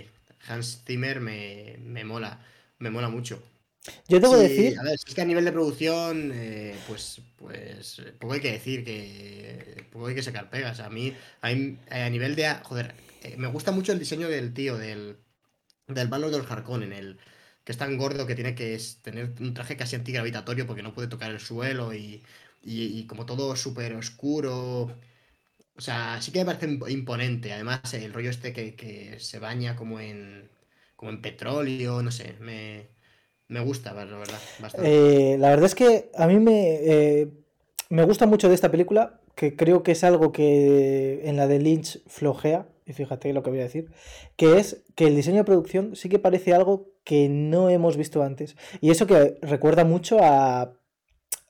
eh, 0.02 0.10
Hans 0.48 0.84
Zimmer 0.86 1.22
me, 1.22 1.78
me 1.82 2.06
mola. 2.06 2.42
Me 2.80 2.90
mola 2.92 3.10
mucho. 3.10 3.44
Yo 4.08 4.20
debo 4.20 4.38
Sí, 4.38 4.38
decir, 4.38 4.78
a 4.80 4.84
ver, 4.84 4.96
es 4.96 5.16
que 5.16 5.22
a 5.22 5.26
nivel 5.26 5.46
de 5.46 5.52
producción, 5.52 6.32
eh, 6.34 6.84
pues, 6.88 7.22
pues, 7.38 8.02
poco 8.20 8.34
hay 8.34 8.42
que 8.42 8.52
decir, 8.54 8.84
que 8.86 9.88
poco 9.92 10.08
hay 10.08 10.16
que 10.16 10.24
sacar 10.24 10.50
pegas. 10.50 10.80
A 10.80 10.90
mí, 10.90 11.16
a, 11.42 11.50
mí, 11.54 11.78
eh, 11.92 12.04
a 12.04 12.10
nivel 12.10 12.36
de, 12.36 12.50
joder, 12.64 12.96
eh, 13.22 13.36
me 13.38 13.48
gusta 13.48 13.72
mucho 13.72 13.92
el 13.94 14.00
diseño 14.00 14.28
del 14.30 14.54
tío, 14.54 14.78
del, 14.78 15.18
del 15.88 16.08
Valor 16.08 16.32
de 16.32 16.38
los 16.40 16.52
Harkonnen, 16.52 16.94
el 16.94 17.20
que 17.66 17.74
es 17.74 17.80
tan 17.80 17.97
gordo 17.97 18.28
que 18.28 18.36
tiene 18.36 18.55
que 18.55 18.80
tener 19.03 19.34
un 19.41 19.55
traje 19.55 19.78
casi 19.78 19.97
antigravitatorio 19.97 20.68
porque 20.68 20.84
no 20.84 20.93
puede 20.93 21.09
tocar 21.09 21.32
el 21.32 21.41
suelo 21.41 21.93
y, 21.95 22.24
y, 22.63 23.07
como 23.07 23.26
todo 23.28 23.55
súper 23.57 23.95
oscuro. 23.95 24.97
O 25.78 25.82
sea, 25.82 26.22
sí 26.22 26.32
que 26.32 26.39
me 26.39 26.45
parece 26.45 26.68
imp- 26.70 26.89
imponente. 26.91 27.53
Además, 27.53 27.93
el 27.93 28.13
rollo 28.13 28.30
este 28.30 28.53
que, 28.53 28.76
que 28.76 29.20
se 29.20 29.39
baña 29.39 29.76
como 29.76 29.99
en, 29.99 30.49
como 30.95 31.11
en 31.11 31.22
petróleo, 31.22 32.01
no 32.03 32.11
sé, 32.11 32.36
me, 32.41 32.88
me 33.49 33.61
gusta, 33.61 33.93
la 33.93 34.05
verdad, 34.05 34.43
bastante. 34.57 35.01
Eh, 35.01 35.38
la 35.39 35.49
verdad 35.49 35.66
es 35.66 35.76
que 35.76 36.09
a 36.18 36.28
mí 36.28 36.39
me, 36.39 36.76
eh, 36.82 37.30
me 37.89 38.03
gusta 38.03 38.26
mucho 38.26 38.49
de 38.49 38.55
esta 38.55 38.72
película, 38.72 39.20
que 39.36 39.55
creo 39.55 39.84
que 39.84 39.91
es 39.93 40.03
algo 40.03 40.32
que 40.32 41.22
en 41.28 41.38
la 41.38 41.47
de 41.47 41.59
Lynch 41.59 42.01
flojea, 42.07 42.68
y 42.86 42.94
fíjate 42.94 43.34
lo 43.34 43.42
que 43.44 43.50
voy 43.50 43.60
a 43.60 43.64
decir, 43.64 43.92
que 44.36 44.58
es 44.58 44.84
que 44.96 45.08
el 45.08 45.16
diseño 45.16 45.38
de 45.38 45.44
producción 45.44 45.96
sí 45.96 46.08
que 46.10 46.20
parece 46.20 46.54
algo 46.54 46.90
que 47.04 47.30
no 47.30 47.70
hemos 47.70 47.98
visto 47.98 48.22
antes. 48.24 48.56
Y 48.82 48.92
eso 48.92 49.08
que 49.08 49.40
recuerda 49.42 49.84
mucho 49.86 50.20
a, 50.22 50.78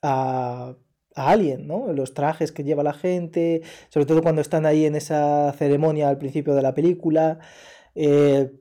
a, 0.02 0.76
a 1.16 1.30
Alien, 1.30 1.68
¿no? 1.68 1.92
Los 1.94 2.14
trajes 2.14 2.52
que 2.52 2.64
lleva 2.64 2.84
la 2.84 2.94
gente, 2.94 3.62
sobre 3.90 4.06
todo 4.06 4.22
cuando 4.22 4.42
están 4.42 4.66
ahí 4.66 4.86
en 4.86 4.96
esa 4.96 5.52
ceremonia 5.54 6.10
al 6.10 6.18
principio 6.18 6.56
de 6.56 6.62
la 6.62 6.74
película, 6.74 7.40
eh, 7.96 8.52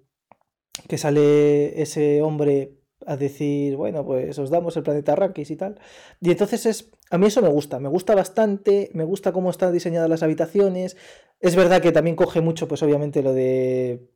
que 0.89 0.99
sale 0.99 1.81
ese 1.81 2.23
hombre 2.23 2.84
a 3.07 3.17
decir, 3.17 3.77
bueno, 3.77 4.05
pues 4.05 4.39
os 4.39 4.51
damos 4.51 4.77
el 4.77 4.83
planeta 4.83 5.13
Arrakis 5.13 5.51
y 5.51 5.57
tal. 5.57 5.79
Y 6.21 6.31
entonces 6.31 6.67
es, 6.67 6.93
a 7.11 7.19
mí 7.19 7.27
eso 7.27 7.43
me 7.43 7.49
gusta, 7.49 7.79
me 7.81 7.89
gusta 7.89 8.15
bastante, 8.15 8.91
me 8.95 9.05
gusta 9.05 9.33
cómo 9.33 9.51
están 9.51 9.73
diseñadas 9.73 10.09
las 10.09 10.23
habitaciones. 10.23 10.97
Es 11.41 11.57
verdad 11.57 11.83
que 11.83 11.93
también 11.93 12.17
coge 12.17 12.41
mucho, 12.41 12.69
pues 12.69 12.83
obviamente 12.83 13.23
lo 13.23 13.33
de, 13.33 14.09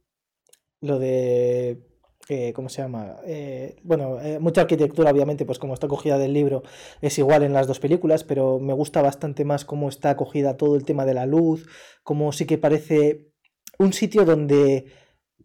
lo 0.80 0.98
de, 0.98 1.82
eh, 2.28 2.52
¿cómo 2.52 2.68
se 2.68 2.82
llama? 2.82 3.16
Eh, 3.24 3.76
bueno, 3.82 4.20
eh, 4.20 4.38
mucha 4.38 4.62
arquitectura, 4.62 5.10
obviamente, 5.10 5.46
pues 5.46 5.58
como 5.58 5.74
está 5.74 5.88
cogida 5.88 6.18
del 6.18 6.34
libro, 6.34 6.62
es 7.00 7.18
igual 7.18 7.42
en 7.42 7.54
las 7.54 7.66
dos 7.66 7.80
películas, 7.80 8.22
pero 8.24 8.58
me 8.58 8.74
gusta 8.74 9.00
bastante 9.00 9.44
más 9.44 9.64
cómo 9.64 9.88
está 9.88 10.16
cogida 10.16 10.56
todo 10.56 10.76
el 10.76 10.84
tema 10.84 11.06
de 11.06 11.14
la 11.14 11.26
luz, 11.26 11.66
como 12.02 12.32
sí 12.32 12.46
que 12.46 12.58
parece 12.58 13.32
un 13.78 13.92
sitio 13.92 14.24
donde 14.24 14.86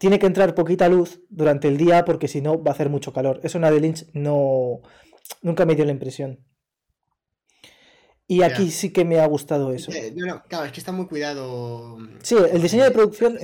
tiene 0.04 0.20
que 0.20 0.26
entrar 0.26 0.54
poquita 0.54 0.90
luz 0.90 1.22
durante 1.30 1.70
el 1.70 1.78
día 1.78 2.04
porque 2.04 2.28
si 2.28 2.42
no 2.42 2.62
va 2.62 2.72
a 2.72 2.74
hacer 2.74 2.90
mucho 2.90 3.14
calor. 3.14 3.40
Eso 3.42 3.58
en 3.58 3.62
la 3.62 3.72
de 3.72 3.80
Lynch 3.80 4.06
no, 4.12 4.82
nunca 5.42 5.66
me 5.66 5.76
dio 5.76 5.86
la 5.86 5.94
impresión. 5.94 6.46
Y 8.28 8.42
aquí 8.42 8.70
sí 8.70 8.92
que 8.92 9.06
me 9.06 9.22
ha 9.22 9.26
gustado 9.28 9.72
eso. 9.72 9.94
Eh, 9.94 10.12
no, 10.14 10.26
no, 10.26 10.44
claro, 10.44 10.66
es 10.66 10.74
que 10.74 10.82
está 10.82 10.92
muy 10.92 11.08
cuidado. 11.08 12.00
Sí, 12.22 12.36
el 12.36 12.62
diseño 12.62 12.84
de 12.84 12.92
producción 12.92 13.40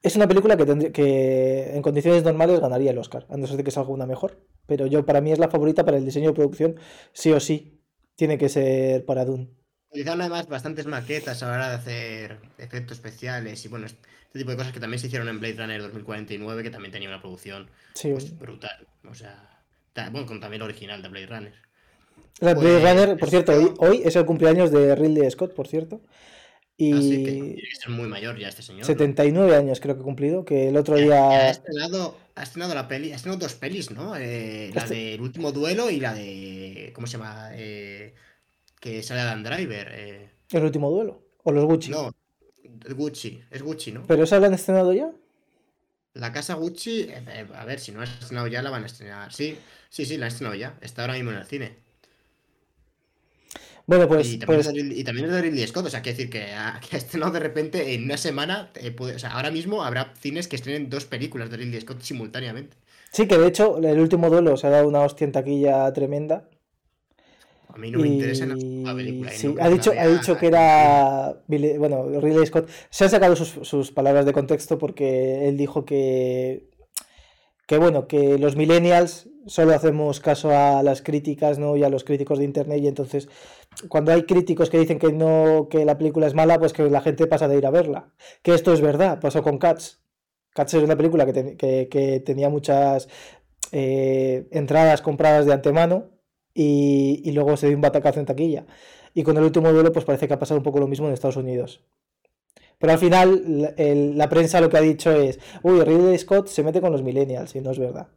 es 0.00 0.16
una 0.16 0.26
película 0.26 0.56
que, 0.56 0.64
tendría, 0.64 0.90
que 0.90 1.76
en 1.76 1.82
condiciones 1.82 2.24
normales 2.24 2.60
ganaría 2.60 2.92
el 2.92 2.98
Oscar, 2.98 3.26
a 3.28 3.36
no 3.36 3.46
ser 3.46 3.58
de 3.58 3.64
que 3.64 3.70
salga 3.70 3.90
una 3.90 4.06
mejor. 4.06 4.42
Pero 4.64 4.86
yo, 4.86 5.04
para 5.04 5.20
mí, 5.20 5.32
es 5.32 5.38
la 5.38 5.50
favorita 5.50 5.84
para 5.84 5.98
el 5.98 6.06
diseño 6.06 6.30
de 6.30 6.34
producción, 6.34 6.76
sí 7.12 7.30
o 7.30 7.40
sí. 7.40 7.78
Tiene 8.16 8.38
que 8.38 8.48
ser 8.48 9.04
para 9.04 9.26
Dune. 9.26 9.50
Utilizaron 9.90 10.20
además 10.20 10.46
bastantes 10.46 10.86
maquetas 10.86 11.42
a 11.42 11.48
la 11.48 11.52
hora 11.54 11.68
de 11.70 11.74
hacer 11.74 12.38
efectos 12.58 12.98
especiales 12.98 13.64
y 13.64 13.68
bueno, 13.68 13.86
este 13.86 14.38
tipo 14.38 14.52
de 14.52 14.56
cosas 14.56 14.72
que 14.72 14.78
también 14.78 15.00
se 15.00 15.08
hicieron 15.08 15.28
en 15.28 15.40
Blade 15.40 15.56
Runner 15.58 15.82
2049, 15.82 16.62
que 16.62 16.70
también 16.70 16.92
tenía 16.92 17.08
una 17.08 17.20
producción 17.20 17.68
pues, 18.00 18.38
brutal. 18.38 18.86
O 19.10 19.14
sea, 19.14 19.60
bueno, 20.12 20.26
con 20.26 20.38
también 20.38 20.62
el 20.62 20.68
original 20.68 21.02
de 21.02 21.08
Blade 21.08 21.26
Runner. 21.26 21.54
Blade 22.40 22.54
pues, 22.54 22.82
Runner, 22.82 23.18
por 23.18 23.30
cierto, 23.30 23.74
hoy, 23.78 24.02
es 24.04 24.14
el 24.14 24.24
cumpleaños 24.24 24.70
de 24.70 24.94
Ridley 24.94 25.28
Scott, 25.28 25.54
por 25.54 25.66
cierto. 25.66 26.00
Y 26.76 26.92
Así 26.92 27.12
ah, 27.12 27.24
que 27.24 27.32
tiene 27.32 27.56
que 27.56 27.76
ser 27.76 27.90
muy 27.90 28.08
mayor 28.08 28.38
ya 28.38 28.48
este 28.48 28.62
señor. 28.62 28.86
79 28.86 29.56
años 29.56 29.80
creo 29.80 29.96
que 29.96 30.02
ha 30.02 30.04
cumplido, 30.04 30.44
que 30.44 30.68
el 30.68 30.76
otro 30.76 30.96
día... 30.96 31.30
Ha 31.30 31.50
estrenado, 31.50 32.16
ha 32.36 32.42
estrenado 32.44 32.74
la 32.74 32.86
peli, 32.86 33.12
ha 33.12 33.16
estrenado 33.16 33.40
dos 33.40 33.54
pelis, 33.54 33.90
¿no? 33.90 34.16
Eh, 34.16 34.70
la 34.72 34.82
este 34.82 34.94
del 34.94 35.20
último 35.20 35.50
duelo 35.50 35.90
y 35.90 35.98
la 35.98 36.14
de... 36.14 36.92
¿Cómo 36.94 37.08
se 37.08 37.18
llama? 37.18 37.50
Eh, 37.54 38.14
que 38.80 39.02
sale 39.02 39.20
Adam 39.20 39.44
Driver. 39.44 39.88
Eh. 39.92 40.30
¿El 40.50 40.64
último 40.64 40.90
duelo? 40.90 41.22
¿O 41.44 41.52
los 41.52 41.64
Gucci? 41.64 41.90
No, 41.90 42.12
Gucci, 42.94 43.42
es 43.50 43.62
Gucci, 43.62 43.92
¿no? 43.92 44.04
¿Pero 44.06 44.24
esa 44.24 44.40
la 44.40 44.48
han 44.48 44.54
estrenado 44.54 44.92
ya? 44.92 45.10
La 46.14 46.32
casa 46.32 46.54
Gucci, 46.54 47.02
eh, 47.02 47.22
eh, 47.28 47.46
a 47.54 47.64
ver, 47.64 47.78
si 47.78 47.92
no 47.92 48.00
ha 48.00 48.04
estrenado 48.04 48.48
ya, 48.48 48.62
la 48.62 48.70
van 48.70 48.82
a 48.82 48.86
estrenar. 48.86 49.32
Sí, 49.32 49.56
sí, 49.88 50.04
sí, 50.04 50.16
la 50.16 50.26
han 50.26 50.32
estrenado 50.32 50.56
ya. 50.56 50.76
Está 50.80 51.02
ahora 51.02 51.14
mismo 51.14 51.30
en 51.30 51.36
el 51.36 51.46
cine. 51.46 51.76
Bueno, 53.86 54.08
pues. 54.08 54.32
Y 54.32 54.38
también, 54.38 54.60
Es, 54.60 55.32
de 55.32 55.42
Ridley 55.42 55.66
Scott, 55.66 55.86
o 55.86 55.90
sea, 55.90 56.02
quiere 56.02 56.16
decir 56.16 56.30
que 56.30 56.52
ha, 56.52 56.80
que 56.88 56.96
ha 56.96 56.98
estrenado 56.98 57.32
de 57.32 57.40
repente 57.40 57.94
en 57.94 58.04
una 58.04 58.16
semana. 58.16 58.70
o 58.98 59.18
sea, 59.18 59.32
ahora 59.32 59.50
mismo 59.50 59.84
habrá 59.84 60.14
cines 60.18 60.48
que 60.48 60.56
estrenen 60.56 60.90
dos 60.90 61.04
películas 61.04 61.50
de 61.50 61.58
Ridley 61.58 61.80
Scott 61.80 62.00
simultáneamente. 62.02 62.76
Sí, 63.12 63.26
que 63.26 63.36
de 63.38 63.48
hecho, 63.48 63.78
el 63.78 63.98
último 63.98 64.30
duelo 64.30 64.56
se 64.56 64.68
ha 64.68 64.70
dado 64.70 64.88
una 64.88 65.00
hostia 65.00 65.24
en 65.24 65.32
taquilla 65.32 65.92
tremenda. 65.92 66.48
A 67.80 67.82
mí 67.82 67.90
no 67.90 68.00
me 68.00 68.08
interesa 68.08 68.44
la 68.44 68.94
película. 68.94 69.30
Sí, 69.30 69.54
ha, 69.58 69.70
dicho, 69.70 69.90
ha 69.98 70.06
dicho 70.06 70.36
que 70.36 70.48
era. 70.48 71.42
Bueno, 71.46 72.20
Ridley 72.20 72.44
Scott. 72.44 72.68
Se 72.90 73.04
han 73.04 73.10
sacado 73.10 73.34
sus, 73.36 73.90
palabras 73.90 74.26
de 74.26 74.34
contexto 74.34 74.76
porque 74.76 75.48
él 75.48 75.56
dijo 75.56 75.86
que. 75.86 76.68
Que 77.66 77.78
bueno, 77.78 78.06
que 78.06 78.36
los 78.36 78.54
millennials 78.54 79.30
solo 79.46 79.74
hacemos 79.74 80.20
caso 80.20 80.50
a 80.50 80.82
las 80.82 81.00
críticas, 81.00 81.58
¿no? 81.58 81.74
Y 81.78 81.82
a 81.82 81.88
los 81.88 82.04
críticos 82.04 82.38
de 82.38 82.44
internet. 82.44 82.82
Y 82.82 82.88
entonces, 82.88 83.30
cuando 83.88 84.12
hay 84.12 84.24
críticos 84.24 84.68
que 84.68 84.78
dicen 84.78 84.98
que 84.98 85.12
no, 85.12 85.68
que 85.70 85.86
la 85.86 85.96
película 85.96 86.26
es 86.26 86.34
mala, 86.34 86.58
pues 86.58 86.74
que 86.74 86.82
la 86.90 87.00
gente 87.00 87.26
pasa 87.28 87.48
de 87.48 87.56
ir 87.56 87.64
a 87.64 87.70
verla. 87.70 88.12
Que 88.42 88.52
esto 88.52 88.74
es 88.74 88.82
verdad, 88.82 89.20
pasó 89.20 89.42
con 89.42 89.56
Cats. 89.56 90.02
Cats 90.52 90.74
es 90.74 90.82
una 90.82 90.96
película 90.96 91.24
que, 91.24 92.22
tenía 92.26 92.50
muchas 92.50 93.08
eh, 93.72 94.48
entradas 94.50 95.00
compradas 95.00 95.46
de 95.46 95.54
antemano 95.54 96.19
y, 96.54 97.30
luego 97.32 97.56
se 97.56 97.68
dio 97.68 97.76
un 97.76 97.82
batacazo 97.82 98.20
en 98.20 98.26
taquilla. 98.26 98.66
Y 99.14 99.22
con 99.22 99.36
el 99.36 99.44
último 99.44 99.72
duelo, 99.72 99.92
pues 99.92 100.04
parece 100.04 100.28
que 100.28 100.34
ha 100.34 100.38
pasado 100.38 100.58
un 100.58 100.64
poco 100.64 100.78
lo 100.78 100.86
mismo 100.86 101.06
en 101.06 101.14
Estados 101.14 101.36
Unidos. 101.36 101.82
Pero 102.78 102.92
al 102.92 102.98
final, 102.98 103.74
la 104.16 104.28
prensa 104.28 104.60
lo 104.60 104.70
que 104.70 104.78
ha 104.78 104.82
dicho 104.82 105.12
es: 105.12 105.38
Uy, 105.62 105.82
Ridley 105.82 106.16
Scott 106.18 106.48
se 106.48 106.62
mete 106.62 106.80
con 106.80 106.92
los 106.92 107.02
millennials, 107.02 107.54
y 107.54 107.60
no 107.60 107.72
es 107.72 107.78
verdad. 107.78 108.08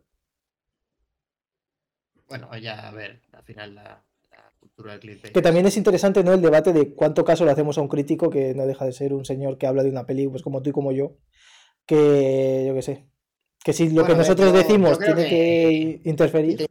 Bueno, 2.27 2.49
ya 2.57 2.87
a 2.87 2.91
ver, 2.91 3.21
al 3.33 3.43
final 3.43 3.75
la, 3.75 4.03
cultura 4.59 4.93
del 4.93 5.01
clip. 5.01 5.21
Que 5.33 5.41
también 5.41 5.65
es 5.65 5.77
interesante, 5.77 6.23
¿no? 6.23 6.33
El 6.33 6.41
debate 6.41 6.71
de 6.71 6.93
cuánto 6.93 7.25
caso 7.25 7.45
le 7.45 7.51
hacemos 7.51 7.77
a 7.77 7.81
un 7.81 7.89
crítico 7.89 8.29
que 8.29 8.53
no 8.53 8.65
deja 8.65 8.85
de 8.85 8.93
ser 8.93 9.13
un 9.13 9.25
señor 9.25 9.57
que 9.57 9.67
habla 9.67 9.83
de 9.83 9.89
una 9.89 10.05
peli, 10.05 10.27
pues 10.27 10.41
como 10.41 10.61
tú 10.61 10.69
y 10.69 10.73
como 10.73 10.91
yo, 10.91 11.17
que 11.85 12.63
yo 12.67 12.73
qué 12.73 12.81
sé. 12.81 13.05
Que 13.63 13.73
si 13.73 13.89
lo 13.89 14.05
que 14.05 14.15
nosotros 14.15 14.53
decimos 14.53 14.97
tiene 14.99 15.27
que 15.27 16.01
interferir 16.05 16.67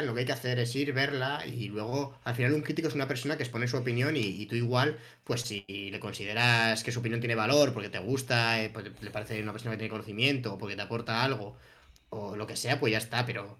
lo 0.00 0.14
que 0.14 0.20
hay 0.20 0.26
que 0.26 0.32
hacer 0.32 0.58
es 0.58 0.74
ir, 0.74 0.92
verla 0.92 1.44
y 1.46 1.68
luego, 1.68 2.18
al 2.24 2.34
final, 2.34 2.54
un 2.54 2.62
crítico 2.62 2.88
es 2.88 2.94
una 2.94 3.06
persona 3.06 3.36
que 3.36 3.42
expone 3.42 3.68
su 3.68 3.76
opinión 3.76 4.16
y, 4.16 4.46
tú 4.46 4.54
igual, 4.56 4.96
pues 5.24 5.42
si 5.42 5.64
le 5.68 6.00
consideras 6.00 6.82
que 6.82 6.92
su 6.92 7.00
opinión 7.00 7.20
tiene 7.20 7.34
valor, 7.34 7.74
porque 7.74 7.90
te 7.90 7.98
gusta, 7.98 8.62
eh, 8.62 8.70
pues, 8.72 8.86
le 9.00 9.10
parece 9.10 9.42
una 9.42 9.52
persona 9.52 9.72
que 9.72 9.78
tiene 9.78 9.90
conocimiento, 9.90 10.54
o 10.54 10.58
porque 10.58 10.76
te 10.76 10.82
aporta 10.82 11.22
algo, 11.22 11.56
o 12.08 12.36
lo 12.36 12.46
que 12.46 12.56
sea, 12.56 12.80
pues 12.80 12.92
ya 12.92 12.98
está, 12.98 13.26
pero... 13.26 13.58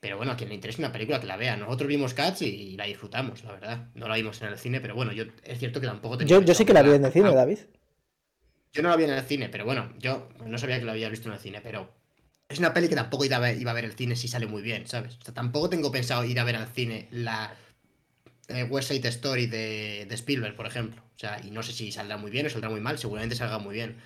Pero 0.00 0.16
bueno, 0.16 0.32
a 0.32 0.36
quien 0.36 0.48
le 0.48 0.54
interese 0.54 0.80
una 0.80 0.92
película 0.92 1.20
que 1.20 1.26
la 1.26 1.36
vea. 1.36 1.58
Nosotros 1.58 1.86
vimos 1.86 2.14
Cats 2.14 2.40
y, 2.40 2.74
la 2.74 2.86
disfrutamos, 2.86 3.44
la 3.44 3.52
verdad. 3.52 3.88
No 3.94 4.08
la 4.08 4.16
vimos 4.16 4.40
en 4.40 4.48
el 4.48 4.56
cine, 4.56 4.80
pero 4.80 4.94
bueno, 4.94 5.12
yo 5.12 5.24
es 5.44 5.58
cierto 5.58 5.78
que 5.78 5.86
tampoco 5.86 6.18
Yo, 6.22 6.40
yo 6.40 6.54
sí 6.54 6.64
que 6.64 6.72
la 6.72 6.80
vi 6.80 6.92
en 6.92 7.04
el 7.04 7.12
cine, 7.12 7.34
David. 7.34 7.58
Yo 8.72 8.82
no 8.82 8.88
la 8.88 8.96
vi 8.96 9.04
en 9.04 9.10
el 9.10 9.22
cine, 9.22 9.50
pero 9.50 9.66
bueno, 9.66 9.92
yo 9.98 10.30
no 10.46 10.56
sabía 10.56 10.78
que 10.78 10.86
la 10.86 10.92
había 10.92 11.10
visto 11.10 11.28
en 11.28 11.34
el 11.34 11.40
cine, 11.40 11.60
pero 11.60 11.99
es 12.50 12.58
una 12.58 12.74
peli 12.74 12.88
que 12.88 12.96
tampoco 12.96 13.24
iba 13.24 13.36
a, 13.36 13.40
ver, 13.40 13.84
el 13.84 13.92
cine 13.92 14.16
si 14.16 14.26
sale 14.26 14.46
muy 14.46 14.60
bien, 14.60 14.86
¿sabes? 14.86 15.16
O 15.20 15.24
sea, 15.24 15.32
tampoco 15.32 15.70
tengo 15.70 15.92
pensado 15.92 16.24
ir 16.24 16.38
a 16.40 16.44
ver 16.44 16.56
al 16.56 16.66
cine 16.66 17.06
la 17.12 17.54
eh, 18.48 18.64
West 18.64 18.88
Side 18.88 19.08
Story 19.08 19.46
de, 19.46 20.08
Spielberg, 20.10 20.56
por 20.56 20.66
ejemplo. 20.66 21.00
O 21.00 21.18
sea, 21.18 21.40
y 21.44 21.52
no 21.52 21.62
sé 21.62 21.72
si 21.72 21.92
saldrá 21.92 22.16
muy 22.16 22.32
bien 22.32 22.46
o 22.46 22.50
saldrá 22.50 22.68
muy 22.68 22.80
mal, 22.80 22.98
seguramente 22.98 23.36
salga 23.36 23.58
muy 23.58 23.74
bien. 23.74 23.96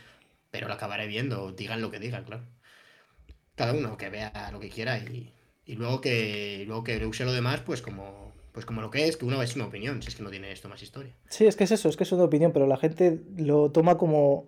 Pero 0.50 0.68
la 0.68 0.74
acabaré 0.74 1.06
viendo, 1.06 1.52
digan 1.52 1.80
lo 1.80 1.90
que 1.90 1.98
digan, 1.98 2.24
claro. 2.24 2.44
Cada 3.54 3.72
uno 3.72 3.96
que 3.96 4.10
vea 4.10 4.50
lo 4.52 4.60
que 4.60 4.68
quiera 4.68 4.98
y, 4.98 5.32
luego 5.66 6.02
que 6.02 6.64
luego 6.66 6.84
que 6.84 7.04
use 7.06 7.24
lo 7.24 7.32
demás, 7.32 7.60
pues 7.60 7.80
como 7.80 8.34
pues 8.52 8.66
como 8.66 8.82
lo 8.82 8.90
que 8.90 9.08
es, 9.08 9.16
que 9.16 9.24
uno 9.24 9.42
es 9.42 9.56
una 9.56 9.66
opinión, 9.66 10.00
si 10.02 10.08
es 10.08 10.14
que 10.14 10.22
no 10.22 10.30
tiene 10.30 10.52
esto 10.52 10.68
más 10.68 10.82
historia. 10.82 11.12
Sí, 11.28 11.46
es 11.46 11.56
que 11.56 11.64
es 11.64 11.72
eso, 11.72 11.88
es 11.88 11.96
que 11.96 12.04
es 12.04 12.12
una 12.12 12.24
opinión, 12.24 12.52
pero 12.52 12.68
la 12.68 12.76
gente 12.76 13.20
lo 13.36 13.72
toma 13.72 13.96
como 13.98 14.46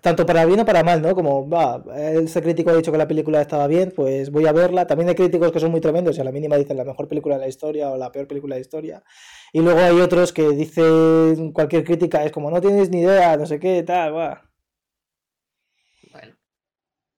tanto 0.00 0.24
para 0.26 0.44
bien 0.44 0.60
o 0.60 0.64
para 0.64 0.82
mal, 0.82 1.02
¿no? 1.02 1.14
Como, 1.14 1.48
va, 1.48 1.82
ese 1.96 2.42
crítico 2.42 2.70
ha 2.70 2.76
dicho 2.76 2.92
que 2.92 2.98
la 2.98 3.08
película 3.08 3.40
estaba 3.40 3.66
bien, 3.66 3.92
pues 3.94 4.30
voy 4.30 4.46
a 4.46 4.52
verla. 4.52 4.86
También 4.86 5.08
hay 5.08 5.14
críticos 5.14 5.52
que 5.52 5.60
son 5.60 5.70
muy 5.70 5.80
tremendos 5.80 6.16
y 6.16 6.20
a 6.20 6.24
la 6.24 6.32
mínima 6.32 6.56
dicen 6.56 6.76
la 6.76 6.84
mejor 6.84 7.08
película 7.08 7.36
de 7.36 7.42
la 7.42 7.48
historia 7.48 7.90
o 7.90 7.96
la 7.96 8.12
peor 8.12 8.28
película 8.28 8.54
de 8.54 8.60
la 8.60 8.64
historia. 8.64 9.02
Y 9.52 9.60
luego 9.60 9.80
hay 9.80 10.00
otros 10.00 10.32
que 10.32 10.48
dicen 10.50 11.52
cualquier 11.52 11.84
crítica, 11.84 12.24
es 12.24 12.32
como, 12.32 12.50
no 12.50 12.60
tienes 12.60 12.90
ni 12.90 13.00
idea, 13.00 13.36
no 13.36 13.46
sé 13.46 13.58
qué, 13.58 13.82
tal, 13.82 14.14
va. 14.14 14.50
Bueno, 16.12 16.36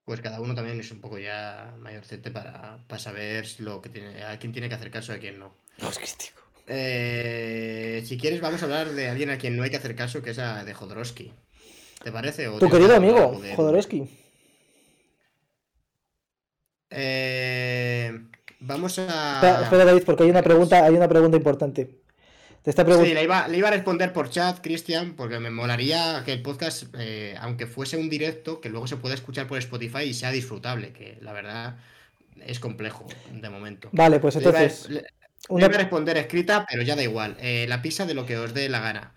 pues 0.05 0.21
cada 0.21 0.41
uno 0.41 0.55
también 0.55 0.81
es 0.81 0.91
un 0.91 1.01
poco 1.01 1.19
ya 1.19 1.75
mayorcete 1.79 2.31
para, 2.31 2.85
para 2.87 2.99
saber 2.99 3.47
lo 3.59 3.83
que 3.83 3.91
tiene, 3.91 4.25
a 4.25 4.39
quién 4.39 4.53
tiene 4.53 4.69
que 4.69 4.75
hacer 4.75 4.91
caso 4.91 5.13
y 5.13 5.17
a 5.17 5.21
quién 5.21 5.39
no. 5.39 5.55
Los 5.79 5.99
críticos. 5.99 6.41
Eh, 6.73 8.03
si 8.07 8.17
quieres, 8.17 8.41
vamos 8.41 8.63
a 8.63 8.67
hablar 8.67 8.91
de 8.91 9.09
alguien 9.09 9.31
a 9.31 9.39
quien 9.39 9.57
no 9.57 9.65
hay 9.65 9.71
que 9.71 9.77
hacer 9.77 9.97
caso, 9.97 10.23
que 10.23 10.31
es 10.31 10.39
a 10.39 10.65
de 10.65 10.73
Jodorowsky. 10.73 11.33
¿Te 12.03 12.11
parece? 12.11 12.49
tu 12.59 12.71
querido 12.71 12.97
amigo, 12.97 13.41
Jodorowsky. 13.57 14.09
Eh, 16.89 18.19
vamos 18.61 18.99
a. 18.99 19.61
Espera, 19.63 19.85
David, 19.85 20.03
porque 20.05 20.25
hay 20.25 20.31
una 20.31 20.43
pregunta, 20.43 20.85
hay 20.85 20.95
una 20.95 21.09
pregunta 21.09 21.37
importante. 21.37 22.01
Te 22.63 22.71
está 22.71 22.85
sí, 22.85 23.15
le 23.15 23.23
iba, 23.23 23.49
le 23.49 23.57
iba, 23.57 23.69
a 23.69 23.71
responder 23.71 24.13
por 24.13 24.29
chat, 24.29 24.61
Cristian, 24.61 25.15
porque 25.15 25.39
me 25.39 25.51
molaría 25.51 26.23
que 26.27 26.33
el 26.33 26.43
podcast, 26.43 26.85
eh, 26.99 27.35
aunque 27.41 27.67
fuese 27.67 27.97
un 27.97 28.11
directo, 28.11 28.61
que 28.61 28.69
luego 28.69 28.87
se 28.87 28.97
pueda 28.97 29.15
escuchar 29.15 29.47
por 29.47 29.57
Spotify 29.59 30.03
y 30.03 30.13
sea 30.13 30.31
disfrutable, 30.31 30.93
que 30.93 31.17
la 31.23 31.33
verdad 31.33 31.77
es 32.45 32.61
complejo 32.61 33.07
de 33.33 33.49
momento. 33.49 33.89
Vale, 33.93 34.21
pues 34.21 34.37
entonces. 34.37 34.91
Le 34.91 35.05
iba, 35.49 35.67
a 35.67 35.71
responder 35.71 36.19
escrita, 36.19 36.67
pero 36.71 36.83
ya 36.83 36.97
da 36.97 37.03
igual. 37.03 37.37
Eh, 37.41 37.65
la 37.67 37.81
pizza 37.81 38.05
de 38.05 38.13
lo 38.13 38.27
que 38.27 38.37
os 38.37 38.53
dé 38.53 38.69
la 38.69 38.81
gana. 38.81 39.15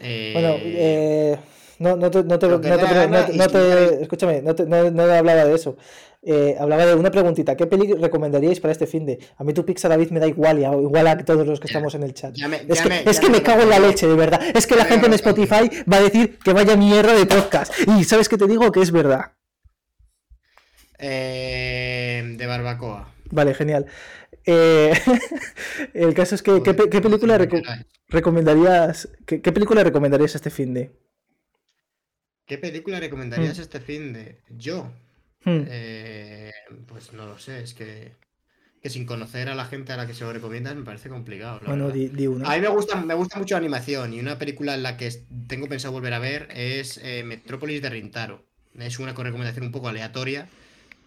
bueno, 0.00 0.56
eh 0.62 1.38
no, 1.78 1.96
no 1.96 2.10
te, 2.10 2.24
no 2.24 2.38
te, 2.38 2.48
no 2.48 2.58
te, 3.48 4.02
escúchame, 4.02 4.42
no, 4.42 4.54
te, 4.54 4.64
no, 4.66 5.02
hablaba 5.02 5.44
de 5.44 5.54
eso. 5.54 5.76
Eh, 6.22 6.56
hablaba 6.58 6.86
de 6.86 6.94
una 6.94 7.10
preguntita. 7.10 7.56
¿Qué 7.56 7.66
peli 7.66 7.92
recomendaríais 7.92 8.58
para 8.58 8.72
este 8.72 8.86
fin 8.86 9.06
de? 9.06 9.18
A 9.36 9.44
mí 9.44 9.52
tu 9.52 9.64
Pixar 9.64 9.90
David 9.90 10.10
me 10.10 10.18
da 10.18 10.26
igual, 10.26 10.58
igual 10.58 11.06
a 11.06 11.18
todos 11.18 11.46
los 11.46 11.60
que 11.60 11.68
estamos 11.68 11.94
en 11.94 12.02
el 12.02 12.14
chat. 12.14 12.34
es 12.36 12.80
que, 12.80 12.88
me, 12.88 13.02
es 13.02 13.20
que 13.20 13.30
me 13.30 13.42
cago 13.42 13.62
en 13.62 13.70
la 13.70 13.78
leche, 13.78 14.06
de 14.06 14.14
verdad. 14.14 14.40
Es 14.54 14.66
que 14.66 14.74
la 14.74 14.86
gente 14.86 15.06
en 15.06 15.12
Spotify 15.12 15.70
va 15.90 15.98
a 15.98 16.02
decir 16.02 16.38
que 16.38 16.52
vaya 16.52 16.76
mierda 16.76 17.14
de 17.14 17.26
podcast. 17.26 17.72
Y 17.96 18.04
sabes 18.04 18.28
que 18.28 18.38
te 18.38 18.46
digo 18.46 18.72
que 18.72 18.80
es 18.80 18.90
verdad. 18.90 19.32
Eh, 20.98 22.34
de 22.36 22.46
barbacoa. 22.46 23.12
Vale, 23.30 23.54
genial. 23.54 23.86
Eh, 24.46 24.92
el 25.94 26.14
caso 26.14 26.34
es 26.34 26.42
que, 26.42 26.62
¿qué, 26.62 26.74
película 26.74 27.38
recomendarías? 28.08 29.08
¿qué, 29.26 29.42
¿Qué 29.42 29.52
película 29.52 29.84
recomendarías 29.84 30.34
este 30.34 30.50
fin 30.50 30.74
de? 30.74 31.05
¿Qué 32.46 32.58
película 32.58 33.00
recomendarías 33.00 33.58
hmm. 33.58 33.62
este 33.62 33.80
fin 33.80 34.12
de 34.12 34.38
yo? 34.50 34.90
Hmm. 35.44 35.64
Eh, 35.68 36.52
pues 36.86 37.12
no 37.12 37.26
lo 37.26 37.38
sé, 37.38 37.62
es 37.62 37.74
que, 37.74 38.12
que, 38.80 38.90
sin 38.90 39.04
conocer 39.04 39.48
a 39.48 39.54
la 39.54 39.64
gente 39.64 39.92
a 39.92 39.96
la 39.96 40.06
que 40.06 40.14
se 40.14 40.24
lo 40.24 40.32
recomiendas 40.32 40.74
me 40.76 40.84
parece 40.84 41.08
complicado. 41.08 41.60
Bueno, 41.66 41.90
di, 41.90 42.26
una. 42.26 42.50
A 42.50 42.54
mí 42.56 42.60
me 42.60 42.68
gusta, 42.68 43.00
me 43.00 43.14
gusta 43.14 43.38
mucho 43.38 43.54
la 43.54 43.58
animación 43.58 44.14
y 44.14 44.20
una 44.20 44.38
película 44.38 44.74
en 44.74 44.82
la 44.82 44.96
que 44.96 45.10
tengo 45.48 45.68
pensado 45.68 45.92
volver 45.92 46.14
a 46.14 46.18
ver 46.18 46.48
es 46.52 46.98
eh, 47.02 47.22
Metrópolis 47.24 47.82
de 47.82 47.90
Rintaro. 47.90 48.44
Es 48.78 48.98
una 48.98 49.12
recomendación 49.12 49.66
un 49.66 49.72
poco 49.72 49.88
aleatoria, 49.88 50.48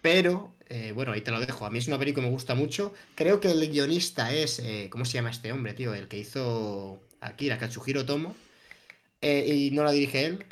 pero 0.02 0.54
eh, 0.68 0.92
bueno, 0.94 1.12
ahí 1.12 1.20
te 1.20 1.30
lo 1.30 1.40
dejo. 1.40 1.66
A 1.66 1.70
mí 1.70 1.78
es 1.78 1.86
una 1.86 1.98
película 1.98 2.24
que 2.24 2.28
me 2.28 2.34
gusta 2.34 2.54
mucho. 2.54 2.92
Creo 3.14 3.40
que 3.40 3.50
el 3.50 3.70
guionista 3.70 4.32
es. 4.34 4.62
¿Cómo 4.90 5.04
se 5.04 5.12
llama 5.12 5.30
este 5.30 5.52
hombre, 5.52 5.72
tío? 5.74 5.94
El 5.94 6.08
que 6.08 6.18
hizo 6.18 7.00
Akira, 7.20 7.58
Katsuhiro 7.58 8.04
Tomo. 8.04 8.34
Eh, 9.22 9.54
y 9.54 9.70
no 9.70 9.84
la 9.84 9.92
dirige 9.92 10.24
él. 10.24 10.44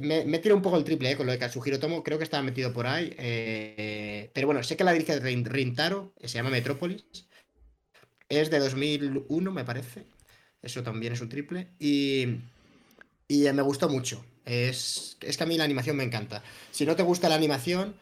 Me, 0.00 0.24
me 0.24 0.38
tira 0.38 0.54
un 0.54 0.62
poco 0.62 0.76
el 0.76 0.84
triple 0.84 1.16
con 1.16 1.26
lo 1.26 1.32
de 1.32 1.38
Katsuhiro 1.38 1.78
Tomo. 1.78 2.02
Creo 2.02 2.18
que 2.18 2.24
estaba 2.24 2.42
metido 2.42 2.72
por 2.72 2.86
ahí. 2.86 3.14
pero 4.32 4.46
bueno, 4.46 4.62
sé 4.62 4.76
que 4.76 4.84
la 4.84 4.92
dirige 4.92 5.18
Rintaro. 5.20 6.12
Se 6.20 6.28
llama 6.38 6.50
Metrópolis. 6.50 7.04
Es 8.28 8.50
de 8.50 8.58
2001, 8.58 9.52
me 9.52 9.64
parece. 9.64 10.04
Eso 10.62 10.82
también 10.82 11.12
es 11.12 11.20
un 11.20 11.28
triple. 11.28 11.68
Y, 11.78 12.38
y 13.28 13.52
me 13.52 13.62
gustó 13.62 13.88
mucho. 13.88 14.24
Es, 14.44 15.16
es 15.20 15.36
que 15.36 15.44
a 15.44 15.46
mí 15.46 15.56
la 15.56 15.64
animación 15.64 15.96
me 15.96 16.04
encanta. 16.04 16.42
Si 16.70 16.84
no 16.86 16.96
te 16.96 17.02
gusta 17.02 17.28
la 17.28 17.34
animación 17.34 17.94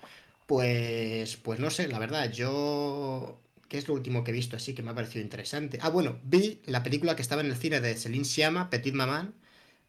pues, 0.47 1.37
pues 1.37 1.61
no 1.61 1.71
sé, 1.71 1.89
la 1.89 1.99
verdad, 1.99 2.31
yo... 2.31 3.39
¿Qué 3.69 3.79
es 3.79 3.89
lo 3.89 3.95
último 3.95 4.23
que 4.23 4.33
he 4.33 4.35
visto 4.35 4.55
así 4.55 4.75
que 4.75 4.83
me 4.83 4.91
ha 4.91 4.95
parecido 4.95 5.23
interesante? 5.25 5.79
Ah, 5.81 5.89
bueno, 5.89 6.21
vi 6.25 6.61
la 6.67 6.83
película 6.83 7.17
que 7.17 7.23
estaba 7.23 7.41
en 7.41 7.47
el 7.47 7.57
cine 7.57 7.81
de 7.81 7.95
Celine 7.95 8.27
Siama, 8.27 8.69
Petit 8.69 8.93
Maman. 8.93 9.33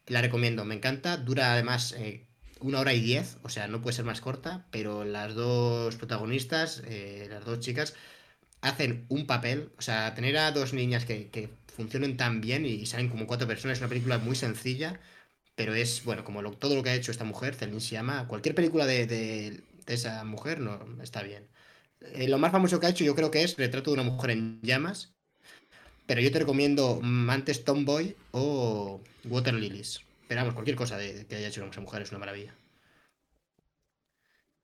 La 0.06 0.22
recomiendo, 0.22 0.64
me 0.64 0.74
encanta. 0.74 1.16
Dura 1.16 1.52
además 1.52 1.94
eh, 1.98 2.26
una 2.60 2.80
hora 2.80 2.94
y 2.94 3.00
diez, 3.00 3.38
o 3.42 3.48
sea, 3.48 3.68
no 3.68 3.82
puede 3.82 3.96
ser 3.96 4.04
más 4.04 4.20
corta, 4.20 4.66
pero 4.70 5.04
las 5.04 5.34
dos 5.34 5.96
protagonistas, 5.96 6.82
eh, 6.86 7.26
las 7.30 7.44
dos 7.44 7.60
chicas, 7.60 7.94
hacen 8.60 9.06
un 9.08 9.26
papel. 9.26 9.72
O 9.78 9.82
sea, 9.82 10.14
tener 10.14 10.36
a 10.38 10.52
dos 10.52 10.72
niñas 10.74 11.04
que, 11.04 11.50
funcionen 11.76 12.16
tan 12.16 12.40
bien 12.40 12.66
y 12.66 12.86
salen 12.86 13.08
como 13.08 13.26
cuatro 13.26 13.48
personas 13.48 13.78
es 13.78 13.82
una 13.82 13.88
película 13.88 14.18
muy 14.18 14.36
sencilla, 14.36 15.00
pero 15.56 15.74
es, 15.74 16.04
bueno, 16.04 16.24
como 16.24 16.42
todo 16.52 16.76
lo 16.76 16.82
que 16.84 16.90
ha 16.90 16.94
hecho 16.94 17.10
esta 17.10 17.24
mujer, 17.24 17.54
Celine 17.56 17.80
Siama, 17.80 18.28
cualquier 18.28 18.54
película 18.54 18.86
de 18.86 19.64
esa 19.86 20.24
mujer, 20.24 20.60
no, 20.60 21.02
está 21.02 21.22
bien. 21.22 21.48
Eh, 22.12 22.28
lo 22.28 22.38
más 22.38 22.52
famoso 22.52 22.80
que 22.80 22.86
ha 22.86 22.90
hecho 22.90 23.04
yo 23.04 23.14
creo 23.14 23.30
que 23.30 23.42
es 23.42 23.56
Retrato 23.56 23.90
de 23.90 24.00
una 24.00 24.10
mujer 24.10 24.30
en 24.30 24.60
llamas, 24.62 25.13
pero 26.06 26.20
yo 26.20 26.30
te 26.32 26.38
recomiendo 26.38 27.00
antes 27.28 27.64
Tomboy 27.64 28.16
o 28.32 29.00
Water 29.24 29.54
Lilies. 29.54 30.00
Pero 30.28 30.40
vamos, 30.40 30.54
cualquier 30.54 30.76
cosa 30.76 30.96
de, 30.96 31.26
que 31.26 31.36
haya 31.36 31.48
hecho 31.48 31.64
esa 31.64 31.80
mujer 31.80 32.02
es 32.02 32.10
una 32.10 32.18
maravilla. 32.18 32.54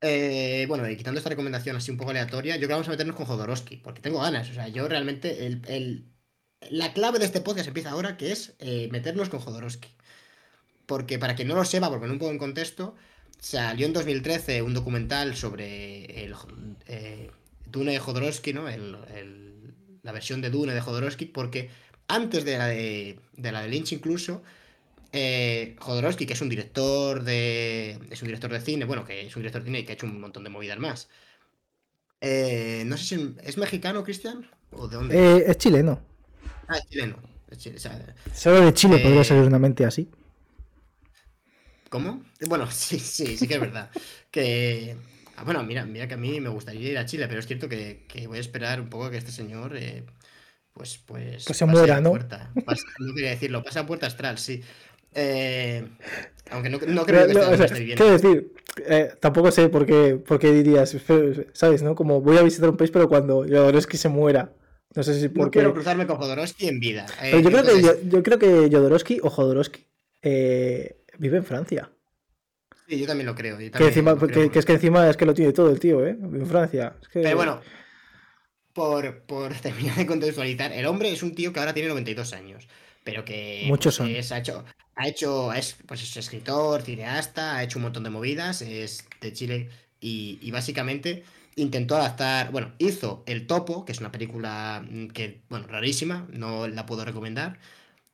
Eh, 0.01 0.65
bueno, 0.67 0.89
y 0.89 0.97
quitando 0.97 1.19
esta 1.19 1.29
recomendación 1.29 1.75
así 1.75 1.91
un 1.91 1.97
poco 1.97 2.09
aleatoria, 2.09 2.55
yo 2.55 2.61
creo 2.61 2.69
que 2.69 2.73
vamos 2.73 2.87
a 2.87 2.91
meternos 2.91 3.15
con 3.15 3.25
Jodorowsky, 3.25 3.77
porque 3.77 4.01
tengo 4.01 4.19
ganas. 4.19 4.49
O 4.49 4.53
sea, 4.53 4.67
yo 4.67 4.87
realmente. 4.87 5.45
El, 5.45 6.05
la 6.69 6.93
clave 6.93 7.19
de 7.19 7.25
este 7.25 7.41
podcast 7.41 7.67
empieza 7.67 7.91
ahora, 7.91 8.17
que 8.17 8.31
es 8.31 8.53
eh, 8.59 8.87
meternos 8.91 9.29
con 9.29 9.39
Jodorowsky. 9.39 9.89
Porque 10.85 11.19
para 11.19 11.35
quien 11.35 11.47
no 11.47 11.55
lo 11.55 11.65
sepa, 11.65 11.89
porque 11.89 12.07
no 12.07 12.13
un 12.13 12.19
poco 12.19 12.31
en 12.31 12.37
contexto, 12.37 12.95
Salió 13.41 13.87
en 13.87 13.93
2013 13.93 14.61
un 14.61 14.75
documental 14.75 15.35
sobre 15.35 16.23
el 16.23 16.35
eh, 16.85 17.31
Dune 17.65 17.97
Jodorowsky, 17.97 18.53
¿no? 18.53 18.69
La 20.03 20.11
versión 20.11 20.41
de 20.41 20.49
Dune 20.49 20.73
de 20.73 20.81
Jodorowsky, 20.81 21.25
porque 21.25 21.69
antes 22.07 22.45
de 22.45 22.57
la 22.57 22.67
de, 22.67 23.19
la 23.37 23.61
de 23.61 23.67
Lynch 23.69 23.93
incluso, 23.93 24.43
eh, 25.11 25.75
Jodorowsky, 25.79 26.25
que 26.25 26.33
es 26.33 26.41
un 26.41 26.49
director 26.49 27.23
de. 27.23 27.99
es 28.09 28.21
un 28.21 28.27
director 28.27 28.51
de 28.51 28.61
cine, 28.61 28.85
bueno, 28.85 29.05
que 29.05 29.27
es 29.27 29.35
un 29.35 29.41
director 29.41 29.61
de 29.61 29.67
cine 29.67 29.79
y 29.79 29.85
que 29.85 29.91
ha 29.91 29.95
hecho 29.95 30.05
un 30.05 30.19
montón 30.19 30.43
de 30.43 30.49
movidas 30.49 30.79
más. 30.79 31.09
Eh, 32.21 32.83
no 32.85 32.97
sé 32.97 33.03
si 33.15 33.35
es 33.43 33.57
mexicano, 33.57 34.03
Cristian, 34.03 34.47
o 34.71 34.87
de 34.87 34.95
dónde. 34.95 35.45
es 35.47 35.57
chileno. 35.57 36.01
Ah, 36.67 36.77
es 36.77 36.87
chileno. 36.89 37.31
Solo 38.33 38.61
de 38.65 38.73
Chile 38.73 38.99
podría 38.99 39.23
ser 39.23 39.37
una 39.41 39.59
mente 39.59 39.85
así. 39.85 40.09
¿Cómo? 41.89 42.23
Bueno, 42.47 42.65
sí, 42.71 42.99
sí, 42.99 43.37
sí 43.37 43.47
que 43.47 43.55
es 43.55 43.59
verdad. 43.59 43.89
que. 44.29 44.95
Ah, 45.35 45.43
bueno, 45.43 45.63
mira, 45.63 45.85
mira 45.85 46.07
que 46.07 46.13
a 46.13 46.17
mí 46.17 46.39
me 46.39 46.49
gustaría 46.49 46.91
ir 46.91 46.97
a 46.97 47.05
Chile, 47.05 47.27
pero 47.27 47.39
es 47.39 47.47
cierto 47.47 47.67
que, 47.69 48.05
voy 48.27 48.37
a 48.37 48.41
esperar 48.41 48.81
un 48.81 48.89
poco 48.89 49.05
a 49.05 49.11
que 49.11 49.17
este 49.17 49.31
señor. 49.31 49.75
Eh, 49.75 50.05
pues, 50.73 50.97
pues. 51.05 51.45
Que 51.45 51.53
se 51.53 51.65
muera, 51.65 51.99
¿no? 52.01 52.13
no 52.13 53.13
quería 53.13 53.31
decirlo, 53.31 53.63
pasa 53.63 53.81
a 53.81 53.85
puerta 53.85 54.07
astral, 54.07 54.37
sí. 54.37 54.61
Eh, 55.13 55.85
aunque 56.51 56.69
no, 56.69 56.79
no 56.87 57.05
creo 57.05 57.27
que 57.27 57.63
esté 57.63 57.79
bien. 57.79 57.97
Quiero 57.97 58.11
decir, 58.13 58.53
eh, 58.85 59.13
tampoco 59.19 59.51
sé 59.51 59.67
por 59.69 59.85
qué, 59.85 60.15
por 60.15 60.39
qué 60.39 60.51
dirías, 60.51 60.95
¿sabes? 61.53 61.83
¿no? 61.83 61.95
Como 61.95 62.21
voy 62.21 62.37
a 62.37 62.43
visitar 62.43 62.69
un 62.69 62.77
país, 62.77 62.91
pero 62.91 63.09
cuando 63.09 63.41
Jodorowsky 63.41 63.97
se 63.97 64.09
muera. 64.09 64.53
No 64.93 65.03
sé 65.03 65.19
si 65.19 65.29
porque... 65.29 65.59
No 65.59 65.63
quiero 65.63 65.73
cruzarme 65.73 66.05
con 66.05 66.17
Jodorowsky 66.17 66.67
en 66.67 66.79
vida. 66.79 67.05
yo, 67.31 67.49
creo 67.49 67.63
que, 67.63 67.81
yo, 67.81 67.93
yo, 68.03 68.23
creo 68.23 68.39
que 68.39 68.69
Jodorowsky 68.69 69.19
o 69.23 69.29
Jodorowsky 69.29 69.85
vive 70.21 71.37
en 71.37 71.45
Francia. 71.45 71.89
Sí, 72.91 72.99
yo 72.99 73.07
también 73.07 73.25
lo 73.25 73.35
creo. 73.35 73.57
que, 73.57 74.59
es 74.59 74.65
que 74.65 74.73
encima 74.73 75.09
es 75.09 75.15
que 75.15 75.25
lo 75.25 75.33
tiene 75.33 75.53
todo 75.53 75.69
el 75.69 75.79
tío, 75.79 76.05
¿eh? 76.05 76.09
En 76.09 76.45
Francia. 76.45 76.93
Pero 77.13 77.37
bueno, 77.37 77.61
por, 78.73 79.21
por 79.21 79.53
terminar 79.61 79.95
de 79.95 80.05
contextualizar, 80.05 80.73
el 80.73 80.85
hombre 80.85 81.09
es 81.09 81.23
un 81.23 81.33
tío 81.33 81.53
que 81.53 81.61
ahora 81.61 81.73
tiene 81.73 81.87
92 81.87 82.33
años, 82.33 82.67
pero 83.05 83.23
que 83.23 83.63
Muchos 83.65 83.95
son. 83.95 84.07
ha 84.07 84.37
hecho, 84.37 84.65
ha 84.95 85.07
hecho 85.07 85.53
es, 85.53 85.77
pues 85.85 86.03
es 86.03 86.17
escritor, 86.17 86.81
cineasta, 86.81 87.55
ha 87.55 87.63
hecho 87.63 87.79
un 87.79 87.83
montón 87.83 88.03
de 88.03 88.09
movidas, 88.09 88.61
es 88.61 89.07
de 89.21 89.31
Chile 89.31 89.69
y, 90.01 90.37
y 90.41 90.51
básicamente 90.51 91.23
intentó 91.55 91.95
adaptar, 91.95 92.51
bueno, 92.51 92.73
hizo 92.77 93.23
El 93.25 93.47
Topo, 93.47 93.85
que 93.85 93.93
es 93.93 94.01
una 94.01 94.11
película 94.11 94.83
mm, 94.85 95.07
que, 95.11 95.43
bueno, 95.47 95.65
rarísima, 95.67 96.27
no 96.33 96.67
la 96.67 96.85
puedo 96.85 97.05
recomendar, 97.05 97.57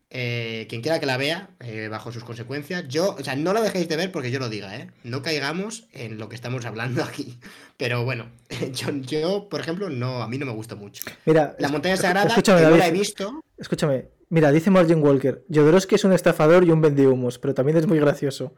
eh, 0.10 0.68
quien 0.70 0.82
quiera 0.82 1.00
que 1.00 1.06
la 1.06 1.18
vea, 1.18 1.50
eh, 1.60 1.90
bajo 1.90 2.12
sus 2.12 2.24
consecuencias. 2.24 2.88
Yo, 2.88 3.16
o 3.20 3.24
sea, 3.24 3.36
no 3.36 3.52
la 3.52 3.62
dejéis 3.62 3.90
de 3.90 3.98
ver 3.98 4.12
porque 4.12 4.32
yo 4.32 4.40
lo 4.40 4.48
diga, 4.48 4.76
¿eh? 4.78 4.90
No 5.04 5.22
caigamos 5.22 5.88
en 5.92 6.18
lo 6.18 6.30
que 6.30 6.36
estamos 6.36 6.66
hablando 6.66 7.04
aquí. 7.04 7.38
Pero 7.76 8.06
bueno, 8.06 8.28
yo, 8.74 8.90
yo 9.02 9.50
por 9.50 9.60
ejemplo, 9.60 9.90
no, 9.90 10.24
a 10.24 10.28
mí 10.28 10.38
no 10.38 10.46
me 10.46 10.54
gusta 10.54 10.76
mucho. 10.76 11.04
Mira, 11.26 11.56
la 11.60 11.70
montaña 11.70 11.98
sagrada, 11.98 12.28
escúchame, 12.28 12.62
no 12.62 12.78
la 12.78 12.88
he 12.88 12.92
visto. 12.92 13.42
Escúchame, 13.58 14.06
mira, 14.30 14.52
dice 14.52 14.72
Margin 14.72 15.04
Walker, 15.04 15.44
Jodorowsky 15.54 15.96
es 15.96 16.04
un 16.06 16.14
estafador 16.14 16.64
y 16.64 16.72
un 16.72 16.82
vendihumos, 16.82 17.38
pero 17.40 17.54
también 17.54 17.78
es 17.78 17.88
muy 17.88 18.00
gracioso. 18.00 18.54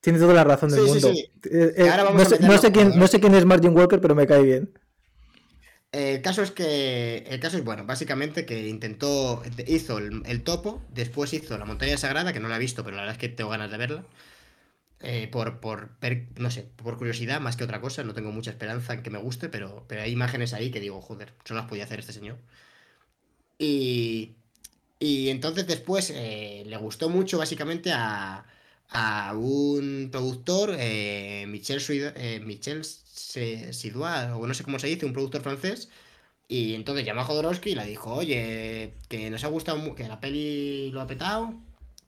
Tiene 0.00 0.18
toda 0.18 0.32
la 0.32 0.44
razón 0.44 0.70
del 0.70 0.82
mundo. 0.82 1.12
no, 2.40 2.58
sé, 2.58 2.72
quién, 2.72 2.98
no 2.98 3.06
sé 3.06 3.20
quién 3.20 3.34
es 3.34 3.44
Margin 3.44 3.76
Walker, 3.76 4.00
pero 4.00 4.14
me 4.14 4.26
cae 4.26 4.42
bien. 4.42 4.72
El 5.92 6.22
caso 6.22 6.42
es 6.42 6.52
que. 6.52 7.18
El 7.28 7.40
caso 7.40 7.56
es, 7.58 7.64
bueno, 7.64 7.84
básicamente 7.84 8.46
que 8.46 8.68
intentó. 8.68 9.42
Hizo 9.66 9.98
el, 9.98 10.42
topo, 10.44 10.82
después 10.90 11.32
hizo 11.32 11.58
la 11.58 11.64
montaña 11.64 11.96
sagrada, 11.96 12.32
que 12.32 12.40
no 12.40 12.48
la 12.48 12.56
he 12.56 12.58
visto, 12.60 12.84
pero 12.84 12.96
la 12.96 13.02
verdad 13.02 13.16
es 13.16 13.20
que 13.20 13.28
tengo 13.28 13.50
ganas 13.50 13.70
de 13.70 13.78
verla. 13.78 14.04
Eh, 15.02 15.28
por, 15.32 15.60
por 15.60 15.90
no 16.36 16.50
sé, 16.50 16.62
por 16.76 16.98
curiosidad 16.98 17.40
más 17.40 17.56
que 17.56 17.64
otra 17.64 17.80
cosa. 17.80 18.04
No 18.04 18.14
tengo 18.14 18.32
mucha 18.32 18.50
esperanza 18.50 18.94
en 18.94 19.02
que 19.02 19.10
me 19.10 19.18
guste, 19.18 19.48
pero, 19.48 19.84
pero 19.88 20.02
hay 20.02 20.12
imágenes 20.12 20.52
ahí 20.54 20.70
que 20.70 20.80
digo, 20.80 21.00
joder, 21.02 21.32
solo 21.44 21.60
las 21.60 21.68
podía 21.68 21.84
hacer 21.84 22.00
este 22.00 22.12
señor. 22.12 22.38
Y. 23.58 24.36
Y 24.98 25.30
entonces 25.30 25.66
después 25.66 26.10
eh, 26.14 26.64
le 26.66 26.76
gustó 26.76 27.08
mucho, 27.08 27.38
básicamente, 27.38 27.92
a, 27.92 28.44
a 28.90 29.34
un 29.34 30.10
productor, 30.12 30.76
eh, 30.78 31.46
Michel, 31.48 31.82
eh, 32.16 32.40
Michel 32.44 32.82
Sidois, 33.30 34.30
o 34.34 34.46
no 34.46 34.54
sé 34.54 34.64
cómo 34.64 34.78
se 34.78 34.88
dice, 34.88 35.06
un 35.06 35.12
productor 35.12 35.42
francés. 35.42 35.88
Y 36.48 36.74
entonces 36.74 37.06
llamó 37.06 37.20
a 37.20 37.24
Jodorowsky 37.24 37.70
y 37.70 37.74
le 37.76 37.86
dijo, 37.86 38.12
oye, 38.12 38.94
que 39.08 39.30
nos 39.30 39.44
ha 39.44 39.48
gustado, 39.48 39.94
que 39.94 40.08
la 40.08 40.20
peli 40.20 40.90
lo 40.90 41.00
ha 41.00 41.06
petado. 41.06 41.54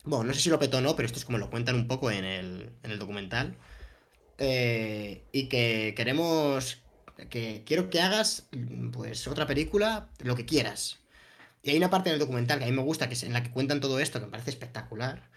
Bueno, 0.04 0.24
no 0.24 0.34
sé 0.34 0.40
si 0.40 0.50
lo 0.50 0.58
petó 0.58 0.78
o 0.78 0.80
no, 0.80 0.96
pero 0.96 1.06
esto 1.06 1.18
es 1.20 1.24
como 1.24 1.38
lo 1.38 1.50
cuentan 1.50 1.76
un 1.76 1.86
poco 1.86 2.10
en 2.10 2.24
el, 2.24 2.72
en 2.82 2.90
el 2.90 2.98
documental. 2.98 3.56
Eh, 4.38 5.22
y 5.32 5.48
que 5.48 5.94
queremos, 5.96 6.82
que 7.30 7.62
quiero 7.64 7.88
que 7.90 8.00
hagas, 8.00 8.48
pues, 8.92 9.28
otra 9.28 9.46
película, 9.46 10.10
lo 10.18 10.34
que 10.34 10.44
quieras. 10.46 10.98
Y 11.62 11.70
hay 11.70 11.76
una 11.76 11.90
parte 11.90 12.10
del 12.10 12.18
documental 12.18 12.58
que 12.58 12.64
a 12.64 12.68
mí 12.68 12.74
me 12.74 12.82
gusta, 12.82 13.08
que 13.08 13.14
es 13.14 13.22
en 13.22 13.32
la 13.32 13.44
que 13.44 13.52
cuentan 13.52 13.80
todo 13.80 14.00
esto, 14.00 14.18
que 14.18 14.26
me 14.26 14.32
parece 14.32 14.50
espectacular, 14.50 15.30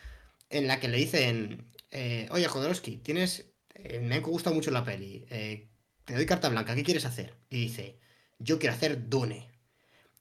en 0.49 0.67
la 0.67 0.79
que 0.79 0.87
le 0.87 0.97
dicen, 0.97 1.71
eh, 1.91 2.27
oye, 2.31 2.47
Jodorowsky, 2.47 2.97
tienes, 2.97 3.51
eh, 3.75 3.99
me 3.99 4.15
ha 4.15 4.19
gustado 4.21 4.55
mucho 4.55 4.71
la 4.71 4.83
peli, 4.83 5.25
te 6.05 6.13
doy 6.13 6.25
carta 6.25 6.49
blanca, 6.49 6.75
¿qué 6.75 6.83
quieres 6.83 7.05
hacer? 7.05 7.33
Y 7.49 7.61
dice, 7.61 7.99
yo 8.39 8.59
quiero 8.59 8.75
hacer 8.75 9.09
Dune. 9.09 9.49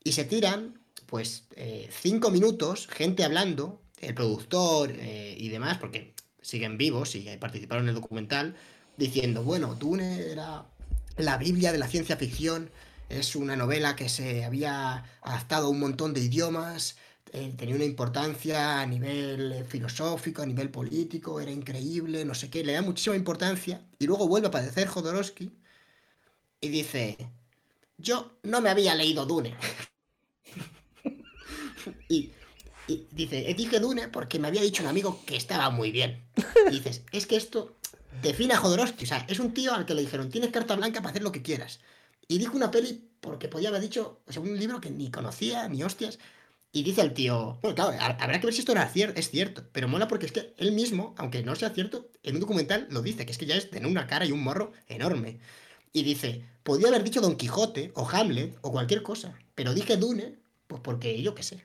Y 0.02 0.12
se 0.12 0.24
tiran, 0.24 0.80
pues, 1.06 1.44
eh, 1.56 1.88
cinco 1.92 2.30
minutos, 2.30 2.88
gente 2.88 3.24
hablando, 3.24 3.82
el 4.00 4.14
productor 4.14 4.92
eh, 4.92 5.36
y 5.38 5.48
demás, 5.48 5.78
porque 5.78 6.14
siguen 6.40 6.76
vivos 6.76 7.14
y 7.14 7.24
participaron 7.38 7.84
en 7.84 7.90
el 7.90 7.94
documental, 7.94 8.56
diciendo, 8.96 9.42
bueno, 9.42 9.74
Dune 9.74 10.32
era 10.32 10.66
la 11.16 11.36
Biblia 11.36 11.72
de 11.72 11.78
la 11.78 11.88
ciencia 11.88 12.16
ficción, 12.16 12.70
es 13.08 13.36
una 13.36 13.56
novela 13.56 13.94
que 13.96 14.08
se 14.08 14.44
había 14.44 15.04
adaptado 15.22 15.66
a 15.66 15.70
un 15.70 15.80
montón 15.80 16.14
de 16.14 16.20
idiomas, 16.20 16.96
eh, 17.32 17.52
tenía 17.56 17.74
una 17.74 17.84
importancia 17.84 18.80
a 18.80 18.86
nivel 18.86 19.64
filosófico, 19.66 20.42
a 20.42 20.46
nivel 20.46 20.70
político, 20.70 21.40
era 21.40 21.50
increíble, 21.50 22.24
no 22.24 22.34
sé 22.34 22.48
qué, 22.48 22.64
le 22.64 22.72
da 22.72 22.82
muchísima 22.82 23.16
importancia, 23.16 23.82
y 23.98 24.06
luego 24.06 24.28
vuelve 24.28 24.46
a 24.46 24.48
aparecer 24.48 24.88
Jodorowsky 24.88 25.50
y 26.64 26.70
dice, 26.70 27.18
yo 27.98 28.38
no 28.42 28.62
me 28.62 28.70
había 28.70 28.94
leído 28.94 29.26
Dune. 29.26 29.54
y, 32.08 32.30
dice, 33.10 33.52
dije 33.54 33.80
Dune 33.80 34.08
porque 34.08 34.38
me 34.38 34.48
había 34.48 34.62
dicho 34.62 34.82
un 34.82 34.88
amigo 34.88 35.22
que 35.26 35.36
estaba 35.36 35.68
muy 35.68 35.90
bien. 35.90 36.24
Y 36.68 36.70
dices, 36.70 37.02
es 37.12 37.26
que 37.26 37.36
esto 37.36 37.76
define 38.22 38.54
a 38.54 38.56
Jodorowsky. 38.56 39.04
O 39.04 39.06
sea, 39.06 39.26
es 39.28 39.38
un 39.40 39.52
tío 39.52 39.74
al 39.74 39.84
que 39.84 39.94
le 39.94 40.00
dijeron, 40.00 40.30
tienes 40.30 40.50
carta 40.50 40.74
blanca 40.74 41.00
para 41.00 41.10
hacer 41.10 41.22
lo 41.22 41.32
que 41.32 41.42
quieras. 41.42 41.80
Y 42.28 42.38
dijo 42.38 42.56
una 42.56 42.70
peli 42.70 43.10
porque 43.20 43.48
podía 43.48 43.68
haber 43.68 43.82
dicho, 43.82 44.22
o 44.26 44.32
sea, 44.32 44.40
un 44.40 44.58
libro 44.58 44.80
que 44.80 44.90
ni 44.90 45.10
conocía, 45.10 45.68
ni 45.68 45.82
hostias. 45.82 46.18
Y 46.72 46.82
dice 46.82 47.02
el 47.02 47.12
tío, 47.12 47.58
bueno, 47.60 47.74
claro, 47.74 47.92
habrá 48.00 48.40
que 48.40 48.46
ver 48.46 48.54
si 48.54 48.60
esto 48.60 48.72
era 48.72 48.88
cier 48.88 49.12
es 49.16 49.30
cierto, 49.30 49.64
pero 49.70 49.86
mola 49.86 50.08
porque 50.08 50.26
es 50.26 50.32
que 50.32 50.54
él 50.56 50.72
mismo, 50.72 51.14
aunque 51.18 51.42
no 51.42 51.54
sea 51.56 51.70
cierto, 51.70 52.08
en 52.22 52.36
un 52.36 52.40
documental 52.40 52.88
lo 52.90 53.02
dice, 53.02 53.26
que 53.26 53.32
es 53.32 53.38
que 53.38 53.46
ya 53.46 53.54
es 53.54 53.70
tener 53.70 53.86
una 53.86 54.06
cara 54.06 54.24
y 54.24 54.32
un 54.32 54.42
morro 54.42 54.72
enorme. 54.88 55.38
Y 55.94 56.02
dice, 56.02 56.44
podía 56.64 56.88
haber 56.88 57.04
dicho 57.04 57.20
Don 57.20 57.36
Quijote, 57.36 57.92
o 57.94 58.06
Hamlet, 58.06 58.58
o 58.62 58.72
cualquier 58.72 59.02
cosa, 59.04 59.38
pero 59.54 59.72
dije 59.72 59.96
Dune, 59.96 60.34
pues 60.66 60.82
porque 60.82 61.22
yo 61.22 61.36
qué 61.36 61.44
sé. 61.44 61.64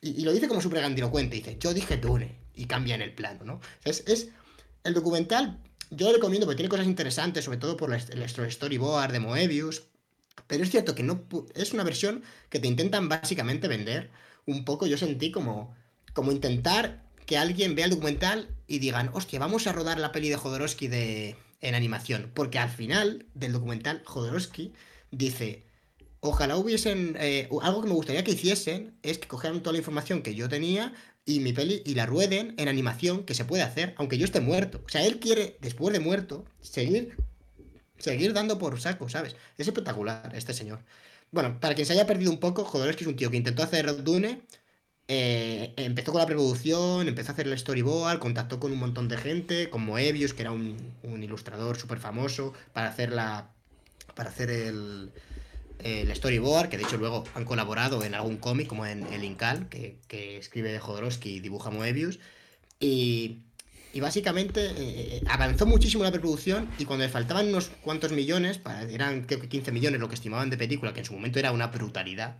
Y, 0.00 0.24
lo 0.24 0.32
dice 0.32 0.48
como 0.48 0.60
súper 0.60 0.80
grandilocuente, 0.80 1.36
dice, 1.36 1.56
yo 1.60 1.72
dije 1.72 1.96
Dune, 1.96 2.40
y 2.54 2.64
cambia 2.64 2.96
en 2.96 3.02
el 3.02 3.14
plano, 3.14 3.44
¿no? 3.44 3.60
Es, 3.84 4.02
es 4.08 4.30
el 4.82 4.94
documental, 4.94 5.60
yo 5.90 6.08
lo 6.08 6.14
recomiendo 6.14 6.44
porque 6.44 6.56
tiene 6.56 6.68
cosas 6.68 6.86
interesantes, 6.86 7.44
sobre 7.44 7.58
todo 7.58 7.76
por 7.76 7.94
el 7.94 8.28
storyboard 8.50 9.12
de 9.12 9.20
Moebius, 9.20 9.84
pero 10.48 10.64
es 10.64 10.70
cierto 10.70 10.96
que 10.96 11.04
no 11.04 11.24
es 11.54 11.72
una 11.72 11.84
versión 11.84 12.24
que 12.48 12.58
te 12.58 12.66
intentan 12.66 13.08
básicamente 13.08 13.68
vender 13.68 14.10
un 14.44 14.64
poco, 14.64 14.86
yo 14.88 14.98
sentí 14.98 15.30
como, 15.30 15.72
como 16.14 16.32
intentar 16.32 17.04
que 17.26 17.38
alguien 17.38 17.76
vea 17.76 17.84
el 17.84 17.92
documental 17.92 18.48
y 18.66 18.80
digan, 18.80 19.10
hostia, 19.12 19.38
vamos 19.38 19.68
a 19.68 19.72
rodar 19.72 20.00
la 20.00 20.10
peli 20.10 20.30
de 20.30 20.36
Jodorowsky 20.36 20.88
de, 20.88 21.36
en 21.62 21.74
animación. 21.74 22.30
Porque 22.34 22.58
al 22.58 22.68
final 22.68 23.26
del 23.34 23.52
documental, 23.52 24.02
Jodorowsky 24.04 24.72
dice, 25.10 25.64
ojalá 26.20 26.56
hubiesen, 26.56 27.16
eh, 27.18 27.48
algo 27.62 27.82
que 27.82 27.88
me 27.88 27.94
gustaría 27.94 28.24
que 28.24 28.32
hiciesen 28.32 28.98
es 29.02 29.18
que 29.18 29.28
cogieran 29.28 29.62
toda 29.62 29.72
la 29.72 29.78
información 29.78 30.22
que 30.22 30.34
yo 30.34 30.48
tenía 30.48 30.92
y 31.24 31.40
mi 31.40 31.52
peli 31.52 31.82
y 31.86 31.94
la 31.94 32.06
rueden 32.06 32.54
en 32.58 32.68
animación, 32.68 33.24
que 33.24 33.34
se 33.34 33.44
puede 33.44 33.62
hacer, 33.62 33.94
aunque 33.96 34.18
yo 34.18 34.24
esté 34.24 34.40
muerto. 34.40 34.82
O 34.84 34.88
sea, 34.88 35.04
él 35.06 35.20
quiere, 35.20 35.56
después 35.60 35.92
de 35.92 36.00
muerto, 36.00 36.44
seguir, 36.60 37.16
seguir 37.98 38.32
dando 38.32 38.58
por 38.58 38.80
saco, 38.80 39.08
¿sabes? 39.08 39.36
Es 39.56 39.66
espectacular 39.68 40.32
este 40.34 40.52
señor. 40.52 40.80
Bueno, 41.30 41.58
para 41.60 41.74
quien 41.74 41.86
se 41.86 41.94
haya 41.94 42.06
perdido 42.06 42.30
un 42.30 42.40
poco, 42.40 42.64
Jodorowsky 42.64 43.04
es 43.04 43.08
un 43.08 43.16
tío 43.16 43.30
que 43.30 43.36
intentó 43.36 43.62
hacer 43.62 44.02
Dune, 44.02 44.42
eh, 45.14 45.74
empezó 45.76 46.10
con 46.12 46.20
la 46.20 46.26
preproducción, 46.26 47.06
empezó 47.06 47.30
a 47.30 47.34
hacer 47.34 47.46
el 47.46 47.58
storyboard, 47.58 48.18
contactó 48.18 48.58
con 48.58 48.72
un 48.72 48.78
montón 48.78 49.08
de 49.08 49.18
gente, 49.18 49.68
con 49.68 49.84
Moebius, 49.84 50.32
que 50.32 50.40
era 50.40 50.52
un, 50.52 50.94
ilustrador 51.04 51.76
súper 51.76 51.98
famoso, 51.98 52.54
para 52.72 52.88
hacer 52.88 53.12
la. 53.12 53.50
para 54.14 54.30
hacer 54.30 54.48
el, 54.50 55.12
storyboard, 56.14 56.70
que 56.70 56.78
de 56.78 56.84
hecho 56.84 56.96
luego 56.96 57.24
han 57.34 57.44
colaborado 57.44 58.04
en 58.04 58.14
algún 58.14 58.38
cómic, 58.38 58.68
como 58.68 58.86
en 58.86 59.04
El 59.12 59.24
Incal, 59.24 59.68
que, 59.68 59.98
escribe 60.38 60.78
Jodorowsky 60.78 61.36
y 61.36 61.40
dibuja 61.40 61.70
Moebius. 61.70 62.18
Y 62.80 63.42
y 63.94 64.00
básicamente 64.00 64.64
eh, 64.64 64.74
eh, 64.78 65.22
avanzó 65.28 65.66
muchísimo 65.66 66.02
la 66.02 66.10
preproducción 66.10 66.70
y 66.78 66.86
cuando 66.86 67.04
le 67.04 67.10
faltaban 67.10 67.48
unos 67.48 67.68
cuantos 67.82 68.12
millones, 68.12 68.60
eran 68.88 69.24
creo 69.24 69.40
que 69.40 69.48
15 69.48 69.70
millones 69.70 70.00
lo 70.00 70.08
que 70.08 70.14
estimaban 70.14 70.48
de 70.48 70.56
película, 70.56 70.94
que 70.94 71.00
en 71.00 71.06
su 71.06 71.12
momento 71.12 71.38
era 71.38 71.52
una 71.52 71.66
brutalidad, 71.66 72.36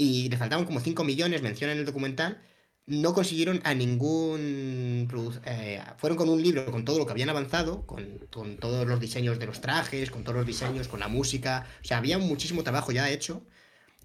y 0.00 0.30
le 0.30 0.38
faltaban 0.38 0.64
como 0.64 0.80
5 0.80 1.04
millones, 1.04 1.42
mencionan 1.42 1.76
en 1.76 1.80
el 1.80 1.84
documental, 1.84 2.40
no 2.86 3.12
consiguieron 3.12 3.60
a 3.64 3.74
ningún... 3.74 5.06
Eh, 5.44 5.82
fueron 5.98 6.16
con 6.16 6.30
un 6.30 6.42
libro 6.42 6.64
con 6.72 6.86
todo 6.86 6.98
lo 6.98 7.04
que 7.04 7.12
habían 7.12 7.28
avanzado, 7.28 7.86
con, 7.86 8.18
con, 8.30 8.56
todos 8.56 8.86
los 8.86 8.98
diseños 8.98 9.38
de 9.38 9.44
los 9.44 9.60
trajes, 9.60 10.10
con 10.10 10.24
todos 10.24 10.38
los 10.38 10.46
diseños, 10.46 10.88
con 10.88 11.00
la 11.00 11.08
música, 11.08 11.66
o 11.82 11.84
sea, 11.84 11.98
había 11.98 12.16
muchísimo 12.16 12.62
trabajo 12.62 12.92
ya 12.92 13.10
hecho 13.10 13.42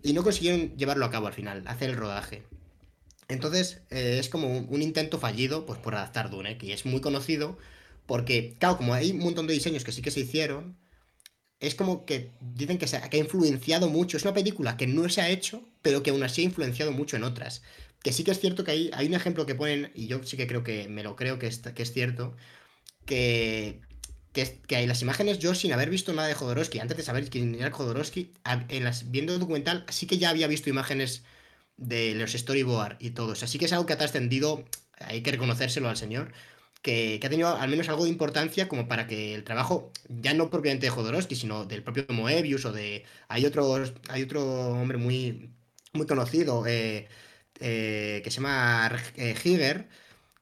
y 0.03 0.11
no 0.11 0.23
consiguieron 0.23 0.75
llevarlo 0.75 1.05
a 1.05 1.11
cabo 1.11 1.27
al 1.27 1.33
final, 1.33 1.63
hacer 1.65 1.91
el 1.91 1.95
rodaje. 1.95 2.43
Entonces, 3.29 3.81
eh, 3.89 4.17
es 4.19 4.27
como 4.27 4.49
un, 4.49 4.81
intento 4.81 5.17
fallido 5.17 5.65
pues, 5.65 5.79
por 5.79 5.95
adaptar 5.95 6.29
Dune, 6.29 6.57
que 6.57 6.73
es 6.73 6.85
muy 6.85 6.99
conocido, 6.99 7.57
porque, 8.05 8.55
claro, 8.59 8.77
como 8.77 8.93
hay 8.93 9.11
un 9.11 9.19
montón 9.19 9.47
de 9.47 9.53
diseños 9.53 9.85
que 9.85 9.93
sí 9.93 10.01
que 10.01 10.11
se 10.11 10.19
hicieron, 10.19 10.77
es 11.59 11.75
como 11.75 12.05
que 12.05 12.31
dicen 12.41 12.77
que, 12.77 12.87
se, 12.87 12.97
ha 12.97 13.15
influenciado 13.15 13.89
mucho. 13.89 14.17
Es 14.17 14.23
una 14.23 14.33
película 14.33 14.77
que 14.77 14.87
no 14.87 15.07
se 15.09 15.21
ha 15.21 15.29
hecho, 15.29 15.63
pero 15.85 16.01
que 16.01 16.09
aún 16.09 16.23
así 16.23 16.41
ha 16.41 16.45
influenciado 16.45 16.91
mucho 16.91 17.15
en 17.15 17.23
otras. 17.23 17.61
Que 18.01 18.11
sí 18.11 18.23
que 18.23 18.31
es 18.31 18.39
cierto 18.39 18.63
que 18.63 18.71
hay, 18.71 18.89
hay 18.93 19.05
un 19.05 19.13
ejemplo 19.13 19.45
que 19.45 19.53
ponen, 19.53 19.91
y 19.93 20.07
yo 20.07 20.23
sí 20.23 20.35
que 20.35 20.47
creo 20.47 20.63
que 20.63 20.87
me 20.89 21.03
lo 21.03 21.15
creo 21.15 21.37
que 21.37 21.45
es, 21.45 21.59
que 21.59 21.83
es 21.83 21.93
cierto, 21.93 22.35
que, 23.05 23.81
que, 24.33 24.75
hay 24.75 24.87
las 24.87 25.03
imágenes, 25.03 25.37
yo 25.37 25.53
sin 25.53 25.73
haber 25.73 25.91
visto 25.91 26.11
nada 26.13 26.27
de 26.27 26.33
Jodorowsky, 26.33 26.79
antes 26.79 26.97
de 26.97 27.03
saber 27.03 27.29
quién 27.29 27.53
era 27.53 27.69
Jodorowsky, 27.71 28.33
en 28.69 28.83
las, 28.83 29.11
viendo 29.11 29.35
el 29.35 29.39
documental, 29.39 29.85
sí 29.89 30.07
que 30.07 30.17
ya 30.17 30.29
había 30.31 30.47
visto 30.47 30.71
imágenes 30.71 31.23
de 31.77 32.15
los 32.15 32.33
storyboard 32.33 32.97
y 32.99 33.11
todo. 33.11 33.33
Así 33.33 33.59
que 33.59 33.65
es 33.65 33.73
algo 33.73 33.85
que 33.85 33.93
ha 33.93 33.97
trascendido, 33.99 34.65
hay 34.99 35.21
que 35.21 35.31
reconocérselo 35.31 35.87
al 35.87 35.97
señor, 35.97 36.33
que, 36.85 37.19
ha 37.23 37.29
tenido 37.29 37.55
al 37.55 37.69
menos 37.69 37.89
algo 37.89 38.05
de 38.05 38.11
importancia 38.11 38.67
como 38.67 38.87
para 38.87 39.07
que 39.07 39.35
el 39.35 39.43
trabajo, 39.43 39.91
ya 40.09 40.33
no 40.33 40.49
propiamente 40.49 40.87
de 40.87 40.91
Jodorowsky, 40.91 41.35
sino 41.35 41.65
del 41.65 41.83
propio 41.83 42.05
Moebius 42.09 42.65
o 42.65 42.71
de... 42.71 43.05
Hay, 43.27 43.45
otros, 43.45 43.93
hay 44.09 44.23
otro 44.23 44.43
hombre 44.69 44.97
muy, 44.97 45.51
muy 45.95 46.05
conocido 46.05 46.65
eh, 46.67 47.07
eh, 47.59 48.21
que 48.23 48.29
se 48.29 48.35
llama 48.35 48.91
eh, 49.15 49.35
Higer, 49.43 49.87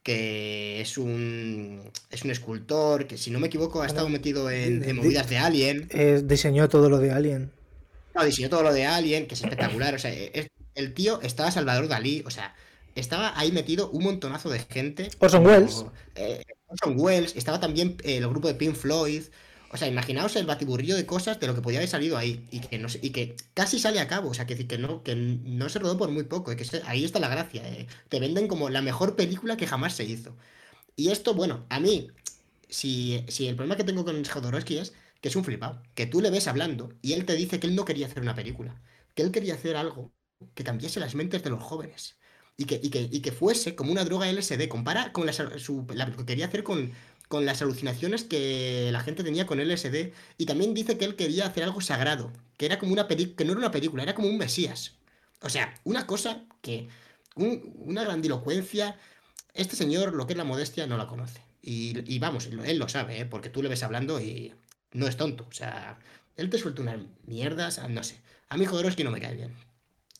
que 0.02 0.82
es 0.82 0.98
un, 0.98 1.82
es 2.10 2.24
un 2.24 2.32
escultor 2.32 3.08
que, 3.08 3.18
si 3.18 3.32
no 3.32 3.40
me 3.40 3.48
equivoco, 3.48 3.82
ha 3.82 3.88
estado 3.88 4.10
metido 4.10 4.50
en, 4.52 4.96
movidas 4.96 5.30
de 5.30 5.38
Alien. 5.38 5.90
diseñó 6.26 6.68
todo 6.68 6.90
lo 6.90 7.00
de 7.00 7.12
Alien. 7.12 7.52
No, 8.14 8.24
diseñó 8.26 8.50
todo 8.50 8.64
lo 8.64 8.74
de 8.74 8.86
Alien, 8.86 9.28
que 9.28 9.36
es 9.36 9.42
espectacular. 9.42 9.96
O 9.96 10.00
sea, 10.00 10.12
es, 10.12 10.48
el 10.76 10.94
tío 10.94 11.22
estaba 11.22 11.52
Salvador 11.52 11.88
Dalí, 11.88 12.24
o 12.26 12.32
sea, 12.32 12.56
estaba 12.96 13.38
ahí 13.38 13.52
metido 13.52 13.90
un 13.90 14.04
montonazo 14.04 14.50
de 14.50 14.60
gente. 14.60 15.10
Orson 15.20 15.46
Welles. 15.46 15.86
Eh, 16.16 16.44
Orson 16.68 16.96
Welles, 17.00 17.36
estaba 17.36 17.60
también 17.60 17.98
eh, 18.04 18.18
el 18.18 18.28
grupo 18.28 18.48
de 18.48 18.56
Pink 18.56 18.76
Floyd. 18.76 19.24
O 19.74 19.78
sea, 19.78 19.88
imaginaos 19.88 20.36
el 20.36 20.46
batiburrillo 20.46 20.96
de 20.96 21.08
cosas 21.08 21.40
de 21.40 21.48
lo 21.48 21.56
que 21.56 21.62
podía 21.62 21.80
haber 21.80 21.90
salido 21.90 22.16
ahí 22.16 22.48
y 22.52 22.60
que, 23.10 23.36
casi 23.56 23.80
sale 23.80 24.00
a 24.00 24.08
cabo. 24.08 24.30
O 24.30 24.34
sea, 24.36 24.46
que, 24.46 24.78
no, 24.78 25.02
que 25.02 25.16
no 25.16 25.68
se 25.68 25.80
rodó 25.80 25.98
por 25.98 26.12
muy 26.12 26.26
poco. 26.26 26.52
Eh, 26.52 26.58
ahí 26.86 27.04
está 27.04 27.20
la 27.20 27.28
gracia. 27.28 27.64
Te 28.08 28.20
venden 28.20 28.48
como 28.48 28.70
la 28.70 28.84
mejor 28.84 29.16
película 29.16 29.58
que 29.58 29.66
jamás 29.66 29.96
se 29.96 30.04
hizo. 30.04 30.38
Y 30.96 31.10
esto, 31.10 31.34
bueno, 31.34 31.66
a 31.70 31.80
mí, 31.80 32.12
si, 32.70 33.26
el 33.40 33.56
problema 33.56 33.76
que 33.76 33.84
tengo 33.84 34.06
con 34.06 34.24
Jodorowsky 34.24 34.78
es 34.78 34.94
que 35.22 35.30
es 35.30 35.36
un 35.36 35.44
flipado. 35.44 35.82
Que 35.96 36.06
tú 36.06 36.22
le 36.22 36.30
ves 36.30 36.48
hablando 36.48 36.90
y 37.02 37.14
él 37.14 37.26
te 37.26 37.36
dice 37.36 37.60
que 37.60 37.68
él 37.68 37.76
no 37.76 37.86
quería 37.86 38.06
hacer 38.08 38.22
una 38.22 38.36
película. 38.36 38.80
Que 39.16 39.24
él 39.24 39.32
quería 39.32 39.56
hacer 39.56 39.76
algo 39.76 40.14
que 40.54 40.64
cambiase 40.64 41.00
las 41.00 41.16
mentes 41.16 41.44
de 41.44 41.50
los 41.50 41.64
jóvenes. 41.64 42.18
Y 42.58 42.66
que, 42.66 43.32
fuese 43.32 43.76
como 43.76 43.92
una 43.92 44.06
droga 44.06 44.32
LSD. 44.32 44.68
Compara 44.68 45.12
con 45.12 45.26
la, 45.26 45.34
lo 45.34 46.18
que 46.18 46.26
quería 46.26 46.46
hacer 46.46 46.64
con, 46.64 46.94
con 47.34 47.48
las 47.48 47.64
alucinaciones 47.64 48.24
que 48.24 48.90
la 48.92 49.00
gente 49.00 49.24
tenía 49.24 49.48
con 49.48 49.60
LSD. 49.60 50.14
Y 50.38 50.46
también 50.46 50.76
dice 50.76 51.00
que 51.00 51.06
él 51.06 51.16
quería 51.16 51.48
hacer 51.48 51.64
algo 51.64 51.82
sagrado. 51.82 52.32
Que 52.58 52.68
era 52.68 52.78
como 52.78 52.94
una 52.94 53.08
película. 53.08 53.36
Que 53.36 53.44
no 53.44 53.54
era 53.54 53.60
una 53.60 53.72
película, 53.72 54.04
era 54.04 54.14
como 54.14 54.28
un 54.28 54.38
Mesías. 54.38 54.98
O 55.42 55.50
sea, 55.50 55.74
una 55.84 56.06
cosa 56.06 56.44
que. 56.62 56.90
una 57.36 58.04
grandilocuencia. 58.04 59.00
Este 59.56 59.76
señor, 59.76 60.14
lo 60.14 60.28
que 60.28 60.34
es 60.34 60.38
la 60.38 60.44
modestia, 60.44 60.86
no 60.86 60.96
la 60.96 61.08
conoce. 61.08 61.42
Y, 61.64 62.20
vamos, 62.20 62.50
él 62.66 62.78
lo 62.78 62.88
sabe, 62.88 63.22
¿eh? 63.22 63.26
porque 63.26 63.50
tú 63.50 63.64
le 63.64 63.70
ves 63.70 63.82
hablando 63.82 64.22
y 64.22 64.54
no 64.92 65.08
es 65.08 65.18
tonto. 65.18 65.48
O 65.50 65.54
sea, 65.54 65.98
él 66.36 66.52
te 66.52 66.60
suelta 66.60 66.84
unas 66.84 67.00
mierdas, 67.26 67.82
no 67.90 68.04
sé. 68.04 68.22
A 68.50 68.58
mí 68.58 68.66
Jodorowsky 68.68 69.04
no 69.04 69.10
me 69.10 69.20
cae 69.20 69.34
bien 69.34 69.56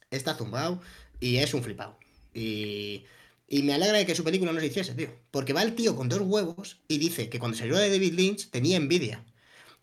está 0.10 0.36
zumbado 0.36 0.82
y 1.20 1.38
es 1.38 1.54
un 1.54 1.64
flipado. 1.64 1.98
Y, 2.34 3.06
y 3.54 3.62
me 3.62 3.76
alegra 3.76 4.00
de 4.00 4.08
que 4.08 4.16
su 4.16 4.24
película 4.24 4.52
no 4.52 4.60
se 4.60 4.66
hiciese, 4.66 4.96
tío. 4.96 5.10
Porque 5.30 5.54
va 5.54 5.62
el 5.62 5.76
tío 5.76 5.96
con 5.96 6.10
dos 6.10 6.22
huevos 6.22 6.80
y 6.88 6.98
dice 6.98 7.30
que 7.30 7.38
cuando 7.38 7.56
salió 7.56 7.78
de 7.78 7.88
David 7.88 8.14
Lynch 8.14 8.50
tenía 8.50 8.78
envidia 8.78 9.24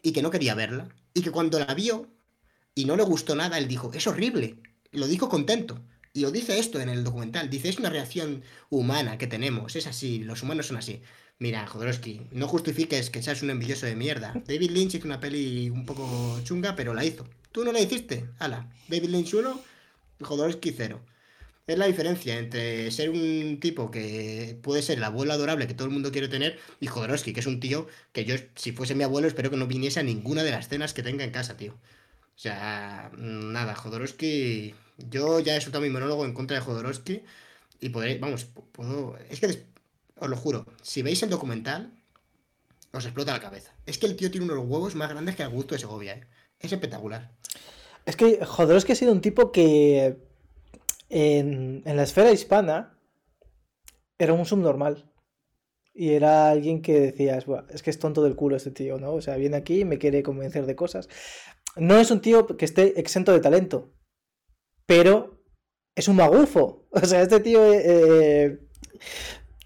y 0.03 0.11
que 0.11 0.23
no 0.23 0.33
quería 0.33 0.57
verla. 0.57 0.89
Y 1.15 1.23
que 1.23 1.31
cuando 1.31 1.57
la 1.61 1.73
vio 1.73 2.09
y 2.75 2.85
no 2.85 2.97
le 2.97 3.05
gustó 3.05 3.37
nada, 3.37 3.59
él 3.59 3.69
dijo, 3.69 3.93
es 3.95 4.09
horrible. 4.09 4.57
Lo 4.91 5.07
dijo 5.07 5.29
contento. 5.29 5.81
Y 6.13 6.23
lo 6.23 6.33
dice 6.33 6.59
esto 6.59 6.81
en 6.81 6.89
el 6.89 7.05
documental. 7.05 7.49
Dice, 7.49 7.69
es 7.69 7.79
una 7.79 7.91
reacción 7.91 8.43
humana 8.71 9.19
que 9.19 9.29
tenemos. 9.29 9.77
Es 9.77 9.87
así, 9.87 10.19
los 10.19 10.43
humanos 10.43 10.67
son 10.67 10.77
así. 10.77 11.01
Mira, 11.39 11.65
Jodorowsky, 11.69 12.23
no 12.33 12.49
justifiques 12.49 13.09
que 13.09 13.23
seas 13.23 13.41
un 13.43 13.51
envidioso 13.51 13.87
de 13.87 13.95
mierda. 13.95 14.35
David 14.49 14.73
Lynch 14.73 14.97
hizo 14.97 15.07
una 15.07 15.21
peli 15.21 15.71
un 15.71 15.87
poco 15.87 16.41
chunga, 16.43 16.75
pero 16.75 16.93
la 16.93 17.05
hizo. 17.05 17.25
Tú 17.53 17.65
no 17.65 17.71
la 17.71 17.81
hiciste. 17.81 18.31
Hala. 18.41 18.69
David 18.89 19.11
Lynch 19.11 19.33
1 19.33 19.63
Jodorowsky 20.23 20.73
cero. 20.73 21.01
Es 21.71 21.79
la 21.79 21.87
diferencia 21.87 22.37
entre 22.37 22.91
ser 22.91 23.11
un 23.11 23.61
tipo 23.61 23.93
que 23.93 24.59
puede 24.61 24.83
ser 24.83 24.99
el 24.99 25.05
abuelo 25.05 25.35
adorable 25.35 25.69
que 25.69 25.75
todo 25.75 25.87
el 25.87 25.95
mundo 25.95 26.11
quiere 26.11 26.27
tener 26.27 26.59
y 26.81 26.89
Jodorowsky, 26.89 27.33
que 27.33 27.39
es 27.39 27.47
un 27.47 27.61
tío 27.61 27.87
que 28.11 28.25
yo, 28.25 28.35
si 28.57 28.73
fuese 28.73 28.97
mi 28.97 29.05
abuelo, 29.05 29.29
espero 29.29 29.51
que 29.51 29.57
no 29.57 29.69
viniese 29.69 30.01
a 30.01 30.03
ninguna 30.03 30.43
de 30.43 30.51
las 30.51 30.69
cenas 30.69 30.95
que 30.95 31.05
tenga 31.05 31.23
en 31.23 31.31
casa, 31.31 31.57
tío. 31.57 31.75
O 31.75 32.39
sea, 32.39 33.13
nada, 33.17 33.77
Jodorowsky. 33.77 34.75
Yo 34.99 35.39
ya 35.39 35.57
he 35.57 35.61
soltado 35.61 35.85
mi 35.85 35.91
monólogo 35.91 36.25
en 36.25 36.35
contra 36.35 36.57
de 36.57 36.65
Jodorowsky 36.65 37.23
y 37.81 37.89
podré, 37.91 38.19
vamos, 38.19 38.47
puedo. 38.73 39.17
Es 39.31 39.39
que 39.39 39.63
os 40.17 40.29
lo 40.29 40.37
juro, 40.37 40.67
si 40.83 41.03
veis 41.03 41.23
el 41.23 41.31
documental, 41.31 41.93
os 42.91 43.05
explota 43.05 43.33
la 43.33 43.41
cabeza. 43.41 43.73
Es 43.87 43.97
que 43.97 44.07
el 44.07 44.17
tío 44.17 44.33
tiene 44.33 44.47
unos 44.47 44.67
huevos 44.67 44.97
más 44.97 45.09
grandes 45.09 45.37
que 45.37 45.45
el 45.45 45.51
gusto 45.51 45.77
de 45.77 45.79
Segovia, 45.79 46.15
¿eh? 46.15 46.27
Es 46.59 46.73
espectacular. 46.73 47.31
Es 48.07 48.17
que 48.17 48.45
Jodorowsky 48.45 48.91
ha 48.91 48.97
sido 48.97 49.13
un 49.13 49.21
tipo 49.21 49.53
que 49.53 50.30
en, 51.11 51.82
la 51.85 52.03
esfera 52.03 52.32
hispana 52.32 52.97
era 54.19 54.32
un 54.32 54.47
subnormal. 54.47 55.07
y 55.93 56.11
era 56.11 56.51
alguien 56.51 56.82
que 56.82 57.01
decías, 57.01 57.45
es 57.70 57.82
que 57.82 57.91
es 57.91 57.99
tonto 57.99 58.23
del 58.23 58.37
culo 58.37 58.57
este 58.57 58.70
tío, 58.70 58.99
¿no? 58.99 59.15
O 59.15 59.20
sea, 59.20 59.37
viene 59.37 59.57
aquí 59.57 59.81
y 59.81 59.85
me 59.85 59.99
quiere 59.99 60.23
convencer 60.23 60.65
de 60.66 60.77
cosas. 60.77 61.09
No 61.77 61.99
es 61.99 62.11
un 62.11 62.20
tío 62.20 62.47
que 62.47 62.65
esté 62.65 62.99
exento 63.01 63.32
de 63.32 63.41
talento, 63.41 63.93
pero 64.87 65.41
es 65.95 66.09
un 66.09 66.16
magufo. 66.16 66.87
O 66.93 67.07
sea, 67.07 67.23
este 67.23 67.41
tío 67.41 67.73
eh, 67.73 68.59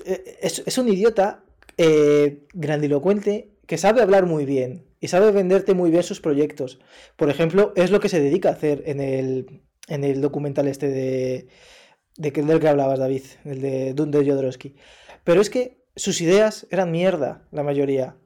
eh, 0.04 0.38
es, 0.42 0.78
un 0.78 0.88
idiota 0.88 1.44
eh, 1.78 2.46
grandilocuente 2.52 3.50
que 3.66 3.78
sabe 3.78 4.02
hablar 4.02 4.26
muy 4.26 4.44
bien 4.44 4.86
y 5.00 5.08
sabe 5.08 5.32
venderte 5.32 5.74
muy 5.74 5.90
bien 5.90 6.02
sus 6.02 6.20
proyectos. 6.20 6.80
Por 7.16 7.30
ejemplo, 7.30 7.72
es 7.76 7.90
lo 7.90 8.00
que 8.00 8.10
se 8.10 8.20
dedica 8.20 8.50
a 8.50 8.52
hacer 8.52 8.82
en 8.86 9.00
el, 9.00 9.62
en 9.88 10.04
el 10.04 10.20
documental 10.20 10.68
este 10.68 10.88
de, 10.88 11.48
de 12.16 12.30
del 12.30 12.60
que 12.60 12.68
hablabas, 12.68 12.98
David, 12.98 13.22
el 13.44 13.60
de 13.60 13.94
Dunder 13.94 14.26
Jodorowsky. 14.26 14.74
Pero 15.24 15.40
es 15.40 15.50
que 15.50 15.84
sus 15.96 16.20
ideas 16.20 16.66
eran 16.70 16.90
mierda, 16.90 17.46
la 17.50 17.62
mayoría. 17.62 18.16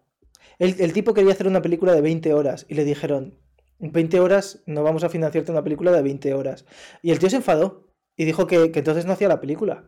El, 0.59 0.93
tipo 0.93 1.14
quería 1.14 1.32
hacer 1.32 1.47
una 1.47 1.62
película 1.62 1.94
de 1.94 2.01
20 2.01 2.35
horas 2.35 2.66
y 2.68 2.74
le 2.74 2.85
dijeron, 2.85 3.39
20 3.78 4.18
horas 4.18 4.60
no 4.66 4.82
vamos 4.82 5.05
a 5.05 5.09
financiarte 5.09 5.52
una 5.52 5.62
película 5.62 5.93
de 5.93 6.02
20 6.02 6.35
horas. 6.35 6.64
Y 7.01 7.12
el 7.12 7.20
tío 7.20 7.30
se 7.30 7.36
enfadó 7.36 7.86
y 8.16 8.24
dijo 8.24 8.48
que, 8.48 8.72
entonces 8.74 9.06
no 9.06 9.12
hacía 9.12 9.28
la 9.28 9.40
película. 9.40 9.85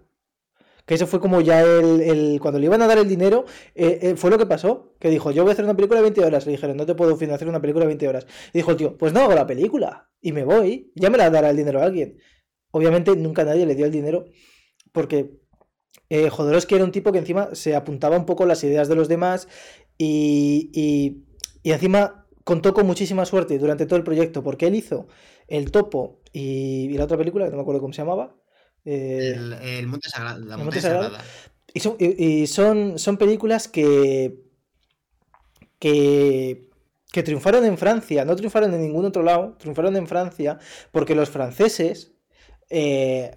Que 0.90 0.94
eso 0.94 1.06
fue 1.06 1.20
como 1.20 1.40
ya 1.40 1.62
el, 1.62 2.40
cuando 2.42 2.58
le 2.58 2.66
iban 2.66 2.82
a 2.82 2.88
dar 2.88 2.98
el 2.98 3.06
dinero, 3.06 3.44
eh, 3.76 4.00
eh, 4.02 4.16
fue 4.16 4.28
lo 4.28 4.38
que 4.38 4.46
pasó. 4.46 4.96
Que 4.98 5.08
dijo, 5.08 5.30
yo 5.30 5.44
voy 5.44 5.50
a 5.50 5.52
hacer 5.52 5.64
una 5.64 5.76
película 5.76 6.00
de 6.00 6.02
20 6.02 6.24
horas. 6.24 6.46
Le 6.46 6.50
dijeron, 6.50 6.76
no 6.76 6.84
te 6.84 6.96
puedo 6.96 7.14
financiar 7.16 7.48
una 7.48 7.60
película 7.60 7.84
de 7.84 7.90
20 7.90 8.08
horas. 8.08 8.26
Y 8.52 8.58
dijo 8.58 8.72
el 8.72 8.76
tío, 8.76 8.98
pues 8.98 9.12
no 9.12 9.20
hago 9.20 9.32
la 9.32 9.46
película. 9.46 10.10
Y 10.20 10.32
me 10.32 10.42
voy, 10.42 10.90
ya 10.96 11.08
me 11.08 11.16
la 11.16 11.30
dará 11.30 11.50
el 11.50 11.56
dinero 11.56 11.80
a 11.80 11.84
alguien. 11.84 12.18
Obviamente 12.72 13.14
nunca 13.14 13.44
nadie 13.44 13.66
le 13.66 13.76
dio 13.76 13.86
el 13.86 13.92
dinero 13.92 14.24
porque 14.90 15.38
eh, 16.08 16.28
Jodorowsky 16.28 16.74
era 16.74 16.82
un 16.82 16.90
tipo 16.90 17.12
que 17.12 17.18
encima 17.20 17.54
se 17.54 17.76
apuntaba 17.76 18.16
un 18.16 18.26
poco 18.26 18.44
las 18.44 18.64
ideas 18.64 18.88
de 18.88 18.96
los 18.96 19.06
demás 19.06 19.46
y, 19.96 20.72
y, 20.74 21.70
encima 21.70 22.26
contó 22.42 22.74
con 22.74 22.84
muchísima 22.88 23.24
suerte 23.26 23.58
durante 23.58 23.86
todo 23.86 23.96
el 23.96 24.02
proyecto 24.02 24.42
porque 24.42 24.66
él 24.66 24.74
hizo 24.74 25.06
El 25.46 25.70
Topo 25.70 26.20
y, 26.32 26.88
la 26.98 27.04
otra 27.04 27.16
película, 27.16 27.44
que 27.44 27.52
no 27.52 27.58
me 27.58 27.62
acuerdo 27.62 27.80
cómo 27.80 27.92
se 27.92 28.02
llamaba. 28.02 28.39
Eh, 28.92 29.78
el, 29.78 29.86
Monte 29.86 30.08
Sagrado. 30.08 30.44
La 30.44 30.56
Monte 30.56 30.80
Sagrada. 30.80 31.22
Y, 31.72 31.80
son, 31.80 31.96
y 31.98 32.46
son, 32.46 32.98
son 32.98 33.16
películas 33.16 33.68
que, 33.68 34.42
que 35.78 36.68
que 37.12 37.24
triunfaron 37.24 37.64
en 37.64 37.76
Francia, 37.76 38.24
no 38.24 38.36
triunfaron 38.36 38.72
en 38.72 38.82
ningún 38.82 39.04
otro 39.04 39.24
lado, 39.24 39.56
triunfaron 39.58 39.96
en 39.96 40.06
Francia 40.06 40.58
porque 40.92 41.16
los 41.16 41.28
franceses 41.28 42.12
eh, 42.70 43.36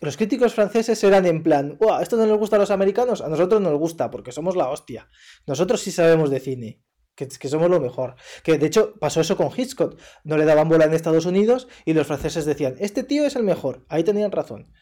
los 0.00 0.16
críticos 0.16 0.52
franceses 0.52 1.02
eran 1.04 1.24
en 1.24 1.42
plan, 1.42 1.78
¿esto 2.00 2.16
no 2.16 2.26
les 2.26 2.36
gusta 2.36 2.56
a 2.56 2.58
los 2.58 2.72
americanos? 2.72 3.20
A 3.22 3.28
nosotros 3.28 3.60
nos 3.60 3.78
gusta, 3.78 4.10
porque 4.10 4.32
somos 4.32 4.56
la 4.56 4.68
hostia. 4.68 5.08
Nosotros 5.46 5.80
sí 5.80 5.92
sabemos 5.92 6.30
de 6.30 6.40
cine, 6.40 6.82
que, 7.14 7.28
somos 7.48 7.70
lo 7.70 7.80
mejor. 7.80 8.16
Que 8.42 8.58
de 8.58 8.66
hecho 8.66 8.94
pasó 8.98 9.20
eso 9.20 9.36
con 9.36 9.50
Hitchcock. 9.56 9.98
No 10.24 10.36
le 10.36 10.44
daban 10.44 10.68
bola 10.68 10.84
en 10.84 10.92
Estados 10.92 11.26
Unidos 11.26 11.68
y 11.84 11.94
los 11.94 12.08
franceses 12.08 12.44
decían, 12.44 12.74
este 12.80 13.04
tío 13.04 13.24
es 13.24 13.36
el 13.36 13.44
mejor. 13.44 13.86
Ahí 13.88 14.02
tenían 14.02 14.32
razón. 14.32 14.72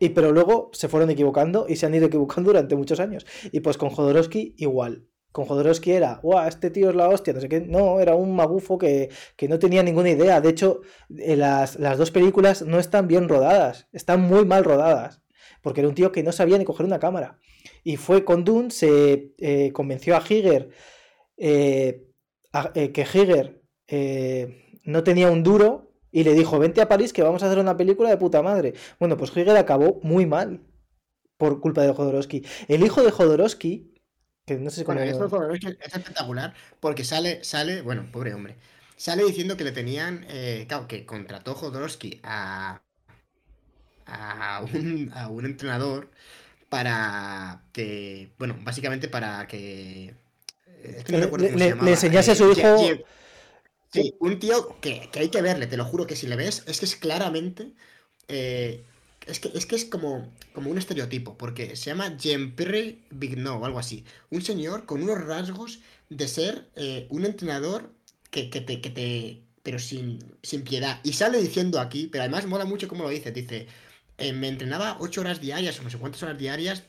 Y 0.00 0.10
pero 0.10 0.32
luego 0.32 0.70
se 0.72 0.88
fueron 0.88 1.10
equivocando 1.10 1.66
y 1.68 1.76
se 1.76 1.86
han 1.86 1.94
ido 1.94 2.06
equivocando 2.06 2.50
durante 2.50 2.76
muchos 2.76 3.00
años. 3.00 3.26
Y 3.52 3.60
pues 3.60 3.76
con 3.78 3.90
Jodorowsky 3.90 4.54
igual 4.58 5.08
con 5.32 5.46
Jodorowsky 5.46 5.92
era, 5.92 6.18
¡guau! 6.22 6.48
Este 6.48 6.70
tío 6.70 6.90
es 6.90 6.96
la 6.96 7.08
hostia, 7.08 7.32
no 7.32 7.40
sé 7.40 7.48
qué. 7.48 7.60
No, 7.60 8.00
era 8.00 8.14
un 8.14 8.34
magufo 8.34 8.78
que, 8.78 9.10
no 9.48 9.58
tenía 9.58 9.82
ninguna 9.82 10.10
idea. 10.10 10.40
De 10.40 10.48
hecho, 10.48 10.80
eh, 11.16 11.36
las, 11.36 11.78
dos 11.78 12.10
películas 12.10 12.62
no 12.62 12.78
están 12.78 13.06
bien 13.08 13.28
rodadas, 13.28 13.88
están 13.92 14.22
muy 14.22 14.44
mal 14.44 14.64
rodadas. 14.64 15.22
Porque 15.62 15.80
era 15.80 15.88
un 15.88 15.94
tío 15.94 16.12
que 16.12 16.22
no 16.22 16.32
sabía 16.32 16.58
ni 16.58 16.64
coger 16.64 16.86
una 16.86 16.98
cámara. 16.98 17.38
Y 17.84 17.96
fue 17.96 18.24
con 18.24 18.44
Dune, 18.44 18.70
se 18.70 19.34
eh, 19.38 19.72
convenció 19.72 20.16
a 20.16 20.22
Higer 20.28 20.70
eh, 21.36 22.04
que 22.72 23.06
Higer 23.12 23.62
no 24.84 25.04
tenía 25.04 25.30
un 25.30 25.42
duro 25.42 25.87
y 26.10 26.24
le 26.24 26.34
dijo, 26.34 26.58
vente 26.58 26.80
a 26.80 26.88
París 26.88 27.12
que 27.12 27.22
vamos 27.22 27.42
a 27.42 27.46
hacer 27.46 27.58
una 27.58 27.76
película 27.76 28.10
de 28.10 28.16
puta 28.16 28.42
madre. 28.42 28.74
Bueno, 28.98 29.16
pues 29.16 29.30
Higer 29.36 29.56
acabó 29.56 30.00
muy 30.02 30.26
mal 30.26 30.60
por 31.36 31.60
culpa 31.60 31.82
de 31.82 31.92
Jodorowsky. 31.92 32.44
El 32.68 32.82
hijo 32.84 33.02
de 33.02 33.10
Jodorowsky 33.10 33.98
no 34.56 34.70
sé 34.70 34.82
es, 34.82 35.94
espectacular 35.94 36.54
porque 36.80 37.04
sale, 37.04 37.44
sale, 37.44 37.82
bueno, 37.82 38.06
pobre 38.10 38.32
hombre, 38.32 38.56
sale 38.96 39.24
diciendo 39.24 39.56
que 39.56 39.64
le 39.64 39.72
tenían, 39.72 40.24
eh, 40.28 40.64
claro, 40.68 40.88
que 40.88 41.04
contrató 41.04 41.54
Jodorowsky 41.54 42.20
a, 42.22 42.80
a, 44.06 44.62
un, 44.62 45.12
a 45.14 45.28
un 45.28 45.44
entrenador 45.44 46.10
para 46.68 47.62
que, 47.72 48.30
bueno, 48.38 48.56
básicamente 48.62 49.08
para 49.08 49.46
que... 49.46 50.14
le, 51.08 51.90
enseñase 51.90 52.32
a 52.32 52.34
su 52.34 52.50
hijo... 52.52 52.76
sí, 53.92 54.14
un 54.20 54.38
tío 54.38 54.80
que, 54.80 55.10
hay 55.14 55.28
que 55.30 55.42
verle, 55.42 55.66
te 55.66 55.76
lo 55.76 55.84
juro 55.84 56.06
que 56.06 56.16
si 56.16 56.26
le 56.26 56.36
ves, 56.36 56.64
es 56.66 56.80
que 56.80 56.86
es 56.86 56.96
claramente... 56.96 57.72
Eh, 58.28 58.84
es 59.26 59.40
que, 59.40 59.50
es 59.54 59.66
que 59.66 59.76
es 59.76 59.84
como, 59.84 60.32
como 60.54 60.70
un 60.70 60.78
estereotipo, 60.78 61.36
porque 61.36 61.76
se 61.76 61.90
llama 61.90 62.16
Jean-Pierre 62.16 62.98
Vignot 63.10 63.60
o 63.60 63.64
algo 63.66 63.78
así. 63.78 64.04
Un 64.30 64.42
señor 64.42 64.86
con 64.86 65.02
unos 65.02 65.22
rasgos 65.22 65.80
de 66.08 66.28
ser 66.28 66.70
eh, 66.76 67.06
un 67.10 67.26
entrenador 67.26 67.92
que, 68.30 68.48
que, 68.48 68.62
te, 68.62 68.80
que 68.80 68.90
te. 68.90 69.42
pero 69.62 69.78
sin, 69.78 70.18
sin 70.42 70.62
piedad. 70.64 71.00
Y 71.04 71.12
sale 71.12 71.42
diciendo 71.42 71.78
aquí, 71.78 72.06
pero 72.06 72.22
además 72.22 72.46
mola 72.46 72.64
mucho 72.64 72.88
cómo 72.88 73.04
lo 73.04 73.10
dice. 73.10 73.30
Dice: 73.32 73.66
eh, 74.16 74.32
Me 74.32 74.48
entrenaba 74.48 74.96
ocho 75.00 75.20
horas 75.20 75.40
diarias 75.42 75.78
o 75.78 75.82
no 75.82 75.90
sé 75.90 75.98
cuántas 75.98 76.22
horas 76.22 76.38
diarias 76.38 76.84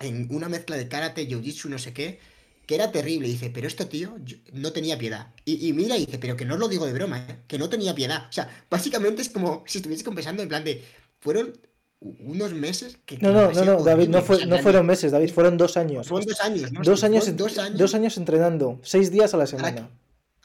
en 0.00 0.28
una 0.34 0.48
mezcla 0.48 0.76
de 0.76 0.88
karate, 0.88 1.28
jiu-jitsu, 1.28 1.68
no 1.68 1.78
sé 1.78 1.92
qué 1.92 2.20
que 2.66 2.74
era 2.74 2.92
terrible. 2.92 3.28
dice, 3.28 3.50
pero 3.50 3.66
este 3.66 3.84
tío 3.84 4.16
no 4.52 4.72
tenía 4.72 4.98
piedad. 4.98 5.28
Y, 5.44 5.72
mira, 5.72 5.96
y 5.96 6.06
dice, 6.06 6.18
pero 6.18 6.36
que 6.36 6.44
no 6.44 6.54
os 6.54 6.60
lo 6.60 6.68
digo 6.68 6.86
de 6.86 6.92
broma, 6.92 7.18
¿eh? 7.18 7.38
que 7.46 7.58
no 7.58 7.68
tenía 7.68 7.94
piedad. 7.94 8.26
O 8.28 8.32
sea, 8.32 8.48
básicamente 8.70 9.22
es 9.22 9.28
como 9.28 9.64
si 9.66 9.78
estuviese 9.78 10.04
confesando 10.04 10.42
en 10.42 10.48
plan 10.48 10.64
de, 10.64 10.84
fueron 11.20 11.52
unos 12.00 12.52
meses 12.52 12.98
que... 13.06 13.18
No, 13.18 13.32
no, 13.32 13.52
no, 13.52 13.64
no, 13.64 13.82
David, 13.82 14.08
no, 14.08 14.22
fue, 14.22 14.44
no 14.46 14.58
fueron 14.58 14.86
meses, 14.86 15.12
David, 15.12 15.30
fueron 15.32 15.56
dos 15.56 15.76
años. 15.76 16.08
Fueron 16.08 16.26
dos 16.26 16.40
años, 16.40 16.72
¿no? 16.72 16.82
Dos, 16.82 17.04
años, 17.04 17.36
dos, 17.36 17.58
años, 17.58 17.78
dos 17.78 17.94
años 17.94 18.16
entrenando, 18.16 18.80
seis 18.82 19.10
días 19.10 19.34
a 19.34 19.36
la 19.36 19.46
semana. 19.46 19.88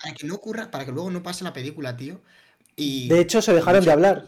Para 0.02 0.14
que, 0.14 0.28
no 0.28 0.36
ocurra, 0.36 0.70
para 0.70 0.86
que 0.86 0.92
luego 0.92 1.10
no 1.10 1.24
pase 1.24 1.44
la 1.44 1.54
película, 1.54 1.98
tío. 1.98 2.22
Y, 2.76 3.08
de 3.08 3.20
hecho, 3.20 3.42
se 3.42 3.54
dejaron 3.54 3.84
de 3.84 3.92
hablar. 3.92 4.28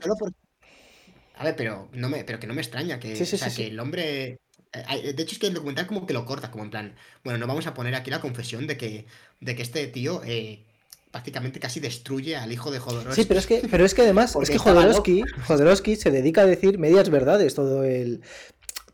A 1.35 1.43
ver, 1.43 1.55
pero, 1.55 1.87
no 1.93 2.09
me, 2.09 2.23
pero 2.23 2.39
que 2.39 2.47
no 2.47 2.53
me 2.53 2.61
extraña 2.61 2.99
que, 2.99 3.21
o 3.21 3.25
sea, 3.25 3.53
que 3.53 3.67
el 3.67 3.79
hombre... 3.79 4.39
Eh, 4.73 5.13
de 5.13 5.23
hecho, 5.23 5.33
es 5.33 5.39
que 5.39 5.47
el 5.47 5.53
documental 5.53 5.87
como 5.87 6.05
que 6.05 6.13
lo 6.13 6.25
corta, 6.25 6.51
como 6.51 6.63
en 6.63 6.69
plan, 6.69 6.95
bueno, 7.23 7.39
no 7.39 7.47
vamos 7.47 7.65
a 7.67 7.73
poner 7.73 7.95
aquí 7.95 8.11
la 8.11 8.21
confesión 8.21 8.67
de 8.67 8.77
que, 8.77 9.05
de 9.39 9.55
que 9.55 9.63
este 9.63 9.87
tío 9.87 10.21
eh, 10.23 10.63
prácticamente 11.11 11.59
casi 11.59 11.79
destruye 11.79 12.35
al 12.35 12.51
hijo 12.51 12.69
de 12.69 12.79
Jodorowsky. 12.79 13.21
Sí, 13.21 13.27
pero 13.27 13.39
es 13.39 13.47
que, 13.47 13.67
pero 13.69 13.83
es 13.83 13.93
que 13.93 14.03
además, 14.03 14.35
es 14.41 14.49
que 14.49 14.57
Jodorowsky, 15.47 15.95
se 15.95 16.11
dedica 16.11 16.41
a 16.41 16.45
decir 16.45 16.77
medias 16.77 17.09
verdades 17.09 17.55
todo 17.55 17.83
el 17.83 18.21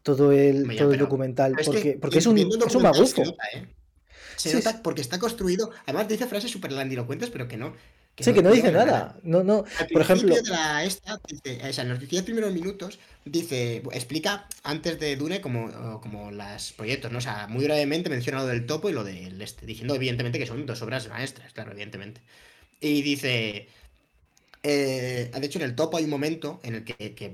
todo 0.01 0.31
el, 0.31 0.75
todo 0.77 0.93
el 0.93 0.99
documental. 0.99 1.55
porque, 1.65 1.97
porque 1.99 2.19
es 2.19 2.27
un, 2.27 2.37
es 2.37 2.75
un 2.75 2.83
magufo. 2.83 3.23
Se 4.35 4.53
nota, 4.53 4.69
¿eh? 4.69 4.79
porque 4.83 5.01
está 5.01 5.19
construido. 5.19 5.71
Además 5.85 6.07
dice 6.07 6.27
frases 6.27 6.51
súper 6.51 6.71
landilocuentes, 6.71 7.31
pero 7.31 7.47
que 7.47 7.57
no. 7.57 7.73
Sí, 8.19 8.33
que 8.33 8.41
no 8.41 8.51
dice 8.51 8.71
nada. 8.71 9.17
No, 9.23 9.43
no. 9.43 9.65
Por 9.91 10.01
ejemplo. 10.01 10.35
De 10.35 10.43
la 10.43 10.83
esta, 10.83 11.15
o 11.15 11.73
sea, 11.73 11.83
en 11.83 11.89
los 11.89 11.99
10 12.07 12.23
primeros 12.23 12.53
minutos 12.53 12.99
dice, 13.25 13.83
explica 13.91 14.47
antes 14.63 14.99
de 14.99 15.15
Dune 15.15 15.41
como, 15.41 15.99
como 16.01 16.31
los 16.31 16.73
proyectos, 16.73 17.11
¿no? 17.11 17.17
O 17.17 17.21
sea, 17.21 17.47
muy 17.47 17.65
brevemente 17.65 18.09
menciona 18.09 18.39
lo 18.39 18.47
del 18.47 18.65
topo 18.65 18.89
y 18.89 18.93
lo 18.93 19.03
del 19.03 19.41
este, 19.41 19.65
diciendo 19.65 19.95
evidentemente 19.95 20.39
que 20.39 20.45
son 20.45 20.65
dos 20.65 20.81
obras 20.81 21.07
maestras, 21.09 21.53
claro, 21.53 21.71
evidentemente. 21.71 22.21
Y 22.79 23.01
dice, 23.01 23.67
eh, 24.63 25.31
de 25.31 25.45
hecho 25.45 25.59
en 25.59 25.65
el 25.65 25.75
topo 25.75 25.97
hay 25.97 26.05
un 26.05 26.09
momento 26.09 26.59
en 26.63 26.75
el 26.75 26.83
que, 26.83 27.33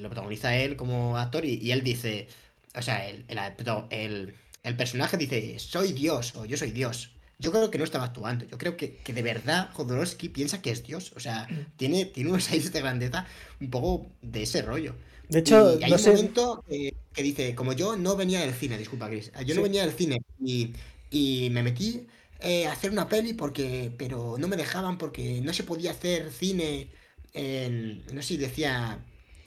lo 0.00 0.08
protagoniza 0.08 0.56
él 0.56 0.76
como 0.76 1.16
actor 1.18 1.44
y, 1.44 1.70
él 1.70 1.82
dice, 1.84 2.28
o 2.74 2.82
sea, 2.82 3.08
el, 3.08 3.24
el, 3.28 4.34
el, 4.62 4.76
personaje 4.76 5.16
dice, 5.16 5.58
soy 5.58 5.92
Dios 5.92 6.34
o 6.36 6.44
yo 6.44 6.56
soy 6.56 6.72
Dios. 6.72 7.13
Yo 7.38 7.50
creo 7.50 7.70
que 7.70 7.78
no 7.78 7.84
estaba 7.84 8.04
actuando. 8.04 8.44
Yo 8.46 8.58
creo 8.58 8.76
que, 8.76 9.00
de 9.04 9.22
verdad 9.22 9.70
Jodorowsky 9.72 10.28
piensa 10.28 10.62
que 10.62 10.70
es 10.70 10.82
Dios. 10.84 11.12
O 11.16 11.20
sea, 11.20 11.46
mm. 11.50 11.76
tiene, 11.76 12.04
tiene 12.06 12.30
unos 12.30 12.50
aires 12.50 12.72
de 12.72 12.80
grandeza 12.80 13.26
un 13.60 13.70
poco 13.70 14.06
de 14.22 14.42
ese 14.42 14.62
rollo. 14.62 14.94
De 15.28 15.40
hecho, 15.40 15.78
hay 15.82 15.92
un 15.92 16.02
momento 16.02 16.64
que, 16.68 17.22
dice, 17.22 17.54
como 17.54 17.72
yo 17.72 17.96
no 17.96 18.14
venía 18.16 18.40
del 18.40 18.54
cine, 18.54 18.76
disculpa, 18.76 19.08
Chris, 19.08 19.32
yo 19.46 19.54
no 19.54 19.62
venía 19.62 19.86
del 19.86 19.94
cine 19.94 20.20
y, 20.40 21.48
me 21.50 21.62
metí 21.62 22.06
eh, 22.40 22.66
a 22.66 22.72
hacer 22.72 22.90
una 22.90 23.08
peli 23.08 23.34
porque, 23.34 23.92
pero 23.96 24.36
no 24.38 24.48
me 24.48 24.56
dejaban 24.56 24.98
porque 24.98 25.40
no 25.40 25.52
se 25.54 25.62
podía 25.62 25.92
hacer 25.92 26.30
cine 26.30 26.88
en, 27.32 28.04
no 28.12 28.20
sé 28.20 28.28
si 28.28 28.36
decía 28.36 28.98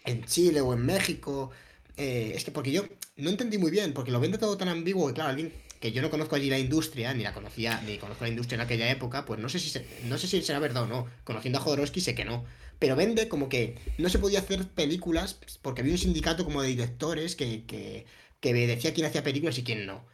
en 0.05 0.23
Chile 0.25 0.61
o 0.61 0.73
en 0.73 0.85
México. 0.85 1.51
Eh, 1.95 2.33
es 2.35 2.43
que 2.43 2.51
porque 2.51 2.71
yo 2.71 2.83
no 3.17 3.29
entendí 3.29 3.57
muy 3.57 3.71
bien, 3.71 3.93
porque 3.93 4.11
lo 4.11 4.19
vende 4.19 4.37
todo 4.37 4.57
tan 4.57 4.69
ambiguo 4.69 5.07
que 5.07 5.13
claro, 5.13 5.29
alguien 5.31 5.51
que 5.79 5.91
yo 5.91 6.01
no 6.01 6.09
conozco 6.09 6.35
allí 6.35 6.49
la 6.49 6.59
industria, 6.59 7.13
ni 7.13 7.23
la 7.23 7.33
conocía, 7.33 7.81
ni 7.85 7.97
conozco 7.97 8.25
la 8.25 8.29
industria 8.29 8.55
en 8.55 8.61
aquella 8.61 8.89
época, 8.89 9.25
pues 9.25 9.39
no 9.39 9.49
sé 9.49 9.59
si 9.59 9.71
no 10.05 10.17
sé 10.17 10.27
si 10.27 10.41
será 10.41 10.59
verdad 10.59 10.83
o 10.83 10.87
no. 10.87 11.07
Conociendo 11.23 11.59
a 11.59 11.61
Jodorowsky 11.61 12.01
sé 12.01 12.15
que 12.15 12.25
no 12.25 12.45
pero 12.79 12.95
vende 12.95 13.27
como 13.27 13.49
que 13.49 13.77
no 13.97 14.09
se 14.09 14.19
podía 14.19 14.39
hacer 14.39 14.67
películas 14.67 15.39
porque 15.61 15.81
había 15.81 15.93
un 15.93 15.99
sindicato 15.99 16.45
como 16.45 16.61
de 16.61 16.69
directores 16.69 17.35
que, 17.35 17.65
que, 17.65 18.05
decía 18.53 18.93
quién 18.93 19.07
hacía 19.07 19.23
películas 19.23 19.57
y 19.57 19.63
quién 19.63 19.85
no. 19.85 20.05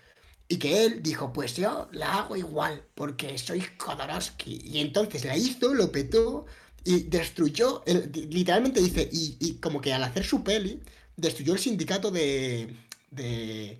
Y 0.48 0.58
que 0.58 0.86
él 0.86 1.02
dijo, 1.04 1.34
pues 1.34 1.56
yo 1.56 1.90
la 1.92 2.20
hago 2.20 2.36
igual, 2.36 2.84
porque 2.96 3.38
soy 3.38 3.64
Jodorowsky. 3.78 4.62
Y 4.64 4.80
entonces 4.80 5.26
la 5.26 5.38
hizo, 5.38 5.74
lo 5.74 5.92
petó 5.92 6.46
y 6.84 7.04
destruyó, 7.04 7.84
literalmente 8.14 8.82
dice, 8.82 9.10
y, 9.12 9.56
como 9.56 9.82
que 9.82 9.94
al 9.94 10.04
hacer 10.04 10.26
su 10.26 10.44
peli, 10.44 10.82
destruyó 11.16 11.54
el 11.54 11.60
sindicato 11.60 12.12
de, 12.12 12.76
de, 13.12 13.78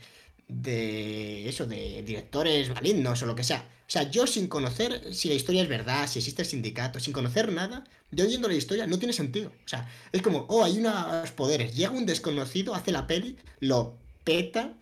de 0.48 1.48
eso, 1.48 1.66
de 1.66 2.04
directores 2.04 2.70
malignos 2.70 3.22
o 3.24 3.26
lo 3.26 3.36
que 3.36 3.44
sea. 3.44 3.68
O 3.88 3.92
sea, 3.94 4.10
yo 4.10 4.26
sin 4.26 4.48
conocer 4.48 5.14
si 5.14 5.28
la 5.28 5.36
historia 5.36 5.62
es 5.62 5.70
verdad, 5.70 6.08
si 6.08 6.20
existe 6.20 6.42
el 6.42 6.48
sindicato, 6.48 7.00
sin 7.00 7.14
conocer 7.14 7.52
nada, 7.52 7.84
yo 8.12 8.26
oyendo 8.26 8.48
la 8.48 8.56
historia 8.56 8.88
no 8.88 8.98
tiene 8.98 9.14
sentido. 9.14 9.50
O 9.50 9.68
sea, 9.68 9.88
es 10.12 10.22
como, 10.22 10.46
oh, 10.50 10.64
hay 10.64 10.78
unos 10.78 11.32
poderes, 11.32 11.76
llega 11.76 11.92
un 11.92 12.06
desconocido, 12.06 12.74
hace 12.74 12.92
la 12.92 13.06
peli, 13.08 13.38
lo 13.60 13.98
peta 14.24 14.74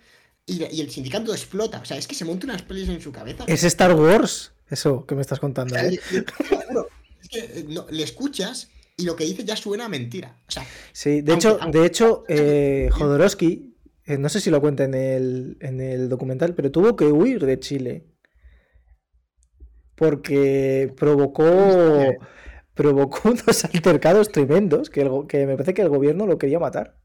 y, 0.46 0.64
el 0.82 0.90
sindicato 0.92 1.34
explota. 1.34 1.80
O 1.80 1.86
sea, 1.86 1.98
es 1.98 2.08
que 2.08 2.16
se 2.16 2.26
monta 2.26 2.46
unas 2.46 2.62
pelis 2.62 2.90
en 2.90 3.02
su 3.02 3.12
cabeza. 3.12 3.44
Es 3.48 3.64
Star 3.64 3.94
Wars, 3.96 4.52
eso 4.70 5.06
que 5.06 5.16
me 5.16 5.22
estás 5.22 5.40
contando. 5.40 5.76
¿eh? 5.76 6.00
es 7.22 7.30
que 7.30 7.40
eh, 7.40 7.66
le 7.90 8.04
escuchas 8.04 8.70
y 8.98 9.04
lo 9.04 9.16
que 9.16 9.26
dice 9.26 9.44
ya 9.44 9.56
suena 9.56 9.86
a 9.86 9.90
mentira. 9.90 10.38
O 10.48 10.52
sea, 10.52 10.66
sí, 10.92 11.22
de 11.22 11.34
hecho, 11.34 11.60
de 11.72 11.86
hecho 11.86 12.24
eh, 12.28 12.90
Jodorowsky, 12.92 13.71
eh, 14.12 14.18
no 14.18 14.30
sé 14.30 14.42
si 14.42 14.50
lo 14.50 14.60
cuenta 14.60 14.84
en 14.84 14.94
el, 14.94 15.58
en 15.62 15.80
el 15.80 16.10
documental, 16.10 16.54
pero 16.54 16.72
tuvo 16.72 16.96
que 16.96 17.06
huir 17.06 17.46
de 17.46 17.60
Chile. 17.60 18.06
Porque 19.96 20.94
provocó, 20.98 21.46
provocó 22.74 23.30
unos 23.30 23.66
altercados 23.66 24.32
tremendos 24.32 24.90
que, 24.90 25.10
que 25.30 25.46
me 25.46 25.54
parece 25.54 25.74
que 25.74 25.82
el 25.82 25.90
gobierno 25.90 26.28
lo 26.28 26.38
quería 26.38 26.60
matar. 26.60 26.98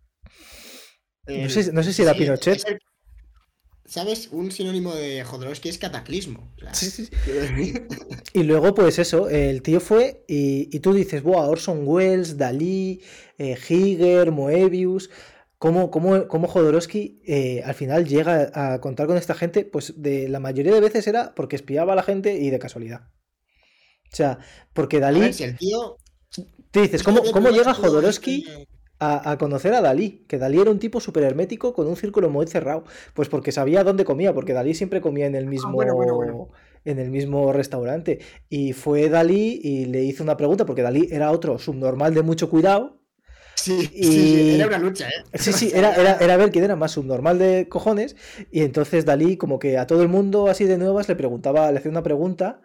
No 1.26 1.48
sé, 1.82 1.92
si 1.92 2.02
era 2.02 2.14
Pinochet. 2.14 2.62
¿Sabes? 3.84 4.28
Un 4.32 4.50
sinónimo 4.50 4.94
de 4.94 5.22
Jodorowsky 5.22 5.68
es 5.68 5.78
cataclismo. 5.78 6.52
sí, 6.72 6.90
sí. 6.90 7.08
y 8.32 8.42
luego, 8.42 8.74
pues 8.74 8.98
eso, 8.98 9.28
el 9.28 9.62
tío 9.62 9.78
fue 9.78 10.24
y, 10.26 10.80
tú 10.80 10.92
dices, 10.92 11.22
Buah, 11.22 11.46
Orson 11.46 11.82
Welles, 11.86 12.36
Dalí, 12.36 13.00
eh, 13.38 13.56
Higer, 13.68 14.32
Moebius. 14.32 15.08
¿Cómo, 15.58 15.90
cómo, 15.90 16.28
cómo 16.28 16.48
Jodorowsky 16.48 17.22
eh, 17.24 17.62
al 17.64 17.74
final 17.74 18.06
llega 18.06 18.50
a 18.52 18.80
contar 18.80 19.06
con 19.06 19.16
esta 19.16 19.34
gente? 19.34 19.64
Pues 19.64 19.94
de 20.02 20.28
la 20.28 20.38
mayoría 20.38 20.74
de 20.74 20.80
veces 20.80 21.06
era 21.06 21.34
porque 21.34 21.56
espiaba 21.56 21.94
a 21.94 21.96
la 21.96 22.02
gente 22.02 22.34
y 22.34 22.50
de 22.50 22.58
casualidad. 22.58 23.08
O 24.12 24.16
sea, 24.16 24.38
porque 24.72 25.00
Dalí. 25.00 25.32
si 25.32 25.44
el 25.44 25.56
tío. 25.56 25.96
Te 26.70 26.82
dices, 26.82 27.02
¿cómo, 27.02 27.22
cómo 27.32 27.48
llega 27.48 27.72
Jodorowsky 27.72 28.44
a, 28.98 29.36
conocer 29.38 29.74
a 29.74 29.80
Dalí, 29.80 30.24
que 30.26 30.38
Dalí 30.38 30.60
era 30.60 30.70
un 30.70 30.78
tipo 30.78 31.00
súper 31.00 31.24
hermético 31.24 31.74
con 31.74 31.86
un 31.86 31.96
círculo 31.96 32.30
muy 32.30 32.46
cerrado. 32.46 32.84
Pues 33.14 33.28
porque 33.28 33.52
sabía 33.52 33.84
dónde 33.84 34.04
comía, 34.04 34.32
porque 34.32 34.52
Dalí 34.52 34.74
siempre 34.74 35.00
comía 35.00 35.26
en 35.26 35.34
el 35.34 35.46
ah, 35.46 35.48
mismo, 35.48 35.82
En 36.84 36.98
el 36.98 37.10
mismo 37.10 37.52
restaurante. 37.52 38.20
Y 38.48 38.72
fue 38.72 39.08
Dalí 39.08 39.60
y 39.62 39.86
le 39.86 40.02
hizo 40.04 40.22
una 40.22 40.36
pregunta, 40.36 40.64
porque 40.66 40.82
Dalí 40.82 41.08
era 41.10 41.30
otro 41.30 41.58
subnormal 41.58 42.14
de 42.14 42.22
mucho 42.22 42.48
cuidado. 42.48 43.00
Sí, 43.66 43.90
sí, 44.02 44.54
era 44.54 44.66
una 44.68 44.78
lucha, 44.78 45.08
¿eh? 45.08 45.24
Sí, 45.34 45.52
sí, 45.52 45.70
era, 45.74 46.16
era, 46.20 46.36
ver 46.36 46.52
quién 46.52 46.64
era 46.64 46.76
más 46.76 46.92
subnormal 46.92 47.38
de 47.38 47.68
cojones. 47.68 48.16
Y 48.50 48.62
entonces 48.62 49.04
Dalí, 49.04 49.36
como 49.36 49.58
que 49.58 49.78
a 49.78 49.86
todo 49.86 50.02
el 50.02 50.08
mundo 50.08 50.48
así 50.48 50.64
de 50.64 50.78
nuevas, 50.78 51.08
le 51.08 51.16
preguntaba, 51.16 51.72
le 51.72 51.78
hacía 51.78 51.90
una 51.90 52.02
pregunta. 52.02 52.60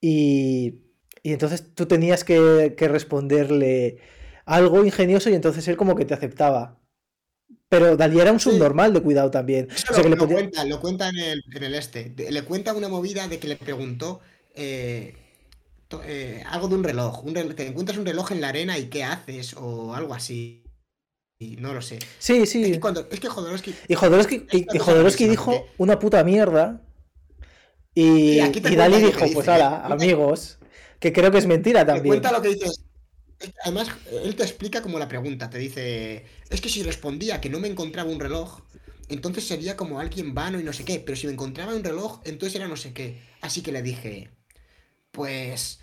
Y, 0.00 0.82
y 1.22 1.32
entonces 1.32 1.74
tú 1.74 1.86
tenías 1.86 2.24
que, 2.24 2.74
que 2.76 2.88
responderle 2.88 3.98
algo 4.44 4.84
ingenioso 4.84 5.30
y 5.30 5.34
entonces 5.34 5.66
él 5.68 5.76
como 5.76 5.96
que 5.96 6.04
te 6.04 6.14
aceptaba. 6.14 6.78
Pero 7.70 7.96
Dalí 7.96 8.20
era 8.20 8.32
un 8.32 8.40
subnormal 8.40 8.92
de 8.94 9.02
cuidado 9.02 9.30
también. 9.30 9.68
lo, 9.94 10.26
cuenta, 10.26 10.64
lo 10.64 10.80
cuenta 10.80 11.08
en 11.08 11.18
el, 11.18 11.74
este. 11.74 12.14
Le 12.16 12.42
cuenta 12.42 12.74
una 12.74 12.88
movida 12.88 13.28
de 13.28 13.38
que 13.38 13.48
le 13.48 13.56
preguntó 13.56 14.20
eh, 14.54 15.14
eh, 16.04 16.42
algo 16.46 16.68
de 16.68 16.74
un 16.74 16.84
reloj. 16.84 17.24
Te 17.56 17.66
encuentras 17.66 17.98
un 17.98 18.06
reloj 18.06 18.32
en 18.32 18.40
la 18.40 18.48
arena 18.48 18.78
y 18.78 18.86
qué 18.86 19.04
haces 19.04 19.54
o 19.54 19.94
algo 19.94 20.14
así. 20.14 20.64
Y 21.40 21.56
no 21.56 21.72
lo 21.72 21.82
sé. 21.82 21.98
Sí, 22.18 22.46
sí. 22.46 22.64
Es 22.64 22.72
que, 22.72 22.80
cuando, 22.80 23.06
es 23.10 23.20
que 23.20 23.28
Jodorowsky... 23.28 23.74
Y 23.86 23.94
Jodorowsky, 23.94 25.28
dijo 25.28 25.66
una 25.78 25.98
puta 25.98 26.24
mierda. 26.24 26.82
Y, 27.94 28.40
y, 28.40 28.76
Dalí 28.76 28.98
dijo, 29.02 29.24
pues 29.32 29.48
hala, 29.48 29.86
amigos. 29.86 30.58
Que 30.98 31.12
creo 31.12 31.30
que 31.30 31.38
es 31.38 31.46
mentira 31.46 31.86
también. 31.86 32.14
Cuenta 32.14 32.32
lo 32.32 32.42
que 32.42 32.48
dices. 32.48 32.82
Además, 33.62 33.88
él 34.24 34.34
te 34.34 34.42
explica 34.42 34.82
como 34.82 34.98
la 34.98 35.06
pregunta, 35.06 35.48
te 35.48 35.58
dice, 35.58 36.24
es 36.50 36.60
que 36.60 36.68
si 36.68 36.82
respondía 36.82 37.40
que 37.40 37.48
no 37.48 37.60
me 37.60 37.68
encontraba 37.68 38.10
un 38.10 38.18
reloj, 38.18 38.62
entonces 39.08 39.46
sería 39.46 39.76
como 39.76 40.00
alguien 40.00 40.34
vano 40.34 40.58
y 40.58 40.64
no 40.64 40.72
sé 40.72 40.84
qué, 40.84 40.98
pero 40.98 41.16
si 41.16 41.28
me 41.28 41.34
encontraba 41.34 41.72
un 41.72 41.84
reloj, 41.84 42.20
entonces 42.24 42.56
era 42.56 42.66
no 42.66 42.76
sé 42.76 42.92
qué. 42.92 43.22
Así 43.40 43.62
que 43.62 43.70
le 43.70 43.82
dije, 43.82 44.30
pues, 45.10 45.80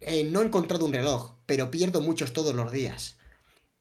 eh, 0.00 0.24
no 0.24 0.42
he 0.42 0.46
encontrado 0.46 0.86
un 0.86 0.92
reloj, 0.92 1.36
pero 1.46 1.70
pierdo 1.70 2.00
muchos 2.00 2.32
todos 2.32 2.54
los 2.54 2.72
días. 2.72 3.18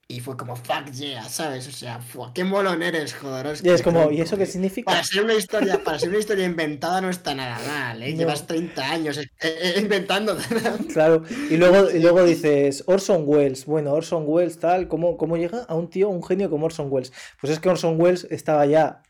Y 0.09 0.21
fue 0.21 0.37
como, 0.37 0.55
fuck 0.55 0.89
yeah, 0.93 1.27
¿sabes? 1.27 1.67
O 1.67 1.71
sea, 1.71 1.99
qué 2.33 2.45
molón 2.45 2.81
eres, 2.81 3.13
joder. 3.13 3.57
Y 3.61 3.69
es 3.69 3.81
como, 3.81 4.09
¿y 4.09 4.21
eso 4.21 4.37
qué 4.37 4.45
significa? 4.45 4.89
Para 4.89 5.03
ser 5.03 5.25
una 5.25 5.33
historia, 5.33 5.83
para 5.83 5.99
ser 5.99 6.07
una 6.07 6.19
historia 6.19 6.45
inventada 6.45 7.01
no 7.01 7.09
está 7.09 7.35
nada 7.35 7.59
mal, 7.67 8.01
¿eh? 8.01 8.15
Llevas 8.15 8.47
30 8.47 8.89
años 8.89 9.17
eh, 9.17 9.29
eh, 9.41 9.75
inventando. 9.81 10.37
Claro, 10.93 11.23
y 11.49 11.57
luego, 11.57 11.91
y 11.91 11.99
luego 11.99 12.23
dices, 12.23 12.85
Orson 12.87 13.23
Welles, 13.25 13.65
bueno, 13.65 13.91
Orson 13.91 14.23
Welles, 14.25 14.59
tal, 14.59 14.87
¿cómo, 14.87 15.17
¿cómo 15.17 15.35
llega 15.35 15.63
a 15.63 15.75
un 15.75 15.89
tío, 15.89 16.07
un 16.07 16.23
genio 16.23 16.49
como 16.49 16.67
Orson 16.67 16.87
Welles? 16.89 17.11
Pues 17.41 17.51
es 17.51 17.59
que 17.59 17.67
Orson 17.67 17.99
Welles 17.99 18.25
estaba 18.31 18.65
ya 18.65 19.03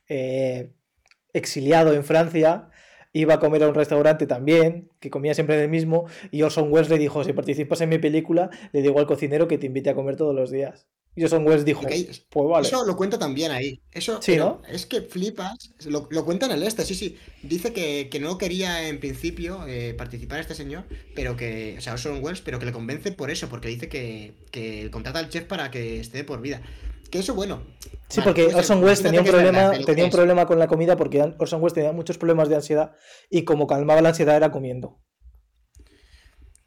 exiliado 1.31 1.93
en 1.93 2.03
Francia, 2.03 2.69
iba 3.19 3.35
a 3.35 3.39
comer 3.39 3.63
a 3.63 3.69
un 3.69 3.75
restaurante 3.75 4.27
también, 4.27 4.89
que 4.99 5.09
comía 5.09 5.33
siempre 5.33 5.55
en 5.55 5.61
el 5.63 5.69
mismo, 5.69 6.05
y 6.31 6.41
Orson 6.43 6.71
Welles 6.71 6.89
le 6.89 6.97
dijo, 6.97 7.23
si 7.23 7.33
participas 7.33 7.81
en 7.81 7.89
mi 7.89 7.97
película, 7.97 8.49
le 8.71 8.81
digo 8.81 8.99
al 8.99 9.07
cocinero 9.07 9.47
que 9.47 9.57
te 9.57 9.67
invite 9.67 9.89
a 9.89 9.95
comer 9.95 10.15
todos 10.15 10.35
los 10.35 10.51
días. 10.51 10.87
Y 11.15 11.23
Orson 11.23 11.47
Welles 11.47 11.65
dijo, 11.65 11.81
pues 11.81 12.47
vale. 12.47 12.67
Eso 12.67 12.85
lo 12.85 12.95
cuenta 12.95 13.17
también 13.17 13.51
ahí. 13.51 13.81
Eso, 13.91 14.21
sí, 14.21 14.35
¿no? 14.35 14.61
Es 14.69 14.85
que 14.85 15.01
flipas, 15.01 15.73
lo, 15.87 16.07
lo, 16.11 16.23
cuenta 16.23 16.45
en 16.45 16.51
el 16.51 16.61
este, 16.61 16.85
sí, 16.85 16.93
sí. 16.93 17.17
Dice 17.41 17.73
que, 17.73 18.19
no 18.19 18.37
quería 18.37 18.87
en 18.87 18.99
principio 18.99 19.65
eh, 19.67 19.95
participar 19.97 20.39
este 20.39 20.53
señor, 20.53 20.83
pero 21.15 21.35
que, 21.35 21.75
o 21.79 21.81
sea, 21.81 21.93
Orson 21.93 22.23
Welles, 22.23 22.41
pero 22.41 22.59
que 22.59 22.67
le 22.67 22.71
convence 22.71 23.11
por 23.11 23.31
eso, 23.31 23.49
porque 23.49 23.67
dice 23.67 23.89
que, 23.89 24.35
que 24.51 24.91
contrata 24.91 25.17
al 25.17 25.29
chef 25.29 25.45
para 25.45 25.71
que 25.71 25.99
esté 25.99 26.23
por 26.23 26.39
vida. 26.39 26.61
Que 27.09 27.19
eso, 27.19 27.33
bueno. 27.33 27.61
Sí, 28.09 28.21
porque 28.23 28.43
pues, 28.45 28.55
Orson 28.55 28.83
Welles 28.83 29.01
tenía 29.01 29.21
un 29.21 29.27
problema, 29.27 29.71
tenía 29.85 30.05
un 30.05 30.11
problema 30.11 30.45
con 30.45 30.59
la 30.59 30.67
comida 30.67 30.95
porque 30.95 31.33
Orson 31.37 31.61
Welles 31.61 31.73
tenía 31.73 31.91
muchos 31.91 32.17
problemas 32.17 32.49
de 32.49 32.55
ansiedad 32.55 32.95
y 33.29 33.43
como 33.43 33.67
calmaba 33.67 34.01
la 34.01 34.09
ansiedad 34.09 34.35
era 34.35 34.51
comiendo. 34.51 34.99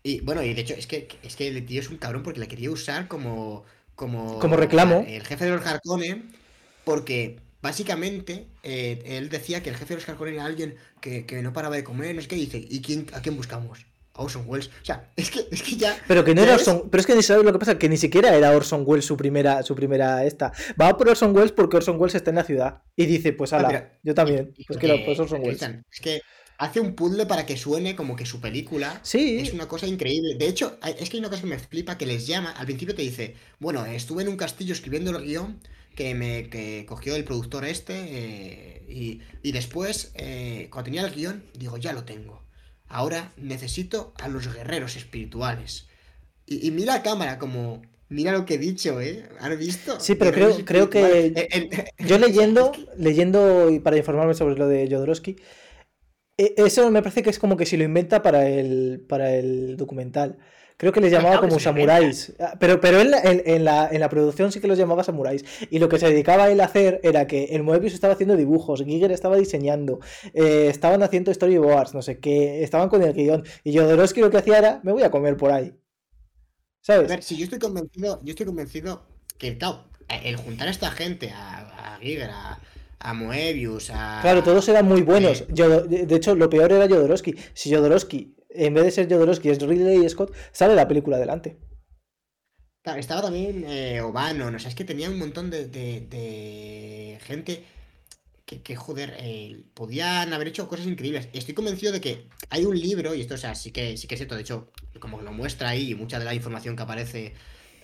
Y 0.03 0.21
bueno, 0.21 0.43
y 0.43 0.55
de 0.55 0.63
hecho 0.63 0.75
es 0.75 0.87
que, 0.87 1.09
es 1.23 1.37
que 1.37 1.49
el 1.49 1.65
tío 1.67 1.81
es 1.81 1.91
un 1.91 1.99
cabrón 1.99 2.23
porque 2.23 2.41
le 2.41 2.49
quería 2.49 2.71
usar 2.71 3.09
como, 3.09 3.65
como, 3.95 4.39
como 4.39 4.57
reclamo. 4.57 5.05
El 5.07 5.25
jefe 5.25 5.45
de 5.45 5.51
los 5.51 5.67
Harkonnen, 5.67 6.33
porque 6.85 7.39
básicamente 7.61 8.47
eh, 8.63 9.03
él 9.05 9.29
decía 9.29 9.63
que 9.63 9.71
el 9.71 9.77
jefe 9.77 9.95
de 9.95 10.01
los 10.01 10.09
Harkonnen 10.09 10.35
era 10.35 10.45
alguien 10.47 10.77
que, 11.01 11.25
no 11.43 11.53
paraba 11.53 11.77
de 11.77 11.85
comer, 11.85 12.15
no 12.15 12.23
sé 12.23 12.29
qué, 12.29 12.37
dice, 12.37 12.65
¿y 12.67 12.81
quién, 12.81 13.07
a 13.13 13.21
quién 13.21 13.37
buscamos? 13.37 13.87
Orson 14.15 14.45
Welles. 14.47 14.69
O 14.69 14.85
sea, 14.85 15.11
es 15.17 15.31
que, 15.31 15.47
es 15.51 15.63
que 15.63 15.77
ya. 15.77 15.97
Pero 16.07 16.25
que 16.25 16.35
no 16.35 16.43
era 16.43 16.55
Orson. 16.55 16.89
Pero 16.91 17.01
es 17.01 17.07
que 17.07 17.15
ni 17.15 17.23
sabes 17.23 17.45
lo 17.45 17.53
que 17.53 17.59
pasa, 17.59 17.79
que 17.79 17.89
ni 17.89 17.97
siquiera 17.97 18.35
era 18.35 18.51
Orson 18.51 18.83
Welles 18.87 19.05
su 19.05 19.17
primera, 19.17 19.63
su 19.63 19.75
primera 19.75 20.25
esta. 20.25 20.53
Va 20.81 20.97
por 20.97 21.09
Orson 21.09 21.35
Welles 21.35 21.53
porque 21.53 21.77
Orson 21.77 22.01
Welles 22.01 22.15
está 22.15 22.31
en 22.31 22.37
la 22.37 22.45
ciudad. 22.45 22.83
Y 22.97 23.07
dice, 23.07 23.33
pues 23.33 23.53
ala, 23.53 23.69
ah, 23.69 23.99
yo 24.03 24.15
también. 24.15 24.55
pues 24.67 24.79
que 24.79 25.03
pues 25.05 25.19
Orson 25.19 25.41
Welles. 25.41 25.63
Es 25.63 26.01
que 26.01 26.21
hace 26.61 26.79
un 26.79 26.95
puzzle 26.95 27.25
para 27.27 27.47
que 27.47 27.57
suene 27.57 27.97
como 27.97 28.17
que 28.17 28.27
su 28.27 28.41
película. 28.41 29.01
Sí. 29.03 29.39
Es 29.41 29.53
una 29.53 29.67
cosa 29.67 29.87
increíble. 29.87 30.35
De 30.35 30.47
hecho, 30.47 30.79
es 30.85 31.09
que 31.09 31.17
hay 31.17 31.21
una 31.21 31.31
cosa 31.31 31.43
que 31.43 31.49
me 31.49 31.59
flipa 31.59 31.97
que 31.97 32.07
les 32.07 32.27
llama. 32.27 32.51
Al 32.53 32.67
principio 32.67 32.95
te 32.95 33.03
dice, 33.03 33.35
bueno, 33.59 33.85
estuve 33.87 34.23
en 34.23 34.29
un 34.29 34.37
castillo 34.37 34.75
escribiendo 34.75 35.11
el 35.11 35.25
guion 35.25 35.61
que 35.95 36.15
me 36.15 36.49
que 36.49 36.85
cogió 36.87 37.17
el 37.17 37.25
productor 37.25 37.65
este. 37.65 37.95
Eh, 37.95 39.21
y, 39.43 39.53
después, 39.53 40.13
eh, 40.15 40.69
cuando 40.71 40.85
tenía 40.87 41.07
el 41.07 41.15
guion, 41.15 41.45
digo, 41.55 41.79
ya 41.79 41.93
lo 41.93 42.05
tengo. 42.05 42.40
Ahora 42.91 43.33
necesito 43.37 44.13
a 44.21 44.29
los 44.29 44.53
guerreros 44.53 44.97
espirituales. 44.97 45.87
Y, 46.45 46.73
mira 46.73 46.95
a 46.95 47.03
cámara 47.03 47.39
como... 47.39 47.81
Mira 48.09 48.33
lo 48.33 48.45
que 48.45 48.55
he 48.55 48.59
dicho, 48.59 49.01
¿eh? 49.01 49.29
¿Has 49.39 49.57
visto? 49.57 50.01
Sí, 50.01 50.17
pero 50.17 50.33
creo, 50.33 50.65
creo 50.65 50.91
que... 50.91 51.93
yo 52.05 52.19
leyendo, 52.19 52.73
leyendo 52.97 53.71
para 53.85 53.97
informarme 53.97 54.35
sobre 54.35 54.57
lo 54.57 54.67
de 54.67 54.89
Jodorowsky, 54.91 55.37
e, 56.37 56.55
eso 56.57 56.91
me 56.91 57.01
parece 57.01 57.23
que 57.23 57.31
es 57.31 57.39
como 57.39 57.57
que 57.57 57.67
si 57.67 57.77
lo 57.77 57.85
inventa 57.85 58.21
para 58.23 58.49
el, 58.49 59.05
para 59.09 59.37
el 59.37 59.77
documental. 59.77 60.39
Creo 60.81 60.93
que 60.93 61.03
les 61.03 61.13
llamaba 61.13 61.41
como 61.41 61.61
samuráis. 61.61 62.33
Ah, 62.41 62.57
pero, 62.59 62.81
pero 62.81 63.03
él 63.03 63.13
en, 63.23 63.67
la, 63.67 63.87
en, 63.93 64.01
la, 64.01 64.09
producción 64.09 64.51
sí 64.51 64.61
que 64.61 64.67
los 64.67 64.79
llamaba 64.79 65.05
samuráis. 65.05 65.45
Y 65.69 65.79
lo 65.79 65.91
que 65.91 65.99
se 65.99 66.09
dedicaba 66.09 66.45
a 66.45 66.51
él 66.51 66.59
a 66.59 66.65
hacer 66.65 67.01
era 67.03 67.27
que 67.27 67.45
el 67.51 67.63
Moebius 67.63 67.93
estaba 67.93 68.15
haciendo 68.15 68.35
dibujos, 68.35 68.83
Giger 68.83 69.13
estaba 69.13 69.37
diseñando, 69.37 70.01
eh, 70.33 70.69
estaban 70.71 71.03
haciendo 71.03 71.35
storyboards, 71.35 71.93
no 71.93 72.01
sé 72.01 72.19
qué, 72.19 72.63
estaban 72.63 72.89
con 72.89 73.03
el 73.03 73.13
guion. 73.13 73.45
Y 73.63 73.77
Jodorowsky 73.77 74.23
lo 74.23 74.31
que 74.31 74.39
hacía 74.39 74.57
era, 74.57 74.81
me 74.83 74.93
voy 74.93 75.03
a 75.03 75.11
comer 75.11 75.37
por 75.37 75.53
ahí. 75.53 75.75
¿Sabes? 76.81 77.11
A 77.11 77.15
ver, 77.17 77.23
si 77.23 77.37
yo 77.37 77.45
estoy 77.45 77.59
convencido, 77.59 78.19
yo 78.25 78.31
estoy 78.31 78.47
convencido 78.47 79.03
que, 79.37 79.59
claro, 79.59 79.85
el 80.09 80.37
juntar 80.37 80.69
a 80.69 80.71
esta 80.71 80.91
gente, 80.93 81.31
a, 81.31 81.97
a 81.97 81.99
Giger, 81.99 82.31
a, 82.31 82.59
a 83.01 83.13
Moebius, 83.13 83.91
a... 83.91 84.21
Claro, 84.23 84.43
todos 84.43 84.67
eran 84.71 84.87
muy 84.87 85.03
buenos. 85.03 85.45
de 85.47 86.17
hecho, 86.17 86.35
lo 86.35 86.49
peor 86.49 86.73
era 86.73 86.89
Jodorowsky. 86.89 87.35
Si 87.53 87.71
Jodorowsky, 87.71 88.35
en 88.51 88.75
vez 88.75 88.85
de 88.85 88.91
ser 88.91 89.09
Jodorowsky, 89.09 89.51
es 89.51 89.61
Ridley 89.61 90.09
Scott, 90.09 90.35
sale 90.53 90.75
la 90.75 90.89
película 90.89 91.17
adelante. 91.17 91.57
Estaba 92.97 93.23
también 93.23 93.65
eh, 93.69 94.01
Obano, 94.01 94.51
no 94.51 94.59
sé, 94.59 94.69
es 94.69 94.75
que 94.75 94.85
tenía 94.85 95.11
un 95.11 95.19
montón 95.19 95.51
de, 95.51 97.19
gente 97.23 97.65
que, 98.47 98.75
joder, 98.75 99.15
eh, 99.19 99.63
podían 99.75 100.33
haber 100.33 100.49
hecho 100.49 100.67
cosas 100.67 100.87
increíbles. 100.87 101.29
Estoy 101.33 101.55
convencido 101.55 101.93
de 101.93 102.01
que 102.01 102.27
hay 102.49 102.65
un 102.65 102.79
libro, 102.79 103.15
y 103.15 103.21
esto, 103.21 103.35
o 103.35 103.39
sea, 103.39 103.55
sí 103.55 103.71
que, 103.71 103.97
sí 103.97 104.09
que 104.09 104.15
es 104.15 104.19
cierto, 104.19 104.35
de 104.35 104.41
hecho, 104.41 104.73
como 104.99 105.21
lo 105.21 105.31
muestra 105.31 105.69
ahí, 105.69 105.95
mucha 105.95 106.19
de 106.19 106.25
la 106.25 106.35
información 106.35 106.75
que 106.75 106.83
aparece 106.83 107.35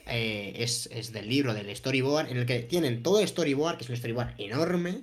eh, 0.06 0.54
es, 0.56 1.12
del 1.12 1.28
libro, 1.28 1.52
del 1.52 1.74
storyboard, 1.74 2.30
en 2.30 2.38
el 2.38 2.46
que 2.46 2.60
tienen 2.60 3.02
todo 3.02 3.20
el 3.20 3.28
storyboard, 3.28 3.76
que 3.76 3.84
es 3.84 3.90
un 3.90 3.96
storyboard 3.96 4.34
enorme, 4.38 5.02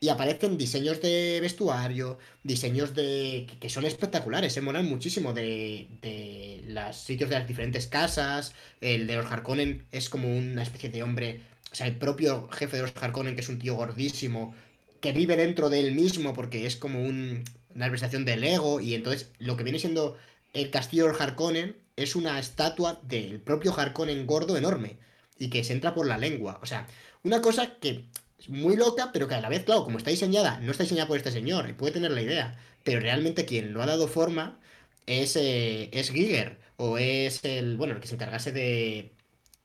y 0.00 0.08
aparecen 0.08 0.58
diseños 0.58 1.00
de 1.00 1.38
vestuario, 1.40 2.18
diseños 2.42 2.94
de 2.94 3.46
que 3.60 3.70
son 3.70 3.84
espectaculares, 3.84 4.52
se 4.52 4.60
molan 4.60 4.86
muchísimo 4.86 5.32
de, 5.32 5.88
de 6.02 6.64
los 6.68 6.96
sitios 6.96 7.30
de 7.30 7.38
las 7.38 7.48
diferentes 7.48 7.86
casas, 7.86 8.54
el 8.80 9.06
de 9.06 9.16
los 9.16 9.26
Harkonnen 9.26 9.86
es 9.92 10.08
como 10.08 10.28
una 10.28 10.62
especie 10.62 10.90
de 10.90 11.02
hombre, 11.02 11.40
o 11.72 11.74
sea, 11.74 11.86
el 11.86 11.96
propio 11.96 12.48
jefe 12.48 12.76
de 12.76 12.82
los 12.82 12.92
Harkonnen, 12.96 13.34
que 13.34 13.40
es 13.40 13.48
un 13.48 13.58
tío 13.58 13.74
gordísimo, 13.74 14.54
que 15.00 15.12
vive 15.12 15.36
dentro 15.36 15.70
de 15.70 15.80
él 15.80 15.94
mismo 15.94 16.34
porque 16.34 16.66
es 16.66 16.76
como 16.76 17.02
un, 17.02 17.44
una 17.74 17.86
representación 17.86 18.24
del 18.24 18.44
ego, 18.44 18.80
y 18.80 18.94
entonces 18.94 19.30
lo 19.38 19.56
que 19.56 19.64
viene 19.64 19.78
siendo 19.78 20.16
el 20.52 20.70
castillo 20.70 21.04
de 21.04 21.12
los 21.12 21.20
Harkonnen 21.20 21.76
es 21.96 22.16
una 22.16 22.38
estatua 22.38 23.00
del 23.02 23.40
propio 23.40 23.74
Harkonnen 23.78 24.26
gordo 24.26 24.56
enorme 24.56 24.98
y 25.38 25.50
que 25.50 25.64
se 25.64 25.72
entra 25.72 25.94
por 25.94 26.06
la 26.06 26.18
lengua. 26.18 26.58
O 26.62 26.66
sea, 26.66 26.86
una 27.22 27.40
cosa 27.42 27.78
que 27.78 28.04
muy 28.48 28.76
loca, 28.76 29.10
pero 29.12 29.28
que 29.28 29.34
a 29.34 29.40
la 29.40 29.48
vez, 29.48 29.64
claro, 29.64 29.84
como 29.84 29.98
está 29.98 30.10
diseñada, 30.10 30.60
no 30.60 30.70
está 30.70 30.84
diseñada 30.84 31.08
por 31.08 31.16
este 31.16 31.30
señor, 31.30 31.68
y 31.68 31.72
puede 31.74 31.92
tener 31.92 32.10
la 32.10 32.22
idea, 32.22 32.58
pero 32.84 33.00
realmente 33.00 33.44
quien 33.44 33.72
lo 33.72 33.82
ha 33.82 33.86
dado 33.86 34.08
forma 34.08 34.60
es, 35.06 35.36
eh, 35.36 35.90
es 35.92 36.10
Giger, 36.10 36.58
o 36.76 36.98
es 36.98 37.44
el, 37.44 37.76
bueno, 37.76 37.94
el 37.94 38.00
que 38.00 38.08
se 38.08 38.14
encargase 38.14 38.52
de, 38.52 39.12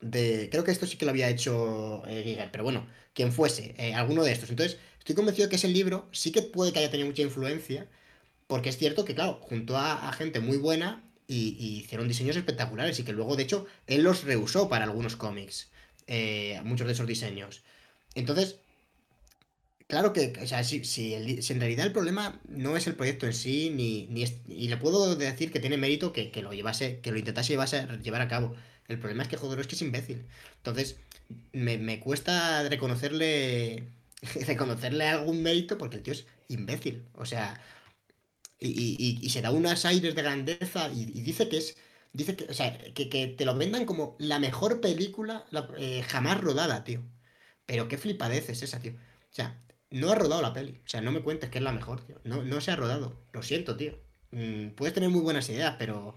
de... 0.02 0.50
Creo 0.52 0.64
que 0.64 0.72
esto 0.72 0.86
sí 0.86 0.98
que 0.98 1.06
lo 1.06 1.12
había 1.12 1.30
hecho 1.30 2.04
eh, 2.08 2.24
Giger, 2.24 2.50
pero 2.52 2.64
bueno, 2.64 2.88
quien 3.14 3.32
fuese, 3.32 3.76
eh, 3.78 3.94
alguno 3.94 4.24
de 4.24 4.32
estos. 4.32 4.50
Entonces, 4.50 4.78
estoy 5.00 5.16
convencido 5.16 5.50
que 5.50 5.58
ese 5.58 5.68
libro 5.68 6.08
sí 6.12 6.32
que 6.32 6.42
puede 6.42 6.74
que 6.74 6.80
haya 6.80 6.92
tenido 6.92 7.08
mucha 7.10 7.22
influencia, 7.24 7.88
porque 8.48 8.70
es 8.70 8.78
cierto 8.78 9.06
que, 9.06 9.16
claro, 9.16 9.40
junto 9.42 9.78
a 9.78 10.12
gente 10.14 10.40
muy 10.40 10.58
buena, 10.58 11.04
y, 11.32 11.80
hicieron 11.84 12.08
diseños 12.08 12.36
espectaculares 12.36 13.00
y 13.00 13.04
que 13.04 13.14
luego, 13.14 13.36
de 13.36 13.44
hecho, 13.44 13.66
él 13.88 14.04
los 14.04 14.24
reusó 14.24 14.68
para 14.70 14.84
algunos 14.84 15.16
cómics, 15.16 15.72
eh, 16.08 16.60
muchos 16.64 16.88
de 16.88 16.94
esos 16.94 17.08
diseños. 17.08 17.64
Entonces, 18.16 18.58
claro 19.92 20.14
que, 20.14 20.34
o 20.42 20.48
sea, 20.48 20.64
si, 20.64 21.14
en 21.14 21.60
realidad 21.60 21.86
el 21.86 21.92
problema 21.92 22.40
no 22.48 22.78
es 22.78 22.88
el 22.88 22.96
proyecto 22.96 23.26
en 23.26 23.34
sí, 23.34 23.70
ni, 23.76 24.08
ni 24.08 24.24
y 24.48 24.70
le 24.70 24.78
puedo 24.78 25.16
decir 25.18 25.52
que 25.52 25.60
tiene 25.60 25.76
mérito 25.78 26.14
que, 26.14 26.32
lo 26.42 26.54
llevase, 26.54 27.02
que 27.02 27.12
lo 27.12 27.18
intentase 27.20 27.58
llevar 28.02 28.22
a 28.22 28.28
cabo. 28.30 28.56
El 28.88 29.00
problema 29.00 29.24
es 29.24 29.30
que 29.30 29.38
Jodorowsky 29.38 29.76
es 29.76 29.82
imbécil. 29.82 30.26
Entonces, 30.58 30.96
me, 31.52 31.78
me 31.78 32.00
cuesta 32.00 32.68
reconocerle 32.70 33.84
reconocerle 34.48 35.08
algún 35.08 35.44
mérito 35.44 35.78
porque 35.78 35.98
el 35.98 36.04
tío 36.04 36.14
es 36.14 36.26
imbécil. 36.48 37.04
O 37.16 37.26
sea, 37.26 37.62
y, 38.60 39.30
se 39.30 39.42
da 39.42 39.52
unas 39.52 39.86
aires 39.86 40.16
de 40.16 40.22
grandeza 40.22 40.90
y, 40.90 41.06
dice 41.06 41.50
que 41.50 41.58
es. 41.58 41.76
Dice 42.14 42.36
que, 42.36 42.46
o 42.46 42.54
sea, 42.54 42.78
que, 42.94 43.36
te 43.38 43.46
lo 43.46 43.56
vendan 43.58 43.86
como 43.86 44.16
la 44.20 44.40
mejor 44.40 44.82
película 44.82 45.46
eh, 45.78 46.04
jamás 46.08 46.40
rodada, 46.42 46.84
tío. 46.86 47.02
Pero 47.66 47.88
qué 47.88 47.98
flipadez 47.98 48.50
es 48.50 48.64
esa, 48.64 48.80
tío. 48.80 48.94
O 48.94 49.34
sea, 49.34 49.62
no 49.92 50.12
ha 50.12 50.16
rodado 50.16 50.42
la 50.42 50.54
peli. 50.54 50.82
O 50.86 50.90
sea, 50.90 51.02
no 51.02 51.12
me 51.12 51.22
cuentes 51.22 51.50
que 51.50 51.60
es 51.60 51.64
la 51.64 51.72
mejor, 51.72 52.02
tío. 52.02 52.16
No, 52.24 52.44
no 52.44 52.62
se 52.62 52.72
ha 52.72 52.76
rodado. 52.76 53.14
Lo 53.34 53.44
siento, 53.44 53.76
tío. 53.76 53.94
Mm, 54.32 54.70
puedes 54.70 54.94
tener 54.94 55.10
muy 55.10 55.22
buenas 55.22 55.48
ideas, 55.50 55.76
pero. 55.78 56.16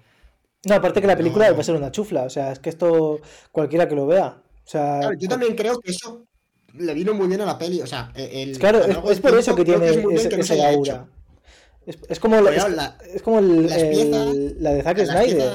No, 0.67 0.75
aparte 0.75 1.01
que 1.01 1.07
la 1.07 1.17
película 1.17 1.53
va 1.53 1.61
a 1.61 1.65
ser 1.65 1.75
una 1.75 1.93
chufla. 1.93 2.23
O 2.23 2.31
sea, 2.31 2.53
es 2.53 2.59
que 2.59 2.71
esto 2.71 3.21
cualquiera 3.53 3.89
que 3.89 3.95
lo 3.95 4.07
vea. 4.07 4.43
O 4.65 4.69
sea, 4.69 5.11
yo 5.19 5.29
también 5.29 5.55
creo 5.55 5.79
que 5.79 5.91
eso 5.91 6.25
le 6.73 6.95
vino 6.95 7.13
muy 7.13 7.27
bien 7.27 7.41
a 7.43 7.47
la 7.47 7.59
peli. 7.59 7.83
O 7.83 7.87
sea, 7.87 8.13
el, 8.15 8.59
claro, 8.59 8.79
es, 9.11 9.21
por 9.21 9.39
eso 9.39 9.55
que 9.55 9.65
tiene 9.65 9.89
esa 9.91 10.69
aura. 10.71 11.07
Es, 11.87 12.19
como, 12.19 12.41
la, 12.41 12.97
es, 13.13 13.21
como 13.21 13.41
el, 13.41 14.57
la 14.63 14.71
de 14.71 14.83
Zack 14.83 15.05
Snyder. 15.05 15.53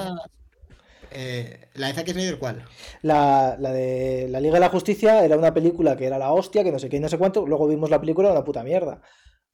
Eh, 1.11 1.68
¿La 1.79 1.87
de 1.87 1.93
Zack 1.93 2.11
Snyder 2.11 2.37
cuál? 2.37 2.65
La, 3.01 3.55
de 3.57 4.27
la 4.29 4.41
Liga 4.41 4.55
de 4.55 4.59
la 4.59 4.69
Justicia 4.69 5.23
era 5.23 5.37
una 5.37 5.53
película 5.53 5.95
que 5.95 6.05
era 6.05 6.17
la 6.17 6.33
hostia, 6.33 6.63
que 6.63 6.71
no 6.71 6.77
sé 6.77 6.89
qué 6.89 6.99
no 6.99 7.07
sé 7.07 7.17
cuánto. 7.17 7.47
Luego 7.47 7.67
vimos 7.67 7.89
la 7.89 7.99
película, 8.01 8.31
una 8.31 8.43
puta 8.43 8.63
mierda. 8.63 9.01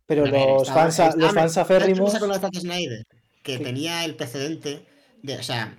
Pero 0.08 0.26
los, 0.26 0.70
fans, 0.70 1.00
los 1.16 1.34
fans 1.34 1.58
aférrimos. 1.58 2.18
con 2.18 2.30
la 2.30 2.36
de 2.36 2.42
Zack 2.42 2.56
Snyder? 2.56 3.06
Que 3.44 3.60
tenía 3.60 4.04
el 4.06 4.16
precedente 4.16 4.86
de. 5.22 5.38
O 5.38 5.44
sea, 5.44 5.78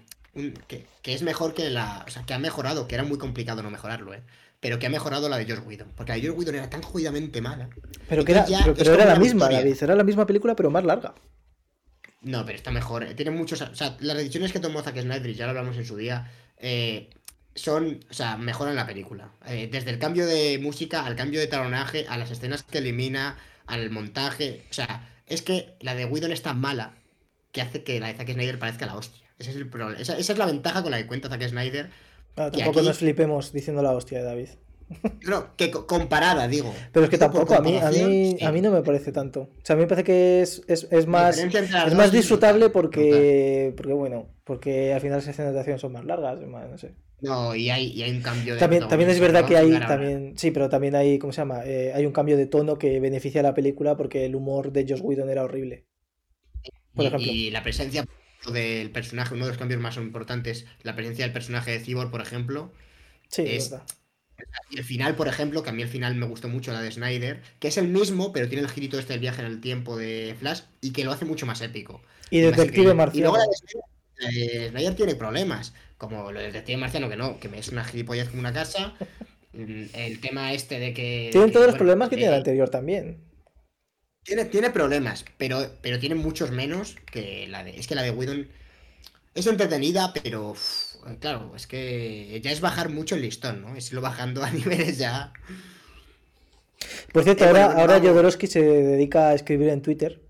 que, 0.69 0.87
que, 1.03 1.15
es 1.15 1.23
mejor 1.23 1.53
que 1.53 1.69
la. 1.69 2.05
O 2.07 2.11
sea, 2.11 2.23
que 2.23 2.35
ha 2.35 2.39
mejorado, 2.39 2.87
que 2.87 2.95
era 2.95 3.05
muy 3.05 3.19
complicado 3.19 3.65
no 3.65 3.71
mejorarlo, 3.71 4.15
¿eh? 4.15 4.23
pero 4.61 4.79
que 4.79 4.87
ha 4.87 4.91
mejorado 4.91 5.29
la 5.29 5.39
de 5.39 5.47
George 5.47 5.67
Whedon. 5.67 5.93
Porque 5.97 6.13
la 6.13 6.17
de 6.17 6.23
George 6.23 6.39
Whedon 6.39 6.55
era 6.55 6.71
tan 6.71 6.83
jodidamente 6.83 7.41
mala. 7.41 7.69
Pero 8.09 8.25
que 8.25 8.33
era, 8.33 8.47
pero, 8.77 8.95
era 8.95 9.05
la 9.05 9.17
misma, 9.17 9.49
David. 9.49 9.77
Era 9.81 9.95
la 9.95 10.05
misma 10.05 10.27
película, 10.27 10.55
pero 10.55 10.71
más 10.71 10.85
larga. 10.85 11.15
No, 12.27 12.45
pero 12.45 12.59
está 12.59 12.73
mejor. 12.73 13.05
Eh, 13.05 13.15
tiene 13.15 13.31
muchos. 13.31 13.61
O 13.63 13.75
sea, 13.75 13.97
las 14.01 14.17
decisiones 14.17 14.53
que 14.53 14.59
tomó 14.59 14.83
Zack 14.83 15.01
Snyder, 15.01 15.31
y 15.31 15.35
ya 15.35 15.45
lo 15.45 15.51
hablamos 15.51 15.77
en 15.77 15.85
su 15.85 15.97
día, 15.97 16.31
eh, 16.59 17.09
son. 17.55 18.05
O 18.11 18.15
sea, 18.15 18.37
mejoran 18.37 18.75
la 18.75 18.87
película. 18.87 19.31
Eh, 19.47 19.69
desde 19.71 19.91
el 19.91 19.99
cambio 19.99 20.27
de 20.27 20.59
música, 20.59 21.07
al 21.07 21.15
cambio 21.15 21.39
de 21.39 21.47
talonaje, 21.47 22.05
a 22.09 22.19
las 22.19 22.31
escenas 22.33 22.65
que 22.65 22.79
elimina, 22.79 23.39
al 23.67 23.91
montaje. 23.91 24.67
O 24.71 24.75
sea, 24.75 25.09
es 25.27 25.43
que 25.43 25.77
la 25.81 25.95
de 25.95 26.05
Whedon 26.05 26.33
es 26.33 26.43
tan 26.43 26.61
mala 26.61 26.95
que 27.53 27.63
hace 27.63 27.85
que 27.85 28.01
la 28.01 28.09
de 28.09 28.15
Zack 28.15 28.33
Snyder 28.33 28.59
parezca 28.59 28.87
la 28.87 28.97
hostia. 28.97 29.25
Ese 29.39 29.51
es 29.51 29.57
el 29.57 29.69
problema. 29.69 30.01
Esa, 30.01 30.19
esa 30.19 30.33
es 30.33 30.39
la 30.39 30.47
ventaja 30.47 30.83
con 30.83 30.91
la 30.91 30.99
que 30.99 31.07
cuenta 31.07 31.29
Zack 31.29 31.49
Snyder 31.49 31.91
tampoco 32.37 32.83
nos 32.83 32.99
flipemos 32.99 33.53
diciendo 33.53 33.83
la 33.83 33.93
hostia 33.93 34.19
de 34.19 34.25
David. 34.25 34.49
No, 35.27 35.57
que 35.57 35.71
comparada, 35.71 36.47
digo. 36.47 36.73
Pero 36.93 37.05
es 37.05 37.11
que 37.11 37.19
tampoco, 37.19 37.55
a 37.55 37.61
mí, 37.61 37.77
a 37.77 37.91
mí, 37.91 38.37
a 38.41 38.53
mí 38.53 38.61
no 38.61 38.71
me 38.71 38.83
parece 38.83 39.11
tanto. 39.13 39.41
O 39.41 39.65
sea, 39.65 39.75
a 39.75 39.77
mí 39.77 39.83
me 39.83 39.89
parece 39.89 40.05
que 40.05 40.43
es, 40.43 40.63
es, 40.69 41.07
más, 41.07 41.39
es 41.39 41.95
más 41.95 42.13
disfrutable 42.13 42.71
porque, 42.71 43.75
porque, 43.77 43.93
bueno, 43.93 44.29
porque 44.45 44.95
al 44.95 45.01
final 45.01 45.19
las 45.19 45.27
escenas 45.27 45.55
de 45.55 45.61
acción 45.61 45.79
son 45.79 45.93
más 45.93 46.05
largas, 46.05 46.39
no 46.41 46.79
sé. 46.79 46.95
No, 47.21 47.55
y 47.55 47.71
hay, 47.71 47.87
y 47.93 48.03
hay 48.03 48.11
un 48.11 48.21
cambio 48.21 48.55
de 48.55 48.61
También, 48.61 48.89
también 48.89 49.11
es 49.11 49.19
verdad 49.19 49.47
que 49.47 49.57
hay, 49.57 49.71
también, 49.81 50.35
sí, 50.37 50.51
pero 50.51 50.69
también 50.69 50.95
hay, 50.95 51.19
¿cómo 51.19 51.33
se 51.33 51.41
llama? 51.41 51.65
Eh, 51.65 51.93
hay 51.95 52.05
un 52.05 52.13
cambio 52.13 52.37
de 52.37 52.47
tono 52.47 52.79
que 52.79 53.01
beneficia 53.01 53.41
a 53.41 53.45
la 53.45 53.55
película 53.55 53.97
porque 53.97 54.27
el 54.27 54.37
humor 54.37 54.71
de 54.71 54.87
Josh 54.87 55.01
Whedon 55.03 55.31
era 55.31 55.43
horrible. 55.43 55.87
Por 56.95 57.07
ejemplo. 57.07 57.31
y 57.31 57.51
la 57.51 57.63
presencia 57.63 58.07
del 58.53 58.91
personaje, 58.91 59.35
uno 59.35 59.45
de 59.45 59.51
los 59.51 59.59
cambios 59.59 59.81
más 59.81 59.97
importantes, 59.97 60.67
la 60.83 60.95
presencia 60.95 61.25
del 61.25 61.33
personaje 61.33 61.73
de 61.73 61.81
Cyborg, 61.81 62.11
por 62.11 62.21
ejemplo. 62.21 62.73
Sí, 63.29 63.45
es, 63.47 63.75
Y 64.71 64.79
el 64.79 64.85
final, 64.85 65.15
por 65.17 65.29
ejemplo, 65.29 65.63
que 65.63 65.71
a 65.71 65.73
mí 65.73 65.83
el 65.83 65.89
final 65.89 66.15
me 66.15 66.27
gustó 66.27 66.49
mucho, 66.49 66.73
la 66.73 66.83
de 66.83 66.91
Snyder, 66.91 67.43
que 67.59 67.69
es 67.69 67.79
el 67.79 67.89
mismo, 67.89 68.33
pero 68.33 68.49
tiene 68.49 68.63
el 68.63 68.71
girito 68.71 68.99
este 68.99 69.15
del 69.15 69.21
viaje 69.21 69.41
en 69.41 69.47
el 69.47 69.61
tiempo 69.61 69.97
de 69.97 70.35
Flash 70.39 70.63
y 70.81 70.93
que 70.93 71.05
lo 71.05 71.13
hace 71.13 71.25
mucho 71.25 71.47
más 71.47 71.61
épico. 71.61 72.03
Y, 72.31 72.41
Detective 72.41 72.95
Marciano. 72.95 73.19
Y 73.19 73.21
luego 73.21 73.39
la 73.39 74.31
de 74.31 74.69
Snyder, 74.71 74.95
tiene 74.95 75.15
problemas, 75.15 75.75
como 75.99 76.33
lo 76.33 76.41
de 76.41 76.47
Detective 76.47 76.79
Marciano, 76.79 77.09
que 77.09 77.17
no, 77.17 77.39
que 77.39 77.51
es 77.57 77.69
una 77.69 77.85
gilipollez 77.85 78.29
como 78.29 78.41
una 78.41 78.53
casa. 78.53 78.95
Mm, 79.53 79.85
el 79.95 80.21
tema 80.21 80.53
este 80.53 80.79
de 80.79 80.93
que. 80.93 81.31
Tienen 81.33 81.53
todos 81.53 81.67
los 81.67 81.77
problemas 81.77 82.09
que 82.09 82.17
tiene 82.17 82.33
el 82.33 82.39
anterior 82.39 82.69
también. 82.69 83.25
Tiene, 84.25 84.71
problemas, 84.71 85.25
pero, 85.39 85.71
pero 85.83 86.01
tiene 86.01 86.17
muchos 86.17 86.51
menos 86.51 86.97
que 87.13 87.47
la 87.49 87.63
de. 87.63 87.79
Es 87.79 87.87
que 87.87 87.95
la 87.95 88.03
de 88.03 88.11
Whedon 88.11 88.49
es 89.35 89.47
entretenida, 89.47 90.13
pero. 90.13 90.55
Claro, 91.21 91.53
es 91.57 91.67
que 91.67 92.41
ya 92.43 92.51
es 92.51 92.61
bajar 92.61 92.89
mucho 92.91 93.15
el 93.15 93.23
listón, 93.23 93.63
¿no? 93.63 93.77
Es 93.77 93.89
irlo 93.89 94.01
bajando 94.01 94.43
a 94.43 94.51
niveles 94.53 94.99
ya. 94.99 95.33
Por 97.13 97.25
cierto, 97.25 97.45
ahora, 97.45 97.73
ahora 97.73 98.01
Jodorowsky 98.01 98.47
se 98.47 98.61
dedica 98.61 99.29
a 99.29 99.35
escribir 99.35 99.69
en 99.69 99.83
Twitter. 99.83 100.23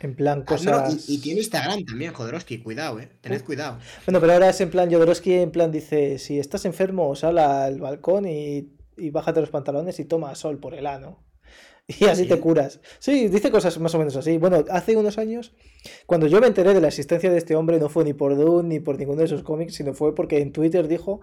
En 0.00 0.16
plan 0.16 0.40
ah, 0.42 0.44
cosas. 0.44 1.08
y, 1.08 1.18
tiene 1.18 1.40
Instagram 1.40 1.84
también, 1.84 2.12
Jodorowsky, 2.12 2.58
cuidado, 2.58 2.98
eh. 2.98 3.08
Tened 3.20 3.44
cuidado. 3.44 3.78
Bueno, 4.04 4.20
pero 4.20 4.32
ahora 4.32 4.48
es 4.48 4.60
en 4.60 4.68
plan 4.68 4.90
Jodorowsky, 4.90 5.34
en 5.34 5.52
plan 5.52 5.70
dice: 5.70 6.18
si 6.18 6.40
estás 6.40 6.64
enfermo, 6.64 7.14
sal 7.14 7.38
al 7.38 7.78
balcón 7.78 8.26
y, 8.26 8.72
y 8.96 9.10
bájate 9.10 9.40
los 9.40 9.50
pantalones 9.50 10.00
y 10.00 10.04
toma 10.04 10.34
sol 10.34 10.58
por 10.58 10.74
el 10.74 10.88
ano. 10.88 11.22
Y 12.00 12.04
así 12.04 12.26
te 12.26 12.38
curas. 12.38 12.80
Sí, 12.98 13.28
dice 13.28 13.50
cosas 13.50 13.78
más 13.78 13.94
o 13.94 13.98
menos 13.98 14.16
así. 14.16 14.38
Bueno, 14.38 14.64
hace 14.70 14.96
unos 14.96 15.18
años, 15.18 15.52
cuando 16.06 16.26
yo 16.26 16.40
me 16.40 16.46
enteré 16.46 16.74
de 16.74 16.80
la 16.80 16.88
existencia 16.88 17.30
de 17.30 17.38
este 17.38 17.56
hombre, 17.56 17.78
no 17.78 17.88
fue 17.88 18.04
ni 18.04 18.12
por 18.12 18.36
Dune 18.36 18.68
ni 18.68 18.80
por 18.80 18.98
ninguno 18.98 19.18
de 19.18 19.26
esos 19.26 19.42
cómics, 19.42 19.74
sino 19.74 19.94
fue 19.94 20.14
porque 20.14 20.40
en 20.40 20.52
Twitter 20.52 20.88
dijo 20.88 21.20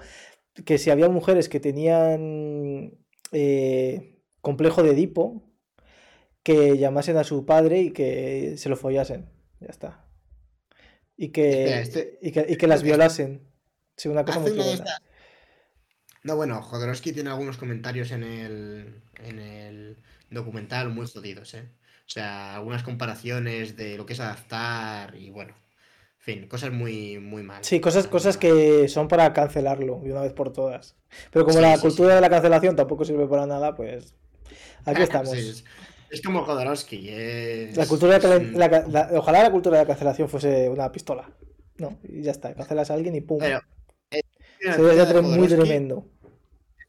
que 0.66 0.78
si 0.78 0.90
había 0.90 1.10
mujeres 1.10 1.50
que 1.50 1.60
tenían 1.60 2.98
eh, 3.32 4.20
complejo 4.42 4.84
de 4.84 4.92
Edipo, 4.92 5.50
que 6.44 6.78
llamasen 6.78 7.18
a 7.18 7.24
su 7.24 7.46
padre 7.46 7.82
y 7.82 7.92
que 7.92 8.56
se 8.58 8.70
lo 8.70 8.76
follasen. 8.76 9.30
Ya 9.60 9.68
está. 9.68 10.06
Y 11.18 11.30
que, 11.30 11.80
este 11.82 12.18
y 12.22 12.32
que, 12.32 12.68
las 12.68 12.82
violasen. 12.82 13.46
Sí, 13.98 14.08
una 14.08 14.24
cosa 14.24 14.40
muy 14.40 14.54
No, 16.24 16.36
bueno, 16.38 16.62
Jodorowsky 16.62 17.12
tiene 17.12 17.30
algunos 17.30 17.58
comentarios 17.58 18.12
en 18.12 18.24
el, 18.24 19.04
en 19.22 19.40
el 19.40 19.98
documental 20.32 20.90
muy 20.90 21.08
jodidos, 21.08 21.54
¿eh? 21.54 21.70
O 22.08 22.10
sea, 22.12 22.56
algunas 22.56 22.84
comparaciones 22.84 23.76
de 23.78 23.98
lo 23.98 24.06
que 24.06 24.14
es 24.14 24.20
adaptar 24.20 25.16
y 25.16 25.30
bueno, 25.30 25.54
en 25.54 26.22
fin, 26.42 26.48
cosas 26.48 26.72
muy, 26.72 27.20
muy 27.20 27.44
mal. 27.44 27.64
Sí, 27.64 27.80
cosas, 27.80 28.08
cosas 28.08 28.38
que 28.38 28.88
son 28.88 29.08
para 29.08 29.34
cancelarlo 29.34 30.00
de 30.04 30.12
una 30.12 30.22
vez 30.22 30.34
por 30.34 30.52
todas. 30.54 30.96
Pero 31.32 31.46
como 31.46 31.58
Sí, 31.58 31.64
la 31.64 31.76
sí, 31.76 31.82
cultura 31.82 32.16
de 32.16 32.22
la 32.22 32.30
cancelación 32.30 32.76
tampoco 32.76 33.06
sirve 33.06 33.28
para 33.28 33.46
nada, 33.48 33.76
pues 33.76 34.16
aquí 34.86 35.02
estamos. 35.04 35.34
Es, 35.36 35.64
es 36.10 36.22
como 36.22 36.44
Jodorowsky. 36.46 37.10
Es, 37.10 37.78
La 37.78 37.86
cultura 37.88 38.20
de 38.20 38.52
la 38.58 38.68
la- 38.88 39.10
ojalá 39.14 39.44
la 39.44 39.52
cultura 39.52 39.78
de 39.78 39.84
la 39.84 39.88
cancelación 39.88 40.30
fuese 40.30 40.70
una 40.70 40.92
pistola. 40.92 41.30
No, 41.78 41.98
y 42.04 42.24
ya 42.24 42.32
está, 42.32 42.54
cancelas 42.56 42.92
a 42.92 42.94
alguien 42.96 43.16
y 43.16 43.22
pum. 43.22 43.40
Pero, 43.40 43.60
eh, 44.12 44.22
Sería 44.60 45.22
muy 45.22 45.48
tremendo. 45.48 46.06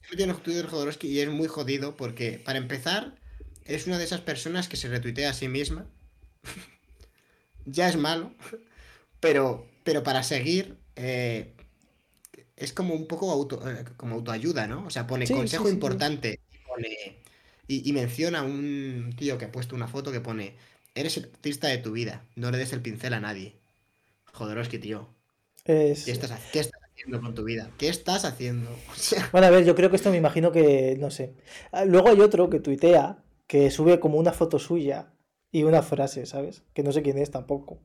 Twitter 0.09 0.67
Jodorowsky 0.67 1.09
y 1.09 1.21
es 1.21 1.29
muy 1.29 1.47
jodido 1.49 1.97
porque, 1.97 2.39
para 2.45 2.59
empezar, 2.59 3.20
es 3.75 3.87
una 3.87 3.99
de 3.99 4.05
esas 4.05 4.21
personas 4.23 4.69
que 4.69 4.77
se 4.77 4.89
retuitea 4.89 5.31
a 5.31 5.35
sí 5.35 5.49
misma. 5.49 5.87
ya 7.67 7.89
es 7.89 7.97
malo, 7.97 8.33
pero, 9.21 9.67
pero 9.85 10.03
para 10.05 10.25
seguir 10.25 10.79
eh, 10.97 11.55
es 12.57 12.73
como 12.73 12.95
un 12.95 13.07
poco 13.07 13.31
auto, 13.31 13.69
eh, 13.69 13.85
como 13.97 14.17
autoayuda, 14.17 14.67
¿no? 14.67 14.87
O 14.87 14.91
sea, 14.91 15.07
pone 15.07 15.31
Sí, 15.31 15.35
consejo 15.39 15.69
sí, 15.69 15.83
sí, 15.83 15.83
sí. 15.83 16.01
importante 16.01 16.41
y, 16.51 16.59
pone- 16.67 17.17
y, 17.67 17.89
y 17.89 17.93
menciona 17.93 18.41
a 18.41 18.43
un 18.43 19.15
tío 19.17 19.39
que 19.39 19.47
ha 19.47 19.53
puesto 19.53 19.75
una 19.77 19.89
foto 19.89 20.13
que 20.13 20.21
pone, 20.21 20.57
eres 20.95 21.17
el 21.17 21.25
artista 21.27 21.69
de 21.69 21.79
tu 21.79 21.93
vida, 21.93 22.27
no 22.37 22.51
le 22.51 22.59
des 22.59 22.73
el 22.73 22.83
pincel 22.83 23.15
a 23.15 23.21
nadie. 23.21 23.57
Jodorowsky, 24.35 24.79
tío. 24.81 25.09
Es- 25.65 26.05
¿Qué 26.05 26.13
estás, 26.13 26.33
qué 26.53 26.61
estás 26.61 26.81
haciendo 26.93 27.21
con 27.23 27.35
tu 27.35 27.45
vida? 27.45 27.71
¿Qué 27.79 27.89
estás 27.89 28.25
haciendo? 28.27 28.71
O 28.91 28.95
sea, 28.97 29.33
Bueno, 29.33 29.47
a 29.47 29.51
ver, 29.51 29.65
yo 29.65 29.75
creo 29.75 29.91
que 29.91 29.97
esto 29.97 30.11
me 30.11 30.17
imagino 30.17 30.51
que, 30.53 30.97
no 30.99 31.11
sé. 31.11 31.35
Ah, 31.73 31.85
Luego 31.85 32.09
hay 32.09 32.21
otro 32.21 32.51
que 32.51 32.61
tuitea, 32.61 33.23
que 33.51 33.69
sube 33.77 33.99
como 33.99 34.17
una 34.19 34.33
foto 34.33 34.59
suya 34.61 34.99
y 35.51 35.65
una 35.65 35.83
frase, 35.83 36.25
¿sabes? 36.25 36.63
Que 36.73 36.85
no 36.85 36.93
sé 36.93 37.03
quién 37.03 37.19
es 37.19 37.33
tampoco. 37.33 37.81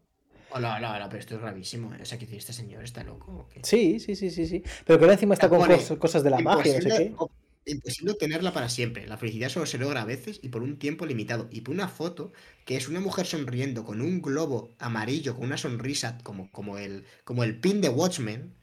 Hola, 0.52 0.76
hola, 0.78 0.94
hola, 0.96 1.10
pero 1.10 1.20
esto 1.20 1.36
es 1.36 1.42
gravísimo. 1.42 1.94
¿eh? 1.96 2.04
O 2.04 2.06
sea, 2.06 2.20
que 2.20 2.26
este 2.38 2.54
señor 2.54 2.84
está 2.84 3.04
loco. 3.04 3.50
Sí, 3.64 4.00
sí, 4.00 4.16
sí, 4.16 4.30
sí, 4.30 4.46
sí. 4.46 4.62
Pero 4.86 5.00
que 5.00 5.06
ahora 5.06 5.14
encima 5.14 5.34
está 5.34 5.50
con 5.50 5.60
Pone, 5.60 5.76
cos- 5.78 5.98
cosas 5.98 6.24
de 6.24 6.30
la 6.30 6.40
magia, 6.40 6.76
no 6.76 6.82
sé 6.82 6.90
qué. 6.90 7.72
imposible 7.74 8.12
obtenerla 8.12 8.54
para 8.54 8.70
siempre. 8.70 9.08
La 9.08 9.18
felicidad 9.18 9.50
solo 9.50 9.66
se 9.66 9.80
logra 9.80 10.04
a 10.04 10.06
veces 10.06 10.40
y 10.44 10.50
por 10.50 10.62
un 10.62 10.78
tiempo 10.78 11.08
limitado. 11.08 11.48
Y 11.52 11.62
por 11.62 11.74
una 11.74 11.88
foto 11.88 12.32
que 12.66 12.78
es 12.78 12.88
una 12.88 13.00
mujer 13.00 13.26
sonriendo 13.26 13.84
con 13.84 14.02
un 14.02 14.22
globo 14.22 14.70
amarillo, 14.78 15.34
con 15.36 15.46
una 15.46 15.58
sonrisa 15.58 16.20
como, 16.22 16.52
como, 16.52 16.78
el, 16.78 17.06
como 17.24 17.44
el 17.44 17.60
pin 17.60 17.82
de 17.82 17.90
Watchmen. 17.90 18.54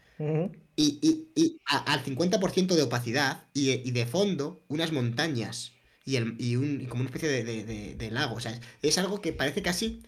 Y, 0.76 0.98
y- 1.02 1.28
y 1.34 1.58
a- 1.66 1.92
al 1.92 2.04
50% 2.04 2.76
de 2.76 2.82
opacidad 2.82 3.42
y, 3.52 3.70
y 3.72 3.90
de 3.90 4.06
fondo 4.06 4.62
unas 4.68 4.92
montañas 4.92 5.71
y, 6.04 6.16
el, 6.16 6.34
y, 6.38 6.56
un, 6.56 6.80
y 6.80 6.86
como 6.86 7.02
una 7.02 7.10
especie 7.10 7.28
de, 7.28 7.44
de- 7.44 7.64
de- 7.64 7.94
de 7.96 8.10
lago. 8.10 8.36
O 8.36 8.40
sea, 8.40 8.58
es, 8.82 8.98
algo 8.98 9.20
que 9.20 9.32
parece 9.32 9.62
casi 9.62 10.02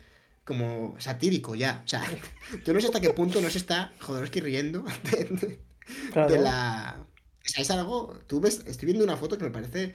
como 0.45 0.95
satírico 0.99 1.55
ya. 1.55 1.83
O 1.85 1.89
sea, 1.89 2.03
yo 2.65 2.73
no 2.75 2.81
sé 2.81 2.87
hasta 2.87 3.01
qué 3.01 3.11
punto 3.11 3.41
no 3.41 3.51
se 3.51 3.59
está 3.59 3.93
Jodorowsky 4.01 4.41
riendo 4.41 4.83
de, 5.11 5.59
Claro. 6.13 6.37
la... 6.41 6.97
O 7.01 7.49
sea, 7.49 7.63
es 7.63 7.71
algo... 7.71 8.19
Tú 8.27 8.41
ves, 8.41 8.63
estoy 8.67 8.87
viendo 8.87 9.05
una 9.05 9.17
foto 9.19 9.37
que 9.39 9.45
me 9.45 9.51
parece 9.51 9.95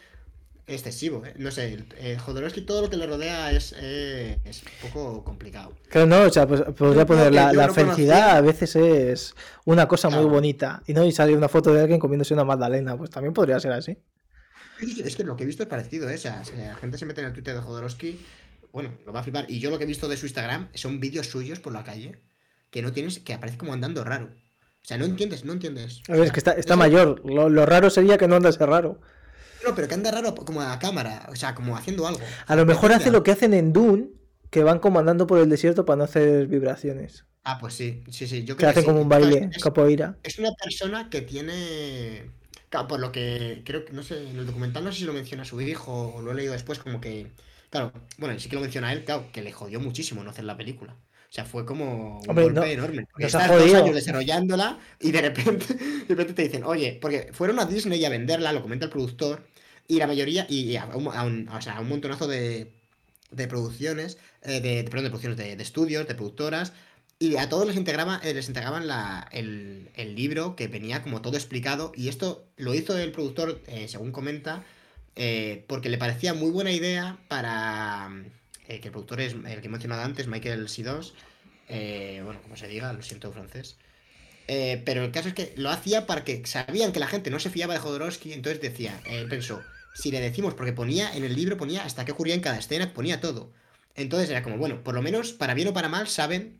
excesivo. 0.67 1.25
¿eh? 1.25 1.33
No 1.37 1.49
sé, 1.49 1.83
eh, 1.97 2.17
Jodorowsky 2.19 2.61
todo 2.61 2.83
lo 2.83 2.89
que 2.91 2.97
le 2.97 3.07
rodea 3.07 3.51
es, 3.51 3.73
eh, 3.79 4.37
es 4.45 4.61
un 4.61 4.89
poco 4.91 5.23
complicado. 5.23 5.73
Claro, 5.89 6.05
no, 6.05 6.21
o 6.21 6.29
sea, 6.29 6.47
pues 6.47 6.61
podría 6.77 7.07
poner 7.07 7.33
la, 7.33 7.51
yo 7.51 7.57
la 7.59 7.67
no 7.67 7.73
felicidad 7.73 8.15
conocía- 8.19 8.37
a 8.37 8.41
veces 8.41 8.75
es 8.75 9.35
una 9.65 9.87
cosa 9.87 10.09
muy 10.11 10.25
bonita. 10.25 10.83
Y 10.85 10.93
no, 10.93 11.03
y 11.05 11.11
sale 11.11 11.35
una 11.35 11.49
foto 11.49 11.73
de 11.73 11.81
alguien 11.81 11.99
comiéndose 11.99 12.35
una 12.35 12.43
magdalena, 12.45 12.95
pues 12.95 13.09
también 13.09 13.33
podría 13.33 13.59
ser 13.59 13.71
así. 13.71 13.97
Es 14.81 15.15
que 15.15 15.23
lo 15.23 15.35
que 15.35 15.43
he 15.43 15.47
visto 15.47 15.63
es 15.63 15.69
parecido, 15.69 16.09
¿eh? 16.09 16.15
O 16.15 16.17
sea, 16.17 16.41
la 16.57 16.75
gente 16.75 16.97
se 16.97 17.05
mete 17.05 17.21
en 17.21 17.27
el 17.27 17.33
Twitter 17.33 17.55
de 17.55 17.61
Jodorowsky, 17.61 18.19
bueno, 18.71 18.91
lo 19.05 19.11
va 19.13 19.21
a 19.21 19.23
flipar. 19.23 19.45
Y 19.49 19.59
yo 19.59 19.69
lo 19.69 19.77
que 19.77 19.83
he 19.83 19.87
visto 19.87 20.07
de 20.07 20.17
su 20.17 20.25
Instagram 20.25 20.69
son 20.73 20.99
vídeos 20.99 21.27
suyos 21.27 21.59
por 21.59 21.73
la 21.73 21.83
calle 21.83 22.21
que 22.69 22.81
no 22.81 22.91
tienes, 22.91 23.19
que 23.19 23.33
aparece 23.33 23.57
como 23.57 23.73
andando 23.73 24.03
raro. 24.03 24.25
O 24.81 24.85
sea, 24.89 24.97
no 24.97 25.05
entiendes, 25.05 25.43
no 25.43 25.53
entiendes. 25.53 26.01
A 26.07 26.13
ver, 26.13 26.23
es 26.25 26.31
que 26.31 26.39
está, 26.39 26.51
está 26.53 26.75
mayor. 26.75 27.21
Lo, 27.25 27.49
lo 27.49 27.65
raro 27.65 27.89
sería 27.89 28.17
que 28.17 28.27
no 28.27 28.35
andase 28.35 28.65
raro. 28.65 29.01
No, 29.65 29.75
pero 29.75 29.87
que 29.87 29.93
anda 29.95 30.09
raro 30.11 30.33
como 30.35 30.61
a 30.61 30.69
la 30.69 30.79
cámara, 30.79 31.27
o 31.29 31.35
sea, 31.35 31.53
como 31.53 31.75
haciendo 31.75 32.07
algo. 32.07 32.21
A 32.47 32.55
lo 32.55 32.65
mejor 32.65 32.93
hace 32.93 33.11
lo 33.11 33.23
que 33.23 33.31
hacen 33.31 33.53
en 33.53 33.73
Dune, 33.73 34.09
que 34.49 34.63
van 34.63 34.79
como 34.79 34.99
andando 34.99 35.27
por 35.27 35.39
el 35.39 35.49
desierto 35.49 35.83
para 35.85 35.97
no 35.97 36.03
hacer 36.05 36.47
vibraciones. 36.47 37.25
Ah, 37.43 37.57
pues 37.59 37.73
sí, 37.73 38.03
sí, 38.09 38.27
sí. 38.27 38.43
Yo 38.45 38.55
Que 38.55 38.59
creo 38.59 38.69
hacen 38.69 38.83
sí. 38.83 38.87
como 38.87 39.01
un 39.01 39.09
baile, 39.09 39.49
es- 39.53 39.61
capoeira. 39.63 40.17
Es 40.23 40.39
una 40.39 40.51
persona 40.53 41.09
que 41.09 41.21
tiene. 41.21 42.31
Claro, 42.69 42.87
por 42.87 42.99
lo 42.99 43.11
que 43.11 43.63
creo 43.65 43.83
que, 43.85 43.93
no 43.93 44.03
sé, 44.03 44.29
en 44.29 44.37
el 44.37 44.45
documental 44.45 44.83
no 44.83 44.91
sé 44.91 44.99
si 44.99 45.05
lo 45.05 45.13
menciona 45.13 45.43
su 45.43 45.59
hijo 45.61 46.13
o 46.15 46.21
lo 46.21 46.31
he 46.31 46.35
leído 46.35 46.53
después, 46.53 46.79
como 46.79 47.01
que. 47.01 47.31
Claro, 47.71 47.91
bueno, 48.17 48.39
sí 48.39 48.49
que 48.49 48.55
lo 48.55 48.61
menciona 48.61 48.91
él, 48.93 49.03
claro, 49.05 49.31
que 49.31 49.41
le 49.41 49.51
jodió 49.51 49.79
muchísimo 49.79 50.23
no 50.23 50.29
hacer 50.31 50.45
la 50.45 50.57
película. 50.57 50.93
O 50.93 51.31
sea, 51.31 51.45
fue 51.45 51.65
como 51.65 52.19
un 52.21 52.29
Hombre, 52.29 52.43
golpe 52.45 52.53
no- 52.55 52.63
enorme. 52.65 53.05
Porque 53.11 53.27
estás 53.27 53.47
dos 53.49 53.73
años 53.73 53.95
desarrollándola 53.95 54.79
y 54.99 55.11
de 55.11 55.21
repente, 55.21 55.73
de 55.75 56.05
repente 56.07 56.33
te 56.33 56.43
dicen, 56.43 56.63
oye, 56.63 56.97
porque 57.01 57.29
fueron 57.33 57.59
a 57.59 57.65
Disney 57.65 58.03
a 58.05 58.09
venderla, 58.09 58.51
lo 58.53 58.61
comenta 58.61 58.85
el 58.85 58.91
productor, 58.91 59.43
y 59.87 59.97
la 59.97 60.07
mayoría, 60.07 60.45
y 60.49 60.75
a 60.75 60.85
un, 60.87 61.07
a 61.07 61.23
un- 61.23 61.47
o 61.49 61.61
sea, 61.61 61.77
a 61.77 61.81
un 61.81 61.89
montonazo 61.89 62.27
de, 62.27 62.71
de 63.31 63.47
producciones, 63.47 64.17
eh, 64.43 64.61
de, 64.61 64.83
perdón, 64.85 65.03
de 65.05 65.09
producciones, 65.09 65.37
de, 65.37 65.55
de 65.55 65.63
estudios, 65.63 66.07
de 66.07 66.15
productoras, 66.15 66.73
y 67.21 67.35
a 67.35 67.49
todos 67.49 67.67
les, 67.67 67.75
integraba, 67.75 68.21
eh, 68.23 68.33
les 68.33 68.47
entregaban 68.47 68.87
la, 68.87 69.27
el, 69.33 69.89
el 69.95 70.15
libro 70.15 70.55
que 70.55 70.69
venía 70.69 71.03
como 71.03 71.21
todo 71.21 71.35
explicado. 71.35 71.91
Y 71.93 72.07
esto 72.07 72.47
lo 72.55 72.73
hizo 72.73 72.97
el 72.97 73.11
productor, 73.11 73.61
eh, 73.67 73.89
según 73.89 74.13
comenta, 74.13 74.63
eh, 75.17 75.65
porque 75.67 75.89
le 75.89 75.97
parecía 75.97 76.33
muy 76.33 76.49
buena 76.49 76.71
idea 76.71 77.17
para. 77.27 78.09
que 78.67 78.75
el 78.81 78.91
productor 78.91 79.19
es 79.19 79.33
el 79.33 79.59
que 79.59 79.67
he 79.67 79.69
mencionado 79.69 80.01
antes, 80.01 80.27
Michael 80.27 80.69
Sidos. 80.69 81.13
bueno, 81.67 82.41
como 82.41 82.55
se 82.55 82.69
diga, 82.69 82.93
lo 82.93 83.01
siento 83.01 83.33
francés. 83.33 83.77
Pero 84.47 85.03
el 85.03 85.11
caso 85.11 85.27
es 85.27 85.33
que 85.33 85.53
lo 85.57 85.69
hacía 85.69 86.07
para 86.07 86.23
que 86.23 86.43
sabían 86.45 86.93
que 86.93 86.99
la 86.99 87.07
gente 87.07 87.29
no 87.29 87.39
se 87.39 87.49
fiaba 87.49 87.73
de 87.73 87.81
Jodorowsky. 87.81 88.31
Entonces 88.31 88.61
decía, 88.61 88.99
pensó, 89.29 89.61
si 89.93 90.09
le 90.09 90.21
decimos, 90.21 90.53
porque 90.53 90.71
ponía 90.71 91.13
en 91.13 91.25
el 91.25 91.35
libro, 91.35 91.57
ponía 91.57 91.83
hasta 91.83 92.05
qué 92.05 92.13
ocurría 92.13 92.35
en 92.35 92.41
cada 92.41 92.57
escena, 92.57 92.93
ponía 92.93 93.19
todo. 93.19 93.51
Entonces 93.95 94.29
era 94.29 94.41
como, 94.41 94.57
bueno, 94.57 94.83
por 94.83 94.95
lo 94.95 95.01
menos, 95.01 95.33
para 95.33 95.53
bien 95.53 95.67
o 95.67 95.73
para 95.73 95.89
mal, 95.89 96.07
saben 96.07 96.59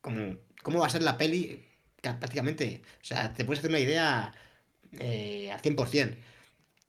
cómo, 0.00 0.36
cómo 0.62 0.80
va 0.80 0.86
a 0.86 0.90
ser 0.90 1.02
la 1.02 1.16
peli 1.18 1.64
ca- 2.02 2.18
prácticamente. 2.18 2.82
O 3.02 3.04
sea, 3.04 3.32
te 3.34 3.44
puedes 3.44 3.60
hacer 3.60 3.70
una 3.70 3.80
idea 3.80 4.34
eh, 4.98 5.50
al 5.52 5.60
100%. 5.60 6.18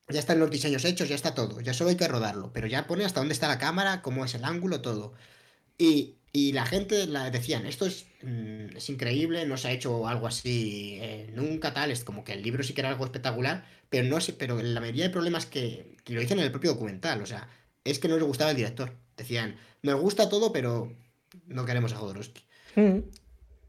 Ya 0.09 0.19
están 0.19 0.39
los 0.39 0.49
diseños 0.51 0.85
hechos, 0.85 1.09
ya 1.09 1.15
está 1.15 1.35
todo. 1.35 1.61
Ya 1.61 1.73
solo 1.73 1.91
hay 1.91 1.97
que 1.97 2.07
rodarlo. 2.07 2.51
Pero 2.53 2.67
ya 2.67 2.87
pone 2.87 3.05
hasta 3.05 3.19
dónde 3.21 3.33
está 3.33 3.47
la 3.47 3.59
cámara, 3.59 4.01
cómo 4.01 4.25
es 4.25 4.33
el 4.35 4.45
ángulo, 4.45 4.81
todo. 4.81 5.13
Y, 5.77 6.17
y 6.33 6.51
la 6.53 6.65
gente 6.65 7.07
la 7.07 7.29
decían, 7.31 7.65
esto 7.65 7.85
es, 7.85 8.07
mm, 8.23 8.77
es 8.77 8.89
increíble, 8.89 9.45
no 9.45 9.57
se 9.57 9.69
ha 9.69 9.71
hecho 9.71 10.07
algo 10.07 10.27
así 10.27 10.97
eh, 11.01 11.31
nunca 11.33 11.73
tal, 11.73 11.91
es 11.91 12.03
como 12.03 12.23
que 12.23 12.33
el 12.33 12.43
libro 12.43 12.63
sí 12.63 12.73
que 12.73 12.81
era 12.81 12.89
algo 12.89 13.05
espectacular, 13.05 13.65
pero 13.89 14.07
no 14.07 14.19
sé, 14.21 14.33
pero 14.33 14.61
la 14.61 14.79
mayoría 14.81 15.05
de 15.05 15.09
problemas 15.11 15.45
que, 15.45 15.97
que 16.03 16.13
lo 16.13 16.21
dicen 16.21 16.39
en 16.39 16.45
el 16.45 16.51
propio 16.51 16.71
documental, 16.73 17.21
o 17.21 17.25
sea, 17.25 17.49
es 17.83 17.99
que 17.99 18.07
no 18.07 18.15
les 18.15 18.23
gustaba 18.25 18.51
el 18.51 18.57
director. 18.57 18.97
Decían, 19.17 19.57
nos 19.83 19.99
gusta 20.01 20.29
todo, 20.29 20.51
pero 20.53 20.93
no 21.47 21.65
queremos 21.65 21.93
a 21.93 21.97
Jodorowsky. 21.97 22.43
Mm. 22.75 22.99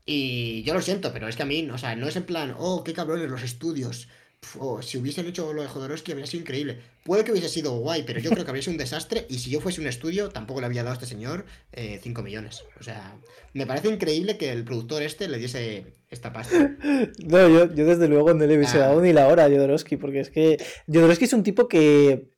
Y 0.07 0.63
yo 0.65 0.75
lo 0.75 0.83
siento, 0.83 1.13
pero 1.13 1.29
es 1.29 1.37
que 1.37 1.43
a 1.43 1.47
mí, 1.47 1.69
o 1.71 1.79
sea, 1.79 1.95
no 1.95 2.09
es 2.09 2.17
en 2.17 2.25
plan, 2.25 2.55
oh, 2.59 2.83
qué 2.83 2.93
cabrones 2.93 3.31
los 3.31 3.43
estudios. 3.43 4.09
Pf, 4.41 4.57
oh, 4.59 4.81
si 4.83 4.97
hubiesen 4.97 5.27
hecho 5.27 5.53
lo 5.53 5.61
de 5.63 5.69
Jodorowsky 5.69 6.13
habría 6.13 6.27
sido 6.27 6.41
increíble. 6.41 6.79
Puede 7.05 7.25
que 7.25 7.31
hubiese 7.33 7.49
sido 7.51 7.73
guay, 7.79 8.05
pero 8.05 8.21
yo 8.21 8.31
creo 8.31 8.45
que 8.45 8.51
habría 8.51 8.63
sido 8.63 8.73
un 8.73 8.79
desastre. 8.79 9.27
Y 9.29 9.39
si 9.39 9.51
yo 9.51 9.61
fuese 9.61 9.81
un 9.83 9.87
estudio, 9.87 10.31
tampoco 10.31 10.61
le 10.61 10.67
había 10.67 10.83
dado 10.83 10.93
a 10.93 10.95
este 10.95 11.07
señor 11.07 11.45
5 11.75 12.23
millones. 12.23 12.65
O 12.81 12.83
sea, 12.83 13.15
me 13.53 13.67
parece 13.67 13.89
increíble 13.89 14.39
que 14.39 14.51
el 14.51 14.65
productor 14.65 15.03
este 15.03 15.29
le 15.29 15.39
diese 15.39 15.85
esta 16.09 16.33
pasta. 16.33 16.77
No, 17.25 17.49
yo, 17.49 17.73
yo 17.75 17.85
desde 17.85 18.09
luego 18.09 18.33
no 18.33 18.47
le 18.47 18.57
hubiese 18.57 18.79
Ah. 18.79 18.87
dado 18.89 19.01
ni 19.03 19.13
la 19.13 19.29
hora 19.29 19.45
a 19.45 19.49
Jodorowsky, 19.49 19.97
porque 19.97 20.21
es 20.21 20.31
que 20.31 20.57
Jodorowsky 20.87 21.27
es 21.27 21.33
un 21.35 21.43
tipo 21.43 21.69
que, 21.69 22.31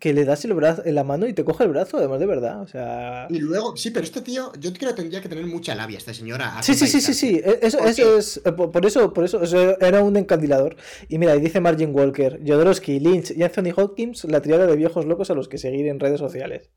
que 0.00 0.12
le 0.14 0.24
das 0.24 0.44
el 0.44 0.54
brazo, 0.54 0.82
en 0.84 0.94
la 0.94 1.04
mano 1.04 1.26
y 1.26 1.34
te 1.34 1.44
coge 1.44 1.64
el 1.64 1.70
brazo, 1.70 1.98
además 1.98 2.18
de 2.20 2.26
verdad. 2.26 2.62
O 2.62 2.66
sea. 2.66 3.26
Y 3.28 3.38
luego, 3.38 3.76
sí, 3.76 3.90
pero 3.90 4.04
este 4.04 4.22
tío, 4.22 4.50
yo 4.58 4.72
creo 4.72 4.90
que 4.90 4.96
tendría 4.96 5.20
que 5.20 5.28
tener 5.28 5.46
mucha 5.46 5.74
labia, 5.74 5.98
esta 5.98 6.14
señora. 6.14 6.62
Sí, 6.62 6.74
sí, 6.74 6.86
sí, 6.86 7.00
sí, 7.00 7.12
sí. 7.14 7.40
Eso, 7.62 7.78
¿Por 7.78 7.88
eso 7.88 8.18
es. 8.18 8.38
eh, 8.44 8.52
Por 8.52 8.86
eso, 8.86 9.12
por 9.12 9.24
eso, 9.24 9.42
eso 9.42 9.78
era 9.80 10.02
un 10.02 10.16
encandilador. 10.16 10.76
Y 11.08 11.18
mira, 11.18 11.36
y 11.36 11.40
dice 11.40 11.60
Margin 11.60 11.94
Walker, 11.94 12.40
Jodorowsky, 12.46 12.98
Lynch 13.00 13.32
y 13.32 13.42
Anthony 13.42 13.72
Hopkins, 13.76 14.24
la 14.24 14.40
triada 14.40 14.66
de 14.66 14.76
viejos 14.76 15.04
locos 15.04 15.30
a 15.30 15.34
los 15.34 15.48
que 15.48 15.58
seguir 15.58 15.86
en 15.86 16.00
redes 16.00 16.18
sociales. 16.20 16.70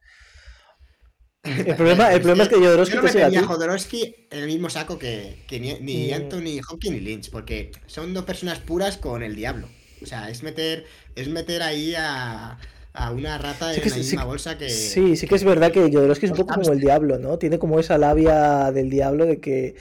El 1.43 1.75
problema, 1.75 2.11
el 2.13 2.21
problema 2.21 2.43
es 2.43 2.49
que 2.49 2.55
Jodorowsky 2.55 2.95
Yo 2.95 3.01
no 3.01 3.07
te 3.07 3.13
sigue 3.13 3.37
a 3.37 3.43
Jodorowsky 3.43 4.27
en 4.31 4.39
el 4.39 4.47
mismo 4.47 4.69
saco 4.69 4.99
que, 4.99 5.43
que 5.47 5.59
ni, 5.59 5.73
ni 5.79 6.09
Mm. 6.09 6.13
Anthony 6.13 6.59
Hopkins 6.69 6.93
ni 6.95 6.99
Lynch, 7.01 7.29
porque 7.31 7.71
son 7.85 8.13
dos 8.13 8.25
personas 8.25 8.59
puras 8.59 8.97
con 8.97 9.23
el 9.23 9.35
diablo. 9.35 9.69
O 10.01 10.05
sea, 10.05 10.29
es 10.29 10.43
meter, 10.43 10.85
es 11.15 11.27
meter 11.29 11.63
ahí 11.63 11.93
a, 11.97 12.57
a 12.97 13.11
una 13.11 13.37
rata 13.37 13.71
Sí 13.73 13.77
en 13.79 13.83
que 13.83 13.89
la 13.89 13.95
sí- 13.95 14.01
misma 14.01 14.21
sí- 14.21 14.27
bolsa 14.27 14.57
que. 14.57 14.69
Sí, 14.69 15.15
sí 15.15 15.27
que 15.27 15.35
es 15.35 15.43
verdad 15.43 15.71
que 15.71 15.91
Jodorowsky 15.91 16.25
es 16.25 16.31
un 16.31 16.37
poco 16.37 16.55
como 16.55 16.71
el 16.73 16.79
diablo, 16.79 17.19
¿no? 17.19 17.37
Tiene 17.37 17.59
como 17.59 17.79
esa 17.79 17.97
labia 17.97 18.71
del 18.71 18.89
diablo 18.89 19.25
de 19.25 19.39
que... 19.39 19.75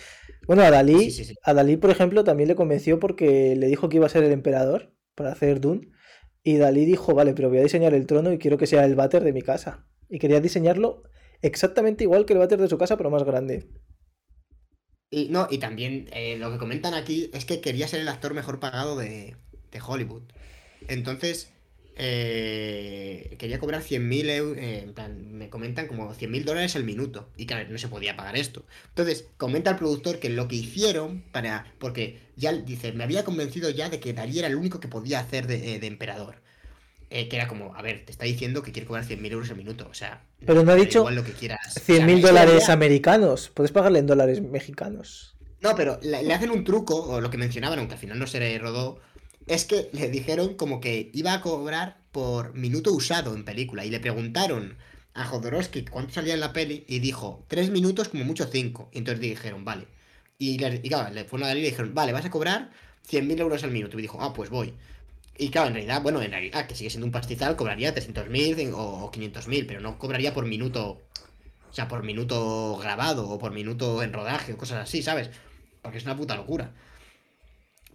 Bueno, 0.47 0.62
a 0.62 0.70
Dalí, 0.70 1.12
a 1.43 1.55
Dalí, 1.55 1.76
por 1.76 1.90
ejemplo, 1.90 2.22
también 2.22 2.48
le 2.48 2.55
convenció 2.55 3.01
porque 3.01 3.56
le 3.56 3.66
dijo 3.66 3.88
que 3.88 3.97
iba 3.97 4.06
a 4.06 4.10
ser 4.10 4.22
el 4.22 4.32
emperador 4.32 4.93
para 5.16 5.32
hacer 5.32 5.60
Dune. 5.60 5.88
Y 6.44 6.59
Dalí 6.59 6.84
dijo, 6.84 7.14
vale, 7.14 7.34
pero 7.34 7.48
voy 7.48 7.59
a 7.59 7.62
diseñar 7.64 7.94
el 7.94 8.06
trono 8.06 8.32
y 8.32 8.38
quiero 8.38 8.56
que 8.59 8.68
sea 8.68 8.84
el 8.84 8.94
váter 8.94 9.24
de 9.24 9.32
mi 9.32 9.43
casa. 9.43 9.88
Y 10.09 10.20
quería 10.20 10.40
diseñarlo 10.40 11.02
exactamente 11.43 12.05
igual 12.05 12.26
que 12.26 12.34
el 12.34 12.38
váter 12.38 12.60
de 12.60 12.68
su 12.68 12.78
casa, 12.78 12.97
pero 12.97 13.10
más 13.10 13.24
grande. 13.24 13.66
Y, 15.10 15.28
no, 15.30 15.48
y 15.51 15.59
también 15.59 16.09
eh, 16.12 16.36
lo 16.36 16.51
que 16.52 16.59
comentan 16.59 16.94
aquí 16.94 17.30
es 17.32 17.44
que 17.44 17.60
quería 17.60 17.88
ser 17.88 18.01
el 18.01 18.09
actor 18.09 18.34
mejor 18.34 18.60
pagado 18.60 18.97
de, 18.97 19.36
de 19.72 19.80
Hollywood. 19.84 20.22
Entonces, 20.88 21.52
eh, 21.98 23.36
quería 23.39 23.59
cobrar 23.59 23.82
100.000 23.82 24.31
euros, 24.31 24.59
eh, 24.59 24.82
en 24.85 24.93
plan, 24.93 25.32
me 25.32 25.48
comentan 25.48 25.86
como 25.86 26.14
100.000 26.14 26.44
dólares 26.44 26.77
el 26.77 26.85
minuto. 26.85 27.28
Y 27.36 27.47
claro, 27.47 27.68
no 27.70 27.78
se 27.78 27.89
podía 27.89 28.16
pagar 28.16 28.36
esto. 28.36 28.64
Entonces, 28.89 29.27
comenta 29.39 29.70
el 29.70 29.77
productor 29.77 30.18
que 30.18 30.28
lo 30.28 30.47
que 30.47 30.56
hicieron 30.56 31.23
para, 31.32 31.73
porque 31.78 32.20
ya 32.36 32.52
dice, 32.52 32.93
me 32.93 33.05
había 33.05 33.24
convencido 33.24 33.70
ya 33.70 33.89
de 33.89 33.98
que 33.98 34.12
Dalí 34.12 34.39
era 34.39 34.48
el 34.48 34.56
único 34.56 34.78
que 34.78 34.89
podía 34.89 35.20
hacer 35.20 35.47
de, 35.47 35.74
eh, 35.74 35.78
de 35.81 35.86
emperador. 35.86 36.36
Eh, 37.09 37.28
que 37.28 37.36
era 37.36 37.47
como, 37.47 37.74
a 37.77 37.82
ver, 37.82 38.05
te 38.05 38.10
está 38.10 38.24
diciendo 38.24 38.62
que 38.62 38.73
quiere 38.73 38.86
cobrar 38.86 39.06
100.000 39.06 39.32
euros 39.32 39.48
el 39.51 39.56
minuto. 39.56 39.86
O 39.89 39.94
sea, 39.94 40.23
Pero 40.44 40.64
no 40.64 40.73
ha 40.73 40.74
dicho 40.74 40.98
igual 40.98 41.14
lo 41.14 41.24
que 41.24 41.32
quieras. 41.32 41.77
O 41.77 41.81
sea, 41.81 41.97
100.000 41.97 42.09
es 42.09 42.14
que 42.16 42.27
dólares 42.27 42.68
americanos. 42.68 43.51
Puedes 43.55 43.73
pagarle 43.73 44.01
en 44.01 44.06
dólares 44.06 44.43
mexicanos. 44.43 45.35
No, 45.60 45.74
pero 45.74 45.98
le, 46.02 46.23
le 46.23 46.35
hacen 46.35 46.51
un 46.51 46.64
truco, 46.64 46.97
o 46.97 47.20
lo 47.20 47.31
que 47.31 47.39
mencionaban, 47.39 47.78
aunque 47.78 47.94
al 47.94 48.01
final 48.01 48.18
no 48.18 48.27
se 48.27 48.59
rodó, 48.59 48.98
es 49.47 49.64
que 49.64 49.89
le 49.93 50.10
dijeron 50.10 50.55
como 50.55 50.81
que 50.81 51.10
iba 51.12 51.32
a 51.32 51.40
cobrar 51.40 51.98
por 52.12 52.55
minuto 52.55 52.93
usado 52.93 53.35
en 53.35 53.44
película. 53.44 53.85
Y 53.85 53.90
le 53.90 54.01
preguntaron 54.01 54.77
a 55.14 55.24
Jodorowsky 55.24 55.85
cuánto 55.85 56.14
salía 56.14 56.35
en 56.35 56.40
la 56.40 56.52
peli 56.52 56.85
y 56.89 56.98
dijo, 56.98 57.44
tres 57.48 57.70
minutos 57.70 58.09
como 58.09 58.24
mucho 58.24 58.47
cinco. 58.47 58.90
Y 58.93 58.98
entonces 58.98 59.20
dijeron, 59.20 59.64
vale. 59.64 59.86
Y, 60.39 60.59
le, 60.59 60.81
claro, 60.82 61.12
le 61.14 61.24
fueron 61.24 61.44
a 61.44 61.48
Dalí 61.48 61.60
y 61.60 61.62
le 61.64 61.70
dijeron, 61.70 61.94
vale, 61.94 62.12
vas 62.12 62.24
a 62.24 62.31
cobrar 62.31 62.70
100.000 63.09 63.40
euros 63.40 63.64
al 63.64 63.70
minuto. 63.70 63.98
Y 63.98 64.02
dijo, 64.02 64.18
ah, 64.20 64.32
pues 64.32 64.51
voy. 64.51 64.74
Y 65.39 65.51
claro, 65.51 65.68
en 65.68 65.74
realidad, 65.74 66.02
bueno, 66.02 66.23
en 66.23 66.31
realidad, 66.31 66.66
que 66.66 66.74
sigue 66.74 66.90
siendo 66.90 67.06
un 67.06 67.12
pastizal, 67.12 67.56
cobraría 67.56 67.94
300.000 67.94 68.73
o, 68.73 69.05
o 69.05 69.12
500.000, 69.12 69.66
pero 69.66 69.81
no 69.81 69.98
cobraría 69.98 70.35
por 70.35 70.47
minuto, 70.47 71.02
o 71.70 71.73
sea, 71.73 71.89
por 71.89 72.02
minuto 72.02 72.77
grabado 72.78 73.28
o 73.28 73.39
por 73.39 73.52
minuto 73.52 74.02
en 74.02 74.12
rodaje 74.12 74.55
o 74.55 74.59
cosas 74.59 74.82
así, 74.82 75.02
¿sabes? 75.02 75.31
Porque 75.82 75.98
es 75.98 76.05
una 76.05 76.16
puta 76.16 76.35
locura. 76.35 76.73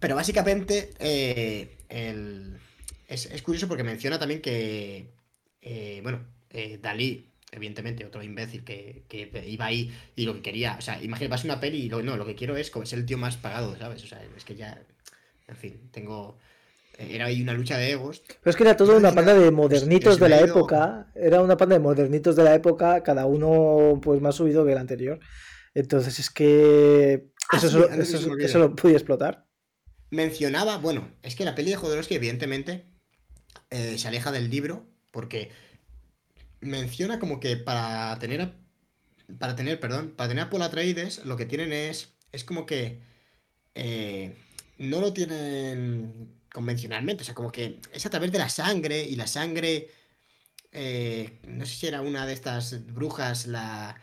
Pero 0.02 0.16
básicamente, 0.16 0.90
eh, 0.98 1.76
el- 1.88 2.58
es, 3.06 3.26
es 3.26 3.40
curioso 3.42 3.68
porque 3.68 3.84
menciona 3.84 4.18
también 4.18 4.42
que, 4.42 5.06
eh, 5.62 6.00
bueno, 6.02 6.18
eh, 6.50 6.78
Dalí, 6.82 7.28
evidentemente, 7.52 8.04
otro 8.04 8.20
imbécil 8.22 8.64
que, 8.64 9.04
que 9.08 9.30
iba 9.46 9.64
ahí 9.66 9.94
y 10.16 10.24
lo 10.26 10.34
que 10.34 10.42
quería, 10.42 10.74
o 10.76 10.82
sea, 10.82 11.00
imagínate, 11.00 11.28
vas 11.30 11.42
a 11.44 11.46
una 11.46 11.60
peli 11.60 11.82
y 11.84 11.88
lo, 11.88 12.02
no, 12.02 12.16
lo 12.16 12.26
que 12.26 12.34
quiero 12.34 12.56
es 12.56 12.72
ser 12.84 12.98
el 12.98 13.06
tío 13.06 13.16
más 13.16 13.36
pagado, 13.36 13.76
¿sabes? 13.78 14.02
O 14.02 14.08
sea, 14.08 14.20
es 14.36 14.44
que 14.44 14.56
ya, 14.56 14.82
en 15.46 15.56
fin, 15.56 15.88
tengo, 15.92 16.36
era 16.98 17.26
ahí 17.26 17.40
una 17.40 17.54
lucha 17.54 17.78
de 17.78 17.92
egos. 17.92 18.22
Pero 18.26 18.50
es 18.50 18.56
que 18.56 18.64
era 18.64 18.76
todo 18.76 18.92
Yo 18.92 18.98
una 18.98 19.12
panda 19.12 19.34
de 19.34 19.52
pues, 19.52 19.52
modernitos 19.52 20.18
de 20.18 20.28
la 20.28 20.38
ido- 20.42 20.46
época. 20.56 21.06
Era 21.14 21.42
una 21.42 21.56
panda 21.56 21.76
de 21.76 21.80
modernitos 21.80 22.34
de 22.34 22.42
la 22.42 22.54
época, 22.56 23.04
cada 23.04 23.26
uno 23.26 24.00
pues 24.02 24.20
más 24.20 24.34
subido 24.34 24.64
que 24.66 24.72
el 24.72 24.78
anterior. 24.78 25.20
Entonces 25.74 26.18
es 26.18 26.28
que 26.28 27.28
Ah, 27.52 27.58
eso, 27.58 27.68
sí, 27.68 28.00
eso, 28.00 28.30
olvide. 28.30 28.46
eso 28.46 28.58
lo 28.58 28.74
podía 28.74 28.96
explotar. 28.96 29.46
Mencionaba, 30.12 30.76
bueno, 30.76 31.10
es 31.22 31.34
que 31.34 31.44
la 31.44 31.54
peli 31.54 31.70
de 31.70 31.76
Jodorowsky 31.76 32.14
evidentemente 32.14 32.84
eh, 33.70 33.96
se 33.98 34.08
aleja 34.08 34.30
del 34.30 34.50
libro 34.50 34.86
porque 35.10 35.50
menciona 36.60 37.18
como 37.18 37.40
que 37.40 37.56
para 37.56 38.18
tener 38.18 38.42
a- 38.42 38.54
para 39.38 39.56
tener, 39.56 39.80
perdón, 39.80 40.12
para 40.16 40.28
tener 40.28 40.44
a 40.44 40.50
Paul 40.50 40.62
lo 41.24 41.36
que 41.36 41.46
tienen 41.46 41.72
es 41.72 42.10
es 42.30 42.44
como 42.44 42.66
que 42.66 43.00
eh, 43.74 44.36
no 44.78 45.00
lo 45.00 45.12
tienen 45.14 46.34
convencionalmente, 46.52 47.22
o 47.22 47.24
sea, 47.24 47.34
como 47.34 47.50
que 47.50 47.80
es 47.92 48.04
a 48.06 48.10
través 48.10 48.32
de 48.32 48.38
la 48.38 48.50
sangre 48.50 49.02
y 49.04 49.16
la 49.16 49.26
sangre 49.26 49.88
eh, 50.72 51.38
no 51.46 51.64
sé 51.66 51.74
si 51.74 51.86
era 51.86 52.02
una 52.02 52.26
de 52.26 52.34
estas 52.34 52.86
brujas 52.86 53.46
la 53.46 54.00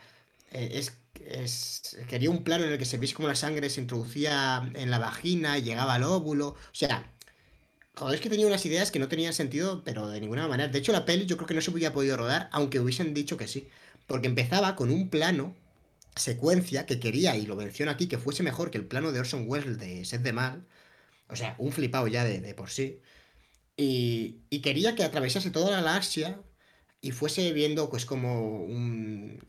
eh, 0.50 0.70
es, 0.74 0.92
es- 1.26 1.96
quería 2.08 2.30
un 2.30 2.44
plano 2.44 2.64
en 2.64 2.72
el 2.72 2.78
que 2.78 2.84
se 2.84 2.98
viese 2.98 3.14
como 3.14 3.28
la 3.28 3.34
sangre 3.34 3.70
se 3.70 3.80
introducía 3.80 4.70
en 4.74 4.90
la 4.90 4.98
vagina 4.98 5.58
y 5.58 5.62
llegaba 5.62 5.94
al 5.94 6.04
óvulo. 6.04 6.48
O 6.48 6.56
sea, 6.74 7.12
joder, 7.96 8.16
es 8.16 8.20
que 8.20 8.30
tenía 8.30 8.46
unas 8.46 8.64
ideas 8.66 8.90
que 8.90 8.98
no 8.98 9.08
tenían 9.08 9.32
sentido, 9.34 9.82
pero 9.84 10.08
de 10.08 10.20
ninguna 10.20 10.48
manera. 10.48 10.70
De 10.70 10.78
hecho, 10.78 10.92
la 10.92 11.04
peli 11.04 11.26
yo 11.26 11.36
creo 11.36 11.46
que 11.48 11.54
no 11.54 11.60
se 11.60 11.70
hubiera 11.70 11.92
podido 11.94 12.16
rodar, 12.16 12.48
aunque 12.52 12.80
hubiesen 12.80 13.14
dicho 13.14 13.36
que 13.36 13.48
sí. 13.48 13.68
Porque 14.06 14.28
empezaba 14.28 14.76
con 14.76 14.90
un 14.90 15.10
plano, 15.10 15.54
secuencia, 16.16 16.86
que 16.86 17.00
quería, 17.00 17.36
y 17.36 17.46
lo 17.46 17.56
menciono 17.56 17.92
aquí, 17.92 18.08
que 18.08 18.18
fuese 18.18 18.42
mejor 18.42 18.70
que 18.70 18.78
el 18.78 18.86
plano 18.86 19.12
de 19.12 19.20
Orson 19.20 19.44
Welles 19.48 19.78
de 19.78 20.04
Sed 20.04 20.20
de 20.20 20.32
Mal. 20.32 20.66
O 21.28 21.36
sea, 21.36 21.54
un 21.58 21.72
flipado 21.72 22.08
ya 22.08 22.24
de, 22.24 22.54
por 22.54 22.70
sí. 22.70 23.00
Y, 23.76 24.40
quería 24.62 24.94
que 24.94 25.04
atravesase 25.04 25.50
toda 25.50 25.70
la 25.70 25.78
galaxia 25.82 26.40
y 27.00 27.12
fuese 27.12 27.52
viendo 27.52 27.90
pues 27.90 28.04
como 28.06 28.62
un- 28.64 29.40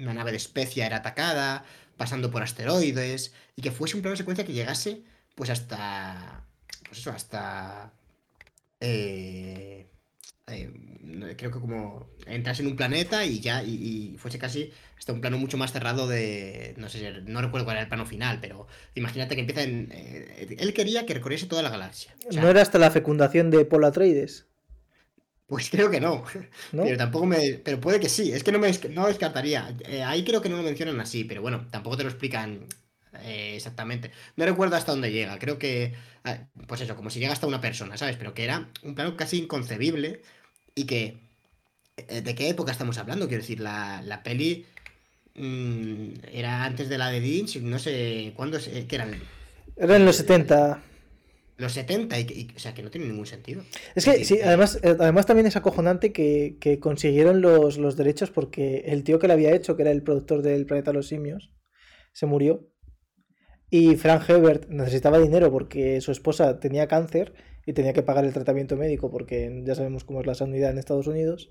una 0.00 0.14
nave 0.14 0.30
de 0.30 0.36
especia 0.38 0.86
era 0.86 0.98
atacada, 0.98 1.64
pasando 1.96 2.30
por 2.30 2.42
asteroides, 2.42 3.32
y 3.56 3.62
que 3.62 3.70
fuese 3.70 3.96
un 3.96 4.02
plano 4.02 4.12
de 4.12 4.18
secuencia 4.18 4.44
que 4.44 4.52
llegase 4.52 5.02
pues 5.34 5.48
hasta, 5.50 6.44
pues 6.86 6.98
eso, 6.98 7.10
hasta, 7.10 7.92
eh, 8.80 9.86
eh, 10.48 10.70
creo 11.36 11.50
que 11.50 11.60
como 11.60 12.10
entrase 12.26 12.62
en 12.62 12.68
un 12.68 12.76
planeta 12.76 13.24
y 13.24 13.40
ya, 13.40 13.62
y, 13.62 14.16
fuese 14.18 14.38
casi 14.38 14.70
hasta 14.98 15.12
un 15.12 15.20
plano 15.20 15.38
mucho 15.38 15.56
más 15.56 15.72
cerrado 15.72 16.06
de, 16.06 16.74
no 16.76 16.88
sé, 16.88 17.22
no 17.22 17.40
recuerdo 17.40 17.64
cuál 17.64 17.76
era 17.76 17.84
el 17.84 17.88
plano 17.88 18.04
final, 18.04 18.38
pero 18.40 18.66
imagínate 18.94 19.34
que 19.34 19.40
empieza 19.40 19.62
en, 19.62 19.88
eh, 19.92 20.56
él 20.58 20.74
quería 20.74 21.06
que 21.06 21.14
recorriese 21.14 21.46
toda 21.46 21.62
la 21.62 21.70
galaxia. 21.70 22.14
¿No 22.32 22.48
era 22.48 22.60
hasta 22.60 22.78
la 22.78 22.90
fecundación 22.90 23.50
de 23.50 23.64
Paul 23.64 23.84
Atreides? 23.84 24.46
Pues 25.50 25.70
creo 25.70 25.90
que 25.90 26.00
no. 26.00 26.24
¿No? 26.72 26.84
Pero 26.84 26.96
tampoco 26.98 27.26
me. 27.26 27.60
Pero 27.64 27.80
puede 27.80 28.00
que 28.00 28.08
sí. 28.08 28.32
Es 28.32 28.44
que 28.44 28.52
no 28.52 28.58
me 28.60 28.72
no 28.90 29.06
descartaría. 29.08 29.76
Eh, 29.86 30.02
ahí 30.04 30.24
creo 30.24 30.42
que 30.42 30.48
no 30.48 30.56
lo 30.56 30.62
mencionan 30.62 31.00
así, 31.00 31.24
pero 31.24 31.42
bueno, 31.42 31.66
tampoco 31.70 31.96
te 31.98 32.04
lo 32.04 32.10
explican 32.10 32.66
eh, 33.22 33.54
exactamente. 33.56 34.12
No 34.36 34.46
recuerdo 34.46 34.76
hasta 34.76 34.92
dónde 34.92 35.12
llega. 35.12 35.38
Creo 35.38 35.58
que. 35.58 35.94
ah, 36.24 36.38
Pues 36.68 36.80
eso, 36.82 36.96
como 36.96 37.10
si 37.10 37.20
llega 37.20 37.32
hasta 37.34 37.48
una 37.48 37.60
persona, 37.60 37.96
¿sabes? 37.98 38.16
Pero 38.18 38.34
que 38.34 38.44
era 38.44 38.70
un 38.84 38.94
plano 38.94 39.16
casi 39.16 39.38
inconcebible 39.38 40.22
y 40.76 40.86
que. 40.86 41.20
eh, 41.96 42.22
¿De 42.22 42.34
qué 42.36 42.48
época 42.50 42.72
estamos 42.72 42.98
hablando? 42.98 43.28
Quiero 43.28 43.42
decir, 43.42 43.60
la, 43.60 44.02
la 44.02 44.22
peli. 44.24 44.66
mm, 45.36 46.14
era 46.32 46.64
antes 46.64 46.88
de 46.90 46.98
la 46.98 47.10
de 47.10 47.20
Lynch, 47.20 47.58
no 47.62 47.78
sé 47.80 48.32
cuándo. 48.36 48.60
se- 48.60 48.86
¿Qué 48.88 48.96
eran? 48.96 49.30
Era 49.76 49.96
en 49.96 50.04
los 50.04 50.16
70. 50.16 50.80
Los 51.60 51.72
70, 51.72 52.18
y, 52.18 52.24
que- 52.24 52.34
y- 52.34 52.48
o 52.56 52.58
sea, 52.58 52.74
que 52.74 52.82
no 52.82 52.90
tiene 52.90 53.06
ningún 53.08 53.26
sentido. 53.26 53.62
Es 53.94 54.04
que 54.04 54.24
sí, 54.24 54.38
además, 54.42 54.78
eh, 54.82 54.96
además 54.98 55.26
también 55.26 55.46
es 55.46 55.56
acojonante 55.56 56.12
que, 56.12 56.56
que 56.60 56.78
consiguieron 56.80 57.40
los, 57.40 57.78
los 57.78 57.96
derechos 57.96 58.30
porque 58.30 58.84
el 58.86 59.04
tío 59.04 59.18
que 59.18 59.26
lo 59.26 59.34
había 59.34 59.52
hecho, 59.54 59.76
que 59.76 59.82
era 59.82 59.90
el 59.90 60.02
productor 60.02 60.42
del 60.42 60.66
Planeta 60.66 60.90
de 60.90 60.96
los 60.96 61.08
Simios, 61.08 61.52
se 62.12 62.26
murió. 62.26 62.66
Y 63.70 63.96
Frank 63.96 64.28
Herbert 64.28 64.68
necesitaba 64.68 65.18
dinero 65.18 65.50
porque 65.52 66.00
su 66.00 66.10
esposa 66.10 66.58
tenía 66.58 66.88
cáncer 66.88 67.34
y 67.66 67.72
tenía 67.72 67.92
que 67.92 68.02
pagar 68.02 68.24
el 68.24 68.32
tratamiento 68.32 68.76
médico 68.76 69.10
porque 69.10 69.62
ya 69.64 69.74
sabemos 69.76 70.04
cómo 70.04 70.20
es 70.20 70.26
la 70.26 70.34
sanidad 70.34 70.70
en 70.70 70.78
Estados 70.78 71.06
Unidos. 71.06 71.50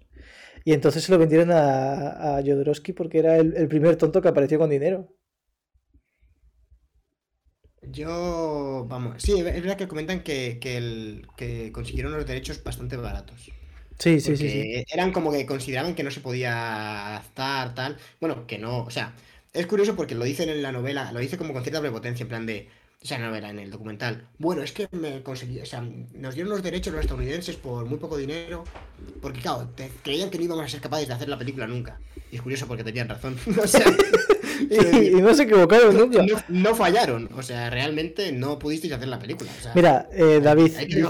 Y 0.66 0.74
entonces 0.74 1.04
se 1.04 1.12
lo 1.14 1.18
vendieron 1.18 1.52
a, 1.52 2.38
a 2.38 2.42
Jodorowsky 2.42 2.92
porque 2.94 3.20
era 3.20 3.38
el, 3.38 3.56
el 3.56 3.68
primer 3.70 3.96
tonto 3.96 4.22
que 4.22 4.28
apareció 4.28 4.60
con 4.60 4.70
dinero. 4.70 5.14
Yo, 7.92 8.86
vamos, 8.90 9.22
sí, 9.24 9.40
es 9.40 9.44
verdad 9.44 9.78
que 9.78 9.88
comentan 9.88 10.22
que, 10.22 10.60
que, 10.60 10.78
el, 10.78 11.28
que 11.36 11.72
consiguieron 11.72 12.12
los 12.12 12.26
derechos 12.26 12.64
bastante 12.64 12.98
baratos. 12.98 13.52
Sí, 13.98 14.22
sí, 14.22 14.38
sí. 14.38 14.86
eran 14.92 15.12
como 15.12 15.32
que 15.32 15.46
consideraban 15.46 15.96
que 15.96 16.04
no 16.04 16.12
se 16.12 16.22
podía 16.22 17.08
adaptar, 17.08 17.76
tal. 17.76 17.98
Bueno, 18.22 18.48
que 18.48 18.58
no, 18.58 18.84
o 18.84 18.92
sea, 18.92 19.16
es 19.54 19.66
curioso 19.68 19.96
porque 19.96 20.16
lo 20.16 20.24
dicen 20.24 20.50
en 20.50 20.62
la 20.62 20.72
novela, 20.72 21.12
lo 21.12 21.20
dice 21.20 21.38
como 21.38 21.54
con 21.54 21.64
cierta 21.64 21.82
prepotencia, 21.82 22.24
en 22.24 22.30
plan 22.30 22.46
de, 22.46 22.70
o 23.02 23.06
sea, 23.08 23.18
la 23.20 23.28
novela, 23.28 23.50
en 23.50 23.60
el 23.60 23.72
documental. 23.72 24.28
Bueno, 24.38 24.62
es 24.62 24.72
que 24.74 24.88
me 24.92 25.24
conseguí, 25.24 25.60
o 25.62 25.66
sea, 25.66 25.82
nos 26.14 26.36
dieron 26.36 26.52
los 26.52 26.62
derechos 26.64 26.94
los 26.94 27.02
estadounidenses 27.02 27.56
por 27.56 27.86
muy 27.86 27.98
poco 27.98 28.18
dinero, 28.18 28.64
porque 29.22 29.40
claro, 29.40 29.70
te- 29.76 29.90
creían 30.04 30.30
que 30.30 30.38
no 30.38 30.44
íbamos 30.44 30.66
a 30.66 30.68
ser 30.70 30.82
capaces 30.82 31.08
de 31.08 31.14
hacer 31.14 31.30
la 31.30 31.38
película 31.38 31.66
nunca. 31.68 32.00
Y 32.32 32.36
es 32.36 32.42
curioso 32.42 32.68
porque 32.68 32.84
tenían 32.84 33.08
razón. 33.08 33.38
o 33.64 33.68
sea, 33.68 33.86
quiero 34.70 35.02
Y, 35.02 35.22
no 35.22 35.34
se 35.34 35.44
equivocaron 35.44 35.96
nunca. 35.96 36.22
no, 36.24 36.36
no 36.50 36.76
fallaron, 36.76 37.30
o 37.34 37.42
sea, 37.42 37.70
realmente 37.70 38.34
no 38.34 38.60
pudisteis 38.60 38.92
hacer 38.94 39.08
la 39.08 39.18
película. 39.18 39.50
o 39.58 39.64
sea, 39.64 39.72
Mira, 39.74 40.10
eh, 40.12 40.42
David, 40.44 40.74
hay 40.78 40.88
que. 40.88 41.02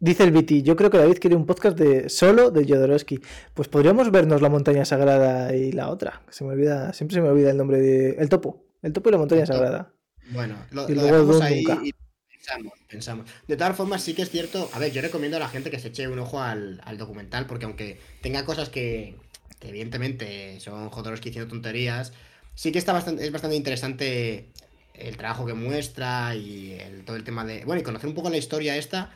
Dice 0.00 0.24
el 0.24 0.32
Viti, 0.32 0.62
yo 0.62 0.74
creo 0.74 0.90
que 0.90 0.98
David 0.98 1.18
quiere 1.20 1.36
un 1.36 1.46
podcast 1.46 1.78
de 1.78 2.08
solo 2.08 2.50
de 2.50 2.64
Jodorowsky. 2.66 3.20
Pues 3.54 3.68
podríamos 3.68 4.10
vernos 4.10 4.42
la 4.42 4.48
montaña 4.48 4.84
sagrada 4.84 5.54
y 5.54 5.70
la 5.70 5.88
otra. 5.90 6.22
que 6.26 6.32
Se 6.34 6.42
me 6.44 6.50
olvida, 6.54 6.92
siempre 6.92 7.14
se 7.14 7.20
me 7.20 7.28
olvida 7.28 7.52
el 7.52 7.56
nombre 7.56 7.78
de. 7.78 8.10
El 8.18 8.28
topo. 8.28 8.64
El 8.82 8.92
topo 8.92 9.10
y 9.10 9.12
la 9.12 9.18
montaña 9.18 9.46
sagrada. 9.46 9.92
Bueno, 10.30 10.66
lo, 10.70 10.88
Y 10.88 10.94
lo 10.94 11.02
luego 11.02 11.02
dejamos 11.02 11.40
ahí 11.40 11.60
nunca. 11.60 11.88
y 11.88 11.92
pensamos, 12.28 12.72
pensamos. 12.88 13.26
De 13.48 13.56
todas 13.56 13.76
formas, 13.76 14.02
sí 14.02 14.14
que 14.14 14.22
es 14.22 14.30
cierto. 14.30 14.70
A 14.72 14.78
ver, 14.78 14.92
yo 14.92 15.02
recomiendo 15.02 15.36
a 15.36 15.40
la 15.40 15.48
gente 15.48 15.70
que 15.70 15.78
se 15.80 15.88
eche 15.88 16.08
un 16.08 16.18
ojo 16.18 16.40
al, 16.40 16.80
al 16.84 16.98
documental, 16.98 17.46
porque 17.46 17.64
aunque 17.64 18.00
tenga 18.22 18.44
cosas 18.44 18.68
que, 18.68 19.16
que 19.58 19.68
evidentemente 19.68 20.58
son 20.60 20.88
Jodorowsky 20.90 21.30
diciendo 21.30 21.50
tonterías, 21.50 22.12
sí 22.54 22.72
que 22.72 22.78
está 22.78 22.92
bastante, 22.92 23.24
es 23.24 23.32
bastante 23.32 23.56
interesante 23.56 24.48
el 24.94 25.16
trabajo 25.16 25.46
que 25.46 25.54
muestra 25.54 26.34
y 26.36 26.72
el- 26.74 27.04
todo 27.04 27.16
el 27.16 27.24
tema 27.24 27.44
de. 27.44 27.64
Bueno, 27.64 27.80
y 27.80 27.84
conocer 27.84 28.08
un 28.08 28.14
poco 28.14 28.30
la 28.30 28.36
historia 28.38 28.76
esta 28.76 29.10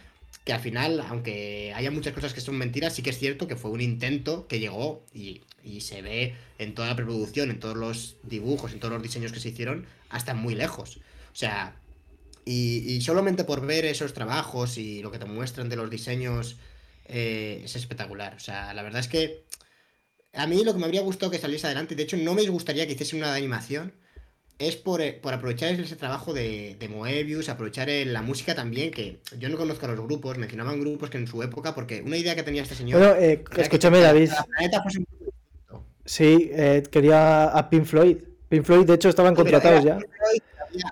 que 0.44 0.52
al 0.52 0.60
final, 0.60 1.00
aunque 1.08 1.72
haya 1.74 1.90
muchas 1.90 2.12
cosas 2.12 2.34
que 2.34 2.40
son 2.42 2.56
mentiras, 2.56 2.94
sí 2.94 3.02
que 3.02 3.10
es 3.10 3.18
cierto 3.18 3.48
que 3.48 3.56
fue 3.56 3.70
un 3.70 3.80
intento 3.80 4.46
que 4.46 4.60
llegó 4.60 5.04
y, 5.12 5.40
se 5.80 6.02
ve 6.02 6.34
en 6.58 6.74
toda 6.74 6.88
la 6.88 6.96
preproducción, 6.96 7.50
en 7.50 7.58
todos 7.58 7.76
los 7.76 8.16
dibujos, 8.22 8.72
en 8.72 8.80
todos 8.80 8.92
los 8.92 9.02
diseños 9.02 9.32
que 9.32 9.40
se 9.40 9.48
hicieron, 9.48 9.86
hasta 10.10 10.34
muy 10.34 10.54
lejos. 10.54 10.98
O 11.32 11.36
sea, 11.36 11.76
y, 12.44 13.00
solamente 13.00 13.44
por 13.44 13.66
ver 13.66 13.86
esos 13.86 14.12
trabajos 14.12 14.76
y 14.76 15.02
lo 15.02 15.10
que 15.10 15.18
te 15.18 15.24
muestran 15.24 15.70
de 15.70 15.76
los 15.76 15.88
diseños 15.88 16.56
eh, 17.06 17.62
es 17.64 17.76
espectacular. 17.76 18.34
O 18.34 18.40
sea, 18.40 18.74
la 18.74 18.82
verdad 18.82 19.00
es 19.00 19.08
que 19.08 19.44
a 20.34 20.46
mí 20.46 20.62
lo 20.62 20.74
que 20.74 20.78
me 20.78 20.84
habría 20.84 21.00
gustado 21.00 21.32
que 21.32 21.38
saliese 21.38 21.66
adelante, 21.66 21.94
de 21.94 22.02
hecho 22.02 22.18
no 22.18 22.34
me 22.34 22.46
gustaría 22.48 22.86
que 22.86 22.92
hiciese 22.92 23.16
una 23.16 23.34
animación, 23.34 23.94
es 24.59 24.76
por, 24.76 25.01
eh, 25.01 25.20
aprovechar 25.22 25.72
ese 25.72 25.97
trabajo 25.97 26.32
de, 26.32 26.76
Moebius, 26.90 27.48
aprovechar 27.48 27.89
la 27.89 28.22
música 28.22 28.55
también, 28.55 28.90
que 28.90 29.20
yo 29.39 29.48
no 29.48 29.56
conozco 29.56 29.86
a 29.86 29.89
los 29.90 30.01
grupos, 30.01 30.39
mencionaban 30.39 30.81
grupos 30.81 31.10
que 31.10 31.18
en 31.18 31.26
su 31.26 31.43
época, 31.43 31.74
porque 31.74 32.02
una 32.02 32.16
idea 32.16 32.35
que 32.35 32.43
tenía 32.43 32.62
este 32.62 32.74
señor... 32.74 33.01
Bueno, 33.01 33.16
eh, 33.16 33.44
escúchame 33.56 34.01
David. 34.01 34.31
Sí, 36.05 36.51
eh, 36.52 36.82
quería 36.90 37.47
a 37.47 37.68
Pink 37.68 37.85
Floyd. 37.85 38.18
Pink 38.48 38.64
Floyd, 38.64 38.86
de 38.86 38.94
hecho, 38.94 39.09
estaban 39.09 39.35
contratados 39.35 39.82
ya. 39.82 39.98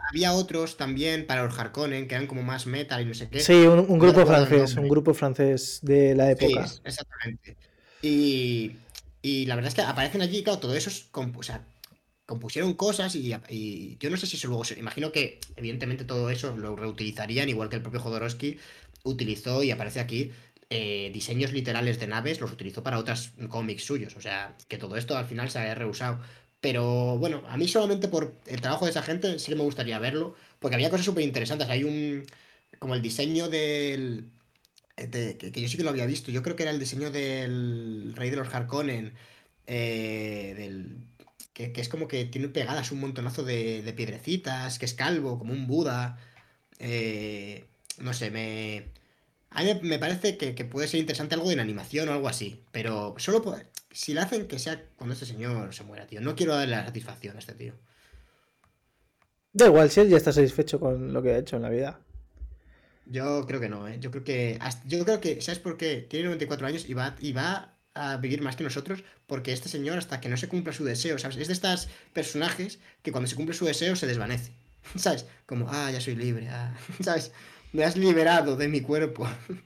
había, 0.09 0.33
otros 0.33 0.77
también 0.77 1.27
para 1.27 1.45
los 1.45 1.59
Harkonnen 1.59 2.09
que 2.09 2.15
eran 2.15 2.27
como 2.27 2.43
más 2.43 2.67
metal 2.67 3.03
y 3.03 3.05
no 3.05 3.15
sé 3.15 3.29
qué. 3.29 3.41
Sí, 3.41 3.55
un, 3.67 3.99
grupo 3.99 4.27
francés, 4.27 4.77
un 4.77 4.89
grupo 4.89 5.13
francés 5.15 5.81
de 5.83 6.15
la 6.15 6.31
época. 6.31 6.67
Sí, 6.67 6.81
exactamente. 6.85 7.57
Y, 8.01 8.77
y 9.21 9.47
la 9.47 9.55
verdad 9.55 9.69
es 9.69 9.75
que 9.75 9.83
aparecen 9.83 10.23
allí, 10.23 10.43
claro, 10.43 10.59
todo 10.59 10.75
eso 10.75 10.89
es. 10.89 11.09
O 11.13 11.43
sea, 11.43 11.63
compusieron 12.33 12.73
cosas 12.73 13.15
y, 13.15 13.29
yo 14.01 14.09
no 14.09 14.17
sé 14.17 14.27
si 14.27 14.37
eso 14.37 14.49
luego 14.49 14.65
se. 14.65 14.79
Imagino 14.79 15.13
que, 15.13 15.39
evidentemente, 15.57 16.05
todo 16.05 16.31
eso 16.31 16.57
lo 16.57 16.75
reutilizarían, 16.77 17.51
igual 17.51 17.69
que 17.69 17.77
el 17.77 17.83
propio 17.83 18.01
Jodorowsky 18.01 18.59
utilizó 19.05 19.63
y 19.63 19.71
aparece 19.71 20.01
aquí. 20.01 20.31
Eh, 20.71 21.11
diseños 21.13 21.53
literales 21.53 22.01
de 22.01 22.07
naves 22.07 22.41
los 22.41 22.51
utilizó 22.51 22.83
para 22.83 22.99
otros 22.99 23.33
cómics 23.51 23.85
suyos. 23.85 24.17
O 24.17 24.23
sea, 24.23 24.57
que 24.69 24.79
todo 24.79 24.97
esto 24.97 25.15
al 25.15 25.27
final 25.27 25.51
se 25.51 25.59
ha 25.59 25.75
reusado. 25.75 26.21
Pero 26.63 27.19
bueno, 27.19 27.43
a 27.49 27.59
mí 27.59 27.69
solamente 27.69 28.09
por 28.09 28.35
el 28.47 28.63
trabajo 28.63 28.87
de 28.87 28.93
esa 28.93 29.03
gente 29.03 29.39
sí 29.39 29.55
me 29.55 29.63
gustaría 29.63 29.99
verlo. 29.99 30.35
Porque 30.59 30.77
había 30.77 30.89
cosas 30.89 31.05
súper 31.05 31.25
interesantes. 31.25 31.69
Hay 31.69 31.85
un. 31.85 32.25
Como 32.79 32.95
el 32.95 33.03
diseño 33.03 33.51
del. 33.51 34.31
que, 34.97 35.53
yo 35.55 35.69
sí 35.69 35.77
que 35.77 35.85
lo 35.85 35.91
había 35.91 36.07
visto. 36.07 36.31
Yo 36.31 36.43
creo 36.43 36.57
que 36.57 36.63
era 36.63 36.73
el 36.73 36.81
diseño 36.81 37.11
del 37.11 38.15
Rey 38.17 38.31
de 38.31 38.37
los 38.37 38.49
Harkonnen. 38.55 39.13
Eh, 39.67 40.55
del 40.57 40.97
que, 41.53 41.73
es 41.77 41.89
como 41.89 42.09
que 42.09 42.25
tiene 42.25 42.49
pegadas 42.49 42.93
un 42.93 43.01
montonazo 43.01 43.45
de, 43.45 43.83
de, 43.83 43.93
piedrecitas, 43.93 44.79
que 44.79 44.87
es 44.87 44.95
calvo, 44.95 45.39
como 45.39 45.53
un 45.53 45.67
Buda. 45.67 46.19
Eh, 46.79 47.67
no 47.99 48.15
sé, 48.15 48.31
me. 48.31 48.91
A 49.51 49.63
mí 49.63 49.79
me 49.83 49.99
parece 49.99 50.39
que, 50.39 50.65
puede 50.65 50.89
ser 50.89 51.01
interesante 51.01 51.35
algo 51.35 51.51
en 51.51 51.61
animación 51.61 52.09
o 52.09 52.13
algo 52.13 52.29
así. 52.29 52.63
Pero 52.73 53.15
solo 53.19 53.55
si 53.91 54.15
lo 54.15 54.23
hacen, 54.23 54.49
que 54.49 54.59
sea 54.59 54.83
cuando 54.97 55.13
este 55.13 55.27
señor 55.27 55.75
se 55.75 55.85
muera, 55.85 56.07
tío. 56.07 56.21
No 56.21 56.35
quiero 56.35 56.55
darle 56.55 56.75
la 56.77 56.87
satisfacción 56.87 57.37
a 57.37 57.41
este 57.41 57.55
tío. 57.55 57.75
Da 59.53 59.67
igual, 59.67 59.91
si 59.91 60.01
él 60.01 60.09
ya 60.09 60.17
está 60.17 60.33
satisfecho 60.33 60.81
con 60.81 61.13
lo 61.13 61.23
que 61.23 61.33
ha 61.33 61.39
hecho 61.39 61.57
en 61.57 61.63
la 61.63 61.69
vida. 61.69 62.01
Yo 63.05 63.45
creo 63.47 63.61
que 63.61 63.69
no, 63.69 63.87
¿eh? 63.87 63.99
Yo 64.01 64.11
creo 64.11 64.25
que. 64.25 64.59
Yo 64.87 65.05
creo 65.05 65.21
que. 65.21 65.43
¿Sabes 65.43 65.59
por 65.59 65.77
qué? 65.77 66.07
Tiene 66.09 66.27
94 66.27 66.67
años 66.67 66.89
y 66.89 66.95
va, 66.95 67.15
y 67.21 67.33
va 67.33 67.72
a 67.95 68.17
vivir 68.17 68.41
más 68.43 68.57
que 68.57 68.65
nosotros 68.65 69.05
porque 69.27 69.53
este 69.53 69.69
señor 69.69 69.99
hasta 69.99 70.21
que 70.21 70.29
no 70.29 70.37
se 70.37 70.49
cumpla 70.49 70.73
su 70.73 70.85
deseo, 70.85 71.19
¿sabes? 71.19 71.37
Es 71.37 71.49
de 71.49 71.55
estos 71.55 71.89
personajes 72.13 72.79
que 73.03 73.13
cuando 73.13 73.29
se 73.29 73.37
cumple 73.37 73.55
su 73.55 73.65
deseo 73.65 73.97
se 73.97 74.07
desvanece, 74.07 74.53
¿sabes? 74.97 75.27
Como, 75.47 75.69
ah, 75.71 75.91
ya 75.91 76.01
soy 76.01 76.17
libre, 76.17 76.49
ah", 76.49 76.75
¿sabes? 77.01 77.33
Me 77.73 77.85
has 77.85 77.97
liberado 77.97 78.57
de 78.57 78.69
mi 78.69 78.81
cuerpo. 78.81 79.29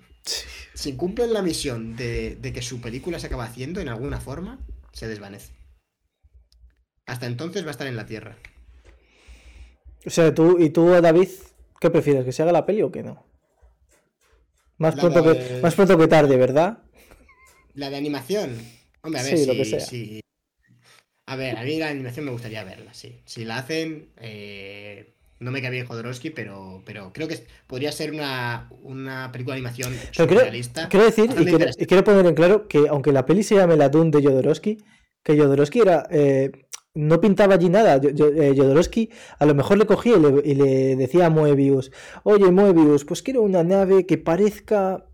Si 0.74 0.97
cumplen 0.97 1.32
la 1.32 1.40
misión 1.40 1.94
de, 1.94 2.39
que 2.53 2.61
su 2.61 2.81
película 2.81 3.20
se 3.20 3.28
acaba 3.28 3.44
haciendo 3.44 3.81
en 3.81 3.89
alguna 3.89 4.20
forma, 4.20 4.59
se 4.93 5.07
desvanece. 5.07 5.53
Hasta 7.07 7.27
entonces 7.27 7.62
va 7.62 7.69
a 7.69 7.70
estar 7.70 7.86
en 7.86 7.97
la 7.97 8.07
Tierra. 8.07 8.36
O 10.05 10.11
sea, 10.11 10.35
tú 10.35 10.59
y 10.59 10.70
tú, 10.70 10.89
David, 11.01 11.28
¿qué 11.81 11.90
prefieres? 11.90 12.24
¿Que 12.24 12.32
se 12.32 12.43
haga 12.43 12.51
la 12.51 12.66
peli 12.66 12.82
o 12.82 12.90
que 12.90 13.05
no? 13.05 13.24
Más, 14.78 14.97
pronto, 14.97 15.23
que, 15.23 15.61
más 15.62 15.77
pronto 15.77 15.97
que 15.97 16.09
tarde, 16.09 16.36
¿verdad? 16.36 16.82
La 17.77 17.90
de 17.90 17.97
animación. 17.97 18.57
Hombre, 19.03 19.20
a 19.20 19.23
ver, 19.23 19.39
sí, 19.39 19.47
lo 19.47 19.53
que 19.53 19.65
sea. 19.65 20.20
A 21.27 21.36
ver, 21.36 21.59
a 21.59 21.62
mí 21.62 21.78
la 21.78 21.89
animación 21.89 22.24
me 22.24 22.31
gustaría 22.32 22.65
verla, 22.65 22.94
sí. 22.94 23.20
Si 23.27 23.44
la 23.44 23.59
hacen, 23.59 24.09
eh, 24.16 25.12
no 25.40 25.51
me 25.51 25.61
cae 25.61 25.70
bien 25.70 25.86
Jodorowsky, 25.86 26.31
pero, 26.31 26.82
pero 26.86 27.12
creo 27.12 27.28
que 27.28 27.44
podría 27.66 27.93
ser 27.93 28.12
una, 28.12 28.70
una 28.82 29.31
película 29.31 29.55
de 29.55 29.61
animación 29.61 29.93
realista. 30.16 30.89
Quiero 30.89 31.05
decir, 31.05 31.28
y 31.78 31.86
quiero, 31.86 32.05
poner 32.05 32.24
en 32.27 32.35
claro 32.35 32.66
que 32.66 32.89
aunque 32.89 33.12
la 33.12 33.27
peli 33.27 33.43
se 33.43 33.57
llame 33.57 33.77
La 33.77 33.90
Dune 33.90 34.11
de 34.11 34.23
Jodorowsky, 34.23 34.78
que 35.23 35.36
Jodorowsky 35.36 35.81
era... 35.81 36.07
Eh, 36.11 36.51
no 36.94 37.20
pintaba 37.20 37.57
allí 37.57 37.69
nada. 37.69 37.97
Eh, 38.03 38.55
Jodorowsky 38.57 39.11
a 39.39 39.44
lo 39.44 39.55
mejor 39.55 39.77
le 39.77 39.85
cogía 39.85 40.16
y 40.16 40.20
le, 40.20 40.43
y 40.43 40.55
le, 40.55 40.97
decía 40.97 41.27
a 41.27 41.31
Moebius, 41.31 41.93
oye 42.23 42.51
Moebius, 42.51 43.05
pues 43.05 43.23
quiero 43.23 43.43
una 43.43 43.62
nave 43.62 44.07
que 44.07 44.16
parezca 44.16 45.05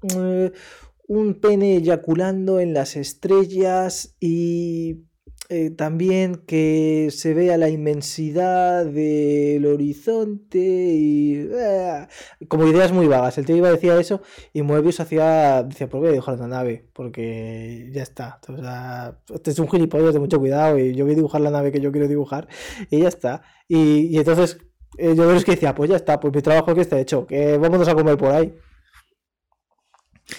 un 1.13 1.35
pene 1.35 1.77
eyaculando 1.77 2.59
en 2.59 2.73
las 2.73 2.97
estrellas 2.97 4.17
y 4.19 5.05
eh, 5.51 5.69
también 5.71 6.37
que 6.47 7.09
se 7.11 7.35
vea 7.35 7.59
la 7.59 7.69
inmensidad 7.69 8.87
del 8.87 9.67
horizonte 9.67 10.59
y 10.59 11.47
eh, 11.53 12.07
como 12.49 12.67
ideas 12.67 12.93
muy 12.93 13.07
vagas. 13.07 13.37
El 13.37 13.45
tío 13.45 13.57
iba 13.57 13.69
a 13.69 13.73
decir 13.73 13.93
eso 13.93 14.23
y 14.55 14.63
Moebius 14.63 15.01
hacía 15.01 15.63
decía, 15.65 15.87
pues 15.91 16.01
voy 16.01 16.09
a 16.09 16.13
dibujar 16.13 16.39
la 16.39 16.47
nave 16.47 16.89
porque 16.95 17.91
ya 17.93 18.03
está. 18.03 18.41
O 18.49 18.57
sea, 18.57 19.19
este 19.35 19.51
es 19.51 19.59
un 19.59 19.69
gilipollas 19.69 20.15
de 20.15 20.21
mucho 20.21 20.39
cuidado 20.39 20.79
y 20.79 20.95
yo 20.95 21.05
voy 21.05 21.13
a 21.13 21.17
dibujar 21.17 21.43
la 21.43 21.51
nave 21.51 21.73
que 21.73 21.81
yo 21.81 21.93
quiero 21.93 22.09
dibujar 22.09 22.49
y 22.91 23.01
ya 23.01 23.09
está. 23.09 23.43
Y, 23.69 24.17
entonces 24.17 24.57
eh, 24.97 25.15
yo 25.15 25.29
creo 25.29 25.43
que 25.45 25.53
decía, 25.53 25.75
pues 25.75 25.91
ya 25.91 25.97
está, 25.97 26.19
pues 26.19 26.35
mi 26.35 26.41
trabajo 26.41 26.75
que 26.75 26.81
está 26.81 26.99
hecho, 26.99 27.27
que 27.27 27.59
vámonos 27.59 27.89
a 27.89 27.95
comer 27.95 28.17
por 28.17 28.33
ahí. 28.33 28.55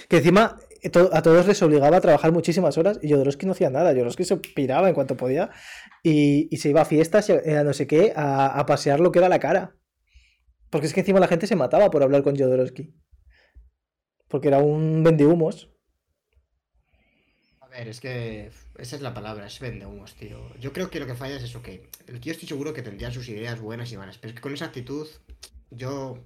Que 0.07 0.17
encima 0.17 0.57
eh, 0.81 0.91
a 1.11 1.21
todos 1.21 1.47
les 1.47 1.61
obligaba 1.61 1.97
a 1.97 2.01
trabajar 2.01 2.31
muchísimas 2.31 2.77
horas 2.77 2.99
y 3.01 3.09
Jodorowsky 3.09 3.45
no 3.45 3.53
hacía 3.53 3.69
nada. 3.69 3.91
Jodorowsky 3.91 4.25
se 4.25 4.37
piraba 4.37 4.89
en 4.89 4.95
cuanto 4.95 5.17
podía 5.17 5.49
y, 6.03 6.55
se 6.57 6.69
iba 6.69 6.81
a 6.81 6.85
fiestas, 6.85 7.29
a 7.29 7.63
no 7.63 7.73
sé 7.73 7.87
qué, 7.87 8.13
a, 8.15 8.65
pasear 8.65 8.99
lo 8.99 9.11
que 9.11 9.19
era 9.19 9.29
la 9.29 9.39
cara. 9.39 9.75
Porque 10.69 10.87
es 10.87 10.93
que 10.93 11.01
encima 11.01 11.19
la 11.19 11.27
gente 11.27 11.47
se 11.47 11.55
mataba 11.55 11.89
por 11.89 12.03
hablar 12.03 12.23
con 12.23 12.35
Jodorowsky. 12.35 12.93
Porque 14.27 14.47
era 14.47 14.57
un 14.57 15.03
vendehumos. 15.03 15.69
A 17.61 17.67
ver, 17.67 17.87
es 17.87 17.99
que 17.99 18.51
esa 18.77 18.95
es 18.95 19.01
la 19.01 19.13
palabra, 19.13 19.45
es 19.45 19.59
vendehumos, 19.59 20.15
tío. 20.15 20.39
Yo 20.59 20.73
creo 20.73 20.89
que 20.89 20.99
lo 20.99 21.05
que 21.05 21.15
falla 21.15 21.35
es 21.35 21.43
eso, 21.43 21.61
que 21.61 21.89
el 22.07 22.19
tío 22.19 22.31
estoy 22.31 22.47
seguro 22.47 22.73
que 22.73 22.81
tendría 22.81 23.11
sus 23.11 23.29
ideas 23.29 23.59
buenas 23.59 23.91
y 23.91 23.97
malas, 23.97 24.17
pero 24.17 24.29
es 24.29 24.35
que 24.35 24.41
con 24.41 24.53
esa 24.53 24.65
actitud 24.65 25.07
yo, 25.69 26.17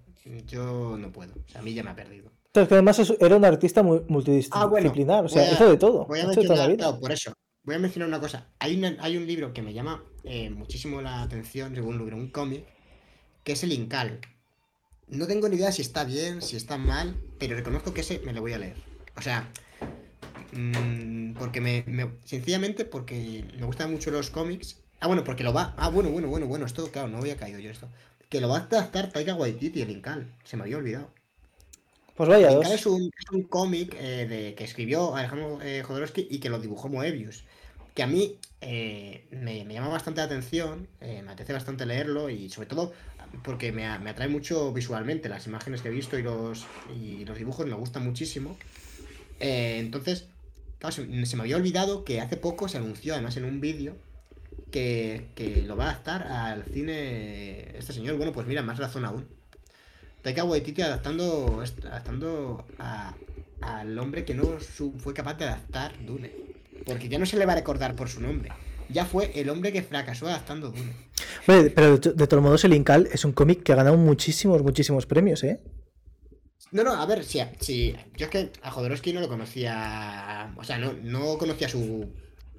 yo 0.45 0.97
no 0.97 1.11
puedo. 1.11 1.33
O 1.33 1.49
sea, 1.49 1.61
a 1.61 1.63
mí 1.63 1.73
ya 1.73 1.83
me 1.83 1.89
ha 1.89 1.95
perdido. 1.95 2.36
Pero 2.57 2.67
que 2.67 2.73
además 2.73 3.13
era 3.19 3.35
un 3.35 3.45
artista 3.45 3.83
multidisciplinar, 3.83 5.25
o 5.25 5.29
sea, 5.29 5.51
hizo 5.51 5.69
de 5.69 5.77
todo. 5.77 6.07
Voy 6.07 6.21
a 6.21 6.25
mencionar, 6.25 6.99
por 6.99 7.11
eso. 7.11 7.31
Voy 7.61 7.75
a 7.75 7.77
mencionar 7.77 8.09
una 8.09 8.19
cosa. 8.19 8.47
Hay, 8.57 8.83
hay 8.99 9.15
un 9.15 9.27
libro 9.27 9.53
que 9.53 9.61
me 9.61 9.73
llama 9.73 10.03
eh, 10.23 10.49
muchísimo 10.49 10.99
la 11.03 11.21
atención, 11.21 11.75
según 11.75 11.93
un 11.93 11.99
libro, 11.99 12.17
un 12.17 12.31
cómic, 12.31 12.65
que 13.43 13.51
es 13.51 13.61
el 13.61 13.73
Incal. 13.73 14.21
No 15.07 15.27
tengo 15.27 15.47
ni 15.49 15.57
idea 15.57 15.71
si 15.71 15.83
está 15.83 16.03
bien, 16.03 16.41
si 16.41 16.55
está 16.55 16.79
mal, 16.79 17.15
pero 17.37 17.55
reconozco 17.55 17.93
que 17.93 18.01
ese 18.01 18.21
me 18.25 18.33
lo 18.33 18.41
voy 18.41 18.53
a 18.53 18.57
leer. 18.57 18.77
O 19.15 19.21
sea, 19.21 19.47
mmm, 20.53 21.33
porque 21.33 21.61
me, 21.61 21.83
Sencillamente 22.23 22.85
porque 22.85 23.45
me 23.55 23.67
gustan 23.67 23.91
mucho 23.91 24.09
los 24.09 24.31
cómics. 24.31 24.77
Ah, 24.99 25.05
bueno, 25.05 25.23
porque 25.23 25.43
lo 25.43 25.53
va. 25.53 25.75
Ah, 25.77 25.89
bueno, 25.89 26.09
bueno, 26.09 26.27
bueno, 26.27 26.47
bueno. 26.47 26.65
Esto, 26.65 26.91
claro, 26.91 27.07
no 27.07 27.19
había 27.19 27.37
caído 27.37 27.59
yo 27.59 27.69
esto. 27.69 27.87
Que 28.29 28.41
lo 28.41 28.49
va 28.49 28.57
a 28.57 28.61
adaptar 28.61 29.11
Taika 29.11 29.35
Waititi, 29.35 29.83
el 29.83 29.91
Incal. 29.91 30.33
Se 30.43 30.57
me 30.57 30.63
había 30.63 30.77
olvidado. 30.77 31.16
Pues 32.17 32.29
vaya, 32.29 32.49
Es 32.61 32.87
un, 32.87 33.11
cómic 33.47 33.95
eh, 33.99 34.55
que 34.57 34.63
escribió 34.63 35.15
Alejandro 35.15 35.59
eh, 35.61 35.83
Jodorowsky 35.83 36.27
y 36.31 36.39
que 36.39 36.49
lo 36.49 36.59
dibujó 36.59 36.89
Moebius. 36.89 37.43
Que 37.93 38.01
a 38.01 38.07
mí 38.07 38.39
eh, 38.59 39.27
me, 39.29 39.63
llama 39.71 39.89
bastante 39.89 40.21
la 40.21 40.25
atención, 40.25 40.87
me 40.99 41.19
apetece 41.19 41.53
bastante 41.53 41.85
leerlo 41.85 42.31
y 42.31 42.49
sobre 42.49 42.67
todo 42.67 42.91
porque 43.43 43.71
me, 43.71 43.85
atrae 43.85 44.29
mucho 44.29 44.73
visualmente. 44.73 45.29
Las 45.29 45.45
imágenes 45.45 45.83
que 45.83 45.89
he 45.89 45.91
visto 45.91 46.17
y 46.17 46.23
los, 46.23 46.65
y 46.99 47.23
los 47.23 47.37
dibujos 47.37 47.67
me 47.67 47.75
gustan 47.75 48.03
muchísimo. 48.03 48.57
entonces, 49.39 50.27
se, 50.89 51.05
me 51.05 51.41
había 51.41 51.55
olvidado 51.55 52.03
que 52.03 52.19
hace 52.19 52.35
poco 52.35 52.67
se 52.67 52.77
anunció, 52.77 53.13
además 53.13 53.37
en 53.37 53.45
un 53.45 53.61
vídeo, 53.61 53.95
que, 54.71 55.27
que, 55.35 55.61
lo 55.61 55.77
va 55.77 55.85
a 55.85 55.89
adaptar 55.91 56.23
al 56.23 56.63
cine 56.63 57.77
este 57.77 57.93
señor. 57.93 58.17
Bueno, 58.17 58.31
pues 58.31 58.47
mira, 58.47 58.63
más 58.63 58.79
razón 58.79 59.05
aún. 59.05 59.36
Taika 60.27 60.43
Waititi 60.43 60.81
adaptando, 60.81 61.63
adaptando 61.85 62.65
al 63.61 63.97
hombre 63.97 64.25
que 64.25 64.33
no 64.33 64.57
fue 64.99 65.13
capaz 65.13 65.35
de 65.35 65.45
adaptar 65.45 65.93
Dune. 66.05 66.33
Porque 66.85 67.07
ya 67.07 67.17
no 67.17 67.25
se 67.25 67.37
le 67.37 67.45
va 67.45 67.53
a 67.53 67.55
recordar 67.55 67.95
por 67.95 68.09
su 68.09 68.19
nombre. 68.19 68.51
Ya 68.89 69.05
fue 69.05 69.31
el 69.39 69.49
hombre 69.49 69.71
que 69.71 69.83
fracasó 69.83 70.27
adaptando 70.27 70.71
Dune. 70.71 70.91
pero 71.45 71.97
de, 71.97 72.27
todos 72.27 72.43
modos 72.43 72.65
el 72.65 72.73
Incal 72.73 73.07
es 73.13 73.23
un 73.23 73.31
cómic 73.31 73.63
que 73.63 73.71
ha 73.71 73.77
ganado 73.77 73.95
muchísimos, 73.95 74.61
muchísimos 74.63 75.05
premios, 75.05 75.45
¿eh? 75.45 75.61
No, 76.73 76.83
no, 76.83 76.91
a 76.91 77.05
ver, 77.05 77.23
si, 77.23 77.39
si 77.61 77.95
yo 78.17 78.25
es 78.25 78.29
que 78.29 78.51
a 78.63 78.69
Jodorowsky 78.69 79.13
no 79.13 79.21
lo 79.21 79.29
conocía, 79.29 80.53
o 80.57 80.63
sea, 80.65 80.77
no, 80.77 80.91
no 80.91 81.37
conocía 81.37 81.69
su, 81.69 82.05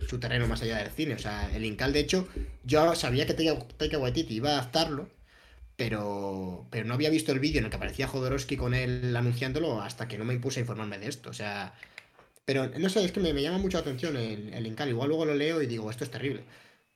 su 0.08 0.18
terreno 0.18 0.48
más 0.48 0.62
allá 0.62 0.78
del 0.78 0.88
cine, 0.88 1.12
o 1.16 1.18
sea, 1.18 1.54
el 1.54 1.66
Incal, 1.66 1.92
de 1.92 2.00
hecho, 2.00 2.26
yo 2.64 2.94
sabía 2.94 3.26
que 3.26 3.34
Taika 3.34 3.58
Taika 3.76 3.98
Waititi 3.98 4.36
iba 4.36 4.48
a 4.48 4.52
adaptarlo, 4.54 5.10
pero, 5.78 6.66
pero 6.70 6.84
no 6.84 6.94
había 6.94 7.08
visto 7.08 7.30
el 7.30 7.38
vídeo 7.38 7.60
en 7.60 7.66
el 7.66 7.70
que 7.70 7.76
aparecía 7.76 8.08
Jodorowsky 8.08 8.56
con 8.56 8.74
él 8.74 9.14
anunciándolo 9.14 9.80
hasta 9.80 10.08
que 10.08 10.18
no 10.18 10.24
me 10.24 10.34
impuse 10.34 10.58
a 10.58 10.62
informarme 10.62 10.98
de 10.98 11.06
esto. 11.06 11.30
O 11.30 11.32
sea, 11.32 11.72
pero 12.44 12.66
no 12.66 12.88
sé, 12.88 13.04
es 13.04 13.12
que 13.12 13.20
me, 13.20 13.32
me 13.32 13.42
llama 13.42 13.58
mucho 13.58 13.76
la 13.76 13.82
atención 13.82 14.16
el, 14.16 14.52
el 14.52 14.66
Incal. 14.66 14.88
Igual 14.88 15.10
luego 15.10 15.24
lo 15.24 15.36
leo 15.36 15.62
y 15.62 15.68
digo, 15.68 15.88
esto 15.88 16.02
es 16.02 16.10
terrible. 16.10 16.42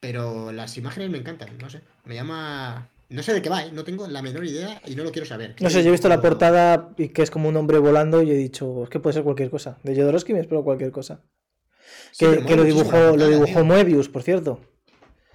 Pero 0.00 0.50
las 0.50 0.76
imágenes 0.78 1.10
me 1.10 1.18
encantan, 1.18 1.56
no 1.58 1.70
sé. 1.70 1.82
Me 2.06 2.16
llama. 2.16 2.90
No 3.08 3.22
sé 3.22 3.32
de 3.32 3.40
qué 3.40 3.48
va, 3.48 3.64
¿eh? 3.64 3.70
no 3.72 3.84
tengo 3.84 4.08
la 4.08 4.20
menor 4.20 4.44
idea 4.44 4.82
y 4.84 4.96
no 4.96 5.04
lo 5.04 5.12
quiero 5.12 5.26
saber. 5.26 5.54
No 5.60 5.70
sé, 5.70 5.84
yo 5.84 5.90
he 5.90 5.92
visto 5.92 6.08
la 6.08 6.20
portada 6.20 6.92
y 6.98 7.10
que 7.10 7.22
es 7.22 7.30
como 7.30 7.48
un 7.48 7.56
hombre 7.56 7.78
volando 7.78 8.20
y 8.20 8.32
he 8.32 8.36
dicho, 8.36 8.82
es 8.82 8.90
que 8.90 8.98
puede 8.98 9.14
ser 9.14 9.22
cualquier 9.22 9.50
cosa. 9.50 9.78
De 9.84 9.94
Jodorowsky 9.94 10.32
me 10.32 10.40
espero 10.40 10.64
cualquier 10.64 10.90
cosa. 10.90 11.22
Sí, 12.10 12.26
que 12.26 12.44
que 12.44 12.56
lo 12.56 12.64
dibujó, 12.64 12.96
lo 12.96 13.10
portada, 13.10 13.30
dibujó 13.30 13.54
tío. 13.60 13.64
Moebius, 13.64 14.08
por 14.08 14.24
cierto. 14.24 14.60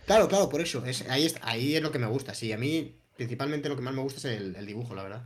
Claro, 0.06 0.28
claro, 0.28 0.50
por 0.50 0.60
eso. 0.60 0.86
Es, 0.86 1.08
ahí, 1.10 1.26
es, 1.26 1.36
ahí 1.44 1.76
es 1.76 1.82
lo 1.82 1.94
que 1.94 2.00
me 2.00 2.08
gusta. 2.08 2.34
Sí, 2.34 2.52
a 2.52 2.58
mí 2.58 2.98
principalmente 3.18 3.68
lo 3.70 3.76
que 3.76 3.82
más 3.82 3.94
me 3.94 4.02
gusta 4.02 4.20
es 4.20 4.26
el, 4.40 4.56
el 4.56 4.66
dibujo, 4.66 4.96
la 4.96 5.04
verdad. 5.04 5.22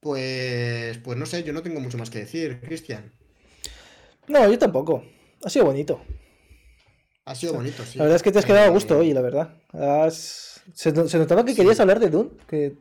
Pues, 0.00 0.98
pues 0.98 1.16
no 1.16 1.24
sé, 1.26 1.42
yo 1.44 1.52
no 1.52 1.62
tengo 1.62 1.80
mucho 1.80 1.96
más 1.96 2.10
que 2.10 2.18
decir, 2.18 2.60
Cristian. 2.60 3.10
No, 4.28 4.50
yo 4.50 4.58
tampoco. 4.58 5.02
Ha 5.42 5.50
sido 5.50 5.64
bonito. 5.66 6.00
Ha 7.24 7.34
sido 7.34 7.54
bonito, 7.54 7.84
sí. 7.84 7.98
La 7.98 8.04
verdad 8.04 8.16
es 8.16 8.22
que 8.22 8.32
te 8.32 8.38
has 8.38 8.44
quedado 8.44 8.64
a 8.64 8.68
Eh, 8.68 8.70
gusto 8.70 8.98
hoy, 8.98 9.12
la 9.14 9.22
verdad. 9.22 9.56
Has- 9.72 10.62
Se, 10.74 10.92
no- 10.92 11.08
se 11.08 11.18
notaba 11.18 11.44
que 11.44 11.54
querías 11.54 11.78
hablar 11.80 12.00
de 12.00 12.08
Dune, 12.10 12.30
que, 12.46 12.74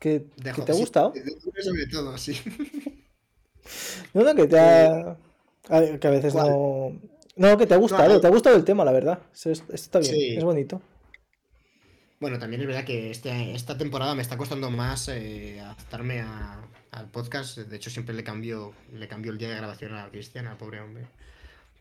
que, 0.00 0.20
te 0.42 0.50
ha 0.50 0.54
sí, 0.54 0.80
gustado. 0.80 1.10
de- 1.12 1.62
sobre 1.62 1.86
todo, 1.86 2.16
sí. 2.18 2.36
No, 4.14 4.22
no, 4.24 4.34
que 4.34 4.46
te 4.46 4.58
ha... 4.58 5.16
a- 5.68 5.98
Que 6.00 6.06
a 6.06 6.10
veces 6.10 6.32
¿Cuál? 6.32 6.50
no... 6.50 7.00
No, 7.36 7.56
que 7.58 7.66
te 7.66 7.74
ha 7.74 7.76
gustado, 7.76 8.14
no. 8.14 8.20
te 8.20 8.26
ha 8.26 8.30
gustado 8.30 8.56
el 8.56 8.64
tema, 8.64 8.84
la 8.84 8.90
verdad. 8.92 9.20
Esto 9.32 9.50
está 9.72 9.98
bien, 10.00 10.14
Sí. 10.14 10.36
es 10.36 10.42
bonito. 10.44 10.80
Bueno, 12.20 12.38
también 12.38 12.60
es 12.62 12.66
verdad 12.66 12.84
que 12.84 13.10
este, 13.10 13.54
esta 13.54 13.78
temporada 13.78 14.14
me 14.14 14.22
está 14.22 14.36
costando 14.36 14.70
más 14.70 15.08
eh, 15.08 15.60
adaptarme 15.60 16.20
a- 16.20 16.60
al 16.90 17.08
podcast. 17.10 17.58
De 17.58 17.76
hecho, 17.76 17.90
siempre 17.90 18.14
le 18.14 18.24
cambio, 18.24 18.74
le 18.92 19.06
cambio 19.06 19.30
el 19.30 19.38
día 19.38 19.48
de 19.50 19.56
grabación 19.56 19.94
a 19.94 20.08
Cristian, 20.10 20.46
al 20.48 20.56
pobre 20.56 20.80
hombre. 20.80 21.04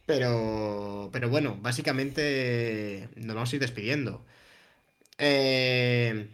Pero, 0.06 1.10
pero 1.12 1.30
bueno, 1.30 1.58
básicamente 1.60 3.10
nos 3.16 3.36
vamos 3.36 3.52
a 3.52 3.56
ir 3.56 3.62
despidiendo. 3.62 4.24
Eh, 5.18 6.30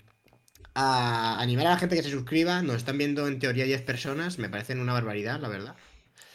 a 0.75 1.39
animar 1.39 1.67
a 1.67 1.71
la 1.71 1.77
gente 1.77 1.95
que 1.95 2.03
se 2.03 2.09
suscriba. 2.11 2.61
Nos 2.61 2.77
están 2.77 2.97
viendo 2.97 3.27
en 3.27 3.39
teoría 3.39 3.65
10 3.65 3.81
personas. 3.83 4.37
Me 4.37 4.49
parecen 4.49 4.79
una 4.79 4.93
barbaridad, 4.93 5.39
la 5.39 5.47
verdad. 5.47 5.75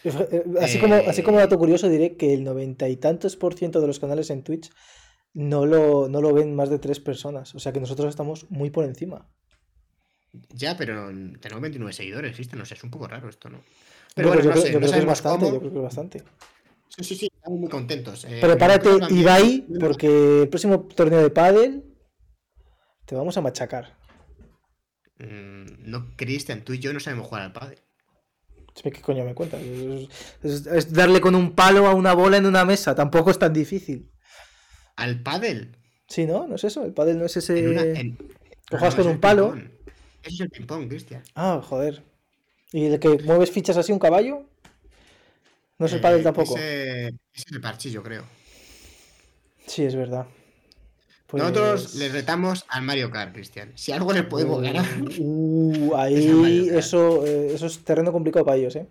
Eh, 0.05 0.45
Así, 0.63 0.79
como, 0.79 0.95
así 0.95 1.21
Eh, 1.21 1.25
como 1.25 1.39
dato 1.39 1.59
curioso 1.59 1.89
diré 1.89 2.17
que 2.17 2.33
el 2.33 2.45
noventa 2.45 2.89
y 2.89 2.97
tantos 2.97 3.37
por 3.37 3.55
ciento 3.55 3.81
de 3.81 3.89
los 3.89 3.99
canales 3.99 4.31
en 4.31 4.43
Twitch 4.43 4.71
no 5.35 5.67
lo, 5.67 6.09
no 6.09 6.21
lo 6.21 6.33
ven 6.33 6.55
más 6.55 6.71
de 6.71 6.79
tres 6.79 7.01
personas. 7.01 7.55
O 7.55 7.59
sea 7.59 7.73
que 7.73 7.81
nosotros 7.81 8.09
estamos 8.09 8.51
muy 8.51 8.71
por 8.71 8.85
encima. 8.85 9.27
Ya, 10.51 10.77
pero 10.77 11.07
tenemos 11.41 11.63
29 11.63 11.93
seguidores, 11.93 12.31
existe, 12.31 12.57
no 12.57 12.65
sé, 12.65 12.75
es 12.75 12.85
un 12.85 12.91
poco 12.91 13.09
raro 13.09 13.29
esto, 13.29 13.49
¿no? 13.49 13.61
Pero 14.15 14.29
bueno, 14.29 14.43
yo 14.43 14.49
no 14.49 14.53
creo- 14.55 14.65
sé, 14.65 14.73
yo 14.73 14.81
no 14.81 14.87
creo 14.87 14.93
que 14.93 14.99
es 15.01 15.07
bastante, 15.07 15.45
cómo. 15.47 15.53
yo 15.55 15.61
creo 15.61 15.73
que 15.73 15.79
es 15.79 15.83
bastante. 15.85 16.23
Sí, 16.89 17.05
sí, 17.05 17.15
sí, 17.17 17.31
estamos 17.35 17.61
muy 17.61 17.69
contentos. 17.69 18.25
Eh, 18.25 18.39
Prepárate, 18.41 18.91
Ibai, 19.11 19.67
porque 19.81 20.43
el 20.43 20.49
próximo 20.49 20.81
torneo 20.95 21.21
de 21.23 21.31
pádel 21.31 21.85
te 23.07 23.15
vamos 23.15 23.37
a 23.37 23.41
machacar. 23.41 23.97
Mm, 25.19 25.91
no, 25.91 26.07
Cristian, 26.17 26.63
tú 26.63 26.73
y 26.75 26.79
yo 26.79 26.93
no 26.93 27.01
sabemos 27.01 27.27
jugar 27.27 27.43
al 27.45 27.53
padre. 27.53 27.79
¿Qué 28.81 28.93
coño 29.03 29.25
me 29.25 29.35
cuentas? 29.35 29.61
Es, 29.63 30.09
es- 30.43 30.67
es 30.67 30.93
darle 30.93 31.21
con 31.21 31.35
un 31.35 31.53
palo 31.55 31.87
a 31.89 31.95
una 31.95 32.13
bola 32.15 32.37
en 32.37 32.47
una 32.47 32.65
mesa, 32.65 32.95
tampoco 32.95 33.31
es 33.31 33.39
tan 33.39 33.53
difícil. 33.53 34.11
¿Al 34.99 35.23
pádel? 35.23 35.77
Sí, 36.09 36.27
¿no? 36.27 36.47
¿No 36.47 36.57
es 36.57 36.65
eso? 36.65 36.85
El 36.85 36.93
pádel 36.93 37.19
no 37.19 37.25
es 37.25 37.37
ese... 37.37 37.59
En 37.59 37.69
una- 37.71 37.83
en- 37.83 38.17
que 38.17 38.77
juegas 38.77 38.95
no, 38.97 39.03
con 39.03 39.07
ese 39.07 39.15
un 39.15 39.21
palo. 39.21 39.55
Eso 39.57 40.35
es 40.35 40.41
el 40.41 40.51
ping-pong, 40.51 40.89
Cristian. 40.89 41.23
Ah, 41.35 41.63
joder. 41.65 42.03
¿Y 42.73 42.87
el 42.87 42.99
que 42.99 43.09
mueves 43.25 43.51
fichas 43.51 43.77
así 43.77 43.93
un 43.93 43.99
caballo? 43.99 44.45
No 45.79 45.87
es 45.87 45.93
el 45.93 45.99
Eh, 45.99 46.03
pádel 46.03 46.23
tampoco. 46.23 46.57
Ese, 46.57 47.07
ese 47.07 47.15
es 47.35 47.53
el 47.53 47.61
parchillo, 47.61 48.03
creo. 48.03 48.25
Sí, 49.67 49.85
es 49.85 49.95
verdad. 49.95 50.27
Pues- 51.29 51.43
Nosotros 51.43 51.95
le 51.95 52.09
retamos 52.09 52.65
al 52.69 52.83
Mario 52.83 53.11
Kart, 53.11 53.33
Cristian. 53.35 53.73
Si 53.77 53.93
algo 53.93 54.13
le 54.13 54.23
podemos 54.25 54.61
ganar. 54.61 54.85
Uh, 55.19 55.95
el 56.07 56.13
Mario 56.13 56.45
ahí 56.45 56.69
eso, 56.71 57.25
eh, 57.27 57.53
eso 57.55 57.67
es 57.67 57.79
terreno 57.85 58.13
complicado 58.13 58.45
para 58.45 58.57
ellos, 58.59 58.75
¿eh? 58.77 58.87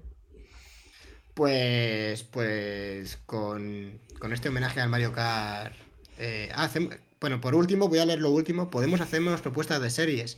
Pues, 1.34 2.23
pues 2.23 3.17
con, 3.25 3.99
con 4.19 4.34
este 4.34 4.49
homenaje 4.49 4.79
al 4.81 4.89
Mario 4.89 5.11
Kart. 5.11 5.73
Eh, 6.18 6.49
hacem- 6.56 6.98
bueno, 7.19 7.41
por 7.41 7.56
último, 7.56 7.88
voy 7.89 7.99
a 7.99 8.06
leer 8.06 8.19
lo 8.19 8.31
último. 8.31 8.69
Podemos 8.69 9.02
hacernos 9.02 9.41
propuestas 9.41 9.81
de 9.81 9.89
series. 9.89 10.38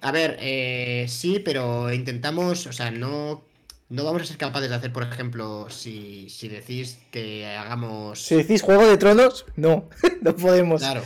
A 0.00 0.12
ver, 0.12 0.36
eh, 0.40 1.06
sí, 1.08 1.38
pero 1.38 1.92
intentamos, 1.92 2.66
o 2.66 2.72
sea, 2.72 2.90
no, 2.90 3.42
no 3.88 4.04
vamos 4.04 4.22
a 4.22 4.26
ser 4.26 4.36
capaces 4.36 4.68
de 4.70 4.76
hacer, 4.76 4.92
por 4.92 5.02
ejemplo, 5.02 5.68
si, 5.70 6.28
si 6.30 6.48
decís 6.48 6.98
que 7.10 7.46
hagamos. 7.46 8.20
Si 8.22 8.34
decís 8.36 8.62
Juego 8.62 8.86
de 8.86 8.96
Tronos, 8.98 9.46
no, 9.56 9.88
no 10.22 10.36
podemos. 10.36 10.80
Claro. 10.82 11.02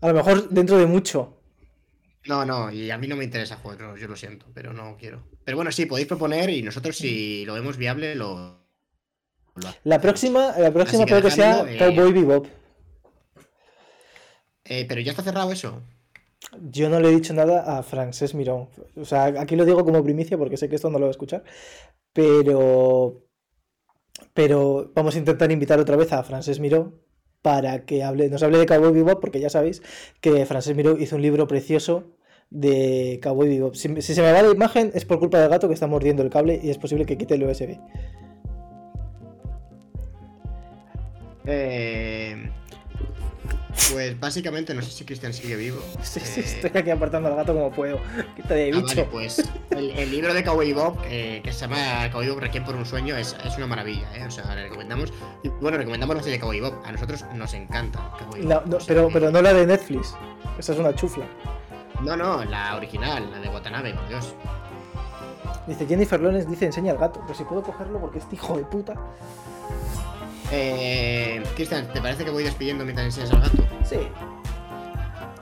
A 0.00 0.08
lo 0.08 0.14
mejor 0.14 0.48
dentro 0.50 0.76
de 0.78 0.86
mucho. 0.86 1.36
No, 2.26 2.44
no, 2.44 2.70
y 2.72 2.90
a 2.90 2.96
mí 2.98 3.06
no 3.06 3.16
me 3.16 3.24
interesa 3.24 3.56
Juego 3.56 3.72
de 3.72 3.78
Tronos, 3.78 4.00
yo 4.00 4.08
lo 4.08 4.16
siento, 4.16 4.46
pero 4.54 4.72
no 4.72 4.96
quiero. 4.98 5.22
Pero 5.44 5.56
bueno, 5.58 5.70
sí, 5.72 5.84
podéis 5.86 6.08
proponer 6.08 6.48
y 6.50 6.62
nosotros, 6.62 6.96
si 6.96 7.44
lo 7.44 7.54
vemos 7.54 7.76
viable, 7.76 8.14
lo. 8.14 8.58
lo 9.56 9.68
La 9.84 10.00
próxima, 10.00 10.54
la 10.58 10.72
próxima 10.72 11.04
que 11.04 11.10
creo 11.12 11.22
que 11.22 11.30
sea 11.30 11.64
eh, 11.68 11.76
Cowboy 11.78 12.12
Bebop. 12.12 12.46
Eh, 14.64 14.86
pero 14.88 15.00
ya 15.00 15.10
está 15.10 15.22
cerrado 15.22 15.52
eso. 15.52 15.82
Yo 16.70 16.88
no 16.88 17.00
le 17.00 17.08
he 17.08 17.14
dicho 17.14 17.32
nada 17.34 17.78
a 17.78 17.82
Frances 17.82 18.34
Mirón. 18.34 18.68
O 18.96 19.04
sea, 19.04 19.24
aquí 19.24 19.56
lo 19.56 19.64
digo 19.64 19.84
como 19.84 20.02
primicia 20.02 20.38
porque 20.38 20.56
sé 20.56 20.68
que 20.68 20.76
esto 20.76 20.90
no 20.90 20.98
lo 20.98 21.06
va 21.06 21.08
a 21.08 21.10
escuchar. 21.10 21.44
Pero. 22.12 23.22
Pero 24.32 24.92
vamos 24.94 25.16
a 25.16 25.18
intentar 25.18 25.50
invitar 25.50 25.80
otra 25.80 25.96
vez 25.96 26.12
a 26.12 26.22
Frances 26.22 26.60
Miró 26.60 26.92
para 27.42 27.84
que 27.84 28.02
hable, 28.02 28.30
nos 28.30 28.42
hable 28.42 28.58
de 28.58 28.66
Cowboy 28.66 28.92
Bebop, 28.92 29.20
porque 29.20 29.40
ya 29.40 29.50
sabéis 29.50 29.82
que 30.20 30.46
Frances 30.46 30.74
Miró 30.76 30.96
hizo 30.98 31.16
un 31.16 31.22
libro 31.22 31.46
precioso 31.46 32.16
de 32.50 33.20
Cowboy 33.22 33.48
Bebop. 33.48 33.74
Si, 33.74 34.00
si 34.00 34.14
se 34.14 34.22
me 34.22 34.32
va 34.32 34.42
la 34.42 34.50
imagen 34.50 34.92
es 34.94 35.04
por 35.04 35.18
culpa 35.18 35.38
del 35.38 35.50
gato 35.50 35.68
que 35.68 35.74
está 35.74 35.86
mordiendo 35.86 36.22
el 36.22 36.30
cable 36.30 36.60
y 36.62 36.70
es 36.70 36.78
posible 36.78 37.06
que 37.06 37.18
quite 37.18 37.34
el 37.34 37.44
USB. 37.44 37.78
Eh, 41.46 42.50
pues 43.92 44.18
básicamente 44.18 44.72
no 44.74 44.82
sé 44.82 44.90
si 44.90 45.04
Cristian 45.04 45.32
sigue 45.32 45.56
vivo. 45.56 45.78
Sí, 46.02 46.20
sí, 46.20 46.40
Eh, 46.40 46.44
estoy 46.62 46.80
aquí 46.80 46.90
apartando 46.90 47.28
al 47.28 47.36
gato 47.36 47.52
como 47.54 47.70
puedo. 47.70 47.98
Quita 48.36 48.54
de 48.54 48.70
ah, 48.72 48.76
bicho. 48.76 48.86
vale, 48.86 49.04
pues 49.10 49.50
el, 49.70 49.90
el 49.90 50.10
libro 50.10 50.32
de 50.34 50.44
Cowboy 50.44 50.72
Bob, 50.72 50.98
eh, 51.06 51.40
que 51.42 51.52
se 51.52 51.60
llama 51.60 52.10
Cowboy 52.10 52.28
Bob 52.30 52.38
Requiem 52.40 52.64
por 52.64 52.74
un 52.76 52.86
sueño, 52.86 53.16
es, 53.16 53.36
es 53.44 53.56
una 53.56 53.66
maravilla, 53.66 54.08
¿eh? 54.16 54.24
O 54.26 54.30
sea, 54.30 54.54
le 54.54 54.64
recomendamos. 54.64 55.12
Y 55.42 55.48
bueno, 55.48 55.76
recomendamos 55.78 56.16
la 56.16 56.22
serie 56.22 56.38
de 56.38 56.40
Cowboy 56.40 56.60
Bob. 56.60 56.74
A 56.84 56.92
nosotros 56.92 57.24
nos 57.34 57.52
encanta. 57.54 58.10
Cowboy 58.18 58.40
No, 58.42 58.48
Bebop, 58.48 58.66
no, 58.66 58.76
o 58.76 58.80
sea 58.80 58.86
pero, 58.94 59.08
pero 59.12 59.30
no 59.30 59.42
la 59.42 59.52
de 59.52 59.66
Netflix. 59.66 60.14
Esa 60.58 60.72
es 60.72 60.78
una 60.78 60.94
chufla. 60.94 61.24
No, 62.02 62.16
no, 62.16 62.44
la 62.44 62.76
original, 62.76 63.30
la 63.30 63.38
de 63.40 63.48
Watanabe, 63.48 63.94
por 63.94 64.08
Dios. 64.08 64.34
Dice 65.66 65.86
Jennifer 65.86 66.20
Lawrence, 66.20 66.48
dice 66.48 66.66
enseña 66.66 66.92
al 66.92 66.98
gato. 66.98 67.20
Pero 67.22 67.34
si 67.34 67.44
puedo 67.44 67.62
cogerlo 67.62 67.98
porque 68.00 68.18
este 68.18 68.34
hijo 68.36 68.56
de 68.56 68.64
puta. 68.64 68.94
Eh, 70.52 71.42
Cristian, 71.56 71.86
¿te 71.92 72.00
parece 72.00 72.24
que 72.24 72.30
voy 72.30 72.44
despidiendo 72.44 72.84
mientras 72.84 73.06
enseñas 73.06 73.32
al 73.32 73.40
gato? 73.40 73.64
Sí. 73.84 73.96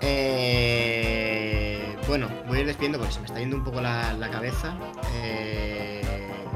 Eh, 0.01 1.97
bueno, 2.09 2.29
voy 2.49 2.59
a 2.59 2.61
ir 2.61 2.67
despidiendo 2.67 2.99
porque 2.99 3.13
se 3.15 3.21
me 3.21 3.27
está 3.27 3.39
yendo 3.39 3.57
un 3.57 3.65
poco 3.65 3.81
la, 3.81 4.13
la 4.15 4.31
cabeza. 4.31 4.75
Eh, 5.23 6.03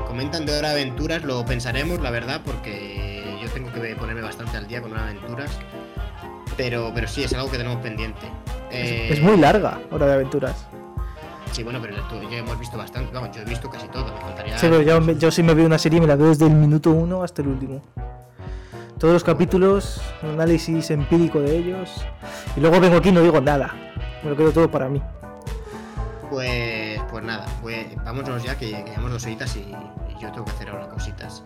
comentan 0.06 0.46
de 0.46 0.56
Hora 0.56 0.68
de 0.70 0.82
Aventuras, 0.82 1.22
lo 1.24 1.44
pensaremos, 1.44 2.00
la 2.00 2.10
verdad, 2.10 2.40
porque 2.44 3.38
yo 3.42 3.48
tengo 3.50 3.72
que 3.72 3.94
ponerme 3.96 4.22
bastante 4.22 4.56
al 4.56 4.66
día 4.66 4.80
con 4.82 4.92
Hora 4.92 5.04
de 5.06 5.10
Aventuras. 5.10 5.50
Pero, 6.56 6.90
pero 6.94 7.06
sí, 7.08 7.22
es 7.24 7.32
algo 7.34 7.50
que 7.50 7.58
tenemos 7.58 7.78
pendiente. 7.82 8.26
Eh, 8.70 9.08
Es 9.12 9.20
muy 9.20 9.36
larga, 9.36 9.80
Hora 9.90 10.06
de 10.06 10.14
Aventuras. 10.14 10.66
Sí, 11.52 11.62
bueno, 11.62 11.78
pero 11.80 11.96
tú- 12.08 12.20
ya 12.30 12.38
hemos 12.38 12.58
visto 12.58 12.76
bastante. 12.76 13.12
Vamos, 13.14 13.34
yo 13.34 13.42
he 13.42 13.44
visto 13.44 13.68
casi 13.70 13.86
todo. 13.88 14.12
Me 14.12 14.20
faltaría. 14.20 14.58
Sí, 14.58 14.66
pero 14.68 14.82
yo, 14.82 15.12
yo 15.12 15.30
sí 15.30 15.42
me 15.42 15.54
veo 15.54 15.66
una 15.66 15.78
serie 15.78 15.98
y 15.98 16.00
me 16.00 16.06
la 16.06 16.16
veo 16.16 16.28
desde 16.28 16.46
el 16.46 16.52
minuto 16.52 16.90
1 16.90 17.22
hasta 17.22 17.42
el 17.42 17.48
último. 17.48 17.82
Todos 18.98 19.12
los 19.12 19.24
capítulos, 19.24 20.00
un 20.22 20.30
análisis 20.30 20.90
empírico 20.90 21.40
de 21.40 21.58
ellos. 21.58 22.02
Y 22.56 22.60
luego 22.60 22.80
vengo 22.80 22.96
aquí 22.96 23.10
y 23.10 23.12
no 23.12 23.20
digo 23.20 23.42
nada. 23.42 23.74
Me 24.22 24.30
lo 24.30 24.36
quedo 24.36 24.52
todo 24.52 24.70
para 24.70 24.88
mí. 24.88 25.02
Pues, 26.30 26.98
pues 27.10 27.22
nada, 27.22 27.44
pues, 27.60 27.94
vámonos 28.04 28.42
ya 28.42 28.56
que, 28.56 28.68
llevamos 28.68 29.10
dos 29.10 29.24
horitas 29.24 29.54
y, 29.56 29.70
yo 30.18 30.32
tengo 30.32 30.46
que 30.46 30.50
hacer 30.52 30.70
ahora 30.70 30.88
cositas. 30.88 31.42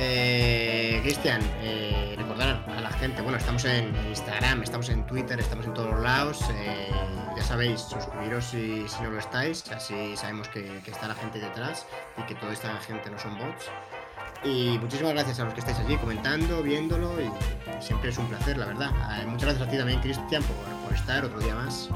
Eh, 0.00 0.98
Cristian, 1.04 1.40
eh, 1.62 2.16
recordar 2.18 2.64
a 2.68 2.80
la 2.80 2.90
gente, 2.90 3.22
bueno, 3.22 3.38
estamos 3.38 3.64
en 3.66 3.94
Instagram, 4.08 4.64
estamos 4.64 4.88
en 4.88 5.06
Twitter, 5.06 5.38
estamos 5.38 5.66
en 5.66 5.74
todos 5.74 5.96
lados. 6.00 6.44
Eh, 6.52 6.90
ya 7.36 7.42
sabéis, 7.44 7.82
suscribiros 7.82 8.46
si, 8.46 8.88
si, 8.88 9.02
no 9.04 9.10
lo 9.10 9.20
estáis, 9.20 9.70
así 9.70 10.16
sabemos 10.16 10.48
que, 10.48 10.80
que, 10.84 10.90
está 10.90 11.06
la 11.06 11.14
gente 11.14 11.38
detrás 11.38 11.86
y 12.18 12.22
que 12.22 12.34
toda 12.34 12.52
esta 12.52 12.76
gente 12.78 13.10
no 13.10 13.18
son 13.20 13.38
bots. 13.38 13.70
Y 14.42 14.78
muchísimas 14.78 15.12
gracias 15.12 15.38
a 15.40 15.44
los 15.44 15.54
que 15.54 15.60
estáis 15.60 15.78
allí 15.78 15.96
comentando, 15.96 16.62
viéndolo 16.62 17.20
y, 17.20 17.30
siempre 17.82 18.10
es 18.10 18.18
un 18.18 18.26
placer, 18.26 18.56
la 18.56 18.66
verdad. 18.66 18.90
Eh, 19.20 19.26
muchas 19.26 19.50
gracias 19.50 19.68
a 19.68 19.70
ti 19.70 19.76
también, 19.76 20.00
Cristian, 20.00 20.42
por, 20.42 20.86
por 20.86 20.94
estar 20.94 21.24
otro 21.24 21.38
día 21.40 21.54
más. 21.54 21.90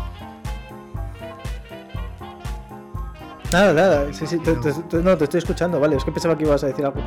Nada, 3.51 3.73
nada, 3.73 4.13
sí, 4.13 4.27
sí, 4.27 4.39
te, 4.41 4.55
te, 4.57 4.73
te, 4.73 4.97
no, 4.97 5.17
te 5.17 5.25
estoy 5.25 5.39
escuchando, 5.39 5.79
vale, 5.79 5.97
es 5.97 6.05
que 6.05 6.11
pensaba 6.11 6.37
que 6.37 6.43
ibas 6.43 6.65
a 6.65 6.67
decir 6.67 6.85
algo. 6.85 7.01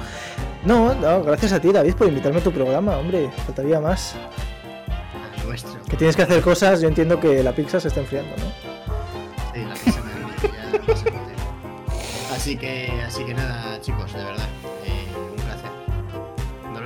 No, 0.63 0.95
no, 0.95 1.21
gracias 1.21 1.51
a 1.51 1.59
ti, 1.59 1.73
David, 1.73 1.95
por 1.95 2.07
invitarme 2.07 2.39
a 2.39 2.43
tu 2.43 2.53
programa, 2.53 2.97
hombre, 2.97 3.29
faltaría 3.45 3.79
más. 3.81 4.15
Nuestro. 5.45 5.81
Que 5.83 5.97
tienes 5.97 6.15
que 6.15 6.21
hacer 6.21 6.41
cosas, 6.41 6.81
yo 6.81 6.87
entiendo 6.87 7.19
que 7.19 7.43
la 7.43 7.51
pizza 7.51 7.79
se 7.79 7.89
está 7.89 7.99
enfriando, 7.99 8.33
¿no? 8.37 8.45
Sí, 9.53 9.65
la 9.65 9.73
pizza 9.73 10.01
me 10.01 10.11
ya 10.13 10.85
puede. 10.85 11.35
Así 12.33 12.55
que, 12.55 13.01
así 13.05 13.25
que 13.25 13.33
nada, 13.33 13.81
chicos, 13.81 14.13
de 14.13 14.23
verdad, 14.23 14.47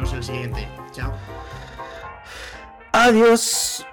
vemos 0.02 0.14
el 0.14 0.24
siguiente. 0.24 0.68
Chao. 0.92 1.14
Adiós. 2.92 3.86